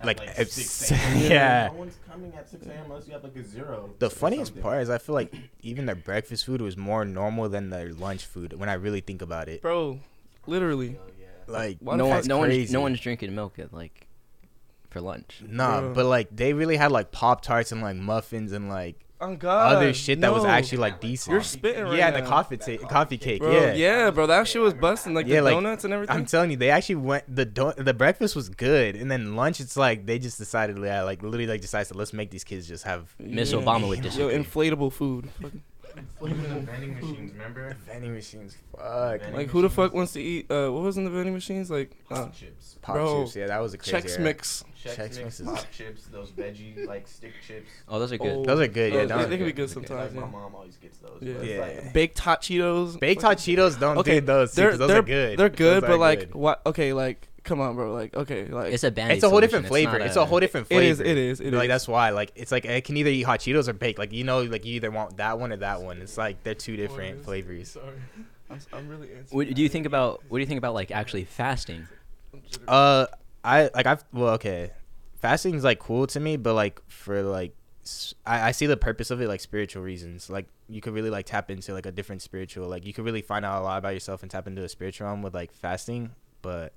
At 0.00 0.06
Like, 0.06 0.18
like, 0.20 0.28
at 0.38 0.48
6 0.50 0.90
s- 0.90 0.92
a.m. 1.22 1.30
yeah. 1.30 1.68
No 1.72 1.78
one's 1.78 1.98
coming 2.08 2.32
at 2.34 2.48
6 2.48 2.66
a.m. 2.66 2.84
unless 2.90 3.06
you 3.06 3.12
have 3.12 3.22
like 3.24 3.36
a 3.36 3.44
zero. 3.44 3.90
The 3.98 4.06
or 4.06 4.10
funniest 4.10 4.46
something. 4.48 4.62
part 4.62 4.82
is 4.82 4.90
I 4.90 4.98
feel 4.98 5.14
like 5.14 5.32
even 5.62 5.86
their 5.86 5.94
breakfast 5.94 6.44
food 6.46 6.60
was 6.60 6.76
more 6.76 7.04
normal 7.04 7.48
than 7.48 7.70
their 7.70 7.92
lunch 7.92 8.24
food 8.26 8.54
when 8.58 8.68
I 8.68 8.74
really 8.74 9.00
think 9.00 9.22
about 9.22 9.48
it. 9.48 9.62
Bro, 9.62 10.00
literally. 10.46 10.98
Yeah. 11.46 11.52
Like 11.54 11.78
Why 11.80 11.96
no 11.96 12.04
the 12.04 12.10
one, 12.10 12.26
no 12.26 12.38
one's 12.38 12.72
no 12.72 12.80
one's 12.80 13.00
drinking 13.00 13.34
milk 13.34 13.58
at 13.58 13.72
like 13.72 14.06
for 14.90 15.00
lunch. 15.00 15.42
Nah, 15.46 15.80
Bro. 15.80 15.94
but 15.94 16.06
like 16.06 16.28
they 16.34 16.52
really 16.52 16.76
had 16.76 16.92
like 16.92 17.10
pop 17.12 17.40
tarts 17.42 17.72
and 17.72 17.82
like 17.82 17.96
muffins 17.96 18.52
and 18.52 18.68
like 18.68 19.00
Oh 19.20 19.34
God. 19.36 19.76
other 19.76 19.94
shit 19.94 20.20
that 20.20 20.32
was 20.32 20.44
actually 20.44 20.78
like 20.78 21.00
decent. 21.00 21.32
You're 21.32 21.42
spitting 21.42 21.84
right 21.84 21.96
yeah, 21.96 22.10
now. 22.10 22.20
the 22.20 22.26
coffee 22.26 22.56
ta- 22.56 22.86
coffee 22.88 23.16
cake. 23.16 23.40
Bro, 23.40 23.52
yeah. 23.52 23.72
yeah. 23.72 24.10
bro, 24.10 24.26
that 24.26 24.46
shit 24.46 24.60
was 24.60 24.74
busting. 24.74 25.14
Like 25.14 25.26
Yeah, 25.26 25.36
the 25.36 25.42
like, 25.44 25.54
donuts 25.54 25.84
and 25.84 25.94
everything. 25.94 26.14
I'm 26.14 26.26
telling 26.26 26.50
you, 26.50 26.56
they 26.56 26.70
actually 26.70 26.96
went 26.96 27.24
the 27.34 27.44
do- 27.44 27.72
the 27.76 27.94
breakfast 27.94 28.36
was 28.36 28.48
good, 28.48 28.96
and 28.96 29.10
then 29.10 29.34
lunch 29.34 29.60
it's 29.60 29.76
like 29.76 30.04
they 30.04 30.18
just 30.18 30.36
decided, 30.36 30.78
yeah, 30.78 31.02
like 31.02 31.22
literally 31.22 31.46
like 31.46 31.60
decided 31.60 31.88
to 31.92 31.98
let's 31.98 32.12
make 32.12 32.30
these 32.30 32.44
kids 32.44 32.68
just 32.68 32.84
have 32.84 33.14
Miss 33.18 33.52
Yeah. 33.52 33.58
Obama 33.58 33.88
would 33.88 34.04
Yo, 34.04 34.28
inflatable 34.28 34.92
food. 34.92 35.28
Fucking- 36.20 36.66
vending 36.66 36.94
machines, 36.94 37.32
remember? 37.32 37.76
vending 37.86 38.14
machines. 38.14 38.56
Fuck, 38.76 39.20
Vending 39.20 39.34
Like 39.34 39.48
who 39.48 39.62
the 39.62 39.70
fuck 39.70 39.92
wants 39.94 40.12
to 40.14 40.20
eat? 40.22 40.50
Uh, 40.50 40.68
what 40.70 40.82
was 40.82 40.96
in 40.96 41.04
the 41.04 41.10
vending 41.10 41.34
machines? 41.34 41.70
Like 41.70 41.92
uh, 42.10 42.14
Pop 42.14 42.34
chips. 42.34 42.78
pop 42.82 42.96
Bro, 42.96 43.22
chips. 43.24 43.36
Yeah, 43.36 43.46
that 43.48 43.58
was 43.60 43.74
a 43.74 43.78
crazy. 43.78 43.96
Chex 43.96 44.10
era. 44.12 44.20
Mix. 44.20 44.64
Chex, 44.84 44.94
Chex 44.96 44.98
Mix, 44.98 45.18
Mixes. 45.18 45.46
pop 45.46 45.66
chips, 45.72 46.04
those 46.06 46.30
veggie 46.30 46.86
like 46.86 47.08
stick 47.08 47.32
chips. 47.46 47.68
Oh, 47.88 47.98
those 47.98 48.12
are 48.12 48.18
good. 48.18 48.32
Oh, 48.36 48.44
Those 48.44 48.60
are 48.60 48.68
good. 48.68 48.92
Yeah, 48.92 49.00
those- 49.00 49.08
those 49.08 49.18
they, 49.24 49.24
they 49.30 49.36
can 49.38 49.46
be 49.46 49.52
good. 49.52 49.56
good 49.56 49.70
sometimes. 49.70 50.14
Like 50.14 50.24
my 50.26 50.30
mom 50.30 50.54
always 50.54 50.76
gets 50.76 50.98
those. 50.98 51.18
Yeah. 51.22 51.40
Yeah. 51.42 51.60
like- 51.60 51.92
Baked 51.92 52.18
hot 52.18 52.42
Cheetos. 52.42 53.00
Baked 53.00 53.22
hot 53.22 53.38
Cheetos 53.38 53.78
don't 53.80 53.98
Okay, 53.98 54.20
do 54.20 54.26
those. 54.26 54.52
they're 54.54 54.70
They're, 54.70 54.78
those 54.78 54.88
they're 54.88 54.98
are 54.98 55.02
good. 55.02 55.38
They're 55.38 55.48
good, 55.48 55.82
Those 55.82 55.88
but 55.90 55.98
like 55.98 56.18
good. 56.20 56.34
what? 56.34 56.60
Okay, 56.66 56.92
like 56.92 57.28
come 57.44 57.60
on, 57.60 57.76
bro. 57.76 57.92
Like 57.92 58.14
okay, 58.14 58.46
like 58.46 58.72
It's 58.72 58.84
a 58.84 58.90
band. 58.90 59.12
it's 59.12 59.22
a 59.22 59.30
whole 59.30 59.40
different 59.40 59.66
flavor. 59.66 59.98
It's 59.98 60.16
a 60.16 60.24
whole 60.24 60.40
different 60.40 60.66
flavor. 60.66 60.82
It 60.82 60.88
is. 60.88 61.00
It 61.00 61.16
is. 61.16 61.40
it 61.40 61.52
like 61.52 61.64
is. 61.64 61.68
that's 61.68 61.88
why. 61.88 62.10
Like 62.10 62.32
it's 62.34 62.50
like 62.50 62.66
I 62.66 62.80
can 62.80 62.96
either 62.96 63.10
eat 63.10 63.22
hot 63.22 63.40
Cheetos 63.40 63.68
or 63.68 63.72
baked. 63.72 63.98
Like 63.98 64.12
you 64.12 64.24
know, 64.24 64.42
like 64.42 64.64
you 64.64 64.74
either 64.74 64.90
want 64.90 65.18
that 65.18 65.38
one 65.38 65.52
or 65.52 65.56
that 65.58 65.82
one. 65.82 66.02
It's 66.02 66.18
like 66.18 66.42
they're 66.42 66.54
two 66.54 66.76
different 66.76 67.24
flavors. 67.24 67.70
Sorry, 67.70 67.86
I'm, 68.50 68.58
I'm 68.72 68.88
really. 68.88 69.08
answering 69.12 69.26
What 69.30 69.54
do 69.54 69.62
you 69.62 69.68
think 69.68 69.86
about? 69.86 70.22
What 70.28 70.38
do 70.38 70.40
you 70.40 70.46
think 70.46 70.58
about 70.58 70.74
like 70.74 70.90
actually 70.90 71.24
fasting? 71.24 71.86
Uh, 72.66 73.06
I 73.44 73.70
like 73.74 73.86
I've 73.86 74.04
well 74.12 74.34
okay, 74.34 74.72
fasting 75.20 75.54
is 75.54 75.64
like 75.64 75.78
cool 75.78 76.06
to 76.08 76.20
me, 76.20 76.36
but 76.36 76.54
like 76.54 76.80
for 76.88 77.22
like 77.22 77.54
I 78.24 78.52
see 78.52 78.66
the 78.66 78.78
purpose 78.78 79.10
of 79.10 79.20
it 79.20 79.28
like 79.28 79.40
spiritual 79.40 79.82
reasons. 79.82 80.30
Like 80.30 80.46
you 80.68 80.80
could 80.80 80.94
really 80.94 81.10
like 81.10 81.26
tap 81.26 81.50
into 81.50 81.74
like 81.74 81.86
a 81.86 81.92
different 81.92 82.22
spiritual. 82.22 82.68
Like 82.68 82.86
you 82.86 82.94
could 82.94 83.04
really 83.04 83.20
find 83.20 83.44
out 83.44 83.60
a 83.60 83.64
lot 83.64 83.78
about 83.78 83.92
yourself 83.92 84.22
and 84.22 84.30
tap 84.30 84.46
into 84.46 84.64
a 84.64 84.68
spiritual 84.68 85.06
realm 85.06 85.22
with 85.22 85.34
like 85.34 85.52
fasting. 85.52 86.12
But 86.40 86.72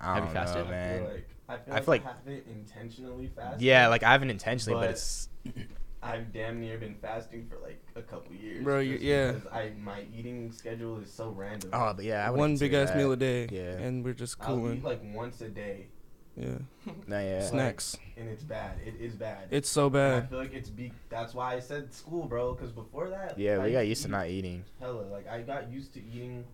I 0.00 0.14
Have 0.14 0.16
don't 0.24 0.28
you 0.28 0.32
fasted? 0.34 0.56
know, 0.56 0.62
I 0.62 0.64
feel 0.64 0.70
man. 0.70 1.04
like 1.04 1.28
I 1.48 1.56
feel 1.56 1.72
I 1.72 1.76
like 1.76 1.84
feel 1.84 1.92
like- 1.92 2.04
I 2.04 2.08
haven't 2.08 2.46
intentionally 2.48 3.26
fasted. 3.34 3.62
Yeah, 3.62 3.88
like 3.88 4.02
I 4.02 4.12
haven't 4.12 4.30
intentionally, 4.30 4.74
but, 4.74 4.80
But- 4.86 4.90
it's 4.90 5.28
I've 6.02 6.32
damn 6.32 6.60
near 6.60 6.78
been 6.78 6.94
fasting 6.94 7.46
for 7.50 7.58
like 7.58 7.82
a 7.94 8.00
couple 8.00 8.34
years. 8.34 8.64
Bro, 8.64 8.80
you- 8.80 8.96
yeah. 9.00 9.32
because 9.32 9.46
I 9.52 9.72
my 9.78 10.04
eating 10.16 10.50
schedule 10.52 10.98
is 11.00 11.12
so 11.12 11.28
random. 11.28 11.70
oh, 11.74 11.92
but 11.92 12.04
yeah, 12.04 12.26
I 12.26 12.30
One 12.30 12.56
big 12.56 12.72
ass 12.72 12.94
meal 12.94 13.12
a 13.12 13.16
day. 13.16 13.48
Yeah. 13.50 13.72
and 13.72 14.02
we're 14.04 14.14
just 14.14 14.38
cooling. 14.38 14.70
I'll 14.70 14.76
eat 14.78 14.84
like 14.84 15.14
once 15.14 15.40
a 15.42 15.48
day, 15.50 15.88
yeah, 16.36 16.54
No, 17.06 17.18
yeah. 17.20 17.44
snacks. 17.46 17.98
and 18.16 18.28
it's 18.30 18.44
bad. 18.44 18.78
It 18.86 18.94
is 18.98 19.14
bad. 19.14 19.48
It's 19.50 19.68
so 19.68 19.88
And 19.88 19.96
I 19.98 20.20
feel 20.22 20.38
like 20.38 20.54
it's 20.54 20.70
be. 20.70 20.92
That's 21.10 21.34
why 21.34 21.54
I 21.56 21.60
said 21.60 21.92
school, 21.92 22.24
bro. 22.26 22.54
Because 22.54 22.72
before 22.72 23.10
that, 23.10 23.38
Yeah, 23.38 23.56
I 23.60 23.64
we 23.66 23.72
got 23.72 23.86
used 23.86 24.02
to 24.02 24.08
not 24.08 24.28
eating. 24.28 24.64
Hella, 24.78 25.02
like 25.02 25.28
I 25.28 25.42
got 25.42 25.70
used 25.70 25.92
to 25.94 26.00
eating 26.02 26.46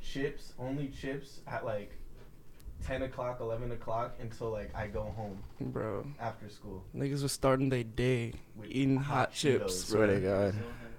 chips, 0.00 0.54
only 0.58 0.88
chips 0.88 1.40
at 1.46 1.64
like 1.64 1.92
ten 2.86 3.02
o'clock, 3.02 3.38
eleven 3.40 3.72
o'clock 3.72 4.14
until 4.20 4.50
like 4.50 4.74
I 4.74 4.86
go 4.86 5.12
home 5.16 5.38
bro. 5.60 6.06
after 6.20 6.48
school 6.48 6.82
Niggas 6.96 7.22
was 7.22 7.32
starting 7.32 7.68
their 7.68 7.84
day 7.84 8.32
with 8.56 8.70
eating 8.70 8.96
hot, 8.96 9.32
chips, 9.32 9.84
Cheetos, 9.84 9.90
bro. 9.92 10.06
Swear 10.06 10.06
to 10.08 10.20
God. 10.20 10.54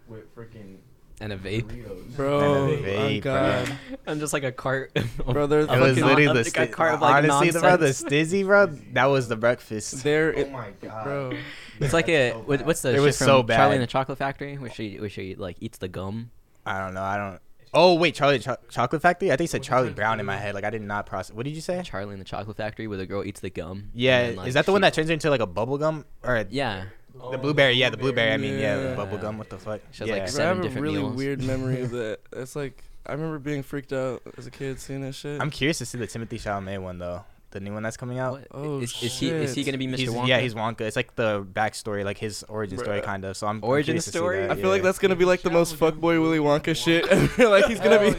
with 0.08 0.36
freaking 0.36 0.78
And 1.20 1.34
a 1.34 1.38
vape. 1.38 1.64
Doritos. 1.64 2.16
Bro, 2.16 2.64
And 2.66 2.86
a 2.86 2.90
vape, 2.90 3.18
oh 3.18 3.22
God, 3.22 3.78
I'm 4.08 4.20
just 4.20 4.34
like 4.34 4.44
a 4.44 4.52
cart. 4.52 4.92
bro, 5.26 5.48
they're 5.48 5.62
It 5.62 5.70
was 5.70 5.80
fucking- 5.80 5.96
literally 6.04 6.26
the 6.28 6.34
like 6.34 6.46
a 6.48 6.50
sti- 6.50 6.68
cart 6.68 6.94
of, 6.96 7.02
like, 7.02 7.14
honestly, 7.16 7.52
the 7.52 7.60
bro, 7.60 7.78
the 7.78 7.88
stizzy, 7.88 8.46
bro. 8.46 8.68
That 8.94 9.06
was 9.06 9.28
the 9.28 9.36
breakfast. 9.36 10.04
they're 10.04 10.34
Oh 10.38 10.50
my 10.50 10.72
god, 10.82 11.04
bro. 11.04 11.34
It's 11.80 11.94
like 11.94 12.10
a 12.10 12.34
what, 12.34 12.66
what's 12.66 12.82
the 12.84 12.90
It 12.90 12.94
shit 12.96 13.02
was 13.02 13.18
from 13.18 13.26
so 13.26 13.44
Charlie 13.44 13.76
in 13.76 13.82
the 13.82 13.88
Chocolate 13.88 14.18
Factory 14.18 14.56
where 14.58 14.70
she 14.70 15.00
where 15.00 15.10
she 15.10 15.36
like 15.36 15.58
eats 15.62 15.78
the 15.80 15.88
gum. 15.88 16.30
I 16.66 16.78
don't 16.80 16.94
know. 16.94 17.02
I 17.02 17.18
don't. 17.18 17.40
Oh 17.74 17.96
wait, 17.96 18.16
Charlie 18.16 18.40
Cho- 18.40 18.58
Chocolate 18.70 19.02
Factory. 19.02 19.30
I 19.32 19.36
think 19.38 19.46
you 19.46 19.48
said 19.52 19.64
Charlie 19.64 19.92
Brown 19.92 20.20
in 20.20 20.26
my 20.26 20.36
head. 20.38 20.54
Like 20.56 20.64
I 20.66 20.70
did 20.70 20.82
not 20.82 21.06
process. 21.06 21.34
What 21.36 21.46
did 21.46 21.56
you 21.56 21.62
say? 21.62 21.82
Charlie 21.84 22.12
and 22.14 22.20
the 22.20 22.26
Chocolate 22.26 22.58
Factory 22.58 22.88
where 22.88 22.98
the 22.98 23.06
girl 23.06 23.24
eats 23.24 23.40
the 23.40 23.50
gum. 23.50 23.92
Yeah, 23.94 24.28
then, 24.28 24.36
like, 24.36 24.48
is 24.50 24.54
that 24.56 24.66
the 24.66 24.72
one 24.74 24.82
that 24.82 24.94
turns 24.94 25.10
into 25.10 25.30
like 25.30 25.40
a 25.42 25.48
bubble 25.48 25.78
gum 25.78 26.06
or 26.24 26.46
Yeah, 26.50 26.86
the 27.32 27.38
blueberry? 27.38 27.74
Yeah, 27.74 27.90
the 27.90 27.98
oh, 27.98 28.02
blueberry. 28.02 28.34
I 28.34 28.38
mean, 28.38 28.60
yeah, 28.60 28.76
the 28.78 28.84
Yeah. 28.90 28.96
bubble 28.96 29.18
gum. 29.18 29.38
What 29.38 29.50
the 29.50 29.58
fuck? 29.58 29.80
She 29.92 30.00
has, 30.04 30.08
yeah. 30.10 30.14
like, 30.16 30.24
Bro, 30.24 30.26
I 30.26 30.28
seven 30.28 30.48
have 30.48 30.58
a 30.58 30.62
different 30.64 30.84
really 30.84 30.98
meals. 31.00 31.16
weird 31.16 31.42
memory 31.44 31.82
of 31.82 31.92
that. 31.92 32.20
It's 32.34 32.56
like 32.58 32.84
I 33.06 33.14
remember 33.14 33.40
being 33.40 33.64
freaked 33.64 33.94
out 33.94 34.22
as 34.38 34.46
a 34.48 34.52
kid 34.52 34.80
seeing 34.80 35.02
that 35.02 35.14
shit. 35.16 35.40
I'm 35.42 35.50
curious 35.50 35.78
to 35.78 35.86
see 35.86 35.98
the 35.98 36.08
Timothée 36.08 36.42
Chalamet 36.42 36.82
one 36.82 37.00
though. 37.00 37.24
The 37.52 37.60
new 37.60 37.74
one 37.74 37.84
that's 37.84 37.98
coming 37.98 38.18
out. 38.18 38.32
What? 38.32 38.48
Oh, 38.52 38.80
is, 38.80 38.92
is 39.04 39.20
he 39.20 39.28
is 39.30 39.54
he 39.54 39.66
gonna 39.66 39.78
be 39.78 39.86
Mr. 39.88 39.98
He's, 39.98 40.10
Wonka? 40.10 40.28
yeah, 40.28 40.40
he's 40.40 40.54
Wonka. 40.54 40.82
It's 40.82 40.96
like 40.96 41.16
the 41.16 41.44
backstory, 41.44 42.06
like 42.06 42.18
his 42.18 42.44
origin 42.44 42.78
story, 42.78 43.02
kind 43.02 43.26
of. 43.26 43.36
So 43.36 43.46
I'm 43.46 43.58
I'm 43.58 43.64
Origin 43.70 43.98
to 43.98 44.02
see 44.02 44.12
story? 44.12 44.40
that, 44.40 44.52
I 44.52 44.56
feel 44.56 44.70
like 44.70 44.84
that's 44.84 45.00
gonna 45.00 45.18
be 45.18 45.26
like 45.26 45.42
the 45.42 45.50
most 45.52 45.78
fuckboy 45.78 46.22
Willy 46.22 46.40
Wonka 46.40 46.74
shit. 46.76 47.06
ever. 47.08 47.50
like 47.50 47.66
he's 47.66 47.82
gonna 47.82 48.00
be, 48.00 48.14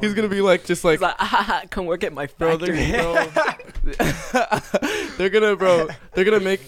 he's 0.00 0.14
gonna 0.14 0.28
be 0.28 0.40
like 0.40 0.64
just 0.64 0.82
like, 0.84 0.94
He's 0.94 1.02
like, 1.02 1.14
ah, 1.20 1.24
ha, 1.24 1.42
ha, 1.44 1.62
come 1.70 1.86
work 1.86 2.02
at 2.02 2.12
my 2.12 2.26
bro, 2.38 2.58
factory. 2.58 2.76
they're, 2.90 3.02
bro, 4.32 5.08
they're 5.16 5.30
gonna, 5.30 5.56
bro, 5.56 5.88
they're 6.14 6.24
gonna 6.24 6.40
make, 6.40 6.60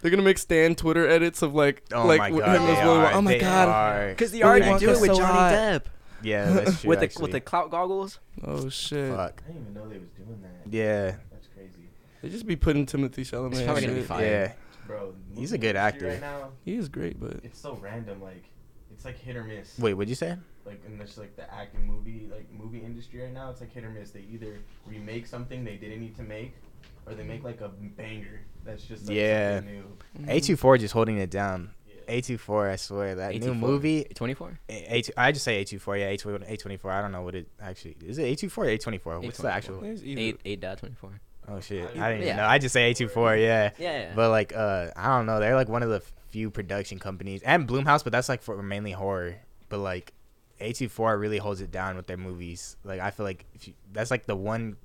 they're 0.00 0.10
gonna 0.10 0.22
make 0.22 0.38
Stan 0.38 0.74
Twitter 0.74 1.06
edits 1.06 1.42
of 1.42 1.54
like, 1.54 1.82
Oh 1.92 2.06
like 2.06 2.18
my 2.20 2.30
god! 2.30 2.56
him 2.56 2.62
as 2.62 2.84
Willy 2.86 2.98
Wonka. 3.00 3.12
Oh 3.12 3.22
my 3.22 3.32
they 3.32 3.38
god. 3.40 4.08
Because 4.10 4.32
they 4.32 4.38
Willy 4.42 4.62
already 4.62 4.78
do 4.84 4.90
it 4.92 5.00
with 5.00 5.10
so 5.10 5.16
Johnny 5.16 5.26
hot. 5.26 5.52
Depp 5.52 5.82
Yeah, 6.22 6.50
that's 6.50 6.80
true. 6.80 6.88
with 6.88 7.00
the 7.00 7.04
actually. 7.04 7.22
with 7.22 7.32
the 7.32 7.40
clout 7.40 7.70
goggles. 7.70 8.18
Oh 8.42 8.68
shit. 8.70 9.14
fuck. 9.14 9.42
I 9.44 9.52
didn't 9.52 9.62
even 9.62 9.74
know 9.74 9.88
they 9.88 9.98
was 9.98 10.08
doing 10.10 10.40
that. 10.42 10.72
Yeah, 10.72 11.02
That's 11.04 11.16
crazy, 11.16 11.29
They 12.22 12.28
just 12.28 12.46
be 12.46 12.56
putting 12.56 12.86
Timothée 12.86 13.20
Chalamet. 13.20 13.50
It's 13.52 13.58
and 13.58 13.66
probably 13.66 13.82
gonna 13.82 13.94
be 13.94 14.00
shit. 14.00 14.06
fine. 14.06 14.22
yeah. 14.24 14.52
bro. 14.86 15.14
He's 15.36 15.52
a 15.52 15.58
good 15.58 15.76
actor. 15.76 16.08
Right 16.08 16.20
now, 16.20 16.50
He 16.64 16.74
is 16.76 16.88
great, 16.88 17.18
but 17.20 17.40
it's 17.44 17.58
so 17.58 17.74
random. 17.80 18.22
Like, 18.22 18.44
it's 18.92 19.04
like 19.04 19.18
hit 19.18 19.36
or 19.36 19.44
miss. 19.44 19.78
Wait, 19.78 19.94
what'd 19.94 20.08
you 20.08 20.14
say? 20.14 20.36
like 20.66 20.84
in 20.84 20.98
this 20.98 21.16
like 21.16 21.34
the 21.36 21.52
acting 21.54 21.86
movie 21.86 22.28
like 22.30 22.46
movie 22.52 22.80
industry 22.80 23.22
right 23.22 23.32
now 23.32 23.48
it's 23.48 23.62
like 23.62 23.72
hit 23.72 23.82
or 23.82 23.88
miss 23.88 24.10
they 24.10 24.22
either 24.30 24.58
remake 24.86 25.26
something 25.26 25.64
they 25.64 25.76
didn't 25.76 25.98
need 26.00 26.14
to 26.14 26.22
make 26.22 26.52
or 27.06 27.14
they 27.14 27.22
make 27.24 27.42
like 27.42 27.62
a 27.62 27.68
banger 27.68 28.42
that's 28.62 28.84
just 28.84 29.08
like 29.08 29.16
Yeah. 29.16 29.56
something 29.56 29.74
new. 29.74 30.28
A 30.28 30.38
two 30.38 30.56
four 30.56 30.76
just 30.76 30.92
holding 30.92 31.16
it 31.16 31.30
down. 31.30 31.70
yeah. 31.88 31.94
A 32.08 32.20
two 32.20 32.36
four, 32.36 32.68
I 32.68 32.76
swear 32.76 33.14
that 33.14 33.34
new 33.34 33.54
A24. 33.54 33.58
movie. 33.58 34.04
24. 34.14 34.60
A 34.68 35.00
two, 35.00 35.12
I 35.16 35.32
just 35.32 35.46
say 35.46 35.62
A 35.62 35.64
two 35.64 35.78
four. 35.78 35.96
Yeah, 35.96 36.08
A 36.08 36.18
two 36.18 36.34
A 36.46 36.56
twenty 36.58 36.76
four. 36.76 36.90
I 36.90 37.00
don't 37.00 37.10
know 37.12 37.22
what 37.22 37.34
it 37.34 37.48
actually 37.58 37.96
is. 38.04 38.18
It 38.18 38.24
A 38.24 38.34
two 38.34 38.50
four 38.50 38.64
or 38.66 38.68
A 38.68 38.76
twenty 38.76 38.98
four? 38.98 39.18
What's 39.18 39.38
the 39.38 39.50
actual? 39.50 39.80
He's 39.80 40.04
either- 40.04 40.20
Eight 40.20 40.40
eight 40.44 40.60
dot 40.60 40.76
24. 40.78 41.20
Oh 41.50 41.60
shit! 41.60 41.84
I 41.84 41.92
didn't 41.92 42.14
even 42.16 42.26
Yeah. 42.28 42.36
know. 42.36 42.46
I 42.46 42.58
just 42.58 42.72
say 42.72 42.90
A 42.90 42.94
two 42.94 43.08
four. 43.08 43.34
Yeah. 43.36 43.70
Yeah, 43.78 43.98
yeah. 44.00 44.12
But 44.14 44.30
like, 44.30 44.54
uh, 44.54 44.88
I 44.96 45.08
don't 45.16 45.26
know. 45.26 45.40
They're 45.40 45.54
like 45.56 45.68
one 45.68 45.82
of 45.82 45.88
the 45.90 46.00
few 46.30 46.50
production 46.50 46.98
companies, 46.98 47.42
and 47.42 47.66
Blumhouse, 47.66 48.04
but 48.04 48.12
that's 48.12 48.28
like 48.28 48.42
for 48.42 48.62
mainly 48.62 48.92
horror. 48.92 49.36
But 49.68 49.78
like, 49.78 50.12
A 50.60 50.72
two 50.72 50.88
four 50.88 51.18
really 51.18 51.38
holds 51.38 51.60
it 51.60 51.70
down 51.70 51.96
with 51.96 52.06
their 52.06 52.16
movies. 52.16 52.76
Like, 52.84 53.00
I 53.00 53.10
feel 53.10 53.26
like 53.26 53.46
if 53.54 53.66
you, 53.68 53.74
that's 53.92 54.10
like 54.10 54.26
the 54.26 54.36
one 54.36 54.76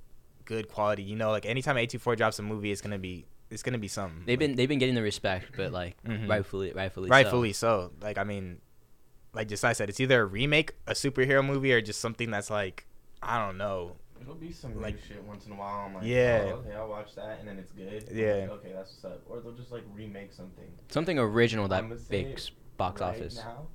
good 0.44 0.68
quality. 0.68 1.02
You 1.04 1.16
know, 1.16 1.30
like 1.30 1.46
anytime 1.46 1.76
A 1.76 1.86
two 1.86 1.98
four 1.98 2.16
drops 2.16 2.38
a 2.38 2.42
movie, 2.42 2.72
it's 2.72 2.80
gonna 2.80 2.98
be 2.98 3.26
it's 3.50 3.62
gonna 3.62 3.78
be 3.78 3.86
something. 3.88 4.22
they've 4.26 4.38
been 4.38 4.56
they've 4.56 4.68
been 4.68 4.78
getting 4.80 4.96
the 4.96 5.02
respect, 5.02 5.52
but 5.56 5.70
like 5.72 6.02
Mhm. 6.02 6.28
rightfully 6.28 6.72
rightfully 6.72 7.08
so. 7.08 7.10
rightfully 7.12 7.52
so. 7.52 7.92
Like, 8.00 8.18
I 8.18 8.24
mean, 8.24 8.60
like 9.32 9.46
just 9.48 9.64
I 9.64 9.72
said, 9.72 9.88
it's 9.88 10.00
either 10.00 10.22
a 10.22 10.26
remake, 10.26 10.72
a 10.88 10.92
superhero 10.94 11.46
movie, 11.46 11.72
or 11.72 11.80
just 11.80 12.00
something 12.00 12.30
that's 12.32 12.50
like, 12.50 12.86
I 13.22 13.38
don't 13.44 13.56
know. 13.56 13.96
It'll 14.20 14.34
be 14.34 14.52
some 14.52 14.74
Like- 14.74 14.94
like 14.94 15.04
shit 15.04 15.22
once 15.24 15.46
in 15.46 15.52
a 15.52 15.54
while 15.56 15.86
i'm 15.86 15.94
like 15.94 16.04
Yeah. 16.04 16.42
oh, 16.46 16.48
okay 16.56 16.74
i'll 16.74 16.88
watch 16.88 17.14
that 17.14 17.38
and 17.40 17.48
then 17.48 17.58
it's 17.58 17.72
good 17.72 18.08
Yeah. 18.12 18.34
like, 18.42 18.50
okay 18.50 18.72
that's 18.74 18.92
what's 18.92 19.04
up 19.04 19.22
or 19.28 19.40
they'll 19.40 19.52
just 19.52 19.72
like 19.72 19.82
remake 19.94 20.32
something 20.32 20.68
Something 20.88 21.18
original 21.18 21.68
that 21.68 21.84
I'ma 21.84 21.96
makes 22.10 22.50
box 22.76 23.00
right 23.00 23.08
office. 23.10 23.36
now 23.36 23.66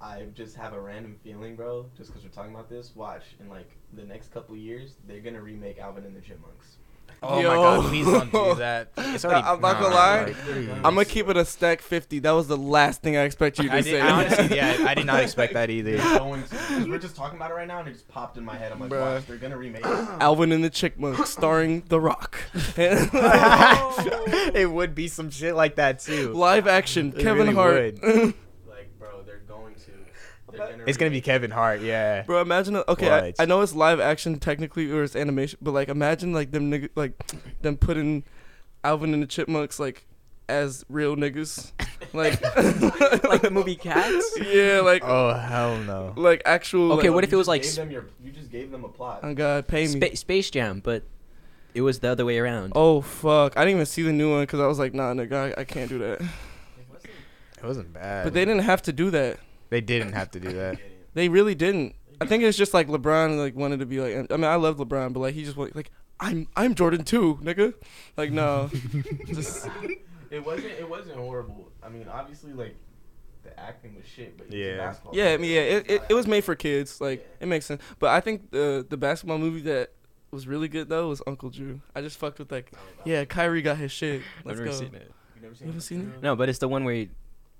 I 0.00 0.26
just 0.34 0.56
have 0.56 0.72
a 0.72 0.80
random 0.80 1.14
feeling, 1.22 1.54
bro. 1.54 1.86
Just 1.96 2.10
because 2.10 2.24
we're 2.24 2.30
talking 2.32 2.52
about 2.52 2.68
this, 2.68 2.90
watch 2.96 3.22
in 3.38 3.48
like 3.48 3.70
the 3.92 4.02
next 4.02 4.32
couple 4.34 4.56
years, 4.56 4.96
they're 5.06 5.20
gonna 5.20 5.40
remake 5.40 5.78
Alvin 5.78 6.04
and 6.04 6.16
the 6.16 6.20
Chipmunks. 6.20 6.78
Oh 7.24 7.36
my 7.36 7.42
god, 7.42 7.84
please 7.88 8.06
don't 8.06 8.32
do 8.32 8.54
that. 8.56 8.88
It's 9.12 9.24
already, 9.24 9.46
I'm 9.46 9.60
not 9.60 9.78
gonna 9.80 9.94
lie. 9.94 10.24
like. 10.24 10.36
I'm 10.78 10.82
gonna 10.94 11.04
keep 11.04 11.28
it 11.28 11.36
a 11.36 11.44
stack 11.44 11.80
50. 11.82 12.20
That 12.20 12.30
was 12.32 12.48
the 12.48 12.56
last 12.56 13.02
thing 13.02 13.16
I 13.16 13.22
expect 13.24 13.58
you 13.58 13.68
to 13.68 13.74
I, 13.74 13.80
say. 13.82 13.90
did, 13.92 14.00
I 14.00 14.10
honestly, 14.10 14.56
yeah, 14.56 14.84
I 14.86 14.94
did 14.94 15.04
not 15.06 15.22
expect 15.22 15.52
that 15.54 15.68
either. 15.70 15.98
Going 15.98 16.42
to, 16.42 16.48
'cause 16.48 16.88
we're 16.88 16.98
just 16.98 17.14
talking 17.14 17.36
about 17.36 17.50
it 17.50 17.54
right 17.54 17.68
now, 17.68 17.80
and 17.80 17.88
it 17.88 17.92
just 17.92 18.08
popped 18.08 18.38
in 18.38 18.44
my 18.44 18.56
head. 18.56 18.72
I'm 18.72 18.80
like, 18.80 18.90
Bruh. 18.90 19.14
watch, 19.16 19.26
they're 19.26 19.36
gonna 19.36 19.56
remake. 19.58 19.84
it. 19.84 19.86
Alvin 20.20 20.50
and 20.52 20.64
the 20.64 20.70
Chickmunks, 20.70 21.26
starring 21.28 21.82
The 21.88 22.00
Rock. 22.00 22.38
it 24.54 24.70
would 24.70 24.94
be 24.94 25.08
some 25.08 25.30
shit 25.30 25.54
like 25.54 25.76
that 25.76 25.98
too. 26.00 26.32
Live 26.32 26.66
action, 26.66 27.12
It 27.16 27.22
Kevin 27.22 27.48
really 27.48 27.54
Hart. 27.54 28.02
Like, 28.02 28.98
bro, 28.98 29.22
they're 29.24 29.42
going 29.46 29.74
to. 29.74 29.86
They're 29.90 29.96
gonna 29.96 30.10
It's 30.86 30.96
gonna 30.98 31.10
be 31.10 31.20
Kevin 31.20 31.50
Hart, 31.50 31.80
yeah. 31.80 32.22
Bro, 32.22 32.42
imagine. 32.42 32.76
A, 32.76 32.84
okay, 32.90 33.08
I, 33.08 33.20
What? 33.22 33.34
I 33.38 33.44
know 33.44 33.60
it's 33.60 33.74
live 33.74 34.00
action 34.00 34.38
technically, 34.38 34.90
or 34.90 35.02
it's 35.02 35.16
animation, 35.16 35.58
but 35.62 35.72
like, 35.72 35.88
imagine 35.88 36.32
like 36.32 36.50
them 36.50 36.70
nigga, 36.70 36.90
like 36.94 37.12
them 37.62 37.76
putting 37.76 38.24
Alvin 38.84 39.14
and 39.14 39.22
the 39.22 39.26
Chipmunks 39.26 39.78
like 39.78 40.06
as 40.48 40.84
real 40.88 41.16
niggas, 41.16 41.72
like 42.12 42.40
like 43.24 43.42
the 43.42 43.50
movie 43.50 43.76
Cats. 43.76 44.38
yeah, 44.44 44.80
like 44.80 45.02
Oh 45.04 45.32
hell 45.34 45.78
no. 45.78 46.12
like 46.16 46.42
actual. 46.44 46.92
Okay, 46.94 47.08
like, 47.08 47.14
what 47.14 47.24
if 47.24 47.32
it 47.32 47.36
was 47.36 47.48
like 47.48 47.62
gave 47.62 47.70
sp- 47.72 47.76
them 47.78 47.90
your, 47.90 48.06
you 48.22 48.30
just 48.32 48.50
gave 48.50 48.70
them 48.70 48.84
a 48.84 48.88
plot. 48.88 49.20
Oh 49.22 49.32
God, 49.34 49.66
pay 49.68 49.82
me. 49.86 50.00
Spa- 50.00 50.14
Space 50.16 50.50
Jam, 50.50 50.80
but 50.80 51.04
it 51.74 51.80
was 51.80 52.00
the 52.00 52.08
other 52.08 52.24
way 52.26 52.38
around. 52.38 52.72
oh 52.74 53.00
fuck! 53.00 53.56
I 53.56 53.60
didn't 53.64 53.76
even 53.76 53.86
see 53.86 54.02
the 54.02 54.12
new 54.12 54.30
one 54.32 54.42
because 54.42 54.60
I 54.60 54.66
was 54.66 54.78
like, 54.78 54.92
nah, 54.92 55.14
nigga, 55.14 55.56
I, 55.56 55.60
I 55.62 55.64
can't 55.64 55.88
do 55.88 55.98
that. 56.00 56.20
It 56.20 57.64
wasn't 57.66 57.92
bad. 57.92 58.24
But 58.24 58.34
they 58.34 58.44
didn't 58.44 58.62
have 58.64 58.82
to 58.82 58.92
do 58.92 59.10
that. 59.10 59.38
They 59.72 59.80
didn't 59.80 60.12
have 60.12 60.30
to 60.32 60.40
do 60.40 60.52
that. 60.52 60.78
They 61.14 61.28
really 61.28 61.54
didn't. 61.54 61.94
I 62.22 62.26
think 62.26 62.42
it's 62.42 62.56
just 62.56 62.72
like 62.72 62.88
LeBron 62.88 63.36
like 63.38 63.54
wanted 63.54 63.80
to 63.80 63.86
be 63.86 64.00
like. 64.00 64.32
I 64.32 64.36
mean, 64.36 64.44
I 64.44 64.54
love 64.54 64.76
LeBron, 64.78 65.12
but 65.12 65.20
like 65.20 65.34
he 65.34 65.44
just 65.44 65.56
wa- 65.58 65.68
like 65.74 65.90
I'm 66.20 66.46
I'm 66.56 66.74
Jordan 66.74 67.04
too, 67.04 67.38
nigga. 67.42 67.74
Like 68.16 68.30
no, 68.32 68.70
just 69.26 69.68
It 70.30 70.42
wasn't. 70.44 70.72
It 70.78 70.88
wasn't 70.88 71.16
horrible. 71.16 71.70
I 71.82 71.90
mean, 71.90 72.06
obviously, 72.08 72.54
like 72.54 72.76
the 73.42 73.58
acting 73.60 73.94
was 73.96 74.06
shit, 74.06 74.38
but 74.38 74.50
Yeah. 74.50 74.78
basketball 74.78 75.14
yeah, 75.14 75.32
I 75.32 75.36
mean, 75.36 75.50
yeah. 75.52 75.60
It, 75.60 75.90
it, 75.90 76.02
it 76.10 76.14
was 76.14 76.26
made 76.26 76.44
for 76.44 76.54
kids. 76.54 76.98
Like 77.00 77.20
Yeah. 77.20 77.44
it 77.44 77.46
makes 77.48 77.66
sense. 77.66 77.82
But 77.98 78.08
I 78.10 78.20
think 78.20 78.50
the 78.52 78.86
the 78.88 78.96
basketball 78.96 79.36
movie 79.38 79.60
that 79.62 79.90
was 80.30 80.46
really 80.46 80.68
good 80.68 80.88
though 80.88 81.08
was 81.10 81.20
Uncle 81.26 81.50
Drew. 81.50 81.82
I 81.94 82.00
just 82.00 82.16
fucked 82.18 82.38
with 82.38 82.50
like 82.50 82.72
oh, 82.74 82.78
yeah, 83.04 83.26
Kyrie 83.26 83.60
got 83.60 83.76
his 83.76 83.92
shit. 83.92 84.22
Let's 84.46 84.58
I've 84.60 84.64
never 84.64 84.78
go. 84.78 84.84
seen 84.84 84.94
it. 84.94 85.12
You 85.36 85.42
never 85.42 85.54
You 85.60 85.66
haven't 85.66 85.80
seen 85.82 86.12
it? 86.16 86.22
No, 86.22 86.36
but 86.36 86.48
it's 86.48 86.60
the 86.60 86.68
one 86.68 86.84
where, 86.84 87.06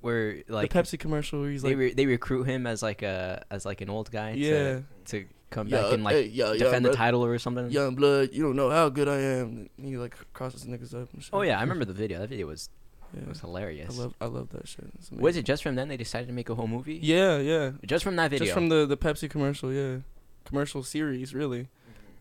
where 0.02 0.42
like 0.48 0.70
the 0.72 0.78
Pepsi 0.78 0.98
commercial 0.98 1.40
where 1.40 1.50
he's 1.50 1.62
they 1.62 1.70
like, 1.70 1.78
re- 1.78 1.94
they 1.94 2.06
recruit 2.06 2.44
him 2.44 2.66
as 2.66 2.82
like 2.82 3.02
a 3.02 3.44
as 3.50 3.64
like 3.64 3.80
an 3.80 3.88
old 3.90 4.10
guy. 4.10 4.32
yeah, 4.32 4.52
To, 4.52 4.84
to 5.06 5.24
come 5.50 5.68
Yeah, 5.68 5.82
back 5.82 5.92
and 5.94 6.04
like 6.04 6.14
hey, 6.16 6.24
yeah, 6.26 6.52
yeah, 6.52 6.58
defend 6.64 6.84
the 6.84 6.90
bro. 6.90 6.96
title 6.96 7.24
or 7.24 7.38
something. 7.38 7.70
young 7.70 7.94
blood. 7.94 8.30
You 8.32 8.42
don't 8.42 8.56
know 8.56 8.70
how 8.70 8.88
good 8.88 9.08
I 9.08 9.18
am. 9.18 9.68
And 9.78 9.86
he 9.86 9.96
like 9.96 10.14
crosses 10.32 10.64
niggas 10.64 10.94
up. 10.94 11.12
And 11.14 11.22
shit. 11.22 11.30
Oh 11.32 11.42
yeah, 11.42 11.58
I 11.58 11.62
remember 11.62 11.84
the 11.84 11.92
video. 11.94 12.18
That 12.18 12.28
video 12.28 12.46
was 12.46 12.68
Yeah. 13.14 13.28
was 13.28 13.40
hilarious. 13.40 13.96
I 13.98 14.02
love 14.02 14.14
I 14.20 14.26
love 14.26 14.48
that 14.50 14.66
shit. 14.68 14.86
Was 15.12 15.36
it 15.36 15.44
just 15.44 15.62
from 15.62 15.74
then 15.76 15.88
they 15.88 15.96
decided 15.96 16.26
to 16.26 16.32
make 16.32 16.48
a 16.48 16.54
whole 16.54 16.68
movie? 16.68 16.98
Yeah, 17.02 17.38
yeah. 17.38 17.72
Just 17.86 18.02
from 18.04 18.16
that 18.16 18.30
video. 18.30 18.46
Just 18.46 18.54
from 18.54 18.68
the 18.68 18.86
the 18.86 18.96
Pepsi 18.96 19.28
commercial, 19.30 19.72
yeah. 19.72 19.96
Commercial 20.44 20.82
series, 20.82 21.32
really. 21.34 21.68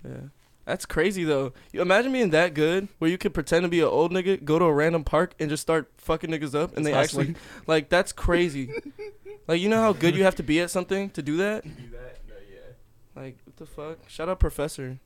Mm-hmm. 0.06 0.12
Yeah. 0.12 0.28
That's 0.72 0.86
crazy 0.86 1.26
though. 1.26 1.52
You 1.74 1.82
imagine 1.82 2.14
being 2.14 2.30
that 2.30 2.54
good 2.54 2.88
where 2.98 3.12
you 3.12 3.18
could 3.18 3.34
pretend 3.34 3.64
to 3.64 3.68
be 3.68 3.82
an 3.82 3.88
old 3.88 4.14
nigga, 4.14 4.42
go 4.42 4.58
to 4.58 4.64
a 4.64 4.74
random 4.74 5.04
park 5.04 5.34
and 5.38 5.50
just 5.50 5.62
start 5.62 5.92
fucking 5.98 6.30
niggas 6.30 6.56
up 6.56 6.78
and 6.78 6.86
Just 6.86 6.94
they 6.94 6.94
actually 6.94 7.36
like 7.68 7.90
that's 7.90 8.14
crazy. 8.14 8.72
like 9.50 9.60
you 9.60 9.68
know 9.68 9.82
how 9.82 9.92
good 9.92 10.16
you 10.16 10.24
have 10.24 10.36
to 10.36 10.44
be 10.44 10.62
at 10.62 10.72
something 10.72 11.10
to 11.10 11.22
do 11.22 11.36
that? 11.36 11.64
Do 11.64 11.70
that? 11.92 12.20
No, 12.26 12.36
yeah. 12.50 13.22
Like 13.22 13.38
what 13.44 13.58
the 13.58 13.66
fuck? 13.66 13.98
Shout 14.08 14.30
out 14.30 14.40
Professor. 14.40 15.00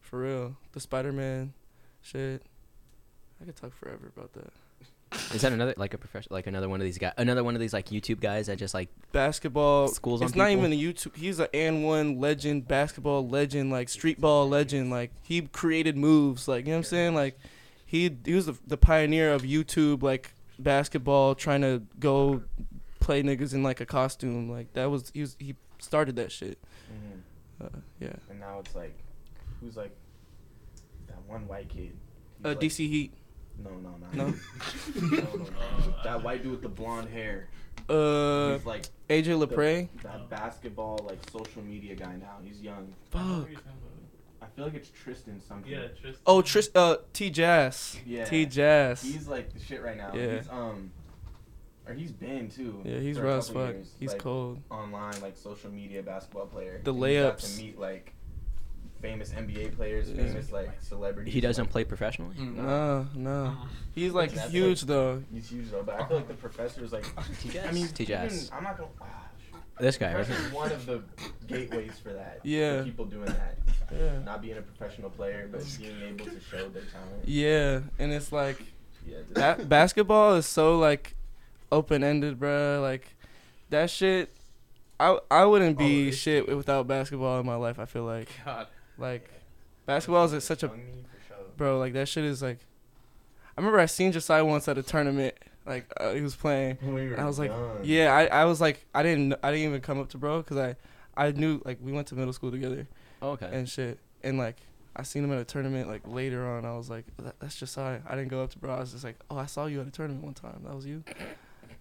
For 0.00 0.18
real. 0.18 0.56
The 0.72 0.80
Spider-Man 0.80 1.52
shit. 2.02 2.42
I 3.40 3.44
could 3.44 3.54
talk 3.54 3.76
forever 3.76 4.10
about 4.16 4.32
that. 4.32 4.52
Is 5.32 5.42
that 5.42 5.52
another 5.52 5.72
like 5.76 5.94
a 5.94 5.98
professional 5.98 6.34
like 6.36 6.46
another 6.48 6.68
one 6.68 6.80
of 6.80 6.84
these 6.84 6.98
guys 6.98 7.12
another 7.16 7.44
one 7.44 7.54
of 7.54 7.60
these 7.60 7.72
like 7.72 7.86
YouTube 7.90 8.18
guys 8.20 8.48
that 8.48 8.58
just 8.58 8.74
like 8.74 8.88
basketball 9.12 9.86
Schools 9.88 10.20
It's 10.20 10.32
on 10.32 10.38
not 10.38 10.48
people? 10.48 10.66
even 10.66 10.72
a 10.72 10.76
YouTube. 10.82 11.16
He's 11.16 11.38
an 11.38 11.46
AND1 11.54 12.20
legend, 12.20 12.66
basketball 12.66 13.26
legend, 13.28 13.70
like 13.70 13.88
street 13.88 14.20
ball 14.20 14.48
legend. 14.48 14.90
Like 14.90 15.12
he 15.22 15.42
created 15.42 15.96
moves. 15.96 16.48
Like 16.48 16.64
you 16.66 16.72
know 16.72 16.78
what 16.78 16.78
I'm 16.78 16.84
saying. 16.84 17.14
Like 17.14 17.38
he 17.86 18.10
he 18.24 18.34
was 18.34 18.46
the, 18.46 18.58
the 18.66 18.76
pioneer 18.76 19.32
of 19.32 19.42
YouTube 19.42 20.02
like 20.02 20.34
basketball, 20.58 21.34
trying 21.36 21.60
to 21.62 21.82
go 22.00 22.42
play 22.98 23.22
niggas 23.22 23.54
in 23.54 23.62
like 23.62 23.80
a 23.80 23.86
costume. 23.86 24.50
Like 24.50 24.72
that 24.72 24.90
was 24.90 25.10
he 25.14 25.20
was 25.20 25.36
he 25.38 25.54
started 25.78 26.16
that 26.16 26.32
shit. 26.32 26.58
Mm-hmm. 26.92 27.64
Uh, 27.66 27.78
yeah. 28.00 28.12
And 28.28 28.40
now 28.40 28.58
it's 28.58 28.74
like, 28.74 28.98
who's 29.60 29.76
like, 29.76 29.94
that 31.06 31.22
one 31.28 31.46
white 31.46 31.68
kid. 31.68 31.92
He's 32.38 32.44
Uh, 32.44 32.48
like- 32.50 32.60
DC 32.60 32.76
Heat. 32.88 33.12
No, 33.64 33.70
no, 33.70 33.96
no. 34.00 34.08
No? 34.12 34.24
no, 35.00 35.08
no, 35.08 35.18
no. 35.18 35.46
That 36.04 36.22
white 36.22 36.42
dude 36.42 36.52
with 36.52 36.62
the 36.62 36.68
blonde 36.68 37.08
hair. 37.08 37.48
Uh, 37.88 38.54
He's 38.54 38.66
like 38.66 38.84
AJ 39.08 39.24
the- 39.38 39.46
Lepre. 39.46 39.88
that 40.02 40.28
basketball 40.28 41.04
like 41.08 41.18
social 41.30 41.62
media 41.62 41.94
guy 41.94 42.16
now. 42.16 42.36
He's 42.44 42.60
young. 42.60 42.92
Fuck. 43.10 43.48
I 44.42 44.46
feel 44.54 44.64
like 44.66 44.74
it's 44.74 44.90
Tristan 44.90 45.40
something. 45.40 45.70
Yeah, 45.72 45.88
Tristan. 45.88 46.14
Oh, 46.26 46.40
Tris. 46.42 46.70
Uh, 46.74 46.96
T 47.12 47.30
Jazz. 47.30 47.98
Yeah. 48.06 48.24
T 48.24 48.46
Jazz. 48.46 49.02
He's 49.02 49.26
like 49.28 49.52
the 49.52 49.60
shit 49.60 49.82
right 49.82 49.96
now. 49.96 50.12
Yeah. 50.14 50.36
He's 50.38 50.48
um, 50.48 50.90
or 51.86 51.94
he's 51.94 52.12
been 52.12 52.48
too. 52.50 52.80
Yeah, 52.84 52.98
he's 52.98 53.16
for 53.18 53.24
a 53.24 53.26
raw 53.28 53.36
as 53.36 53.46
couple 53.46 53.66
fuck. 53.66 53.74
years, 53.74 53.94
He's 54.00 54.12
like, 54.12 54.18
cold. 54.20 54.60
Online, 54.70 55.20
like 55.20 55.36
social 55.36 55.70
media 55.70 56.02
basketball 56.02 56.46
player. 56.46 56.80
The 56.84 56.92
And 56.92 57.00
layups. 57.02 57.56
to 57.56 57.62
meet 57.62 57.78
like 57.78 58.12
famous 59.00 59.30
NBA 59.30 59.76
players, 59.76 60.10
Yeah. 60.10 60.24
famous 60.24 60.50
like 60.52 60.70
celebrities. 60.82 61.32
He 61.34 61.40
doesn't 61.40 61.64
like, 61.64 61.70
play 61.72 61.84
professionally. 61.84 62.36
No, 62.38 63.06
no. 63.14 63.56
He's 63.94 64.12
like 64.12 64.32
That's 64.32 64.50
huge 64.50 64.82
like- 64.82 64.88
though. 64.88 65.22
He's 65.32 65.48
huge 65.50 65.70
though, 65.70 65.82
but 65.82 66.00
I 66.00 66.06
feel 66.06 66.16
like 66.18 66.28
the 66.28 66.34
professor 66.34 66.84
is 66.84 66.92
like. 66.92 67.04
T-Jazz? 67.40 67.66
I 67.66 67.72
mean, 67.72 67.88
T-Jazz. 67.88 68.50
I'm 68.52 68.64
not 68.64 68.76
gonna. 68.78 68.88
Ah. 69.00 69.22
This 69.78 69.98
guy, 69.98 70.14
right? 70.14 70.26
One 70.54 70.72
of 70.72 70.86
the 70.86 71.02
gateways 71.46 71.98
for 72.02 72.12
that. 72.14 72.40
Yeah. 72.42 72.78
For 72.78 72.84
people 72.84 73.04
doing 73.04 73.26
that. 73.26 73.58
Yeah. 73.94 74.18
Not 74.24 74.40
being 74.40 74.56
a 74.56 74.62
professional 74.62 75.10
player, 75.10 75.48
but 75.52 75.62
being 75.78 76.00
able 76.02 76.24
to 76.24 76.40
show 76.40 76.68
their 76.70 76.82
talent. 76.84 77.26
Yeah, 77.26 77.80
and 77.98 78.10
it's 78.12 78.32
like 78.32 78.58
Yeah. 79.06 79.18
just- 79.18 79.34
that 79.34 79.68
basketball 79.76 80.34
is 80.36 80.46
so 80.46 80.78
like 80.78 81.14
open 81.70 82.02
ended, 82.02 82.40
bruh. 82.40 82.80
Like 82.80 83.14
that 83.70 83.90
shit. 83.90 84.30
I 84.98 85.18
I 85.30 85.44
wouldn't 85.44 85.76
be 85.76 86.08
it's 86.08 86.16
shit 86.16 86.48
without 86.48 86.86
basketball 86.88 87.38
in 87.38 87.44
my 87.44 87.56
life. 87.56 87.78
I 87.78 87.84
feel 87.84 88.04
like 88.04 88.30
God. 88.46 88.68
Like 88.98 89.28
basketball 89.86 90.24
is 90.32 90.44
such 90.44 90.62
a 90.62 90.66
Young 90.66 90.76
me 90.78 91.04
for 91.10 91.26
sure. 91.34 91.36
bro. 91.56 91.78
Like 91.78 91.92
that 91.94 92.08
shit 92.08 92.24
is 92.24 92.42
like. 92.42 92.58
I 93.56 93.60
remember 93.60 93.78
I 93.80 93.86
seen 93.86 94.12
Josiah 94.12 94.44
once 94.44 94.68
at 94.68 94.76
a 94.78 94.82
tournament. 94.82 95.34
Like 95.64 95.90
uh, 95.98 96.12
he 96.12 96.20
was 96.20 96.36
playing. 96.36 96.78
When 96.80 96.94
we 96.94 97.08
were 97.08 97.18
I 97.20 97.24
was 97.24 97.38
like, 97.38 97.50
young. 97.50 97.78
yeah. 97.82 98.14
I, 98.14 98.26
I 98.26 98.44
was 98.44 98.60
like, 98.60 98.84
I 98.94 99.02
didn't 99.02 99.34
I 99.42 99.50
didn't 99.50 99.66
even 99.68 99.80
come 99.80 99.98
up 99.98 100.08
to 100.10 100.18
bro 100.18 100.38
because 100.42 100.56
I 100.58 100.76
I 101.16 101.30
knew 101.32 101.60
like 101.64 101.78
we 101.82 101.92
went 101.92 102.06
to 102.08 102.14
middle 102.14 102.32
school 102.32 102.50
together 102.50 102.86
Oh, 103.22 103.30
okay. 103.30 103.48
and 103.50 103.68
shit. 103.68 103.98
And 104.22 104.36
like 104.38 104.56
I 104.94 105.02
seen 105.02 105.24
him 105.24 105.32
at 105.32 105.38
a 105.38 105.44
tournament 105.44 105.88
like 105.88 106.02
later 106.06 106.46
on. 106.46 106.64
I 106.64 106.76
was 106.76 106.88
like, 106.90 107.04
that, 107.18 107.34
that's 107.40 107.56
Josiah. 107.56 108.00
I 108.06 108.14
didn't 108.14 108.28
go 108.28 108.42
up 108.42 108.50
to 108.50 108.58
bro. 108.58 108.74
I 108.74 108.80
was 108.80 108.92
just 108.92 109.04
like, 109.04 109.16
oh, 109.30 109.38
I 109.38 109.46
saw 109.46 109.66
you 109.66 109.80
at 109.80 109.86
a 109.86 109.90
tournament 109.90 110.24
one 110.24 110.34
time. 110.34 110.60
That 110.64 110.74
was 110.74 110.86
you. 110.86 111.02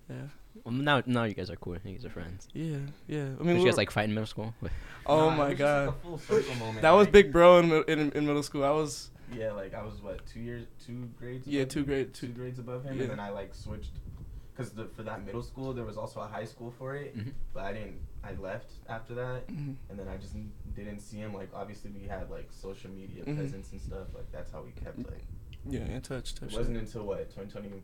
Yeah, 0.10 0.16
Well, 0.64 0.74
now, 0.74 1.04
now 1.06 1.24
you 1.26 1.34
guys 1.34 1.50
are 1.50 1.56
cool. 1.58 1.76
You 1.84 1.94
guys 1.94 2.06
are 2.06 2.10
friends. 2.10 2.48
yeah, 2.54 2.78
yeah. 3.08 3.24
I 3.24 3.26
Did 3.26 3.40
mean, 3.42 3.56
you 3.58 3.64
we 3.64 3.70
guys 3.70 3.78
like 3.78 3.92
fight 3.92 4.06
in 4.10 4.14
middle 4.16 4.26
school? 4.28 4.54
oh 5.06 5.30
Nah, 5.30 5.34
it 5.34 5.38
my 5.38 5.44
was 5.50 5.50
just, 5.50 5.60
god, 5.60 5.86
like, 5.88 5.96
a 5.96 6.00
full 6.00 6.18
circle 6.18 6.56
moment, 6.56 6.82
that 6.82 6.92
was 6.92 7.06
like- 7.08 7.14
big 7.14 7.32
bro 7.34 7.60
in, 7.60 7.70
mi- 7.70 7.84
in 7.88 8.12
in 8.14 8.26
middle 8.26 8.44
school. 8.44 8.64
I 8.64 8.72
was 8.72 9.12
Yeah, 9.34 9.52
like 9.52 9.74
I 9.74 9.84
was 9.84 10.02
what 10.02 10.26
two 10.26 10.40
years, 10.40 10.66
two 10.86 11.10
grades. 11.20 11.46
Yeah, 11.48 11.62
above 11.62 11.70
two 11.74 11.80
him? 11.80 11.86
grade- 11.86 12.14
two, 12.14 12.28
two- 12.28 12.34
grades 12.34 12.60
above 12.60 12.84
him, 12.84 12.96
yeah. 12.96 13.02
and 13.04 13.12
then 13.12 13.20
I 13.20 13.30
like 13.30 13.54
switched, 13.54 13.92
cause 14.56 14.72
for 14.96 15.04
that 15.04 15.26
middle 15.26 15.44
school 15.44 15.74
there 15.74 15.86
was 15.86 15.98
also 15.98 16.22
a 16.22 16.28
high 16.28 16.46
school 16.46 16.74
for 16.78 16.96
it, 16.96 17.16
Mhm. 17.18 17.34
but 17.54 17.64
I 17.66 17.74
didn't. 17.74 18.00
I 18.24 18.34
left 18.36 18.72
after 18.90 19.14
that, 19.16 19.48
Mhm. 19.48 19.76
and 19.90 20.00
then 20.00 20.08
I 20.08 20.18
just 20.18 20.34
n- 20.36 20.52
didn't 20.76 21.00
see 21.00 21.18
him. 21.18 21.34
Like 21.34 21.50
obviously 21.54 21.92
we 21.92 22.08
had 22.08 22.30
like 22.32 22.48
social 22.52 22.90
media 22.92 23.24
Mhm. 23.26 23.36
presence 23.38 23.72
and 23.72 23.82
stuff. 23.82 24.08
Like 24.16 24.32
that's 24.32 24.52
how 24.52 24.62
we 24.64 24.72
kept 24.72 24.98
like. 25.12 25.26
yeah 25.68 25.82
in 25.86 26.02
touch. 26.02 26.32
It 26.32 26.36
touch 26.38 26.54
wasn't 26.54 26.78
until 26.78 27.04
what 27.06 27.30
2020, 27.32 27.82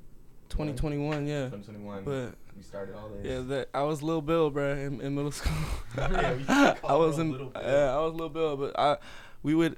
2021. 0.51 1.25
Yeah, 1.27 1.45
2021 1.49 2.03
but 2.03 2.35
we 2.55 2.61
started 2.63 2.95
all 2.95 3.09
this. 3.09 3.25
yeah, 3.25 3.39
that 3.55 3.69
I 3.73 3.83
was 3.83 4.03
little 4.03 4.21
Bill, 4.21 4.49
bro, 4.49 4.73
in, 4.73 5.01
in 5.01 5.15
middle 5.15 5.31
school. 5.31 5.53
Yeah, 5.97 6.31
we 6.33 6.37
used 6.37 6.47
to 6.49 6.77
I 6.87 6.95
was 6.95 7.17
in, 7.19 7.31
Little 7.31 7.47
Bill. 7.49 7.61
yeah, 7.63 7.95
I 7.95 7.99
was 7.99 8.13
little 8.13 8.29
Bill, 8.29 8.57
but 8.57 8.77
I, 8.79 8.97
we 9.43 9.55
would. 9.55 9.77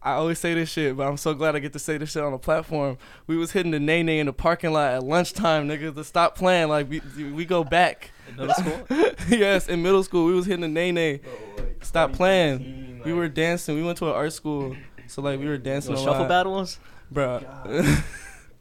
I 0.00 0.12
always 0.12 0.38
say 0.38 0.54
this 0.54 0.68
shit, 0.70 0.96
but 0.96 1.08
I'm 1.08 1.16
so 1.16 1.34
glad 1.34 1.56
I 1.56 1.58
get 1.58 1.72
to 1.72 1.78
say 1.80 1.98
this 1.98 2.12
shit 2.12 2.22
on 2.22 2.32
a 2.32 2.38
platform. 2.38 2.98
We 3.26 3.36
was 3.36 3.50
hitting 3.50 3.72
the 3.72 3.80
nay 3.80 4.04
nay 4.04 4.20
in 4.20 4.26
the 4.26 4.32
parking 4.32 4.72
lot 4.72 4.94
at 4.94 5.02
lunchtime, 5.02 5.68
nigga, 5.68 5.92
to 5.92 6.04
stop 6.04 6.36
playing. 6.36 6.68
Like 6.68 6.88
we 6.88 7.00
we 7.32 7.44
go 7.44 7.64
back. 7.64 8.12
middle 8.36 8.54
school? 8.54 8.86
yes, 9.28 9.68
in 9.68 9.82
middle 9.82 10.04
school 10.04 10.24
we 10.26 10.34
was 10.34 10.46
hitting 10.46 10.60
the 10.60 10.68
nay 10.68 10.92
nay. 10.92 11.20
Like, 11.56 11.84
Stop 11.84 12.12
playing. 12.12 12.58
2015, 12.58 13.02
We 13.04 13.12
were 13.12 13.28
dancing. 13.28 13.74
We 13.74 13.82
went 13.82 13.98
to 13.98 14.06
an 14.06 14.14
art 14.14 14.32
school, 14.32 14.76
so 15.08 15.20
like 15.22 15.40
we 15.40 15.46
were 15.46 15.58
dancing 15.58 15.94
a 15.94 15.96
shuffle 15.96 16.20
lot, 16.20 16.28
battles? 16.28 16.78
bro. 17.10 17.40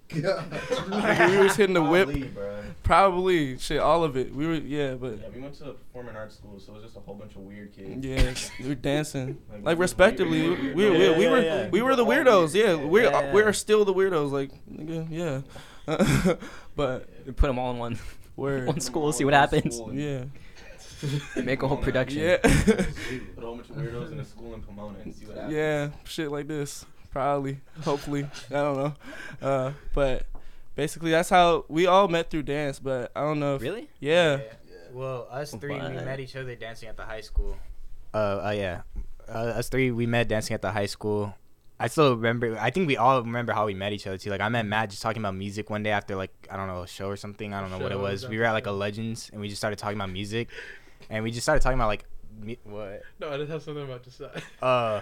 God. 0.09 0.49
Nigga, 0.51 1.29
we 1.31 1.37
was 1.43 1.55
hitting 1.55 1.73
the 1.73 1.83
whip. 1.83 2.07
Probably, 2.07 2.29
bruh. 2.29 2.63
Probably 2.83 3.57
shit, 3.57 3.79
all 3.79 4.03
of 4.05 4.15
it. 4.15 4.33
We 4.33 4.47
were 4.47 4.53
yeah, 4.55 4.93
but 4.93 5.19
Yeah, 5.19 5.27
we 5.35 5.41
went 5.41 5.55
to 5.55 5.71
a 5.71 5.73
performing 5.73 6.15
arts 6.15 6.35
school, 6.35 6.57
so 6.59 6.71
it 6.71 6.75
was 6.75 6.83
just 6.85 6.95
a 6.97 7.01
whole 7.01 7.15
bunch 7.15 7.35
of 7.35 7.41
weird 7.41 7.73
kids. 7.75 8.05
yeah, 8.05 8.33
we 8.63 8.69
were 8.69 8.75
dancing. 8.75 9.37
Like, 9.51 9.63
Like 9.65 9.79
respectively, 9.79 10.43
we- 10.43 10.55
we, 10.55 10.55
we- 10.55 10.73
we, 10.73 10.89
we, 10.91 11.05
yeah, 11.07 11.17
we 11.17 11.23
yeah, 11.25 11.31
were 11.31 11.41
yeah. 11.41 11.69
we 11.69 11.81
were 11.81 11.95
the 11.97 12.05
weirdos. 12.05 12.53
Yeah, 12.53 12.75
yeah. 12.75 12.75
we're 12.85 13.03
Yeah, 13.03 13.21
yeah. 13.21 13.33
we're 13.33 13.53
still 13.53 13.83
the 13.83 13.93
weirdos. 13.93 14.31
Like 14.31 14.51
nigga, 14.71 15.07
yeah. 15.09 15.41
but 16.75 17.09
We 17.25 17.31
put 17.33 17.47
them 17.47 17.59
all 17.59 17.71
in 17.71 17.77
one. 17.77 17.99
we're 18.37 18.65
One 18.65 18.79
school, 18.79 19.11
see 19.13 19.25
what 19.25 19.33
happens. 19.33 19.81
yeah 19.91 20.23
Make 21.43 21.61
a 21.63 21.67
whole 21.67 21.77
production. 21.77 22.19
yeah 22.19 22.37
Put 22.37 22.49
a 23.37 23.41
whole 23.41 23.55
bunch 23.55 23.69
of 23.69 23.75
weirdos 23.75 24.11
in 24.11 24.19
a 24.19 24.25
school 24.25 24.53
in 24.53 24.61
Pomona 24.61 24.97
and 25.03 25.13
see 25.13 25.25
what 25.25 25.35
happens. 25.37 25.53
yeah 25.53 25.89
shit 26.05 26.31
like 26.31 26.47
this. 26.47 26.85
Probably, 27.11 27.59
hopefully, 27.81 28.27
I 28.49 28.53
don't 28.53 28.77
know. 28.77 28.93
Uh, 29.41 29.71
but 29.93 30.25
basically 30.75 31.11
that's 31.11 31.29
how 31.29 31.65
we 31.67 31.87
all 31.87 32.07
met 32.07 32.29
through 32.29 32.43
dance. 32.43 32.79
But 32.79 33.11
I 33.15 33.21
don't 33.21 33.39
know. 33.39 33.55
If, 33.55 33.61
Really? 33.61 33.89
Yeah. 33.99 34.41
Well, 34.93 35.27
us 35.29 35.53
three, 35.53 35.75
we 35.75 35.79
met 35.79 36.19
each 36.19 36.35
other 36.35 36.55
dancing 36.55 36.89
at 36.89 36.97
the 36.97 37.03
high 37.03 37.21
school. 37.21 37.57
Uh, 38.13 38.17
uh 38.17 38.53
yeah. 38.55 38.81
Uh, 39.27 39.59
us 39.59 39.69
three, 39.69 39.91
we 39.91 40.05
met 40.05 40.27
dancing 40.27 40.53
at 40.53 40.61
the 40.61 40.71
high 40.71 40.85
school. 40.85 41.35
I 41.79 41.87
still 41.87 42.15
remember. 42.15 42.57
I 42.57 42.71
think 42.71 42.87
we 42.87 42.97
all 42.97 43.21
remember 43.21 43.53
how 43.53 43.67
we 43.67 43.75
met 43.75 43.93
each 43.93 44.07
other 44.07 44.17
too. 44.17 44.31
Like 44.31 44.41
I 44.41 44.49
met 44.49 44.65
Matt 44.65 44.89
just 44.89 45.01
talking 45.01 45.21
about 45.21 45.35
music 45.35 45.69
one 45.69 45.83
day 45.83 45.91
after 45.91 46.15
like 46.15 46.31
I 46.49 46.57
don't 46.57 46.67
know 46.67 46.81
a 46.81 46.87
show 46.87 47.07
or 47.07 47.17
something. 47.17 47.53
I 47.53 47.61
don't 47.61 47.69
know 47.69 47.77
what 47.77 47.91
it 47.91 47.95
Show, 47.95 48.01
was. 48.01 48.27
We 48.27 48.37
were 48.37 48.45
at 48.45 48.53
like 48.53 48.65
a. 48.65 48.71
Legends 48.71 49.29
and 49.31 49.41
we 49.41 49.47
just 49.47 49.59
started 49.59 49.77
talking 49.77 49.97
about 49.97 50.09
music, 50.09 50.49
and 51.09 51.23
we 51.23 51.31
just 51.31 51.43
started 51.43 51.61
talking 51.61 51.77
about 51.77 51.87
like 51.87 52.05
me- 52.41 52.59
what 52.63 53.03
No, 53.19 53.31
I 53.31 53.37
just 53.37 53.51
have 53.51 53.61
something 53.61 53.83
about 53.83 54.03
to 54.03 54.11
say. 54.11 54.29
uh 54.61 55.01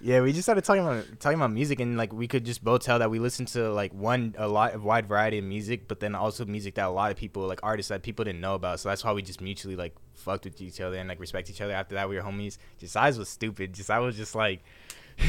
yeah 0.00 0.20
we 0.20 0.32
just 0.32 0.44
started 0.44 0.64
talking 0.64 0.82
about 0.82 1.04
talking 1.20 1.38
about 1.38 1.50
music 1.50 1.80
and 1.80 1.96
like 1.96 2.12
we 2.12 2.26
could 2.28 2.44
just 2.44 2.62
both 2.62 2.82
tell 2.82 2.98
that 2.98 3.10
we 3.10 3.18
listened 3.18 3.48
to 3.48 3.72
like 3.72 3.92
one 3.92 4.34
a 4.38 4.46
lot 4.46 4.74
of 4.74 4.84
wide 4.84 5.06
variety 5.06 5.38
of 5.38 5.44
music 5.44 5.88
but 5.88 6.00
then 6.00 6.14
also 6.14 6.44
music 6.44 6.74
that 6.74 6.86
a 6.86 6.90
lot 6.90 7.10
of 7.10 7.16
people 7.16 7.46
like 7.46 7.60
artists 7.62 7.88
that 7.88 8.02
people 8.02 8.24
didn't 8.24 8.40
know 8.40 8.54
about 8.54 8.80
so 8.80 8.88
that's 8.88 9.04
why 9.04 9.12
we 9.12 9.22
just 9.22 9.40
mutually 9.40 9.76
like 9.76 9.94
fucked 10.14 10.44
with 10.44 10.60
each 10.60 10.80
other 10.80 10.96
and 10.96 11.08
like 11.08 11.20
respect 11.20 11.50
each 11.50 11.60
other 11.60 11.72
after 11.72 11.94
that 11.94 12.08
we 12.08 12.16
were 12.16 12.22
homies 12.22 12.58
Josiah's 12.78 13.18
was 13.18 13.28
stupid 13.28 13.72
Josiah 13.72 14.02
was 14.02 14.16
just 14.16 14.34
like 14.34 14.62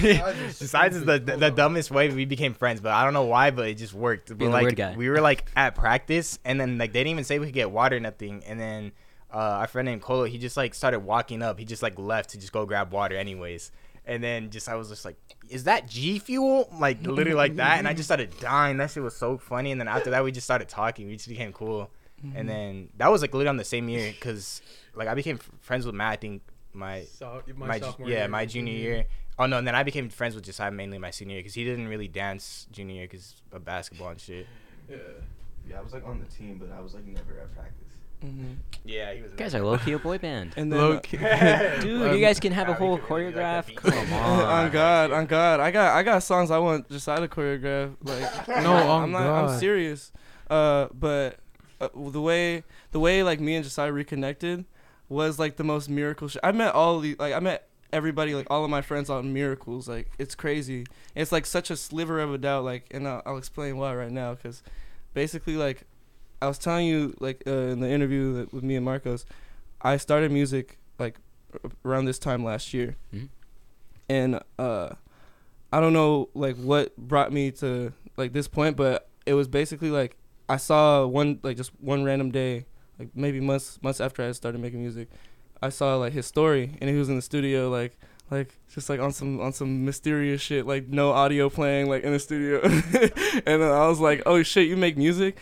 Besides 0.01 0.95
is 0.95 1.05
the, 1.05 1.19
the, 1.19 1.35
the 1.35 1.51
dumbest 1.51 1.91
way 1.91 2.09
we 2.09 2.25
became 2.25 2.53
friends 2.53 2.79
but 2.79 2.93
I 2.93 3.03
don't 3.03 3.13
know 3.13 3.25
why 3.25 3.51
but 3.51 3.67
it 3.67 3.75
just 3.75 3.93
worked 3.93 4.29
but 4.29 4.37
Being 4.37 4.51
like 4.51 4.63
weird 4.63 4.75
guy. 4.75 4.95
we 4.95 5.09
were 5.09 5.21
like 5.21 5.49
at 5.55 5.75
practice 5.75 6.39
and 6.45 6.59
then 6.59 6.77
like 6.77 6.93
they 6.93 6.99
didn't 7.01 7.11
even 7.11 7.23
say 7.25 7.37
we 7.37 7.47
could 7.47 7.53
get 7.53 7.69
water 7.69 7.97
or 7.97 7.99
nothing 7.99 8.43
and 8.47 8.59
then 8.59 8.91
uh, 9.33 9.37
our 9.37 9.67
friend 9.67 9.87
named 9.87 10.01
Colo, 10.01 10.25
he 10.25 10.37
just 10.37 10.55
like 10.55 10.75
started 10.75 10.99
walking 10.99 11.41
up. 11.41 11.57
He 11.57 11.65
just 11.65 11.81
like 11.81 11.97
left 11.97 12.29
to 12.31 12.39
just 12.39 12.53
go 12.53 12.65
grab 12.65 12.91
water, 12.91 13.15
anyways. 13.15 13.71
And 14.05 14.21
then 14.23 14.49
just 14.49 14.67
I 14.67 14.75
was 14.75 14.89
just 14.89 15.05
like, 15.05 15.15
"Is 15.49 15.63
that 15.63 15.87
G 15.87 16.19
Fuel?" 16.19 16.69
Like 16.77 17.01
literally 17.03 17.33
like 17.33 17.55
that, 17.55 17.79
and 17.79 17.87
I 17.87 17.93
just 17.93 18.07
started 18.07 18.37
dying. 18.39 18.77
That 18.77 18.91
shit 18.91 19.01
was 19.01 19.15
so 19.15 19.37
funny. 19.37 19.71
And 19.71 19.79
then 19.79 19.87
after 19.87 20.09
that, 20.09 20.23
we 20.23 20.31
just 20.31 20.45
started 20.45 20.67
talking. 20.67 21.07
We 21.07 21.15
just 21.15 21.29
became 21.29 21.53
cool. 21.53 21.89
And 22.21 22.33
mm-hmm. 22.33 22.47
then 22.47 22.89
that 22.97 23.11
was 23.11 23.21
like 23.21 23.33
literally 23.33 23.49
on 23.49 23.57
the 23.57 23.65
same 23.65 23.89
year, 23.89 24.11
because 24.11 24.61
like 24.95 25.07
I 25.07 25.13
became 25.13 25.35
f- 25.35 25.49
friends 25.61 25.85
with 25.85 25.95
Matt. 25.95 26.11
I 26.11 26.15
think 26.17 26.41
my 26.73 27.03
So, 27.03 27.41
my, 27.55 27.79
ju- 27.79 27.85
sophomore 27.85 28.09
yeah 28.09 28.19
year, 28.19 28.27
my 28.27 28.45
junior 28.45 28.73
year. 28.73 29.05
Oh 29.37 29.45
no, 29.45 29.57
and 29.57 29.67
then 29.67 29.75
I 29.75 29.83
became 29.83 30.09
friends 30.09 30.35
with 30.35 30.45
Josiah 30.45 30.71
mainly 30.71 30.97
my 30.97 31.11
senior 31.11 31.35
year 31.35 31.41
because 31.41 31.53
he 31.53 31.63
didn't 31.63 31.87
really 31.87 32.07
dance 32.07 32.67
junior 32.71 32.95
year 32.95 33.05
because 33.05 33.35
of 33.51 33.65
basketball 33.65 34.09
and 34.09 34.19
shit. 34.19 34.47
Yeah. 34.89 34.97
Yeah, 35.69 35.79
I 35.79 35.81
was 35.81 35.93
like 35.93 36.05
on 36.05 36.19
the 36.19 36.25
team, 36.25 36.57
but 36.59 36.71
I 36.77 36.81
was 36.81 36.93
like 36.93 37.05
never 37.05 37.39
at 37.39 37.53
practice. 37.55 37.82
Hmm 38.23 38.53
Yeah, 38.85 39.13
he 39.13 39.21
was. 39.21 39.31
You 39.31 39.37
guys 39.37 39.53
are 39.53 39.61
low 39.63 39.77
key 39.77 39.91
a 39.91 39.99
boy 40.09 40.17
band. 40.17 40.53
And 40.55 40.71
then 40.71 40.79
Low 40.79 40.93
uh, 40.93 40.99
key. 41.01 41.17
Dude, 41.81 42.15
you 42.15 42.21
guys 42.21 42.39
can 42.39 42.53
have 42.53 42.69
a 42.69 42.73
whole 42.73 42.97
could 42.97 43.13
really 43.13 43.31
do 43.33 43.37
like 43.37 43.65
choreograph. 43.65 43.75
Come 43.75 44.13
on. 44.13 44.45
on 44.45 44.71
God, 44.71 45.11
on 45.11 45.25
God, 45.25 45.59
I 45.59 45.71
got 45.71 45.95
I 45.95 46.03
got 46.03 46.23
songs 46.23 46.49
I 46.49 46.57
want 46.57 46.89
Josiah 46.89 47.19
to 47.19 47.27
choreograph. 47.27 47.95
Like 48.01 48.47
No, 48.63 48.73
I'm 48.73 49.11
not. 49.11 49.27
I'm 49.27 49.59
serious. 49.59 50.11
Uh, 50.49 50.87
but 50.93 51.39
uh, 51.81 51.89
the 51.95 52.21
way 52.21 52.63
the 52.91 52.99
way 52.99 53.23
like 53.23 53.39
me 53.39 53.55
and 53.55 53.63
Josiah 53.63 53.91
reconnected 53.91 54.65
was 55.09 55.37
like 55.37 55.57
the 55.57 55.63
most 55.63 55.89
miracle 55.89 56.27
shit. 56.27 56.41
I 56.43 56.51
met 56.51 56.73
all 56.73 56.99
the 56.99 57.15
like 57.19 57.33
I 57.33 57.39
met 57.39 57.67
everybody 57.91 58.33
like 58.33 58.47
all 58.49 58.63
of 58.63 58.69
my 58.69 58.81
friends 58.81 59.09
on 59.09 59.33
miracles. 59.33 59.87
Like 59.87 60.11
it's 60.17 60.35
crazy. 60.35 60.85
It's 61.15 61.31
like 61.31 61.45
such 61.45 61.69
a 61.69 61.75
sliver 61.75 62.19
of 62.19 62.33
a 62.33 62.37
doubt. 62.37 62.63
Like, 62.63 62.87
and 62.91 63.07
I'll, 63.07 63.21
I'll 63.25 63.37
explain 63.37 63.77
why 63.77 63.93
right 63.95 64.11
now. 64.11 64.33
Cause 64.35 64.63
basically 65.13 65.55
like 65.55 65.83
I 66.43 66.47
was 66.47 66.57
telling 66.57 66.87
you 66.87 67.15
like 67.19 67.43
uh, 67.47 67.51
in 67.73 67.79
the 67.79 67.89
interview 67.89 68.33
that, 68.33 68.53
with 68.53 68.63
me 68.63 68.75
and 68.75 68.83
Marcos, 68.85 69.25
I 69.81 69.97
started 69.97 70.31
music 70.31 70.77
like 70.99 71.15
around 71.85 72.05
this 72.05 72.19
time 72.19 72.43
last 72.43 72.73
year, 72.73 72.95
Mhm. 73.13 73.29
and 74.09 74.39
uh, 74.59 74.89
I 75.71 75.79
don't 75.79 75.93
know 75.93 76.29
like 76.33 76.55
what 76.57 76.95
brought 76.97 77.31
me 77.31 77.51
to 77.63 77.93
like 78.17 78.33
this 78.33 78.47
point, 78.47 78.75
but 78.77 79.07
it 79.25 79.33
was 79.35 79.47
basically 79.47 79.89
like 79.89 80.17
I 80.49 80.57
saw 80.57 81.05
one 81.05 81.39
like 81.43 81.57
just 81.57 81.71
one 81.79 82.03
random 82.03 82.29
day, 82.31 82.65
like 82.99 83.09
maybe 83.15 83.39
months 83.39 83.79
months 83.81 84.01
after 84.01 84.21
I 84.27 84.31
started 84.33 84.59
making 84.61 84.81
music, 84.81 85.07
I 85.61 85.69
saw 85.69 85.95
like 85.95 86.13
his 86.13 86.25
story, 86.25 86.77
and 86.81 86.89
he 86.89 86.95
was 86.97 87.09
in 87.09 87.15
the 87.15 87.21
studio 87.21 87.69
like 87.69 87.95
like 88.31 88.57
just 88.73 88.89
like 88.89 88.99
on 88.99 89.11
some 89.13 89.39
on 89.39 89.53
some 89.53 89.85
mysterious 89.85 90.41
shit, 90.41 90.65
like 90.67 90.87
no 90.89 91.11
audio 91.11 91.49
playing, 91.49 91.87
like 91.89 92.03
in 92.03 92.11
the 92.11 92.19
studio. 92.19 92.59
and 92.63 93.61
then 93.61 93.71
I 93.71 93.87
was 93.87 93.99
like, 93.99 94.23
"Oh 94.25 94.43
shit, 94.43 94.67
you 94.67 94.75
make 94.77 94.97
music?" 94.97 95.37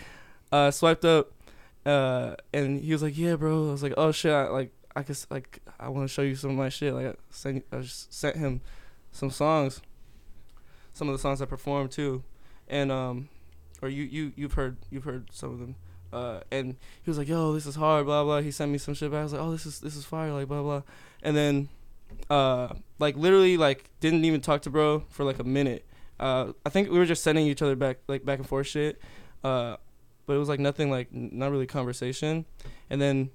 Uh, 0.51 0.69
swiped 0.71 1.05
up, 1.05 1.31
uh, 1.85 2.35
and 2.53 2.79
he 2.81 2.91
was 2.91 3.01
like, 3.01 3.17
"Yeah, 3.17 3.35
bro." 3.35 3.69
I 3.69 3.71
was 3.71 3.83
like, 3.83 3.93
"Oh 3.97 4.11
shit, 4.11 4.31
I, 4.31 4.49
like 4.49 4.71
I 4.95 5.03
guess 5.03 5.25
like 5.29 5.59
I 5.79 5.89
want 5.89 6.07
to 6.07 6.13
show 6.13 6.21
you 6.21 6.35
some 6.35 6.51
of 6.51 6.57
my 6.57 6.69
shit." 6.69 6.93
Like 6.93 7.05
I 7.07 7.13
sent 7.29 7.65
I 7.71 7.79
just 7.79 8.13
sent 8.13 8.35
him 8.35 8.61
some 9.11 9.29
songs, 9.29 9.81
some 10.93 11.07
of 11.07 11.13
the 11.13 11.19
songs 11.19 11.41
I 11.41 11.45
performed 11.45 11.91
too, 11.91 12.23
and 12.67 12.91
um, 12.91 13.29
or 13.81 13.89
you 13.89 14.03
you 14.03 14.33
you've 14.35 14.53
heard 14.53 14.77
you've 14.89 15.05
heard 15.05 15.29
some 15.31 15.51
of 15.53 15.59
them. 15.59 15.75
Uh, 16.13 16.41
and 16.51 16.75
he 17.03 17.09
was 17.09 17.17
like, 17.17 17.29
"Yo, 17.29 17.53
this 17.53 17.65
is 17.65 17.75
hard." 17.75 18.05
Blah 18.05 18.23
blah. 18.23 18.41
He 18.41 18.51
sent 18.51 18.71
me 18.71 18.77
some 18.77 18.93
shit 18.93 19.11
back. 19.11 19.21
I 19.21 19.23
was 19.23 19.33
like, 19.33 19.41
"Oh, 19.41 19.51
this 19.51 19.65
is 19.65 19.79
this 19.79 19.95
is 19.95 20.03
fire." 20.03 20.33
Like 20.33 20.47
blah 20.47 20.61
blah. 20.61 20.81
And 21.23 21.35
then, 21.35 21.69
uh, 22.29 22.73
like 22.99 23.15
literally 23.15 23.57
like 23.57 23.89
didn't 24.01 24.25
even 24.25 24.41
talk 24.41 24.61
to 24.63 24.69
bro 24.69 25.05
for 25.09 25.23
like 25.23 25.39
a 25.39 25.45
minute. 25.45 25.85
Uh, 26.19 26.51
I 26.65 26.69
think 26.69 26.91
we 26.91 26.99
were 26.99 27.05
just 27.05 27.23
sending 27.23 27.47
each 27.47 27.61
other 27.61 27.75
back 27.75 27.99
like 28.07 28.25
back 28.25 28.39
and 28.39 28.47
forth 28.47 28.67
shit. 28.67 29.01
Uh, 29.43 29.77
but 30.25 30.33
it 30.33 30.39
was 30.39 30.49
like 30.49 30.59
nothing 30.59 30.89
like 30.89 31.13
not 31.13 31.51
really 31.51 31.67
conversation. 31.67 32.45
And 32.89 33.01
then. 33.01 33.29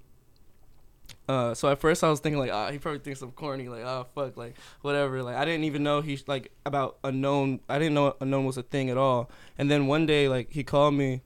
Uh, 1.29 1.55
so 1.55 1.69
at 1.69 1.81
first 1.81 2.05
I 2.05 2.09
was 2.09 2.21
thinking 2.21 2.39
like, 2.39 2.53
ah, 2.53 2.71
he 2.71 2.79
probably 2.79 3.01
thinks 3.01 3.21
I'm 3.21 3.33
corny, 3.33 3.69
like, 3.69 3.83
oh 3.83 4.07
fuck, 4.15 4.37
like 4.37 4.55
whatever. 4.83 5.25
Like 5.25 5.37
I 5.37 5.45
didn't 5.45 5.65
even 5.65 5.83
know 5.83 6.01
he 6.01 6.21
like 6.27 6.53
about 6.65 6.99
unknown. 7.03 7.61
I 7.69 7.81
didn't 7.81 7.95
know 7.95 8.15
unknown 8.21 8.45
was 8.45 8.57
a 8.57 8.63
thing 8.63 8.91
at 8.91 8.97
all. 8.97 9.29
And 9.59 9.69
then 9.69 9.89
one 9.89 10.07
day 10.07 10.29
like 10.29 10.51
he 10.51 10.63
called 10.63 10.95
me 10.95 11.23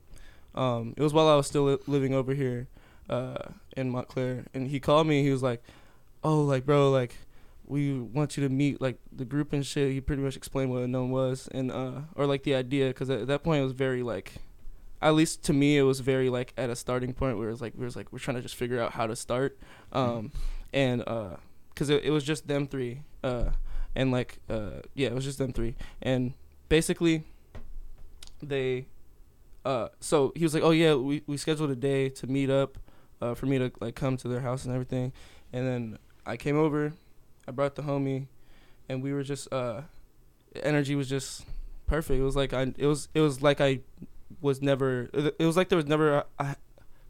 um, 0.53 0.93
it 0.97 1.03
was 1.03 1.13
while 1.13 1.27
I 1.27 1.35
was 1.35 1.47
still 1.47 1.63
li- 1.65 1.77
living 1.87 2.13
over 2.13 2.33
here 2.33 2.67
uh, 3.09 3.49
in 3.77 3.89
Montclair, 3.89 4.45
and 4.53 4.67
he 4.67 4.79
called 4.79 5.07
me. 5.07 5.23
He 5.23 5.31
was 5.31 5.43
like, 5.43 5.63
"Oh, 6.23 6.41
like 6.41 6.65
bro, 6.65 6.91
like 6.91 7.15
we 7.65 7.97
want 7.99 8.35
you 8.35 8.43
to 8.43 8.49
meet 8.49 8.81
like 8.81 8.97
the 9.11 9.25
group 9.25 9.53
and 9.53 9.65
shit." 9.65 9.91
He 9.91 10.01
pretty 10.01 10.21
much 10.21 10.35
explained 10.35 10.71
what 10.71 10.83
unknown 10.83 11.11
was, 11.11 11.47
and 11.53 11.71
uh, 11.71 12.01
or 12.15 12.25
like 12.25 12.43
the 12.43 12.55
idea, 12.55 12.87
because 12.87 13.09
at 13.09 13.27
that 13.27 13.43
point 13.43 13.61
it 13.61 13.63
was 13.63 13.73
very 13.73 14.03
like, 14.03 14.33
at 15.01 15.15
least 15.15 15.43
to 15.43 15.53
me, 15.53 15.77
it 15.77 15.83
was 15.83 15.99
very 15.99 16.29
like 16.29 16.53
at 16.57 16.69
a 16.69 16.75
starting 16.75 17.13
point 17.13 17.37
where 17.37 17.47
it 17.49 17.51
was 17.51 17.61
like 17.61 17.73
we 17.75 17.85
was 17.85 17.95
like 17.95 18.11
we're 18.11 18.19
trying 18.19 18.35
to 18.35 18.41
just 18.41 18.55
figure 18.55 18.81
out 18.81 18.93
how 18.93 19.07
to 19.07 19.15
start, 19.15 19.57
um, 19.91 20.31
and 20.73 21.03
uh, 21.07 21.37
because 21.73 21.89
it, 21.89 22.03
it 22.03 22.11
was 22.11 22.23
just 22.23 22.47
them 22.47 22.67
three, 22.67 23.01
uh, 23.23 23.49
and 23.95 24.11
like 24.11 24.39
uh, 24.49 24.81
yeah, 24.93 25.07
it 25.07 25.15
was 25.15 25.25
just 25.25 25.37
them 25.37 25.53
three, 25.53 25.75
and 26.01 26.33
basically 26.69 27.23
they 28.41 28.85
uh, 29.65 29.89
so 29.99 30.31
he 30.35 30.43
was 30.43 30.53
like, 30.53 30.63
"Oh 30.63 30.71
yeah, 30.71 30.95
we 30.95 31.23
we 31.27 31.37
scheduled 31.37 31.69
a 31.71 31.75
day 31.75 32.09
to 32.09 32.27
meet 32.27 32.49
up, 32.49 32.77
uh, 33.21 33.33
for 33.35 33.45
me 33.45 33.57
to 33.57 33.71
like 33.79 33.95
come 33.95 34.17
to 34.17 34.27
their 34.27 34.41
house 34.41 34.65
and 34.65 34.73
everything." 34.73 35.11
And 35.53 35.67
then 35.67 35.99
I 36.25 36.37
came 36.37 36.57
over, 36.57 36.93
I 37.47 37.51
brought 37.51 37.75
the 37.75 37.83
homie, 37.83 38.27
and 38.89 39.03
we 39.03 39.13
were 39.13 39.23
just 39.23 39.51
uh, 39.53 39.81
energy 40.63 40.95
was 40.95 41.09
just 41.09 41.45
perfect. 41.85 42.19
It 42.19 42.23
was 42.23 42.35
like 42.35 42.53
I 42.53 42.73
it 42.77 42.87
was 42.87 43.09
it 43.13 43.21
was 43.21 43.41
like 43.41 43.61
I 43.61 43.81
was 44.39 44.61
never 44.61 45.09
it 45.13 45.43
was 45.45 45.57
like 45.57 45.69
there 45.69 45.77
was 45.77 45.85
never 45.87 46.13
a, 46.19 46.25
a 46.39 46.55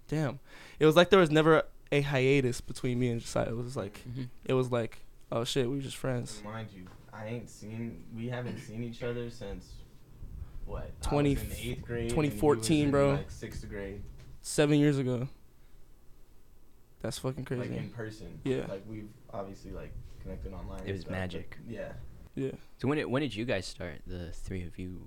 damn 0.08 0.40
it 0.80 0.86
was 0.86 0.96
like 0.96 1.10
there 1.10 1.20
was 1.20 1.30
never 1.32 1.64
a 1.92 2.02
hiatus 2.02 2.62
between 2.62 2.98
me 3.00 3.10
and 3.10 3.20
Josiah. 3.22 3.50
It 3.50 3.56
was 3.58 3.76
like 3.76 4.02
Mhm. 4.10 4.30
it 4.46 4.54
was 4.54 4.72
like 4.72 5.04
oh 5.32 5.44
shit, 5.44 5.70
we 5.70 5.76
were 5.78 5.82
just 5.82 5.98
friends. 5.98 6.42
Mind 6.44 6.70
you, 6.76 6.86
I 7.14 7.28
ain't 7.28 7.50
seen. 7.50 8.04
We 8.16 8.28
haven't 8.30 8.58
seen 8.60 8.84
each 8.84 9.04
other 9.04 9.30
since 9.30 9.70
what? 10.66 10.84
I 10.84 10.86
was 10.86 11.08
20 11.08 11.32
in 11.32 11.38
eighth 11.38 11.82
grade. 11.82 12.12
and 12.12 12.12
he 12.12 12.18
was 12.18 12.34
2014, 12.34 12.92
bro. 12.92 13.12
Like 13.12 13.32
sixth 13.32 13.68
grade, 13.70 14.02
Seven 14.42 14.80
years 14.80 14.98
ago. 14.98 15.28
That's 17.02 17.18
fucking 17.18 17.46
crazy. 17.46 17.62
like 17.62 17.70
crazy. 17.72 17.84
in 17.86 17.90
person. 17.92 18.40
Yeah. 18.44 18.66
Like 18.70 18.84
we've 18.88 19.10
obviously 19.34 19.72
like 19.72 19.92
connected 20.22 20.54
online. 20.54 20.82
It 20.86 20.92
was 20.92 21.02
stuff, 21.02 21.12
magic. 21.12 21.58
Yeah. 21.68 21.94
yeah. 22.36 22.52
So 22.78 22.88
when 22.88 22.98
did 22.98 23.06
when 23.06 23.22
did 23.22 23.36
you 23.36 23.44
guys 23.46 23.66
start? 23.66 24.02
The 24.06 24.32
three 24.32 24.64
of 24.64 24.78
you. 24.78 25.02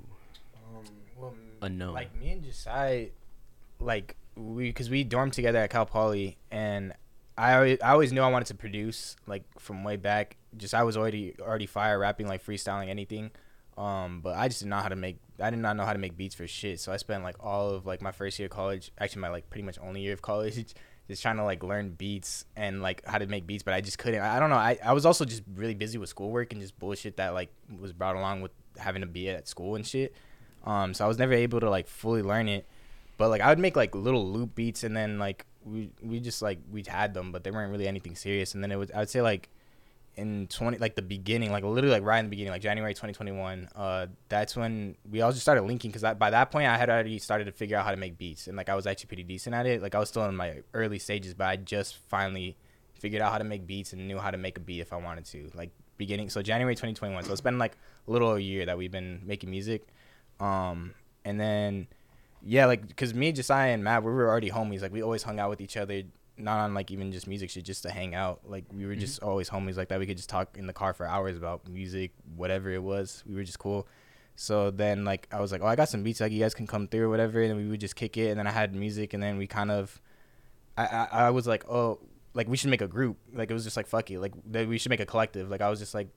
Um, 0.56 0.82
well, 1.16 1.34
m- 1.36 1.43
Unknown. 1.62 1.94
Like 1.94 2.18
me 2.18 2.32
and 2.32 2.44
Josiah, 2.44 3.08
like 3.80 4.16
we, 4.36 4.72
cause 4.72 4.90
we 4.90 5.04
dormed 5.04 5.32
together 5.32 5.58
at 5.58 5.70
Cal 5.70 5.86
Poly, 5.86 6.36
and 6.50 6.92
I 7.36 7.54
always, 7.54 7.78
I 7.80 7.90
always 7.90 8.12
knew 8.12 8.20
I 8.20 8.30
wanted 8.30 8.46
to 8.46 8.54
produce 8.54 9.16
like 9.26 9.44
from 9.58 9.84
way 9.84 9.96
back. 9.96 10.36
Just 10.56 10.74
I 10.74 10.84
was 10.84 10.96
already 10.96 11.34
already 11.40 11.66
fire 11.66 11.98
rapping, 11.98 12.28
like 12.28 12.44
freestyling 12.44 12.88
anything. 12.88 13.30
Um, 13.76 14.20
but 14.20 14.36
I 14.36 14.48
just 14.48 14.60
did 14.60 14.68
not 14.68 14.76
know 14.76 14.82
how 14.82 14.88
to 14.90 14.96
make. 14.96 15.18
I 15.40 15.50
did 15.50 15.58
not 15.58 15.76
know 15.76 15.84
how 15.84 15.92
to 15.92 15.98
make 15.98 16.16
beats 16.16 16.34
for 16.34 16.46
shit. 16.46 16.78
So 16.78 16.92
I 16.92 16.96
spent 16.96 17.24
like 17.24 17.36
all 17.40 17.70
of 17.70 17.86
like 17.86 18.02
my 18.02 18.12
first 18.12 18.38
year 18.38 18.46
of 18.46 18.52
college, 18.52 18.92
actually 18.98 19.22
my 19.22 19.28
like 19.28 19.50
pretty 19.50 19.64
much 19.64 19.78
only 19.82 20.02
year 20.02 20.12
of 20.12 20.22
college, 20.22 20.54
just 21.08 21.22
trying 21.22 21.36
to 21.36 21.44
like 21.44 21.62
learn 21.64 21.90
beats 21.90 22.44
and 22.56 22.82
like 22.82 23.04
how 23.04 23.18
to 23.18 23.26
make 23.26 23.46
beats. 23.46 23.64
But 23.64 23.74
I 23.74 23.80
just 23.80 23.98
couldn't. 23.98 24.20
I, 24.20 24.36
I 24.36 24.40
don't 24.40 24.50
know. 24.50 24.56
I, 24.56 24.78
I 24.84 24.92
was 24.92 25.04
also 25.04 25.24
just 25.24 25.42
really 25.54 25.74
busy 25.74 25.98
with 25.98 26.08
schoolwork 26.08 26.52
and 26.52 26.62
just 26.62 26.78
bullshit 26.78 27.16
that 27.16 27.34
like 27.34 27.50
was 27.80 27.92
brought 27.92 28.14
along 28.14 28.42
with 28.42 28.52
having 28.78 29.02
to 29.02 29.08
be 29.08 29.28
at 29.28 29.48
school 29.48 29.74
and 29.74 29.84
shit. 29.84 30.14
Um, 30.64 30.94
so 30.94 31.04
I 31.04 31.08
was 31.08 31.18
never 31.18 31.32
able 31.32 31.60
to 31.60 31.70
like 31.70 31.86
fully 31.86 32.22
learn 32.22 32.48
it. 32.48 32.66
But 33.16 33.28
like 33.28 33.40
I 33.40 33.48
would 33.48 33.58
make 33.58 33.76
like 33.76 33.94
little 33.94 34.26
loop 34.30 34.54
beats 34.54 34.82
and 34.82 34.96
then 34.96 35.18
like 35.18 35.46
we 35.64 35.90
we 36.02 36.20
just 36.20 36.42
like 36.42 36.58
we 36.70 36.82
had 36.86 37.14
them, 37.14 37.32
but 37.32 37.44
they 37.44 37.50
weren't 37.50 37.70
really 37.70 37.86
anything 37.86 38.16
serious. 38.16 38.54
And 38.54 38.62
then 38.62 38.72
it 38.72 38.76
was 38.76 38.90
I 38.90 38.98
would 38.98 39.10
say 39.10 39.22
like 39.22 39.48
in 40.16 40.46
20 40.46 40.78
like 40.78 40.94
the 40.94 41.02
beginning 41.02 41.50
like 41.50 41.64
literally 41.64 41.96
like 41.96 42.04
right 42.04 42.18
in 42.18 42.26
the 42.26 42.30
beginning 42.30 42.52
like 42.52 42.62
january 42.62 42.94
2021 42.94 43.68
uh 43.74 44.06
that's 44.28 44.54
when 44.54 44.94
we 45.10 45.20
all 45.20 45.32
just 45.32 45.42
started 45.42 45.62
linking 45.62 45.90
because 45.90 46.14
by 46.14 46.30
that 46.30 46.50
point 46.50 46.68
i 46.68 46.76
had 46.76 46.88
already 46.88 47.18
started 47.18 47.46
to 47.46 47.52
figure 47.52 47.76
out 47.76 47.84
how 47.84 47.90
to 47.90 47.96
make 47.96 48.16
beats 48.16 48.46
and 48.46 48.56
like 48.56 48.68
i 48.68 48.74
was 48.74 48.86
actually 48.86 49.08
pretty 49.08 49.24
decent 49.24 49.54
at 49.54 49.66
it 49.66 49.82
like 49.82 49.94
i 49.94 49.98
was 49.98 50.08
still 50.08 50.24
in 50.26 50.36
my 50.36 50.62
early 50.72 50.98
stages 50.98 51.34
but 51.34 51.48
i 51.48 51.56
just 51.56 51.96
finally 52.08 52.56
figured 52.92 53.20
out 53.20 53.32
how 53.32 53.38
to 53.38 53.44
make 53.44 53.66
beats 53.66 53.92
and 53.92 54.06
knew 54.06 54.18
how 54.18 54.30
to 54.30 54.38
make 54.38 54.56
a 54.56 54.60
beat 54.60 54.80
if 54.80 54.92
i 54.92 54.96
wanted 54.96 55.24
to 55.24 55.50
like 55.54 55.70
beginning 55.96 56.30
so 56.30 56.42
january 56.42 56.74
2021 56.74 57.24
so 57.24 57.32
it's 57.32 57.40
been 57.40 57.58
like 57.58 57.76
a 58.06 58.10
little 58.10 58.38
year 58.38 58.66
that 58.66 58.78
we've 58.78 58.92
been 58.92 59.20
making 59.24 59.50
music 59.50 59.88
um 60.40 60.94
and 61.24 61.40
then 61.40 61.86
yeah 62.42 62.66
like 62.66 62.86
because 62.86 63.14
me 63.14 63.32
josiah 63.32 63.72
and 63.72 63.82
matt 63.82 64.02
we 64.02 64.10
were 64.10 64.28
already 64.28 64.50
homies 64.50 64.82
like 64.82 64.92
we 64.92 65.02
always 65.02 65.22
hung 65.22 65.38
out 65.38 65.48
with 65.48 65.60
each 65.60 65.76
other 65.76 66.02
not 66.36 66.58
on 66.58 66.74
like 66.74 66.90
even 66.90 67.12
just 67.12 67.26
music 67.26 67.50
shit, 67.50 67.64
just 67.64 67.82
to 67.82 67.90
hang 67.90 68.14
out. 68.14 68.40
Like 68.46 68.64
we 68.72 68.86
were 68.86 68.96
just 68.96 69.22
always 69.22 69.48
homies 69.48 69.76
like 69.76 69.88
that. 69.88 69.98
We 69.98 70.06
could 70.06 70.16
just 70.16 70.28
talk 70.28 70.56
in 70.56 70.66
the 70.66 70.72
car 70.72 70.92
for 70.92 71.06
hours 71.06 71.36
about 71.36 71.68
music, 71.68 72.12
whatever 72.36 72.70
it 72.70 72.82
was. 72.82 73.22
We 73.26 73.34
were 73.34 73.44
just 73.44 73.58
cool. 73.58 73.86
So 74.36 74.70
then 74.70 75.04
like 75.04 75.28
I 75.30 75.40
was 75.40 75.52
like, 75.52 75.62
oh, 75.62 75.66
I 75.66 75.76
got 75.76 75.88
some 75.88 76.02
beats. 76.02 76.20
Like 76.20 76.32
you 76.32 76.40
guys 76.40 76.54
can 76.54 76.66
come 76.66 76.88
through 76.88 77.04
or 77.04 77.08
whatever. 77.08 77.42
And 77.42 77.56
we 77.56 77.68
would 77.68 77.80
just 77.80 77.96
kick 77.96 78.16
it. 78.16 78.30
And 78.30 78.38
then 78.38 78.46
I 78.46 78.50
had 78.50 78.74
music. 78.74 79.14
And 79.14 79.22
then 79.22 79.38
we 79.38 79.46
kind 79.46 79.70
of, 79.70 80.00
I 80.76 80.86
I, 80.86 81.08
I 81.26 81.30
was 81.30 81.46
like, 81.46 81.68
oh, 81.70 82.00
like 82.34 82.48
we 82.48 82.56
should 82.56 82.70
make 82.70 82.82
a 82.82 82.88
group. 82.88 83.16
Like 83.32 83.50
it 83.50 83.54
was 83.54 83.64
just 83.64 83.76
like 83.76 83.86
fuck 83.86 84.10
it. 84.10 84.18
Like 84.18 84.32
we 84.52 84.78
should 84.78 84.90
make 84.90 85.00
a 85.00 85.06
collective. 85.06 85.50
Like 85.50 85.60
I 85.60 85.70
was 85.70 85.78
just 85.78 85.94
like, 85.94 86.08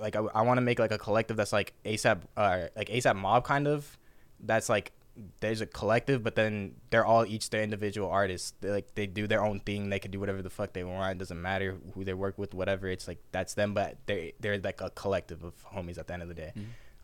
like 0.00 0.16
I, 0.16 0.20
I 0.20 0.42
want 0.42 0.58
to 0.58 0.62
make 0.62 0.78
like 0.78 0.92
a 0.92 0.98
collective 0.98 1.36
that's 1.36 1.52
like 1.52 1.72
ASAP, 1.84 2.20
uh, 2.36 2.66
like 2.76 2.88
ASAP 2.88 3.16
Mob 3.16 3.44
kind 3.44 3.66
of. 3.66 3.98
That's 4.40 4.68
like 4.68 4.92
there's 5.40 5.60
a 5.60 5.66
collective, 5.66 6.22
but 6.22 6.34
then 6.34 6.74
they're 6.90 7.04
all 7.04 7.26
each 7.26 7.50
their 7.50 7.62
individual 7.62 8.10
artists. 8.10 8.54
They 8.60 8.70
like 8.70 8.94
they 8.94 9.06
do 9.06 9.26
their 9.26 9.44
own 9.44 9.60
thing. 9.60 9.90
They 9.90 9.98
can 9.98 10.10
do 10.10 10.18
whatever 10.18 10.42
the 10.42 10.50
fuck 10.50 10.72
they 10.72 10.84
want. 10.84 11.12
It 11.12 11.18
doesn't 11.18 11.40
matter 11.40 11.76
who 11.94 12.04
they 12.04 12.14
work 12.14 12.38
with, 12.38 12.54
whatever. 12.54 12.88
It's 12.88 13.06
like 13.06 13.18
that's 13.30 13.54
them, 13.54 13.74
but 13.74 13.96
they 14.06 14.32
they're 14.40 14.58
like 14.58 14.80
a 14.80 14.90
collective 14.90 15.44
of 15.44 15.54
homies 15.74 15.98
at 15.98 16.06
the 16.06 16.14
end 16.14 16.22
of 16.22 16.28
the 16.28 16.34
day. 16.34 16.52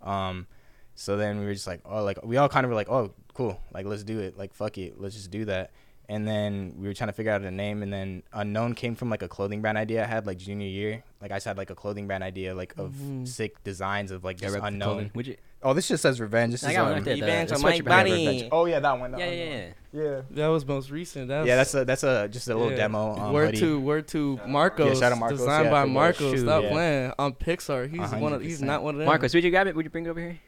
Um, 0.02 0.46
so 0.94 1.16
then 1.16 1.38
we 1.38 1.44
were 1.46 1.54
just 1.54 1.66
like, 1.66 1.80
oh, 1.84 2.02
like 2.02 2.24
we 2.24 2.36
all 2.38 2.48
kind 2.48 2.64
of 2.64 2.70
were 2.70 2.74
like, 2.74 2.88
oh, 2.88 3.12
cool, 3.34 3.60
like 3.72 3.86
let's 3.86 4.02
do 4.04 4.18
it, 4.20 4.36
like 4.36 4.54
fuck 4.54 4.78
it, 4.78 5.00
let's 5.00 5.14
just 5.14 5.30
do 5.30 5.44
that. 5.44 5.70
And 6.10 6.26
then 6.26 6.72
we 6.78 6.86
were 6.88 6.94
trying 6.94 7.08
to 7.08 7.12
figure 7.12 7.32
out 7.32 7.42
a 7.42 7.50
name, 7.50 7.82
and 7.82 7.92
then 7.92 8.22
unknown 8.32 8.74
came 8.74 8.94
from 8.94 9.10
like 9.10 9.22
a 9.22 9.28
clothing 9.28 9.60
brand 9.60 9.76
idea 9.76 10.02
I 10.02 10.06
had 10.06 10.26
like 10.26 10.38
junior 10.38 10.66
year. 10.66 11.02
Like 11.20 11.30
I 11.32 11.36
just 11.36 11.44
had 11.46 11.58
like 11.58 11.68
a 11.68 11.74
clothing 11.74 12.06
brand 12.06 12.24
idea 12.24 12.54
like 12.54 12.72
of 12.78 12.92
Mhm. 12.92 13.28
sick 13.28 13.62
designs 13.62 14.10
of 14.10 14.24
like 14.24 14.40
Yeah, 14.40 14.46
just 14.48 14.54
rep 14.54 14.62
the 14.62 14.68
unknown. 14.68 14.88
clothing. 14.88 15.10
Would 15.14 15.26
you? 15.26 15.36
Oh, 15.62 15.74
this 15.74 15.86
just 15.88 16.02
says 16.02 16.18
revenge. 16.20 16.52
This 16.52 16.64
I 16.64 16.70
is 16.70 16.76
got 16.76 16.86
um, 16.86 16.92
right 16.94 17.04
there. 17.04 17.14
Revenge 17.16 17.52
on 17.52 17.60
my 17.60 17.80
body. 17.82 18.48
Oh 18.50 18.64
yeah, 18.64 18.80
that 18.80 18.98
one. 18.98 19.10
that 19.10 19.20
Yeah, 19.20 19.26
one, 19.26 19.36
yeah, 19.36 19.44
that 19.44 19.74
yeah. 19.92 20.00
one. 20.04 20.14
yeah. 20.14 20.20
That 20.30 20.46
was 20.46 20.64
most 20.64 20.90
recent. 20.90 21.28
That 21.28 21.40
was, 21.40 21.48
Yeah, 21.48 21.56
that's 21.56 21.74
a 21.74 21.84
that's 21.84 22.02
a 22.04 22.28
just 22.28 22.48
a 22.48 22.54
little 22.54 22.70
yeah. 22.70 22.76
demo. 22.76 23.14
Um, 23.18 23.32
word 23.34 23.46
hoodie. 23.46 23.58
to 23.60 23.80
word 23.80 24.08
to 24.08 24.36
Shout 24.38 24.48
Marcos. 24.48 24.86
Yeah, 24.86 24.94
shout 25.00 25.12
out 25.12 25.18
Marcos, 25.18 25.38
Designed 25.40 25.64
yeah, 25.66 25.70
by 25.70 25.82
for 25.82 25.88
Marcos. 25.88 26.32
shoe, 26.32 26.38
Stop 26.38 26.62
yeah. 26.62 26.70
playing 26.70 27.12
on 27.18 27.32
Pixar. 27.34 27.90
He's 27.90 28.12
A 28.12 28.18
one 28.18 28.32
of. 28.32 28.40
He's 28.40 28.62
not 28.62 28.82
one 28.82 28.94
of 28.94 28.98
them. 29.00 29.06
Marcos, 29.06 29.34
would 29.34 29.44
you 29.44 29.50
grab 29.50 29.66
it? 29.66 29.76
Would 29.76 29.84
you 29.84 29.90
bring 29.90 30.06
it 30.06 30.08
over 30.08 30.20
here? 30.20 30.38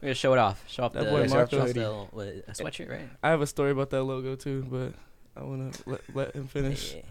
We're 0.00 0.06
gonna 0.06 0.14
show 0.14 0.32
it 0.32 0.38
off. 0.38 0.64
Show 0.66 0.84
off 0.84 0.92
That 0.94 1.04
the, 1.04 1.10
boy 1.10 1.26
show 1.26 1.40
off 1.42 1.50
the 1.50 2.06
what, 2.10 2.26
a 2.26 2.52
sweatshirt, 2.52 2.88
right? 2.88 3.08
I 3.22 3.30
have 3.30 3.42
a 3.42 3.46
story 3.46 3.70
about 3.70 3.90
that 3.90 4.02
logo 4.02 4.34
too, 4.34 4.66
but 4.70 4.94
I 5.36 5.44
wanna 5.44 5.72
let, 5.86 6.00
let 6.14 6.34
him 6.34 6.46
finish. 6.46 6.94
Yeah. 6.94 7.02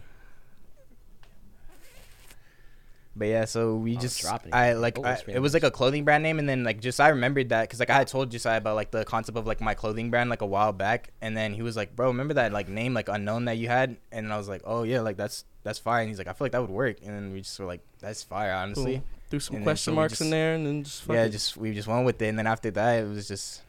But 3.14 3.26
yeah, 3.26 3.44
so 3.44 3.74
we 3.74 3.96
Oh, 3.96 4.00
just 4.00 4.20
dropping 4.20 4.48
it. 4.48 4.54
I 4.54 4.72
like 4.74 4.98
Oh, 4.98 5.04
I, 5.04 5.18
it 5.26 5.40
was 5.40 5.52
like 5.52 5.64
a 5.64 5.70
clothing 5.70 6.04
brand 6.04 6.22
name, 6.22 6.38
and 6.38 6.48
then 6.48 6.64
like 6.64 6.80
just 6.80 7.00
I 7.00 7.08
remembered 7.08 7.48
that 7.50 7.62
because 7.62 7.80
like 7.80 7.90
I 7.90 7.96
had 7.96 8.06
told 8.08 8.30
Josiah 8.30 8.58
about 8.58 8.76
like 8.76 8.92
the 8.92 9.04
concept 9.04 9.36
of 9.36 9.46
like 9.46 9.60
my 9.60 9.74
clothing 9.74 10.10
brand 10.10 10.30
like 10.30 10.42
a 10.42 10.46
while 10.46 10.72
back, 10.72 11.12
and 11.20 11.36
then 11.36 11.52
he 11.52 11.62
was 11.62 11.76
like, 11.76 11.94
"Bro, 11.94 12.08
remember 12.08 12.34
that 12.34 12.52
like 12.52 12.68
name 12.68 12.94
like 12.94 13.08
unknown 13.08 13.46
that 13.46 13.58
you 13.58 13.68
had?" 13.68 13.96
And 14.12 14.32
I 14.32 14.36
was 14.36 14.48
like, 14.48 14.62
"Oh 14.64 14.84
yeah, 14.84 15.00
like 15.00 15.16
that's 15.16 15.44
that's 15.64 15.78
fire." 15.78 16.00
And 16.00 16.08
he's 16.08 16.18
like, 16.18 16.28
"I 16.28 16.32
feel 16.32 16.44
like 16.46 16.52
that 16.52 16.60
would 16.60 16.70
work," 16.70 16.98
and 17.04 17.10
then 17.14 17.32
we 17.32 17.40
just 17.40 17.58
were 17.58 17.66
like, 17.66 17.80
"That's 17.98 18.22
fire, 18.22 18.52
honestly." 18.52 18.94
Cool. 18.96 19.04
Do 19.30 19.40
some 19.40 19.56
And 19.56 19.64
question 19.64 19.92
so 19.92 19.92
we 19.92 19.96
marks 19.96 20.20
in 20.20 20.30
there, 20.30 20.54
and 20.54 20.66
then 20.66 20.84
just 20.84 21.02
fuck 21.02 21.14
Yeah, 21.14 21.24
it. 21.24 21.30
just 21.30 21.56
we 21.56 21.72
just 21.72 21.88
went 21.88 22.04
with 22.04 22.20
it, 22.20 22.26
and 22.26 22.38
then 22.38 22.46
after 22.46 22.70
that, 22.72 23.04
it 23.04 23.08
was 23.08 23.26
just 23.28 23.62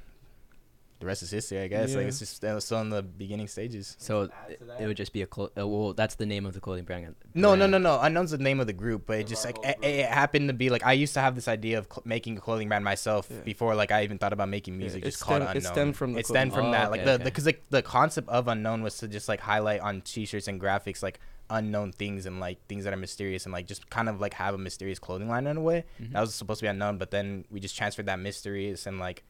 the 0.99 1.07
rest 1.07 1.23
is 1.23 1.31
history, 1.31 1.59
I 1.59 1.67
guess. 1.67 1.95
Like 1.95 2.05
it's 2.05 2.19
just 2.19 2.35
still, 2.35 2.61
still 2.61 2.79
in 2.81 2.89
the 2.91 3.01
beginning 3.01 3.47
stages. 3.47 3.95
So 3.99 4.29
it, 4.47 4.61
it 4.79 4.85
would 4.85 4.97
just 4.97 5.13
be 5.13 5.23
a 5.23 5.25
clo- 5.27 5.49
uh, 5.57 5.67
well, 5.67 5.93
that's 5.93 6.13
the 6.13 6.27
name 6.27 6.45
of 6.45 6.53
the 6.53 6.59
clothing 6.59 6.83
brand. 6.85 7.15
No, 7.33 7.55
no, 7.55 7.65
no, 7.65 7.79
no. 7.79 7.99
Unknown's 7.99 8.29
the 8.31 8.37
name 8.37 8.59
of 8.59 8.67
the 8.67 8.73
group, 8.73 9.07
but 9.07 9.17
it 9.19 9.25
just 9.27 9.43
like 9.45 9.57
it, 9.63 9.77
it 9.83 10.05
happened 10.07 10.47
to 10.49 10.53
be 10.53 10.69
like 10.69 10.83
I 10.85 10.93
used 10.93 11.13
to 11.15 11.19
have 11.19 11.33
this 11.35 11.47
idea 11.47 11.79
of 11.79 11.87
cl- 11.91 12.03
making 12.05 12.37
a 12.37 12.39
clothing 12.41 12.67
brand 12.67 12.83
myself 12.85 13.27
Yeah. 13.31 13.39
before 13.41 13.73
like 13.75 13.91
I 13.91 14.03
even 14.03 14.19
thought 14.19 14.33
about 14.33 14.49
making 14.49 14.75
Yeah, 14.75 14.79
music. 14.81 15.01
it 15.03 15.05
just 15.05 15.21
called 15.23 15.41
stemmed- 15.41 15.57
it 15.57 15.63
stemmed 15.65 15.95
from 15.95 16.13
the 16.13 16.19
it 16.19 16.27
stemmed 16.27 16.53
from 16.53 16.67
Oh, 16.67 16.71
that, 16.71 16.91
like 16.91 17.01
okay, 17.01 17.05
the 17.09 17.13
okay. 17.15 17.23
because 17.23 17.45
like 17.47 17.63
the 17.71 17.81
concept 17.81 18.29
of 18.29 18.47
Unknown 18.47 18.83
was 18.83 18.97
to 18.99 19.07
just 19.07 19.27
like 19.27 19.39
highlight 19.41 19.81
on 19.81 20.01
T-shirts 20.01 20.47
and 20.47 20.61
graphics 20.61 21.01
like 21.01 21.19
unknown 21.51 21.91
things 21.91 22.25
and 22.25 22.39
like 22.39 22.57
things 22.67 22.83
that 22.85 22.93
are 22.93 22.97
mysterious 22.97 23.45
and 23.45 23.53
like 23.53 23.67
just 23.67 23.89
kind 23.89 24.09
of 24.09 24.19
like 24.19 24.33
have 24.35 24.53
a 24.55 24.57
mysterious 24.57 24.97
clothing 24.99 25.27
line 25.29 25.45
in 25.47 25.57
a 25.57 25.61
way. 25.61 25.83
Mhm. 26.01 26.13
That 26.13 26.21
was 26.21 26.33
supposed 26.33 26.59
to 26.59 26.63
be 26.63 26.67
unknown, 26.69 26.97
but 26.97 27.11
then 27.11 27.45
we 27.51 27.59
just 27.59 27.77
transferred 27.77 28.05
that 28.07 28.19
mysterious 28.19 28.85
and 28.87 28.99
like 28.99 29.23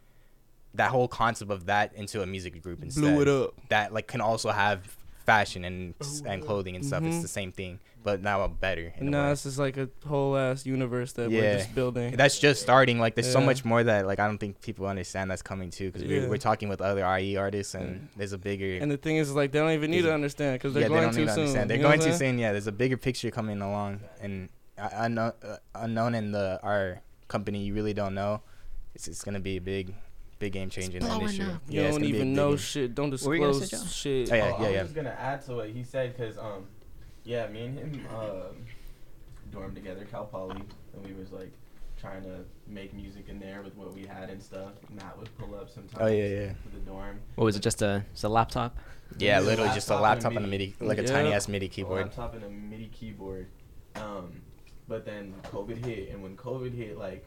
that 0.74 0.90
whole 0.92 1.08
concept 1.10 1.52
of 1.52 1.66
that 1.66 1.94
into 1.96 2.22
a 2.22 2.26
music 2.26 2.62
group 2.64 2.82
instead 2.82 3.02
Blew 3.02 3.22
it 3.22 3.28
up. 3.28 3.54
that 3.70 3.94
like 3.94 4.08
can 4.08 4.22
also 4.22 4.52
have 4.52 4.96
fashion 5.32 5.62
and 5.70 5.94
and 6.26 6.38
clothing 6.48 6.76
and 6.76 6.84
stuff. 6.86 7.02
Mhm. 7.04 7.08
It's 7.14 7.22
the 7.22 7.28
same 7.40 7.52
thing, 7.60 7.80
but 8.04 8.22
now 8.22 8.46
better. 8.48 8.94
a 8.98 9.04
now 9.04 9.24
way. 9.26 9.30
this 9.34 9.46
is 9.46 9.58
like 9.66 9.78
a 9.78 9.88
whole 10.12 10.36
ass 10.38 10.66
universe 10.66 11.12
that 11.14 11.30
we're 11.32 11.58
just 11.58 11.74
building. 11.80 12.16
That's 12.22 12.38
just 12.48 12.62
starting. 12.62 12.98
Like, 13.00 13.14
there's 13.16 13.32
so 13.32 13.42
much 13.42 13.64
more 13.72 13.82
that 13.92 14.06
like 14.10 14.20
I 14.24 14.26
don't 14.30 14.40
think 14.44 14.54
people 14.62 14.86
understand 14.88 15.26
that's 15.32 15.42
coming 15.52 15.70
too. 15.78 15.88
Because 15.92 16.04
Yeah. 16.04 16.22
we're, 16.22 16.30
we're 16.32 16.38
talking 16.50 16.68
with 16.74 16.82
other 16.82 17.04
IE 17.20 17.38
artists, 17.38 17.74
and 17.76 18.08
there's 18.18 18.34
a 18.34 18.38
bigger. 18.50 18.72
And 18.82 18.90
the 18.92 18.98
thing 19.06 19.18
is, 19.18 19.34
like, 19.34 19.52
they 19.54 19.60
don't 19.60 19.72
even 19.80 19.90
need 19.92 20.04
to 20.04 20.14
understand 20.14 20.52
because 20.56 20.74
they're 20.74 20.84
yeah, 20.84 20.90
they 20.90 20.94
going 20.96 21.04
don't 21.10 21.14
too 21.22 21.28
soon. 21.28 21.40
understand. 21.40 21.70
They're 21.70 21.78
you 21.78 21.84
going 21.84 22.00
too 22.00 22.14
soon. 22.14 22.34
Yeah, 22.44 22.52
there's 22.52 22.68
a 22.68 22.78
bigger 22.84 22.98
picture 22.98 23.32
coming 23.32 23.62
along, 23.62 24.02
and 24.24 24.50
uh, 24.78 24.90
unknown, 25.06 25.34
uh, 25.44 25.58
unknown 25.76 26.16
in 26.16 26.32
the 26.32 26.60
our 26.64 27.02
company, 27.28 27.60
you 27.64 27.74
really 27.74 27.94
don't 27.94 28.16
know. 28.22 28.42
It's 28.96 29.08
it's 29.08 29.24
gonna 29.24 29.40
be 29.40 29.56
a 29.58 29.62
big, 29.62 29.94
big 30.42 30.54
game 30.54 30.70
changer 30.70 30.98
in 30.98 31.04
the 31.04 31.08
blowing 31.10 31.22
industry. 31.22 31.46
up. 31.46 31.62
You 31.70 31.76
Yeah, 31.76 31.84
don't 31.84 31.92
gonna 31.92 32.06
be 32.06 32.12
a 32.12 32.16
even 32.16 32.34
know 32.34 32.50
game- 32.50 32.58
shit. 32.58 32.96
Don't 32.96 33.12
What 33.12 33.24
were 33.24 33.36
you 33.36 33.42
gonna 33.42 33.54
say, 33.54 33.60
disclose 33.62 33.94
shit. 33.96 34.32
Oh, 34.32 34.36
yeah, 34.36 34.44
oh, 34.58 34.62
yeah, 34.64 34.68
I 34.68 34.72
was 34.72 34.82
just 34.82 34.96
gonna 34.96 35.10
add 35.18 35.42
to 35.46 35.54
what 35.56 35.70
he 35.70 35.84
said 35.84 36.18
because 36.18 36.38
um, 36.38 36.66
yeah, 37.24 37.48
me 37.48 37.66
and 37.66 37.78
him 37.78 38.08
um, 38.16 38.66
dormed 39.52 39.76
together, 39.76 40.04
Cal 40.10 40.26
Poly, 40.26 40.62
and 40.94 41.06
we 41.06 41.14
was 41.14 41.32
like 41.32 41.52
trying 42.00 42.24
to 42.24 42.40
make 42.68 42.94
music 42.96 43.26
in 43.30 43.40
there 43.40 43.62
with 43.62 43.76
what 43.78 43.94
we 43.94 44.06
had 44.08 44.30
and 44.32 44.42
stuff. 44.42 44.72
Matt 44.90 45.16
would 45.20 45.30
pull 45.38 45.54
up 45.56 45.70
sometimes. 45.70 45.98
Oh, 46.02 46.08
yeah, 46.08 46.26
yeah. 46.26 46.48
To 46.48 46.70
the 46.74 46.80
dorm. 46.80 47.20
What 47.36 47.46
was 47.46 47.56
it? 47.56 47.62
Just 47.62 47.82
a 47.84 48.04
just 48.14 48.24
a 48.24 48.30
laptop? 48.30 48.76
Yeah, 49.20 49.36
Just 49.36 49.46
a 49.46 49.50
literally 49.50 49.74
just 49.76 49.90
a 49.92 50.00
laptop 50.00 50.36
and 50.36 50.46
a 50.46 50.48
MIDI, 50.48 50.74
like 50.80 50.98
a 50.98 51.02
Yeah. 51.04 51.08
tiny 51.10 51.34
ass 51.34 51.48
MIDI 51.48 51.66
A 51.68 51.70
keyboard. 51.70 52.02
laptop 52.06 52.34
and 52.34 52.44
a 52.44 52.50
MIDI 52.50 52.88
keyboard. 52.94 53.48
Um, 53.96 54.42
but 54.88 55.06
then 55.06 55.34
COVID 55.44 55.86
hit, 55.86 56.10
and 56.10 56.24
when 56.24 56.36
COVID 56.38 56.74
hit, 56.74 56.98
like 56.98 57.26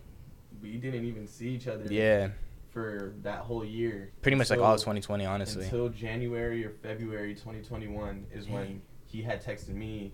we 0.63 0.77
didn't 0.79 1.05
even 1.05 1.27
see 1.27 1.51
each 1.51 1.69
other. 1.69 1.85
Yeah, 1.93 2.31
For 2.75 3.15
that 3.23 3.39
whole 3.39 3.65
year. 3.65 4.11
pretty 4.21 4.37
much 4.37 4.51
like 4.51 4.59
all 4.59 4.75
of 4.75 4.81
2020, 4.81 5.25
honestly. 5.25 5.63
Until 5.65 5.89
January 5.91 6.65
or 6.67 6.71
February 6.71 7.33
2021 7.35 8.27
is 8.35 8.49
when 8.49 8.83
he 9.07 9.23
had 9.23 9.43
texted 9.45 9.77
me, 9.77 10.13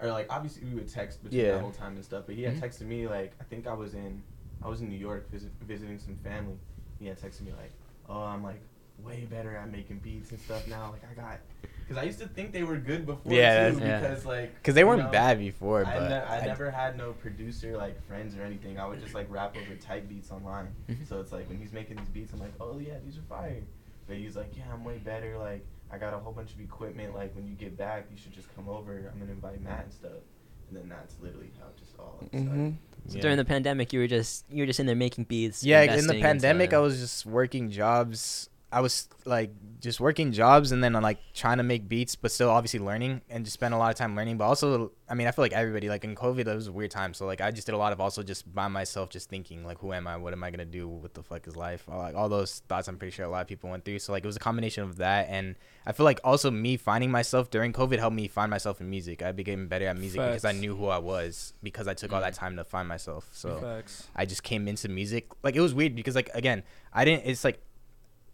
or 0.00 0.08
like 0.10 0.26
obviously 0.30 0.66
we 0.66 0.74
would 0.74 0.88
text 0.88 1.22
between 1.22 1.42
Yeah. 1.44 1.52
that 1.52 1.60
whole 1.60 1.70
time 1.70 1.96
and 1.96 2.04
stuff. 2.04 2.24
But 2.24 2.34
he 2.36 2.44
had 2.44 2.54
Mhm. 2.54 2.60
texted 2.62 2.86
me 2.86 3.06
like 3.06 3.34
I 3.38 3.44
think 3.44 3.66
I 3.66 3.74
was 3.74 3.92
in, 3.92 4.22
I 4.62 4.68
was 4.68 4.80
in 4.80 4.88
New 4.88 4.96
York 4.96 5.30
visit, 5.30 5.52
visiting 5.60 5.98
some 5.98 6.16
family. 6.16 6.56
He 6.98 7.06
had 7.06 7.20
texted 7.20 7.42
me 7.42 7.52
like, 7.52 7.72
oh 8.08 8.22
I'm 8.22 8.42
like 8.42 8.62
way 9.02 9.26
better 9.30 9.56
at 9.56 9.70
making 9.70 9.98
beats 9.98 10.30
and 10.30 10.40
stuff 10.40 10.66
now. 10.68 10.90
Like 10.92 11.02
I 11.10 11.14
got, 11.14 11.38
because 11.80 11.96
I 11.96 12.04
used 12.04 12.18
to 12.20 12.26
think 12.28 12.52
they 12.52 12.62
were 12.64 12.76
good 12.76 13.06
before 13.06 13.32
Yeah, 13.32 13.70
too. 13.70 13.76
that's- 13.76 13.80
Yeah. 14.02 14.08
Because 14.08 14.26
like 14.26 14.54
Because 14.56 14.74
they 14.74 14.84
weren't 14.84 15.04
know, 15.04 15.10
bad 15.10 15.38
before, 15.38 15.84
I, 15.86 15.98
but 15.98 16.08
ne- 16.08 16.14
I 16.16 16.40
I- 16.40 16.46
never 16.46 16.70
had 16.70 16.96
no 16.98 17.12
producer 17.12 17.76
like 17.76 18.02
friends 18.06 18.36
or 18.36 18.42
anything. 18.42 18.78
I 18.78 18.86
would 18.86 19.00
just 19.00 19.14
like 19.14 19.26
rap 19.30 19.56
over 19.56 19.74
type 19.76 20.08
beats 20.08 20.30
online. 20.30 20.68
Mhm. 20.88 21.06
So 21.08 21.20
it's 21.20 21.32
like 21.32 21.48
when 21.48 21.58
he's 21.58 21.72
making 21.72 21.96
these 21.96 22.08
beats, 22.08 22.32
I'm 22.32 22.40
like, 22.40 22.54
oh 22.60 22.78
yeah, 22.78 22.94
these 23.04 23.16
are 23.18 23.22
fire. 23.22 23.62
But 24.06 24.16
he's 24.16 24.36
like, 24.36 24.56
yeah, 24.56 24.64
I'm 24.72 24.84
way 24.84 24.98
better. 24.98 25.38
Like 25.38 25.64
I 25.90 25.96
got 25.98 26.12
a 26.12 26.18
whole 26.18 26.32
bunch 26.32 26.52
of 26.52 26.60
equipment. 26.60 27.14
Like 27.14 27.34
when 27.34 27.46
you 27.46 27.54
get 27.54 27.76
back, 27.78 28.06
you 28.10 28.18
should 28.18 28.32
just 28.32 28.54
come 28.54 28.68
over. 28.68 29.10
I'm 29.12 29.18
gonna 29.18 29.32
invite 29.32 29.62
Matt 29.62 29.84
and 29.84 29.92
stuff. 29.92 30.12
And 30.68 30.76
then 30.76 30.88
that's 30.90 31.14
literally 31.22 31.50
how 31.58 31.68
it 31.68 31.76
just 31.78 31.98
all 31.98 32.18
started. 32.28 32.46
hmm 32.46 32.70
So 33.06 33.16
Yeah. 33.16 33.22
during 33.22 33.36
the 33.38 33.44
pandemic, 33.46 33.92
you 33.94 34.00
were 34.00 34.06
just 34.06 34.44
you 34.50 34.62
were 34.62 34.66
just 34.66 34.80
in 34.80 34.84
there 34.86 34.94
making 34.96 35.24
beats. 35.24 35.64
Yeah, 35.64 35.78
in 35.80 35.88
investing 35.88 36.08
the 36.08 36.14
into- 36.16 36.26
pandemic, 36.26 36.72
I 36.74 36.78
was 36.78 36.98
just 37.00 37.24
working 37.24 37.70
jobs. 37.70 38.50
I 38.70 38.80
was 38.82 39.08
like 39.24 39.50
just 39.80 39.98
working 39.98 40.30
jobs 40.32 40.72
and 40.72 40.84
then 40.84 40.94
I'm 40.94 41.02
like 41.02 41.18
trying 41.32 41.56
to 41.56 41.62
make 41.62 41.88
beats, 41.88 42.16
but 42.16 42.30
still 42.30 42.50
obviously 42.50 42.80
learning 42.80 43.22
and 43.30 43.44
just 43.44 43.54
spend 43.54 43.72
a 43.72 43.78
lot 43.78 43.90
of 43.90 43.96
time 43.96 44.14
learning. 44.14 44.36
But 44.36 44.44
also, 44.44 44.92
I 45.08 45.14
mean, 45.14 45.26
I 45.26 45.30
feel 45.30 45.42
like 45.42 45.52
everybody 45.54 45.88
like 45.88 46.04
in 46.04 46.14
COVID, 46.14 46.40
it 46.40 46.54
was 46.54 46.66
a 46.66 46.72
weird 46.72 46.90
time. 46.90 47.14
So 47.14 47.24
like 47.24 47.40
I 47.40 47.50
just 47.50 47.66
did 47.66 47.74
a 47.74 47.78
lot 47.78 47.94
of 47.94 48.00
also 48.00 48.22
just 48.22 48.52
by 48.54 48.68
myself, 48.68 49.08
just 49.08 49.30
thinking 49.30 49.64
like, 49.64 49.78
who 49.78 49.94
am 49.94 50.06
I? 50.06 50.18
What 50.18 50.34
am 50.34 50.44
I 50.44 50.50
gonna 50.50 50.66
do? 50.66 50.86
What 50.86 51.14
the 51.14 51.22
fuck 51.22 51.46
is 51.46 51.56
life? 51.56 51.84
All, 51.88 51.98
like 51.98 52.14
all 52.14 52.28
those 52.28 52.60
thoughts, 52.68 52.88
I'm 52.88 52.98
pretty 52.98 53.12
sure 53.12 53.24
a 53.24 53.30
lot 53.30 53.40
of 53.40 53.46
people 53.48 53.70
went 53.70 53.86
through. 53.86 54.00
So 54.00 54.12
like 54.12 54.22
it 54.22 54.26
was 54.26 54.36
a 54.36 54.40
combination 54.40 54.82
of 54.84 54.96
that, 54.98 55.28
and 55.30 55.54
I 55.86 55.92
feel 55.92 56.04
like 56.04 56.20
also 56.22 56.50
me 56.50 56.76
finding 56.76 57.10
myself 57.10 57.50
during 57.50 57.72
COVID 57.72 57.98
helped 57.98 58.16
me 58.16 58.28
find 58.28 58.50
myself 58.50 58.82
in 58.82 58.90
music. 58.90 59.22
I 59.22 59.32
became 59.32 59.68
better 59.68 59.86
at 59.86 59.96
music 59.96 60.20
because 60.20 60.44
I 60.44 60.52
knew 60.52 60.76
who 60.76 60.88
I 60.88 60.98
was 60.98 61.54
because 61.62 61.88
I 61.88 61.94
took 61.94 62.12
all 62.12 62.18
Mm. 62.20 62.24
that 62.24 62.34
time 62.34 62.56
to 62.56 62.64
find 62.64 62.86
myself. 62.86 63.28
So. 63.32 63.60
Facts. 63.60 64.08
I 64.14 64.26
just 64.26 64.42
came 64.42 64.68
into 64.68 64.88
music. 64.90 65.28
Like 65.42 65.56
it 65.56 65.60
was 65.62 65.72
weird 65.72 65.94
because 65.94 66.14
like 66.14 66.28
again, 66.34 66.64
I 66.92 67.04
didn't. 67.06 67.24
It's 67.26 67.44
like, 67.44 67.60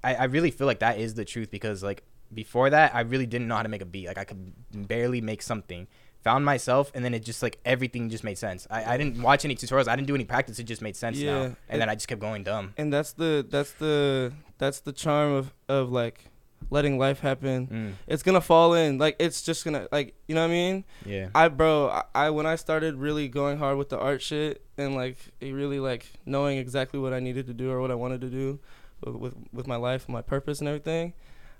I 0.05 0.15
I 0.15 0.25
really 0.25 0.51
feel 0.51 0.67
like 0.67 0.81
that 0.81 0.99
is 0.99 1.15
the 1.15 1.25
truth 1.25 1.51
because 1.51 1.83
like 1.83 2.03
before 2.33 2.71
that, 2.71 2.95
I 2.95 3.01
really 3.01 3.27
didn't 3.27 3.49
know 3.49 3.57
how 3.57 3.63
to 3.63 3.69
make 3.69 3.83
a 3.83 3.87
beat. 3.87 4.07
Like 4.09 4.19
I 4.19 4.25
could 4.25 4.53
barely 4.89 5.21
make 5.21 5.43
something. 5.43 5.87
Found 6.23 6.43
myself, 6.47 6.91
and 6.95 7.05
then 7.05 7.13
it 7.13 7.23
just 7.23 7.43
like 7.43 7.59
everything 7.67 8.09
just 8.09 8.25
made 8.25 8.39
sense. 8.39 8.67
I, 8.71 8.95
I 8.95 8.97
didn't 8.97 9.21
watch 9.23 9.45
any 9.45 9.55
tutorials. 9.55 9.89
I 9.89 9.95
didn't 9.97 10.09
do 10.09 10.15
any 10.15 10.25
practice. 10.25 10.59
It 10.59 10.65
just 10.65 10.81
made 10.81 10.97
sense 10.97 11.19
Yeah, 11.19 11.33
now. 11.33 11.43
it- 11.45 11.57
And 11.69 11.83
then 11.83 11.91
I 11.91 11.95
just 11.95 12.09
kept 12.09 12.19
going 12.23 12.43
dumb. 12.45 12.73
And 12.79 12.91
that's 12.91 13.13
the 13.13 13.45
that's 13.55 13.73
the 13.73 14.33
that's 14.57 14.81
the 14.81 14.93
charm 14.93 15.33
of 15.35 15.53
of 15.69 15.93
like 15.93 16.31
letting 16.71 16.99
life 16.99 17.21
happen. 17.21 17.67
Mm, 17.67 17.93
It's 18.07 18.23
gonna 18.23 18.41
fall 18.41 18.73
in. 18.73 18.97
Like 18.97 19.17
it's 19.19 19.43
just 19.43 19.67
gonna 19.67 19.87
like 19.93 20.15
you 20.27 20.35
know 20.35 20.41
what 20.41 20.47
I 20.49 20.61
mean. 20.61 20.85
yeah. 21.05 21.29
I 21.35 21.49
bro, 21.49 21.91
I, 21.91 22.03
I 22.15 22.31
when 22.31 22.47
I 22.47 22.57
started 22.57 22.97
really 22.97 23.29
going 23.29 23.59
hard 23.59 23.77
with 23.77 23.91
the 23.91 23.99
art 23.99 24.23
shit 24.23 24.63
and 24.79 24.95
like 24.95 25.19
really 25.43 25.79
like 25.79 26.07
knowing 26.25 26.57
exactly 26.57 26.99
what 26.99 27.13
I 27.13 27.21
needed 27.21 27.47
to 27.49 27.53
do 27.53 27.71
or 27.71 27.83
what 27.83 27.91
I 27.91 27.97
wanted 27.97 28.23
to 28.23 28.31
do 28.31 28.61
with 29.05 29.15
with, 29.17 29.35
with 29.53 29.67
my 29.67 29.77
life, 29.77 30.09
my 30.09 30.23
purpose 30.23 30.61
and 30.61 30.69
everything, 30.69 31.15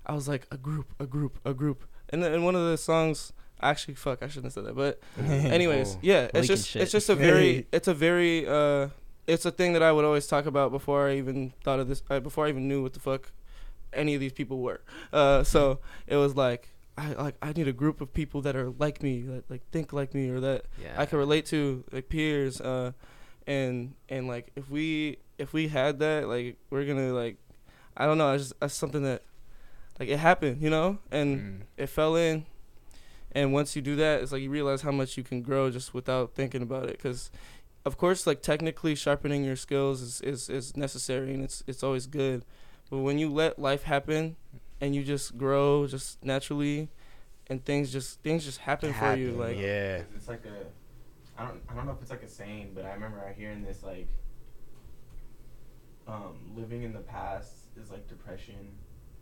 I 0.05 0.13
was 0.13 0.27
like 0.27 0.47
a 0.51 0.57
group, 0.57 0.87
a 0.99 1.05
group, 1.05 1.39
a 1.45 1.53
group. 1.53 1.83
And 2.09 2.21
then 2.23 2.33
in 2.33 2.43
one 2.43 2.55
of 2.55 2.63
the 2.69 2.77
songs, 2.77 3.33
actually, 3.61 3.95
fuck, 3.95 4.21
I 4.21 4.27
shouldn't 4.27 4.45
have 4.45 4.53
said 4.53 4.65
that. 4.65 4.75
But 4.75 4.99
anyways, 5.27 5.95
Oh, 5.95 5.99
yeah, 6.01 6.29
it's 6.33 6.47
just 6.47 6.67
shit. 6.67 6.81
it's 6.83 6.91
just 6.91 7.09
a 7.09 7.15
very 7.15 7.67
it's 7.71 7.87
a 7.87 7.93
very 7.93 8.47
uh 8.47 8.89
it's 9.27 9.45
a 9.45 9.51
thing 9.51 9.73
that 9.73 9.81
I 9.81 9.91
would 9.91 10.05
always 10.05 10.27
talk 10.27 10.45
about 10.45 10.71
before 10.71 11.09
I 11.09 11.17
even 11.17 11.51
thought 11.63 11.79
of 11.79 11.87
this 11.87 12.03
uh, 12.09 12.19
before 12.19 12.45
I 12.45 12.49
even 12.49 12.67
knew 12.67 12.83
what 12.83 12.93
the 12.93 12.99
fuck 12.99 13.31
any 13.93 14.13
of 14.13 14.19
these 14.19 14.33
people 14.33 14.59
were. 14.59 14.81
Uh, 15.11 15.43
so 15.43 15.79
it 16.07 16.15
was 16.17 16.35
like 16.35 16.69
I 16.97 17.13
like 17.13 17.35
I 17.41 17.51
need 17.53 17.67
a 17.67 17.73
group 17.73 18.01
of 18.01 18.13
people 18.13 18.41
that 18.43 18.55
are 18.55 18.69
like 18.77 19.01
me, 19.01 19.21
that 19.23 19.49
like 19.49 19.61
think 19.71 19.91
like 19.93 20.13
me, 20.13 20.29
or 20.29 20.39
that 20.41 20.65
Yeah. 20.81 20.93
I 20.95 21.05
can 21.07 21.17
relate 21.17 21.45
to, 21.47 21.83
like 21.91 22.07
peers. 22.09 22.61
Uh, 22.61 22.91
and 23.47 23.93
and 24.09 24.27
like 24.27 24.51
if 24.55 24.69
we 24.69 25.17
if 25.37 25.53
we 25.53 25.67
had 25.67 25.99
that, 25.99 26.27
like 26.27 26.57
we're 26.69 26.85
gonna 26.85 27.13
like 27.13 27.37
I 27.97 28.05
don't 28.05 28.17
know, 28.17 28.33
it's 28.33 28.45
just 28.45 28.59
that's 28.59 28.73
something 28.73 29.03
that 29.03 29.21
like 29.99 30.09
it 30.09 30.17
happened, 30.19 30.61
you 30.61 30.69
know, 30.69 30.99
and 31.11 31.39
Mm. 31.39 31.61
it 31.77 31.87
fell 31.87 32.15
in. 32.15 32.45
And 33.31 33.51
once 33.53 33.75
you 33.75 33.81
do 33.81 33.95
that, 33.97 34.21
it's 34.21 34.31
like 34.31 34.41
you 34.41 34.49
realize 34.49 34.81
how 34.81 34.91
much 34.91 35.17
you 35.17 35.23
can 35.23 35.41
grow 35.41 35.69
just 35.69 35.93
without 35.93 36.33
thinking 36.35 36.61
about 36.61 36.85
it. 36.85 36.97
Because, 36.97 37.29
of 37.83 37.97
course, 37.97 38.25
like 38.25 38.41
technically 38.41 38.95
sharpening 38.95 39.43
your 39.43 39.57
skills 39.57 40.01
is, 40.01 40.21
is, 40.21 40.49
is 40.49 40.77
necessary 40.77 41.33
and 41.33 41.43
it's 41.43 41.63
it's 41.67 41.83
always 41.83 42.07
good. 42.07 42.45
But 42.89 42.99
when 42.99 43.17
you 43.17 43.29
let 43.29 43.59
life 43.59 43.83
happen, 43.83 44.37
and 44.81 44.93
you 44.95 45.03
just 45.03 45.37
grow 45.37 45.87
just 45.87 46.23
naturally, 46.23 46.89
and 47.47 47.63
things 47.65 47.91
just 47.91 48.21
things 48.21 48.45
just 48.45 48.59
happen, 48.59 48.93
for 48.93 49.15
you. 49.15 49.31
Like 49.31 49.57
yeah. 49.57 50.01
It's 50.15 50.27
like 50.27 50.45
a, 50.45 50.65
I 51.41 51.45
don't, 51.45 51.61
I 51.69 51.73
don't 51.75 51.85
know 51.85 51.91
if 51.93 52.01
it's 52.01 52.11
like 52.11 52.23
a 52.23 52.29
saying, 52.29 52.71
but 52.75 52.85
I 52.85 52.93
remember 52.93 53.19
I 53.27 53.33
hearing 53.33 53.63
this 53.63 53.83
like, 53.83 54.07
um, 56.07 56.35
living 56.55 56.83
in 56.83 56.93
the 56.93 56.99
past 56.99 57.51
is 57.81 57.91
like 57.91 58.07
depression, 58.07 58.55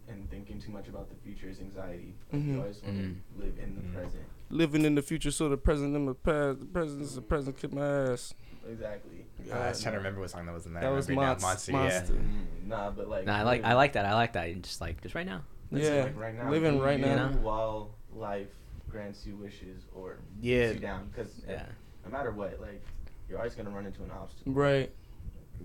and 0.10 0.30
thinking 0.30 0.60
too 0.60 0.72
much 0.72 0.88
about 0.90 1.10
the 1.10 1.16
future 1.16 1.48
is 1.50 1.60
anxiety. 1.60 2.14
Like, 2.32 2.42
Mhm. 2.42 2.48
You 2.54 2.60
always 2.60 2.84
want 2.84 2.98
to 2.98 3.04
Mhm. 3.04 3.16
live 3.38 3.58
in 3.60 3.76
the 3.76 3.82
Mhm. 3.82 3.94
present. 3.94 4.24
living 4.50 4.86
in 4.86 4.94
the 4.94 5.02
future, 5.02 5.32
so 5.32 5.50
the 5.50 5.58
present 5.58 5.96
in 5.96 6.06
the 6.06 6.14
past. 6.14 6.60
The 6.60 6.66
present 6.66 7.02
is 7.02 7.16
the 7.16 7.22
present. 7.24 7.58
Kick 7.58 7.74
my 7.74 8.12
ass. 8.12 8.36
Exactly. 8.70 9.26
Uh, 9.52 9.56
I 9.56 9.70
was 9.70 9.82
trying 9.82 9.94
to 9.94 9.98
remember 9.98 10.20
what 10.22 10.30
song 10.30 10.46
that 10.46 10.54
was 10.54 10.66
in 10.68 10.74
there. 10.74 10.84
That 10.84 10.92
was 10.92 11.10
remember 11.10 11.28
now, 11.30 11.36
Monst- 11.36 11.42
Monster. 11.42 11.72
Monster. 11.72 12.14
Yeah. 12.14 12.20
Mm, 12.20 12.68
nah, 12.68 12.92
but 12.92 13.08
like. 13.10 13.26
Nah, 13.26 13.38
I 13.38 13.42
like 13.44 13.64
I 13.64 13.74
like 13.74 13.94
that. 13.94 14.06
I 14.06 14.14
like 14.14 14.34
that. 14.34 14.50
You 14.50 14.56
Just 14.58 14.80
like 14.82 15.02
just 15.02 15.16
right 15.16 15.26
now. 15.26 15.42
Let's 15.72 15.86
Yeah, 15.88 16.04
like 16.04 16.18
right 16.20 16.36
now, 16.36 16.50
living 16.52 16.78
do 16.78 16.84
right 16.84 17.00
you 17.00 17.06
now. 17.06 17.30
while 17.42 17.96
life 18.14 18.50
grants 18.90 19.26
you 19.26 19.36
wishes 19.38 19.86
or 19.96 20.18
Yeah. 20.40 20.68
puts 20.68 20.76
you 20.76 20.82
down. 20.82 21.08
Because 21.08 21.42
Yeah. 21.48 21.66
no 22.06 22.12
matter 22.12 22.32
what, 22.32 22.60
like 22.62 22.84
you're 23.28 23.40
always 23.40 23.56
gonna 23.56 23.72
run 23.72 23.88
into 23.88 24.04
an 24.04 24.12
obstacle. 24.12 24.54
Right. 24.54 24.92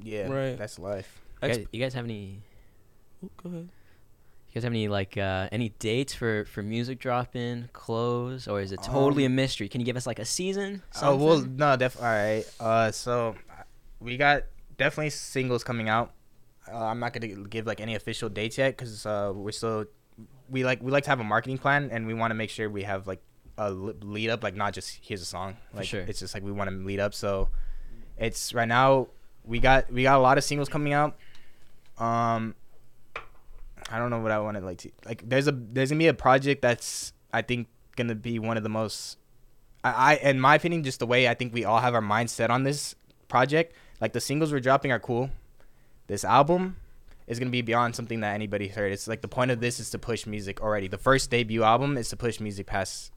Yeah. 0.03 0.29
Right. 0.29 0.57
That's 0.59 0.79
life. 0.79 1.21
You 1.43 1.49
guys, 1.49 1.67
you 1.73 1.81
guys 1.81 1.95
have 1.95 2.05
any? 2.05 2.41
Ooh, 3.25 3.31
go 3.43 3.49
ahead. 3.49 3.69
You 4.49 4.55
guys 4.55 4.63
have 4.65 4.73
any 4.73 4.89
like 4.89 5.17
uh, 5.19 5.49
any 5.53 5.69
dates 5.79 6.15
for 6.15 6.45
for 6.47 6.63
music 6.63 6.99
dropping, 6.99 7.69
close, 7.73 8.49
or 8.49 8.61
is 8.61 8.73
it 8.73 8.83
totally 8.83 9.25
a 9.25 9.27
Um, 9.27 9.37
mystery? 9.37 9.69
Can 9.69 9.81
you 9.81 9.85
give 9.85 9.97
us 9.97 10.07
like 10.07 10.19
a 10.19 10.25
season? 10.25 10.83
Oh 11.03 11.17
well, 11.17 11.37
something? 11.37 11.57
no, 11.57 11.77
definitely. 11.77 12.09
All 12.09 12.15
right. 12.15 12.45
Uh, 12.59 12.91
so 12.93 13.37
uh, 13.51 13.63
we 14.01 14.17
got 14.17 14.45
definitely 14.77 15.11
singles 15.11 15.63
coming 15.63 15.89
out. 15.89 16.13
Uh, 16.73 16.77
I'm 16.87 16.99
not 16.99 17.13
gonna 17.13 17.29
give 17.29 17.67
like 17.67 17.81
any 17.81 17.95
official 17.95 18.29
dates 18.29 18.57
yet 18.59 18.77
because 18.77 19.05
uh, 19.07 19.33
we're 19.35 19.53
still 19.53 19.85
we 20.49 20.65
like 20.65 20.83
we 20.83 20.91
like 20.91 21.05
to 21.05 21.11
have 21.11 21.21
a 21.21 21.25
marketing 21.25 21.59
plan 21.59 21.91
and 21.93 22.07
we 22.07 22.15
want 22.15 22.31
to 22.31 22.35
make 22.35 22.51
sure 22.51 22.69
we 22.71 22.83
have 22.85 23.07
like 23.07 23.21
a 23.59 23.71
lead 23.71 24.31
up, 24.31 24.43
like 24.43 24.55
not 24.57 24.73
just 24.73 24.99
here's 25.03 25.21
a 25.21 25.27
song. 25.27 25.57
For 25.73 25.77
Like 25.79 25.87
sure. 25.87 26.01
it's 26.03 26.21
just 26.21 26.33
like 26.33 26.43
we 26.43 26.53
want 26.53 26.71
to 26.71 26.77
lead 26.77 27.01
up. 27.01 27.13
So 27.13 27.51
it's 28.17 28.55
right 28.55 28.69
now 28.69 29.09
we 29.49 29.59
got 29.59 29.91
we 29.91 30.03
got 30.03 30.17
a 30.17 30.23
lot 30.23 30.39
of 30.39 30.45
singles 30.45 30.69
coming 30.69 30.93
out. 30.93 31.17
Um, 31.97 32.55
I 33.91 33.99
don't 33.99 34.11
know 34.11 34.21
what 34.21 34.31
I 34.31 34.39
wanted 34.39 34.63
like 34.63 34.79
to 34.79 34.91
like. 35.07 35.29
There's 35.29 35.49
a 35.49 35.53
there's 35.53 35.91
gonna 35.91 35.99
be 35.99 36.09
a 36.09 36.15
project 36.15 36.63
that's 36.63 37.13
I 37.33 37.43
think 37.43 37.69
gonna 37.97 38.15
be 38.15 38.39
one 38.39 38.57
of 38.57 38.63
the 38.63 38.69
most. 38.69 39.19
I, 39.83 40.13
I 40.13 40.15
in 40.17 40.39
my 40.39 40.55
opinion, 40.55 40.85
just 40.85 40.99
the 41.01 41.07
way 41.07 41.27
I 41.27 41.35
think 41.35 41.55
we 41.55 41.65
all 41.65 41.81
have 41.81 41.95
our 41.95 42.03
minds 42.03 42.33
set 42.33 42.51
on 42.51 42.63
this 42.63 42.95
project. 43.29 43.75
Like 44.01 44.13
the 44.13 44.21
singles 44.21 44.53
we're 44.53 44.61
dropping 44.61 44.93
are 44.93 45.01
cool. 45.01 45.31
This 46.07 46.25
album 46.25 46.77
is 47.27 47.39
gonna 47.39 47.51
be 47.51 47.63
beyond 47.63 47.97
something 47.97 48.21
that 48.21 48.35
anybody's 48.35 48.75
heard. 48.75 48.93
It's 48.93 49.09
like 49.09 49.23
the 49.23 49.29
point 49.29 49.51
of 49.51 49.61
this 49.61 49.81
is 49.81 49.91
to 49.91 49.99
push 49.99 50.27
music 50.27 50.61
already. 50.61 50.89
The 50.89 50.99
first 50.99 51.31
debut 51.31 51.63
album 51.63 51.97
is 51.97 52.11
to 52.11 52.17
push 52.17 52.39
music 52.39 52.67
past 52.67 53.13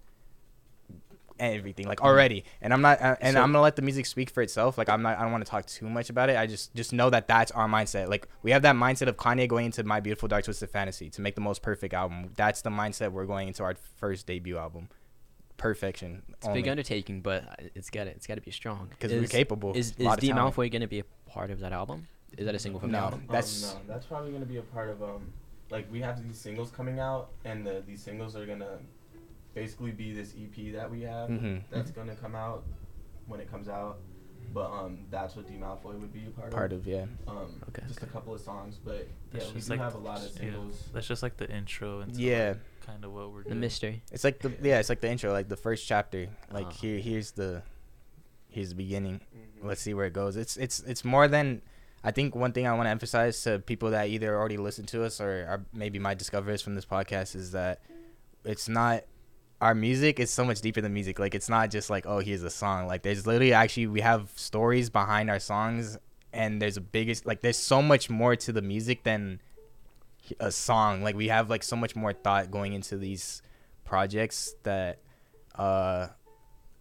everything 1.42 1.88
like 1.88 2.02
already 2.02 2.44
and 2.62 2.72
i'm 2.74 2.82
not 2.82 3.02
uh, 3.02 3.16
and 3.22 3.34
So- 3.34 3.42
i'm 3.42 3.52
gonna 3.52 3.62
let 3.62 3.76
the 3.76 3.82
music 3.82 4.06
speak 4.06 4.30
for 4.30 4.42
itself 4.44 4.78
like 4.78 4.88
i'm 4.90 5.02
not 5.02 5.18
i 5.18 5.24
don't 5.24 5.32
want 5.32 5.44
to 5.46 5.50
talk 5.50 5.66
too 5.66 5.90
much 5.90 6.10
about 6.10 6.30
it 6.30 6.38
i 6.38 6.46
just 6.46 6.74
just 6.76 6.94
know 6.94 7.10
that 7.10 7.28
that's 7.28 7.52
our 7.52 7.68
mindset 7.68 8.08
like 8.10 8.28
we 8.44 8.52
have 8.52 8.62
that 8.62 8.76
mindset 8.76 9.08
of 9.08 9.18
kanye 9.18 9.48
going 9.48 9.66
into 9.66 9.84
my 9.84 10.00
beautiful 10.00 10.28
dark 10.30 10.44
twisted 10.46 10.70
fantasy 10.70 11.10
to 11.10 11.22
make 11.22 11.36
the 11.36 11.42
most 11.42 11.62
perfect 11.62 11.94
album 11.94 12.32
that's 12.36 12.62
the 12.62 12.70
mindset 12.70 13.12
we're 13.12 13.26
going 13.26 13.48
into 13.48 13.64
our 13.64 13.76
first 13.98 14.28
debut 14.28 14.58
album 14.58 14.88
perfection 15.58 16.24
It's 16.30 16.48
a 16.48 16.54
big 16.54 16.68
undertaking, 16.68 17.22
but 17.22 17.44
it's 17.76 17.90
got 17.92 18.06
to 18.06 18.10
it's 18.12 18.26
got 18.26 18.36
to 18.36 18.42
be 18.42 18.50
strong. 18.52 18.90
'Cause 19.00 19.12
we're 19.12 19.28
capable. 19.28 19.74
Is 19.76 19.92
A 19.92 20.00
is 20.00 20.06
lot 20.06 20.18
of 20.18 20.22
D. 20.22 20.32
Malfoy 20.32 20.72
gonna 20.72 20.88
be 20.88 21.00
a 21.00 21.04
part 21.30 21.52
of 21.52 21.60
that 21.60 21.72
album? 21.72 22.08
Is 22.38 22.46
that 22.46 22.56
a 22.56 22.60
single 22.60 22.80
from 22.80 22.92
the 22.92 22.98
No. 22.98 23.04
album? 23.06 23.26
That's- 23.28 23.72
um, 23.76 23.82
no, 23.88 23.94
that's 23.94 24.06
probably 24.08 24.32
gonna 24.32 24.46
be 24.46 24.58
a 24.58 24.62
part 24.64 24.90
of 24.90 25.04
um, 25.04 25.32
like 25.70 25.86
we 25.92 26.02
have 26.02 26.24
these 26.24 26.38
singles 26.38 26.72
coming 26.72 27.00
out, 27.00 27.30
and 27.46 27.64
the, 27.66 27.84
these 27.86 28.02
singles 28.02 28.36
are 28.36 28.46
gonna 28.48 28.80
basically 29.54 29.92
be 29.92 30.14
this 30.14 30.34
EP 30.38 30.72
that 30.74 30.90
we 30.90 31.02
have 31.02 31.30
Mhm. 31.30 31.64
that's 31.70 31.92
gonna 31.92 32.16
come 32.16 32.36
out 32.36 32.64
when 33.28 33.40
it 33.40 33.50
comes 33.50 33.68
out. 33.68 34.00
But 34.54 34.72
um, 34.72 35.06
that's 35.10 35.36
what 35.36 35.48
D 35.48 35.54
Malfoy 35.54 35.98
would 36.00 36.12
be 36.12 36.26
a 36.26 36.30
part, 36.32 36.52
part 36.52 36.74
of. 36.74 36.80
of 36.80 36.88
yeah 36.88 37.06
Um, 37.28 37.62
Okay, 37.70 37.84
just 37.88 38.00
okay. 38.00 38.08
a 38.08 38.10
couple 38.14 38.34
of 38.34 38.42
songs, 38.42 38.78
but 38.84 39.08
That's 39.32 39.46
yeah, 39.46 39.52
we 39.52 39.56
just 39.60 39.68
do 39.70 39.74
like 39.76 39.80
have 39.82 39.96
a 39.96 39.98
lot 40.00 40.18
of 40.18 40.32
yeah, 40.34 40.40
singles. 40.40 40.90
that's 40.94 41.08
just 41.08 41.24
like 41.24 41.38
the 41.38 41.50
intro 41.50 42.02
and 42.02 42.16
Yeah. 42.18 42.56
kind 42.86 43.06
of 43.06 43.14
what 43.14 43.32
we're 43.32 43.44
The 43.44 43.50
doing. 43.50 43.60
mystery. 43.62 44.02
it's 44.12 44.24
like 44.26 44.40
the 44.40 44.52
yeah 44.62 44.80
it's 44.80 44.90
like 44.90 45.00
the 45.00 45.10
intro 45.10 45.32
like 45.32 45.48
the 45.48 45.56
first 45.56 45.88
chapter 45.88 46.28
like 46.52 46.66
Ah. 46.68 46.72
here 46.72 47.00
here's 47.00 47.32
the 47.32 47.62
here's 48.50 48.70
the 48.70 48.76
beginning 48.76 49.22
Mhm. 49.34 49.66
let's 49.68 49.80
see 49.82 49.94
where 49.94 50.08
it 50.08 50.14
goes. 50.14 50.36
It's 50.36 50.58
it's 50.58 50.80
it's 50.82 51.06
more 51.06 51.28
than 51.30 51.62
I 52.04 52.12
think 52.12 52.36
one 52.36 52.52
thing 52.52 52.66
I 52.68 52.74
want 52.74 52.88
to 52.88 52.90
emphasize 52.90 53.42
to 53.44 53.60
people 53.60 53.92
that 53.92 54.10
either 54.10 54.36
already 54.36 54.58
listen 54.58 54.86
to 54.88 55.04
us 55.06 55.22
or 55.22 55.46
are 55.48 55.66
maybe 55.72 56.00
might 56.00 56.18
discover 56.18 56.52
us 56.52 56.62
from 56.62 56.74
this 56.76 56.86
podcast 56.86 57.36
is 57.36 57.52
that 57.52 57.84
it's 58.44 58.68
not 58.68 59.04
our 59.62 59.76
music 59.76 60.20
is 60.20 60.32
so 60.32 60.44
much 60.44 60.60
deeper 60.60 60.82
than 60.82 60.92
music. 60.94 61.20
Like 61.20 61.36
it's 61.36 61.48
not 61.48 61.70
just 61.70 61.90
like 61.90 62.06
oh 62.08 62.20
here's 62.20 62.44
a 62.44 62.50
song. 62.50 62.88
Like 62.88 63.04
there's 63.04 63.28
literally 63.28 63.54
actually 63.54 63.88
we 63.88 64.02
have 64.02 64.32
stories 64.36 64.90
behind 64.90 65.30
our 65.30 65.40
songs 65.40 65.98
and 66.34 66.62
there's 66.62 66.78
a 66.78 66.82
biggest 66.82 67.26
like 67.26 67.42
there's 67.42 67.58
so 67.58 67.82
much 67.82 68.10
more 68.10 68.36
to 68.36 68.52
the 68.52 68.62
music 68.62 69.04
than 69.04 69.40
a 70.40 70.52
song. 70.52 71.04
Like 71.04 71.16
we 71.16 71.28
have 71.28 71.50
like 71.50 71.62
so 71.62 71.76
much 71.76 71.96
more 71.96 72.12
thought 72.12 72.50
going 72.50 72.74
into 72.74 72.98
these 72.98 73.44
projects 73.86 74.56
that 74.64 74.98
uh 75.56 76.08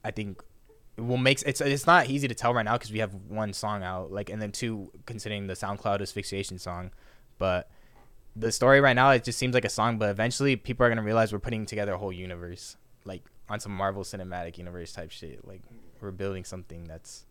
I 0.03 0.11
think 0.11 0.43
it 0.97 1.03
will 1.03 1.19
make 1.19 1.43
it's 1.43 1.61
it's 1.61 1.87
not 1.87 2.09
easy 2.09 2.29
to 2.29 2.35
tell 2.35 2.55
right 2.55 2.65
now 2.65 2.79
because 2.79 2.93
we 2.93 3.01
have 3.01 3.15
one 3.29 3.53
song 3.53 3.83
out 3.83 4.11
like 4.11 4.31
and 4.31 4.41
then 4.41 4.53
two 4.53 4.91
considering 5.05 5.49
the 5.49 5.55
SoundCloud 5.55 6.01
asphyxiation 6.01 6.59
song, 6.59 6.93
but 7.37 7.69
the 8.37 8.53
story 8.53 8.81
right 8.81 8.95
now 8.95 9.11
it 9.11 9.25
just 9.25 9.39
seems 9.39 9.55
like 9.55 9.65
a 9.65 9.69
song, 9.71 9.99
but 9.99 10.09
eventually 10.11 10.57
people 10.57 10.87
are 10.87 10.89
gonna 10.89 11.03
realize 11.03 11.33
we're 11.33 11.39
putting 11.39 11.67
together 11.67 11.93
a 11.95 11.99
whole 11.99 12.13
universe 12.13 12.77
like 13.05 13.23
on 13.49 13.59
some 13.61 13.73
Marvel 13.73 14.03
Cinematic 14.05 14.59
Universe 14.59 14.93
type 14.93 15.11
shit. 15.11 15.47
Like 15.47 15.63
we're 16.01 16.11
building 16.13 16.45
something 16.45 16.85
that's 16.85 17.27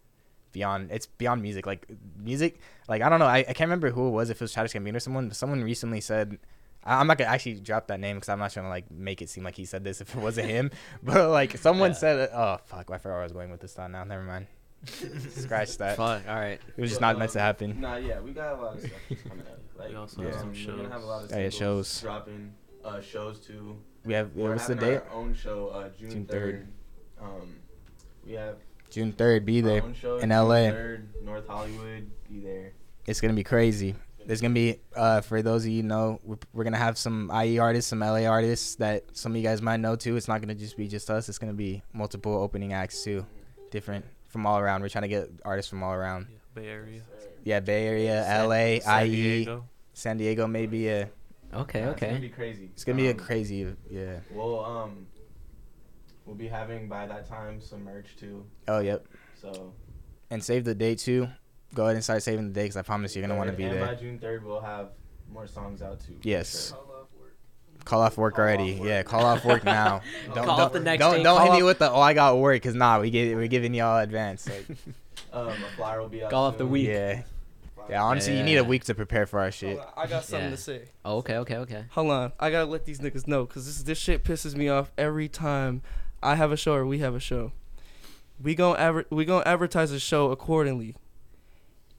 beyond 0.52 0.92
it's 0.92 1.06
beyond 1.06 1.42
music. 1.42 1.66
Like 1.66 1.88
music, 2.18 2.60
like 2.88 3.02
I 3.02 3.10
don't 3.10 3.20
know, 3.20 3.26
I, 3.26 3.38
I 3.40 3.44
can't 3.54 3.62
remember 3.70 3.92
who 3.92 4.08
it 4.08 4.12
was 4.12 4.30
if 4.30 4.38
it 4.38 4.44
was 4.44 4.54
Childish 4.54 4.74
Gambino 4.74 4.96
or 4.96 5.00
someone. 5.00 5.28
But 5.28 5.38
someone 5.38 5.64
recently 5.64 6.02
said. 6.02 6.38
I- 6.84 6.96
I'm 7.02 7.08
not 7.08 7.18
gonna 7.18 7.30
actually 7.30 7.56
drop 7.56 7.88
that 7.88 8.00
name 8.00 8.16
because 8.16 8.30
I'm 8.30 8.40
not 8.40 8.52
trying 8.52 8.66
to 8.66 8.70
like 8.70 8.90
make 8.90 9.22
it 9.22 9.30
seem 9.30 9.44
like 9.44 9.56
he 9.56 9.66
said 9.66 9.84
this 9.84 10.00
if 10.02 10.16
it 10.16 10.22
wasn't 10.22 10.48
him. 10.50 10.72
But 11.04 11.30
like 11.30 11.58
someone 11.58 11.92
Yeah. 11.92 11.98
said, 11.98 12.30
oh 12.34 12.58
fuck, 12.66 12.90
I 12.90 12.98
forgot 12.98 13.16
where 13.16 13.20
I 13.20 13.24
was 13.24 13.34
going 13.34 13.52
with 13.52 13.60
this 13.60 13.74
thought 13.74 13.92
now. 13.92 14.06
Never 14.06 14.24
mind. 14.24 14.48
Scratch 15.32 15.78
that. 15.78 15.98
Fuck. 15.98 16.24
All 16.28 16.36
right. 16.36 16.60
It 16.78 16.82
was 16.82 16.90
just 16.90 17.02
not 17.02 17.18
meant 17.20 17.32
to 17.34 17.40
um, 17.40 17.44
happen. 17.46 17.82
Nah, 17.82 17.98
yeah, 17.98 18.22
we 18.22 18.32
got 18.32 18.58
a 18.58 18.62
lot 18.62 18.76
of 18.76 18.80
stuff 18.80 18.92
coming 19.28 19.46
up. 19.46 19.60
Like, 19.80 19.90
We 19.90 19.96
also 19.96 20.22
have 20.24 20.34
um, 20.36 20.56
some 20.56 20.76
We're 20.76 20.84
gonna 20.84 20.90
have 20.94 21.04
a 21.04 21.06
lot 21.06 21.24
of 21.24 21.32
Oh, 21.34 21.38
yeah, 21.40 21.50
shows. 21.50 22.02
dropping. 22.02 22.54
Uh, 22.84 23.02
shows 23.02 23.40
too. 23.40 23.78
We 24.06 24.14
have 24.14 24.36
We're 24.36 24.52
what's 24.52 24.68
the 24.68 24.76
date? 24.76 25.02
Our 25.10 25.12
own 25.14 25.34
show, 25.34 25.68
uh, 25.70 25.90
June 26.00 26.10
June 26.12 26.26
3rd. 26.26 26.66
Um, 27.22 27.56
we 28.26 28.34
have 28.34 28.58
June 28.90 29.12
third. 29.14 29.46
Be 29.46 29.62
our 29.62 29.68
there 29.70 29.84
own 29.84 29.94
show 29.94 30.16
in 30.18 30.30
June 30.30 30.30
LA. 30.30 30.56
3rd, 30.72 31.24
North 31.24 31.48
Hollywood. 31.48 32.10
Be 32.30 32.40
there. 32.40 32.74
It's 33.06 33.22
gonna 33.22 33.34
be 33.34 33.44
crazy. 33.44 33.96
There's 34.26 34.42
gonna 34.42 34.54
be 34.54 34.80
uh 34.96 35.22
for 35.22 35.42
those 35.42 35.66
of 35.66 35.72
you 35.72 35.82
know 35.84 36.20
we're, 36.24 36.38
we're 36.54 36.64
gonna 36.64 36.78
have 36.78 36.98
some 36.98 37.32
IE 37.34 37.58
artists, 37.60 37.90
some 37.90 38.00
LA 38.00 38.26
artists 38.26 38.76
that 38.76 39.04
some 39.18 39.32
of 39.34 39.38
you 39.38 39.44
guys 39.44 39.62
might 39.62 39.78
know 39.80 39.96
too. 39.96 40.16
It's 40.16 40.28
not 40.28 40.40
gonna 40.42 40.56
just 40.56 40.78
be 40.78 40.88
just 40.88 41.10
us. 41.10 41.28
It's 41.30 41.38
gonna 41.40 41.54
be 41.54 41.82
multiple 41.94 42.34
opening 42.34 42.72
acts 42.74 43.04
too, 43.04 43.26
different 43.72 44.06
from 44.28 44.46
all 44.46 44.60
around. 44.60 44.82
We're 44.82 44.90
trying 44.90 45.04
to 45.04 45.08
get 45.08 45.30
artists 45.44 45.70
from 45.70 45.82
all 45.84 45.94
around. 45.94 46.28
Yeah, 46.30 46.38
Bay 46.54 46.68
Area. 46.68 47.02
Yeah, 47.44 47.60
Bay 47.60 47.88
Area, 47.88 48.24
San- 48.24 48.48
LA, 48.50 48.80
San 48.82 49.06
IE, 49.08 49.10
Diego. 49.12 49.66
San 49.94 50.18
Diego, 50.18 50.48
maybe. 50.48 50.80
Yeah, 50.80 51.06
Okay. 51.54 51.80
Yeah, 51.80 51.90
It's 51.92 52.00
gonna 52.02 52.12
Okay. 52.14 52.20
be 52.20 52.30
crazy. 52.30 52.70
it's 52.74 52.84
gonna 52.84 52.98
be 52.98 53.08
a 53.08 53.12
Um, 53.12 53.18
crazy. 53.18 53.76
Yeah. 53.90 54.20
We'll 54.32 54.64
um, 54.64 55.08
we'll 56.26 56.36
be 56.36 56.48
having 56.48 56.88
by 56.88 57.08
that 57.08 57.28
time 57.28 57.60
some 57.62 57.84
merch 57.84 58.16
too. 58.18 58.46
Oh 58.68 58.80
yep. 58.80 59.06
So 59.42 59.74
And 60.30 60.44
save 60.44 60.64
the 60.66 60.76
date 60.76 61.00
too. 61.00 61.28
Go 61.74 61.84
ahead 61.86 61.96
and 61.96 62.04
start 62.04 62.22
saving 62.24 62.48
the 62.50 62.54
date 62.54 62.64
because 62.66 62.78
I 62.78 62.82
promise 62.84 63.16
you're 63.16 63.26
gonna 63.26 63.38
want 63.38 63.50
to 63.50 63.56
be 63.56 63.64
and 63.64 63.74
there. 63.78 63.86
by 63.86 63.96
June 63.96 64.20
3rd, 64.20 64.44
we'll 64.44 64.62
have 64.62 64.90
more 65.32 65.48
songs 65.48 65.82
out 65.82 66.00
too. 66.02 66.16
Yes. 66.24 66.70
sure. 66.70 66.78
Call 66.78 66.92
off 67.02 67.08
work. 67.20 67.86
Call 67.86 68.02
off 68.02 68.18
work 68.18 68.36
Call 68.36 68.44
off 68.44 68.48
already. 68.48 68.80
work. 68.80 68.88
Yeah, 68.90 69.04
call 69.04 69.26
off 69.26 69.46
work 69.46 69.64
now. 69.64 70.02
don't 70.28 70.36
Call 70.36 70.46
don't, 70.46 70.60
off 70.60 70.74
the 70.74 70.80
next 70.82 71.00
don't, 71.00 71.18
day, 71.18 71.24
don't 71.24 71.38
call 71.38 71.52
hit 71.52 71.58
me 71.60 71.64
with 71.64 71.80
the 71.80 71.90
oh 71.92 72.00
I 72.00 72.14
got 72.14 72.38
work 72.38 72.56
because 72.58 72.76
nah 72.76 73.00
we 73.00 73.10
get 73.10 73.36
we're 73.36 73.48
giving 73.48 73.74
y'all 73.74 73.98
advance. 74.00 74.48
Like, 74.48 74.66
Um, 75.32 75.48
a 75.50 75.54
flyer 75.76 76.02
will 76.02 76.10
be 76.10 76.24
out 76.24 76.32
Call 76.32 76.46
off 76.46 76.58
the 76.58 76.64
soon. 76.64 76.72
week. 76.72 76.88
yeah, 76.88 77.22
Flyer 77.76 77.88
yeah. 77.92 78.04
Honestly, 78.04 78.38
you 78.38 78.44
need 78.44 78.58
a 78.58 78.64
week 78.64 78.84
to 78.86 78.96
prepare 78.96 79.26
for 79.26 79.40
our 79.40 79.52
shit. 79.52 79.78
Hold 79.78 79.88
on, 79.88 79.94
I 80.04 80.08
got 80.08 80.24
something 80.26 80.50
Yeah. 80.50 80.56
to 80.56 80.62
say. 80.62 80.82
Oh, 81.06 81.18
okay. 81.18 81.36
Okay. 81.38 81.58
Okay. 81.58 81.84
Hold 81.92 82.12
on, 82.12 82.32
I 82.40 82.50
gotta 82.52 82.66
let 82.70 82.86
these 82.86 83.00
niggas 83.00 83.28
know 83.28 83.46
because 83.46 83.66
this 83.66 83.84
this 83.84 83.98
shit 83.98 84.24
pisses 84.24 84.56
me 84.56 84.70
off 84.70 84.92
every 84.98 85.28
time 85.30 85.82
I 86.24 86.36
have 86.36 86.52
a 86.52 86.58
show 86.58 86.74
or 86.74 86.86
we 86.86 87.00
have 87.00 87.16
a 87.16 87.20
show. 87.20 87.52
We 88.42 88.56
gon' 88.56 88.78
adver- 88.78 89.06
we 89.10 89.26
gonna 89.26 89.44
advertise 89.46 89.92
the 89.92 90.00
show 90.00 90.32
accordingly. 90.32 90.96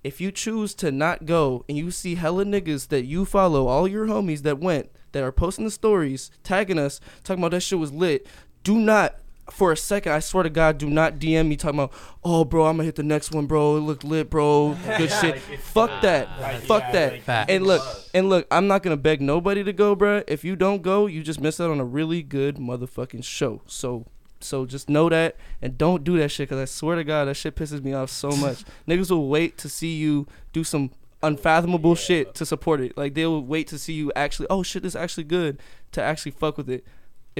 If 0.03 0.19
you 0.21 0.33
choose 0.33 0.75
to 0.77 0.91
not 0.91 1.27
go 1.27 1.65
and 1.69 1.77
you 1.77 1.91
see 1.91 2.15
hella 2.15 2.45
niggas 2.47 2.89
that 2.89 3.05
you 3.05 3.27
follow, 3.27 3.67
all 3.67 3.87
your 3.87 4.07
homies 4.07 4.43
that 4.43 4.59
went 4.59 4.91
that 5.13 5.23
are 5.23 5.33
posting 5.33 5.67
the 5.67 5.71
stories, 5.71 6.31
tagging 6.43 6.79
us, 6.79 7.01
talking 7.23 7.43
about 7.43 7.51
that 7.51 7.61
shit 7.61 7.79
was 7.79 7.93
lit, 7.93 8.27
do 8.65 8.79
not 8.79 9.17
for 9.53 9.73
a 9.73 9.77
second, 9.77 10.13
I 10.13 10.21
swear 10.21 10.43
to 10.43 10.51
God, 10.51 10.79
do 10.79 10.89
not 10.89 11.19
DM 11.19 11.49
me 11.49 11.57
talking 11.57 11.79
about, 11.79 11.93
oh, 12.25 12.45
bro, 12.45 12.67
I'm 12.67 12.77
gonna 12.77 12.85
hit 12.85 12.97
the 12.97 13.03
next 13.03 13.33
one, 13.33 13.47
bro. 13.47 13.77
It 13.77 13.81
looked 13.81 14.05
lit, 14.05 14.31
bro. 14.31 14.77
Good 14.99 15.11
shit. 15.11 15.41
Fuck 15.41 16.03
that. 16.03 16.63
Fuck 16.65 16.93
that. 16.93 17.51
And 17.51 17.67
look, 17.67 17.83
and 18.15 18.29
look, 18.29 18.47
I'm 18.51 18.67
not 18.67 18.83
gonna 18.83 18.97
beg 18.97 19.21
nobody 19.21 19.65
to 19.65 19.73
go, 19.73 19.95
bruh. 19.95 20.25
If 20.27 20.45
you 20.45 20.57
don't 20.57 20.83
go, 20.83 21.07
you 21.07 21.23
just 21.23 21.41
miss 21.41 21.61
out 21.61 21.71
on 21.71 21.81
a 21.81 21.85
really 21.85 22.23
good 22.23 22.57
motherfucking 22.57 23.25
show. 23.25 23.63
So, 23.67 24.07
so 24.41 24.67
just 24.67 24.89
know 24.89 25.09
that 25.09 25.37
and 25.61 25.77
don't 25.77 26.05
do 26.05 26.19
that 26.19 26.31
shit, 26.31 26.49
cause 26.49 26.59
I 26.59 26.65
swear 26.65 26.97
to 26.97 27.05
God, 27.05 27.27
that 27.27 27.35
shit 27.35 27.57
pisses 27.57 27.83
me 27.83 27.93
off 27.93 28.11
so 28.11 28.31
much. 28.37 28.65
Niggas 28.89 29.11
will 29.11 29.29
wait 29.29 29.59
to 29.59 29.69
see 29.69 29.95
you 29.97 30.27
do 30.53 30.65
some 30.65 30.91
unfathomable 31.23 31.95
shit 31.95 32.35
to 32.35 32.47
support 32.47 32.81
it. 32.81 32.97
Like 32.97 33.15
they'll 33.15 33.43
wait 33.43 33.69
to 33.69 33.79
see 33.79 33.93
you 33.93 34.13
actually, 34.17 34.47
oh 34.49 34.63
shit, 34.63 34.83
this 34.83 34.93
is 34.93 34.97
actually 34.97 35.25
good 35.25 35.61
to 35.93 36.03
actually 36.03 36.33
fuck 36.33 36.57
with 36.57 36.71
it. 36.71 36.85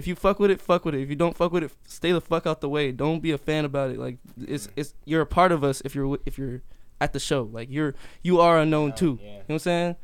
If 0.01 0.07
you 0.07 0.15
fuck 0.15 0.39
with 0.41 0.51
it, 0.51 0.63
fuck 0.63 0.87
with 0.87 0.95
it. 0.95 1.03
If 1.03 1.11
you 1.11 1.15
don't 1.17 1.37
fuck 1.37 1.53
with 1.53 1.63
it, 1.63 1.71
stay 1.87 2.11
the 2.11 2.23
fuck 2.23 2.47
out 2.47 2.63
the 2.63 2.71
way. 2.71 2.91
Don't 2.91 3.21
be 3.21 3.33
a 3.33 3.39
fan 3.39 3.67
about 3.67 3.91
it. 3.91 3.99
Like 3.99 4.17
it's 4.41 4.67
it's 4.77 4.95
you're 5.05 5.21
a 5.21 5.27
part 5.27 5.53
of 5.53 5.63
us 5.63 5.83
if 5.85 5.95
you're 5.95 6.19
if 6.25 6.39
you're 6.39 6.63
at 7.03 7.13
the 7.13 7.21
show. 7.21 7.43
Like 7.53 7.69
you're 7.71 7.95
you 8.23 8.41
are 8.41 8.59
unknown 8.59 8.95
too. 8.95 9.19
You 9.21 9.27
know 9.29 9.35
what 9.47 9.55
I'm 9.55 9.59
saying? 9.59 9.97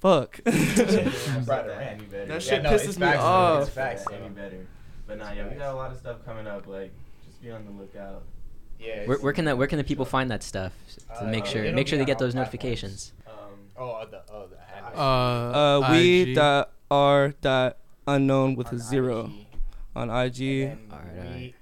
Fuck. 0.00 0.40
that 0.44 2.26
That 2.28 2.42
shit 2.42 2.64
pisses 2.64 2.98
me 2.98 3.06
off. 3.06 3.78
Any 3.78 4.28
better. 4.30 4.66
But 5.06 5.18
nah, 5.18 5.30
yeah, 5.30 5.48
we 5.48 5.54
got 5.54 5.72
a 5.72 5.76
lot 5.76 5.92
of 5.92 5.98
stuff 5.98 6.24
coming 6.24 6.48
up. 6.48 6.66
Like, 6.66 6.92
just 7.24 7.40
be 7.40 7.50
on 7.52 7.64
the 7.64 7.70
lookout. 7.70 8.24
Yeah. 8.80 9.06
Where, 9.06 9.18
where 9.18 9.32
can 9.32 9.44
that? 9.44 9.56
Where 9.56 9.68
can 9.68 9.78
the 9.78 9.84
people 9.84 10.04
find 10.04 10.30
that 10.32 10.42
stuff 10.42 10.72
to 11.18 11.24
Uh, 11.24 11.30
make 11.30 11.46
sure 11.46 11.70
make 11.72 11.86
sure 11.86 11.96
they 11.98 12.04
get 12.04 12.18
those 12.18 12.34
notifications? 12.34 13.12
Um, 13.26 13.34
Oh, 13.76 14.04
the 14.10 14.22
oh 14.32 14.46
the. 14.48 14.98
Uh, 15.00 15.80
Uh, 15.82 15.92
we 15.92 16.22
IG. 16.30 16.34
dot 16.34 16.72
r 16.90 17.34
dot 17.40 17.78
unknown 18.06 18.54
with 18.54 18.72
a 18.72 18.78
zero 18.78 19.26
IG. 19.26 19.43
On 19.96 20.10
IG. 20.10 20.40
And 20.62 20.92
Alright, 20.92 21.12
we- 21.14 21.20
alright. 21.20 21.54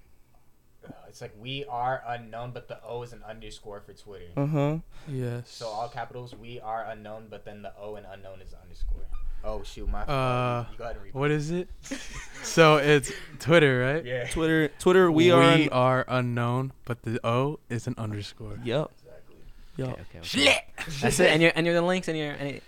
uh, 0.88 0.92
it's 1.09 1.20
like 1.20 1.34
we 1.40 1.64
are 1.66 2.02
unknown, 2.06 2.52
but 2.52 2.68
the 2.68 2.82
O 2.84 3.02
is 3.02 3.12
an 3.12 3.22
underscore 3.28 3.80
for 3.80 3.92
Twitter. 3.92 4.26
Uh 4.36 4.46
huh. 4.46 4.76
Yes. 5.09 5.50
So 5.50 5.66
all 5.68 5.88
capitals, 5.88 6.34
we 6.34 6.60
are 6.60 6.84
unknown, 6.84 7.26
but 7.30 7.44
then 7.44 7.62
the 7.62 7.72
O 7.78 7.96
and 7.96 8.06
unknown 8.10 8.40
is 8.40 8.54
underscore. 8.60 9.02
Oh 9.44 9.62
shoot, 9.64 9.88
my. 9.88 10.02
Uh, 10.02 10.66
go 10.78 10.84
ahead 10.84 10.96
and 11.04 11.12
what 11.14 11.30
is 11.32 11.50
it? 11.50 11.68
so 12.44 12.76
it's 12.76 13.10
Twitter, 13.40 13.80
right? 13.80 14.04
Yeah. 14.04 14.28
Twitter, 14.30 14.68
Twitter, 14.78 15.10
we, 15.10 15.30
are. 15.32 15.40
We 15.40 15.64
un- 15.64 15.68
are 15.70 16.04
unknown, 16.06 16.72
but 16.84 17.02
the 17.02 17.18
O 17.26 17.59
is 17.68 17.86
an 17.88 17.96
underscore. 17.98 18.59
Yep. 18.64 18.90
Yep. 19.76 19.88
Okay, 19.88 20.00
okay, 20.02 20.18
okay. 20.20 20.64
That's 21.00 21.18
it. 21.18 21.30
And 21.30 21.42
your 21.42 21.50
and 21.56 21.66
your 21.66 21.74
the 21.74 21.82
links 21.82 22.06
and 22.09 22.16
your 22.16 22.30
and 22.32 22.60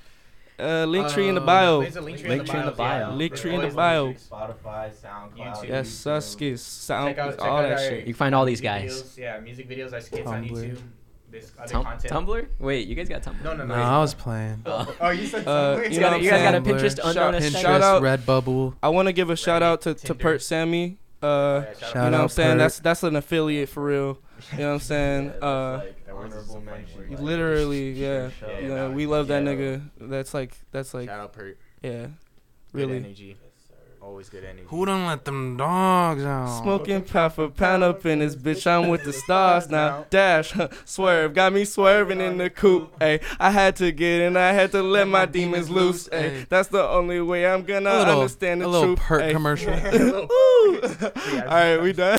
Uh, 0.59 0.85
link 0.85 1.09
tree 1.09 1.29
in 1.29 1.35
the 1.35 1.41
Um, 1.41 1.47
bio. 1.47 1.81
There's 1.83 1.97
a 1.97 2.01
link 2.01 2.19
tree, 2.19 2.29
Link 2.29 2.41
in, 2.43 2.47
the 2.47 2.53
tree 2.53 2.61
in 2.61 2.67
the 2.67 2.73
bios, 2.73 2.77
bio. 2.77 2.99
yeah. 3.11 3.15
Link 3.17 3.31
There's 3.33 3.41
tree 3.41 3.51
in 3.55 3.57
the 3.57 3.63
always 3.65 3.75
bio. 3.75 4.05
links. 4.05 4.29
Spotify, 4.31 4.91
SoundCloud. 4.95 5.37
YouTube. 5.37 5.69
Yes, 5.69 5.89
Suskis, 5.89 6.59
sound, 6.61 7.09
Check 7.11 7.19
out, 7.19 7.31
check 7.33 7.41
all 7.43 7.57
out 7.59 7.63
that 7.63 7.73
our 7.73 7.79
shit. 7.79 7.99
You 7.99 8.05
can 8.05 8.15
find 8.15 8.35
all 8.37 8.45
these 8.45 8.63
music 8.63 8.65
guys. 8.83 9.03
Videos, 9.03 9.19
yeah, 9.19 9.41
music 9.41 9.69
videos, 9.69 9.93
our 9.93 10.01
skits 10.01 10.27
on 10.29 10.45
Tumblr. 10.45 10.51
YouTube. 10.51 10.79
This 11.33 11.51
other 11.59 11.73
Tum- 11.73 11.85
content. 11.85 12.13
Tumblr? 12.15 12.47
Wait, 12.61 12.87
you 12.87 12.95
guys 12.95 13.09
got 13.09 13.23
Tumblr? 13.23 13.43
No, 13.43 13.55
no, 13.57 13.67
no. 13.67 13.75
No, 13.75 13.83
I 13.83 13.99
was 13.99 14.15
playing. 14.15 14.63
Oh. 14.67 14.95
Oh, 15.01 15.11
you 15.11 15.27
said 15.27 15.49
Uh, 15.49 15.51
Tumblr? 15.79 15.85
you 15.87 15.91
You, 15.95 16.01
know 16.01 16.07
got, 16.07 16.13
what 16.13 16.23
you 16.23 16.31
I'm 16.31 16.35
guys 16.37 16.43
got 16.45 16.55
a 16.55 16.65
saying? 16.65 16.77
Pinterest 16.79 17.01
Tumblr, 17.01 17.11
unknown 17.11 17.33
Pinterest, 17.35 17.37
aesthetic? 17.47 17.61
shout 17.63 17.83
out- 17.83 18.03
Redbubble. 18.03 18.75
I 18.81 18.89
want 18.91 19.07
to 19.09 19.13
give 19.13 19.31
a 19.31 19.37
shout 19.37 19.63
out 19.65 19.81
to, 19.83 19.95
to 19.95 20.07
Tinder. 20.07 20.23
Pert 20.23 20.43
Sammy. 20.43 20.99
Uh, 21.21 21.27
Yeah, 21.27 21.71
you 21.71 21.75
Shout 21.81 21.95
know 21.95 22.01
what 22.03 22.07
I'm 22.07 22.15
out 22.21 22.31
saying? 22.31 22.51
Pert. 22.51 22.59
That's 22.59 22.79
that's 22.79 23.03
an 23.03 23.17
affiliate 23.17 23.69
for 23.71 23.83
real. 23.85 24.19
You 24.53 24.59
know 24.59 24.67
what 24.69 24.73
I'm 24.75 24.81
saying? 24.81 25.25
Yeah, 25.41 25.47
Uh, 25.49 25.77
like 25.85 26.07
That 26.07 26.15
was 26.17 26.25
honorable 26.27 26.53
some 26.55 26.65
funny 26.65 26.79
mention. 26.79 26.99
word. 26.99 27.11
like, 27.11 27.21
literally, 27.21 27.91
yeah. 27.93 28.31
Yeah, 28.47 28.59
You 28.61 28.69
know, 28.69 28.91
we 28.91 29.07
love 29.07 29.29
that 29.29 29.43
nigga. 29.43 29.83
That's 30.01 30.35
like 30.35 30.57
that's 30.71 30.95
like 30.95 31.09
Shout 31.09 31.21
out 31.21 31.33
Pert. 31.33 31.59
yeah, 31.83 31.91
Good 32.03 32.11
really. 32.73 32.97
energy. 32.99 33.37
Always 34.03 34.29
good 34.29 34.45
energy. 34.45 34.67
Who 34.69 34.85
done 34.85 35.07
let 35.07 35.25
them 35.25 35.57
dogs 35.57 36.23
out? 36.25 36.61
Smoking 36.63 37.01
pound 37.05 37.33
for 37.33 37.49
pound 37.49 37.83
up 37.83 38.05
in 38.05 38.19
this 38.19 38.37
bitch. 38.37 38.67
I'm 38.67 38.89
with 38.91 39.03
the 39.03 39.15
stars 39.15 39.71
now. 39.71 40.05
Dash, 40.11 40.53
swerve, 40.85 41.33
got 41.33 41.55
me 41.55 41.65
swerving 41.65 42.21
in 42.21 42.37
the 42.37 42.51
coupe. 42.51 42.95
Ay, 43.01 43.21
I 43.41 43.51
had 43.51 43.77
to 43.77 43.91
get 43.93 44.21
in. 44.21 44.37
I 44.37 44.53
had 44.53 44.73
to 44.73 44.83
let 44.83 45.09
my 45.09 45.25
demons 45.25 45.71
loose. 45.71 46.07
Ay, 46.13 46.45
that's 46.51 46.69
the 46.69 46.87
only 46.87 47.23
way 47.23 47.47
I'm 47.47 47.63
gonna 47.63 47.97
little, 47.97 48.21
understand 48.21 48.61
the 48.61 48.67
a 48.67 48.69
little 48.69 48.89
truth. 48.95 48.99
pert 49.09 49.23
ay. 49.23 49.33
commercial. 49.33 49.73
All 49.73 51.49
right, 51.49 51.79
we 51.79 51.95
done. 51.95 52.19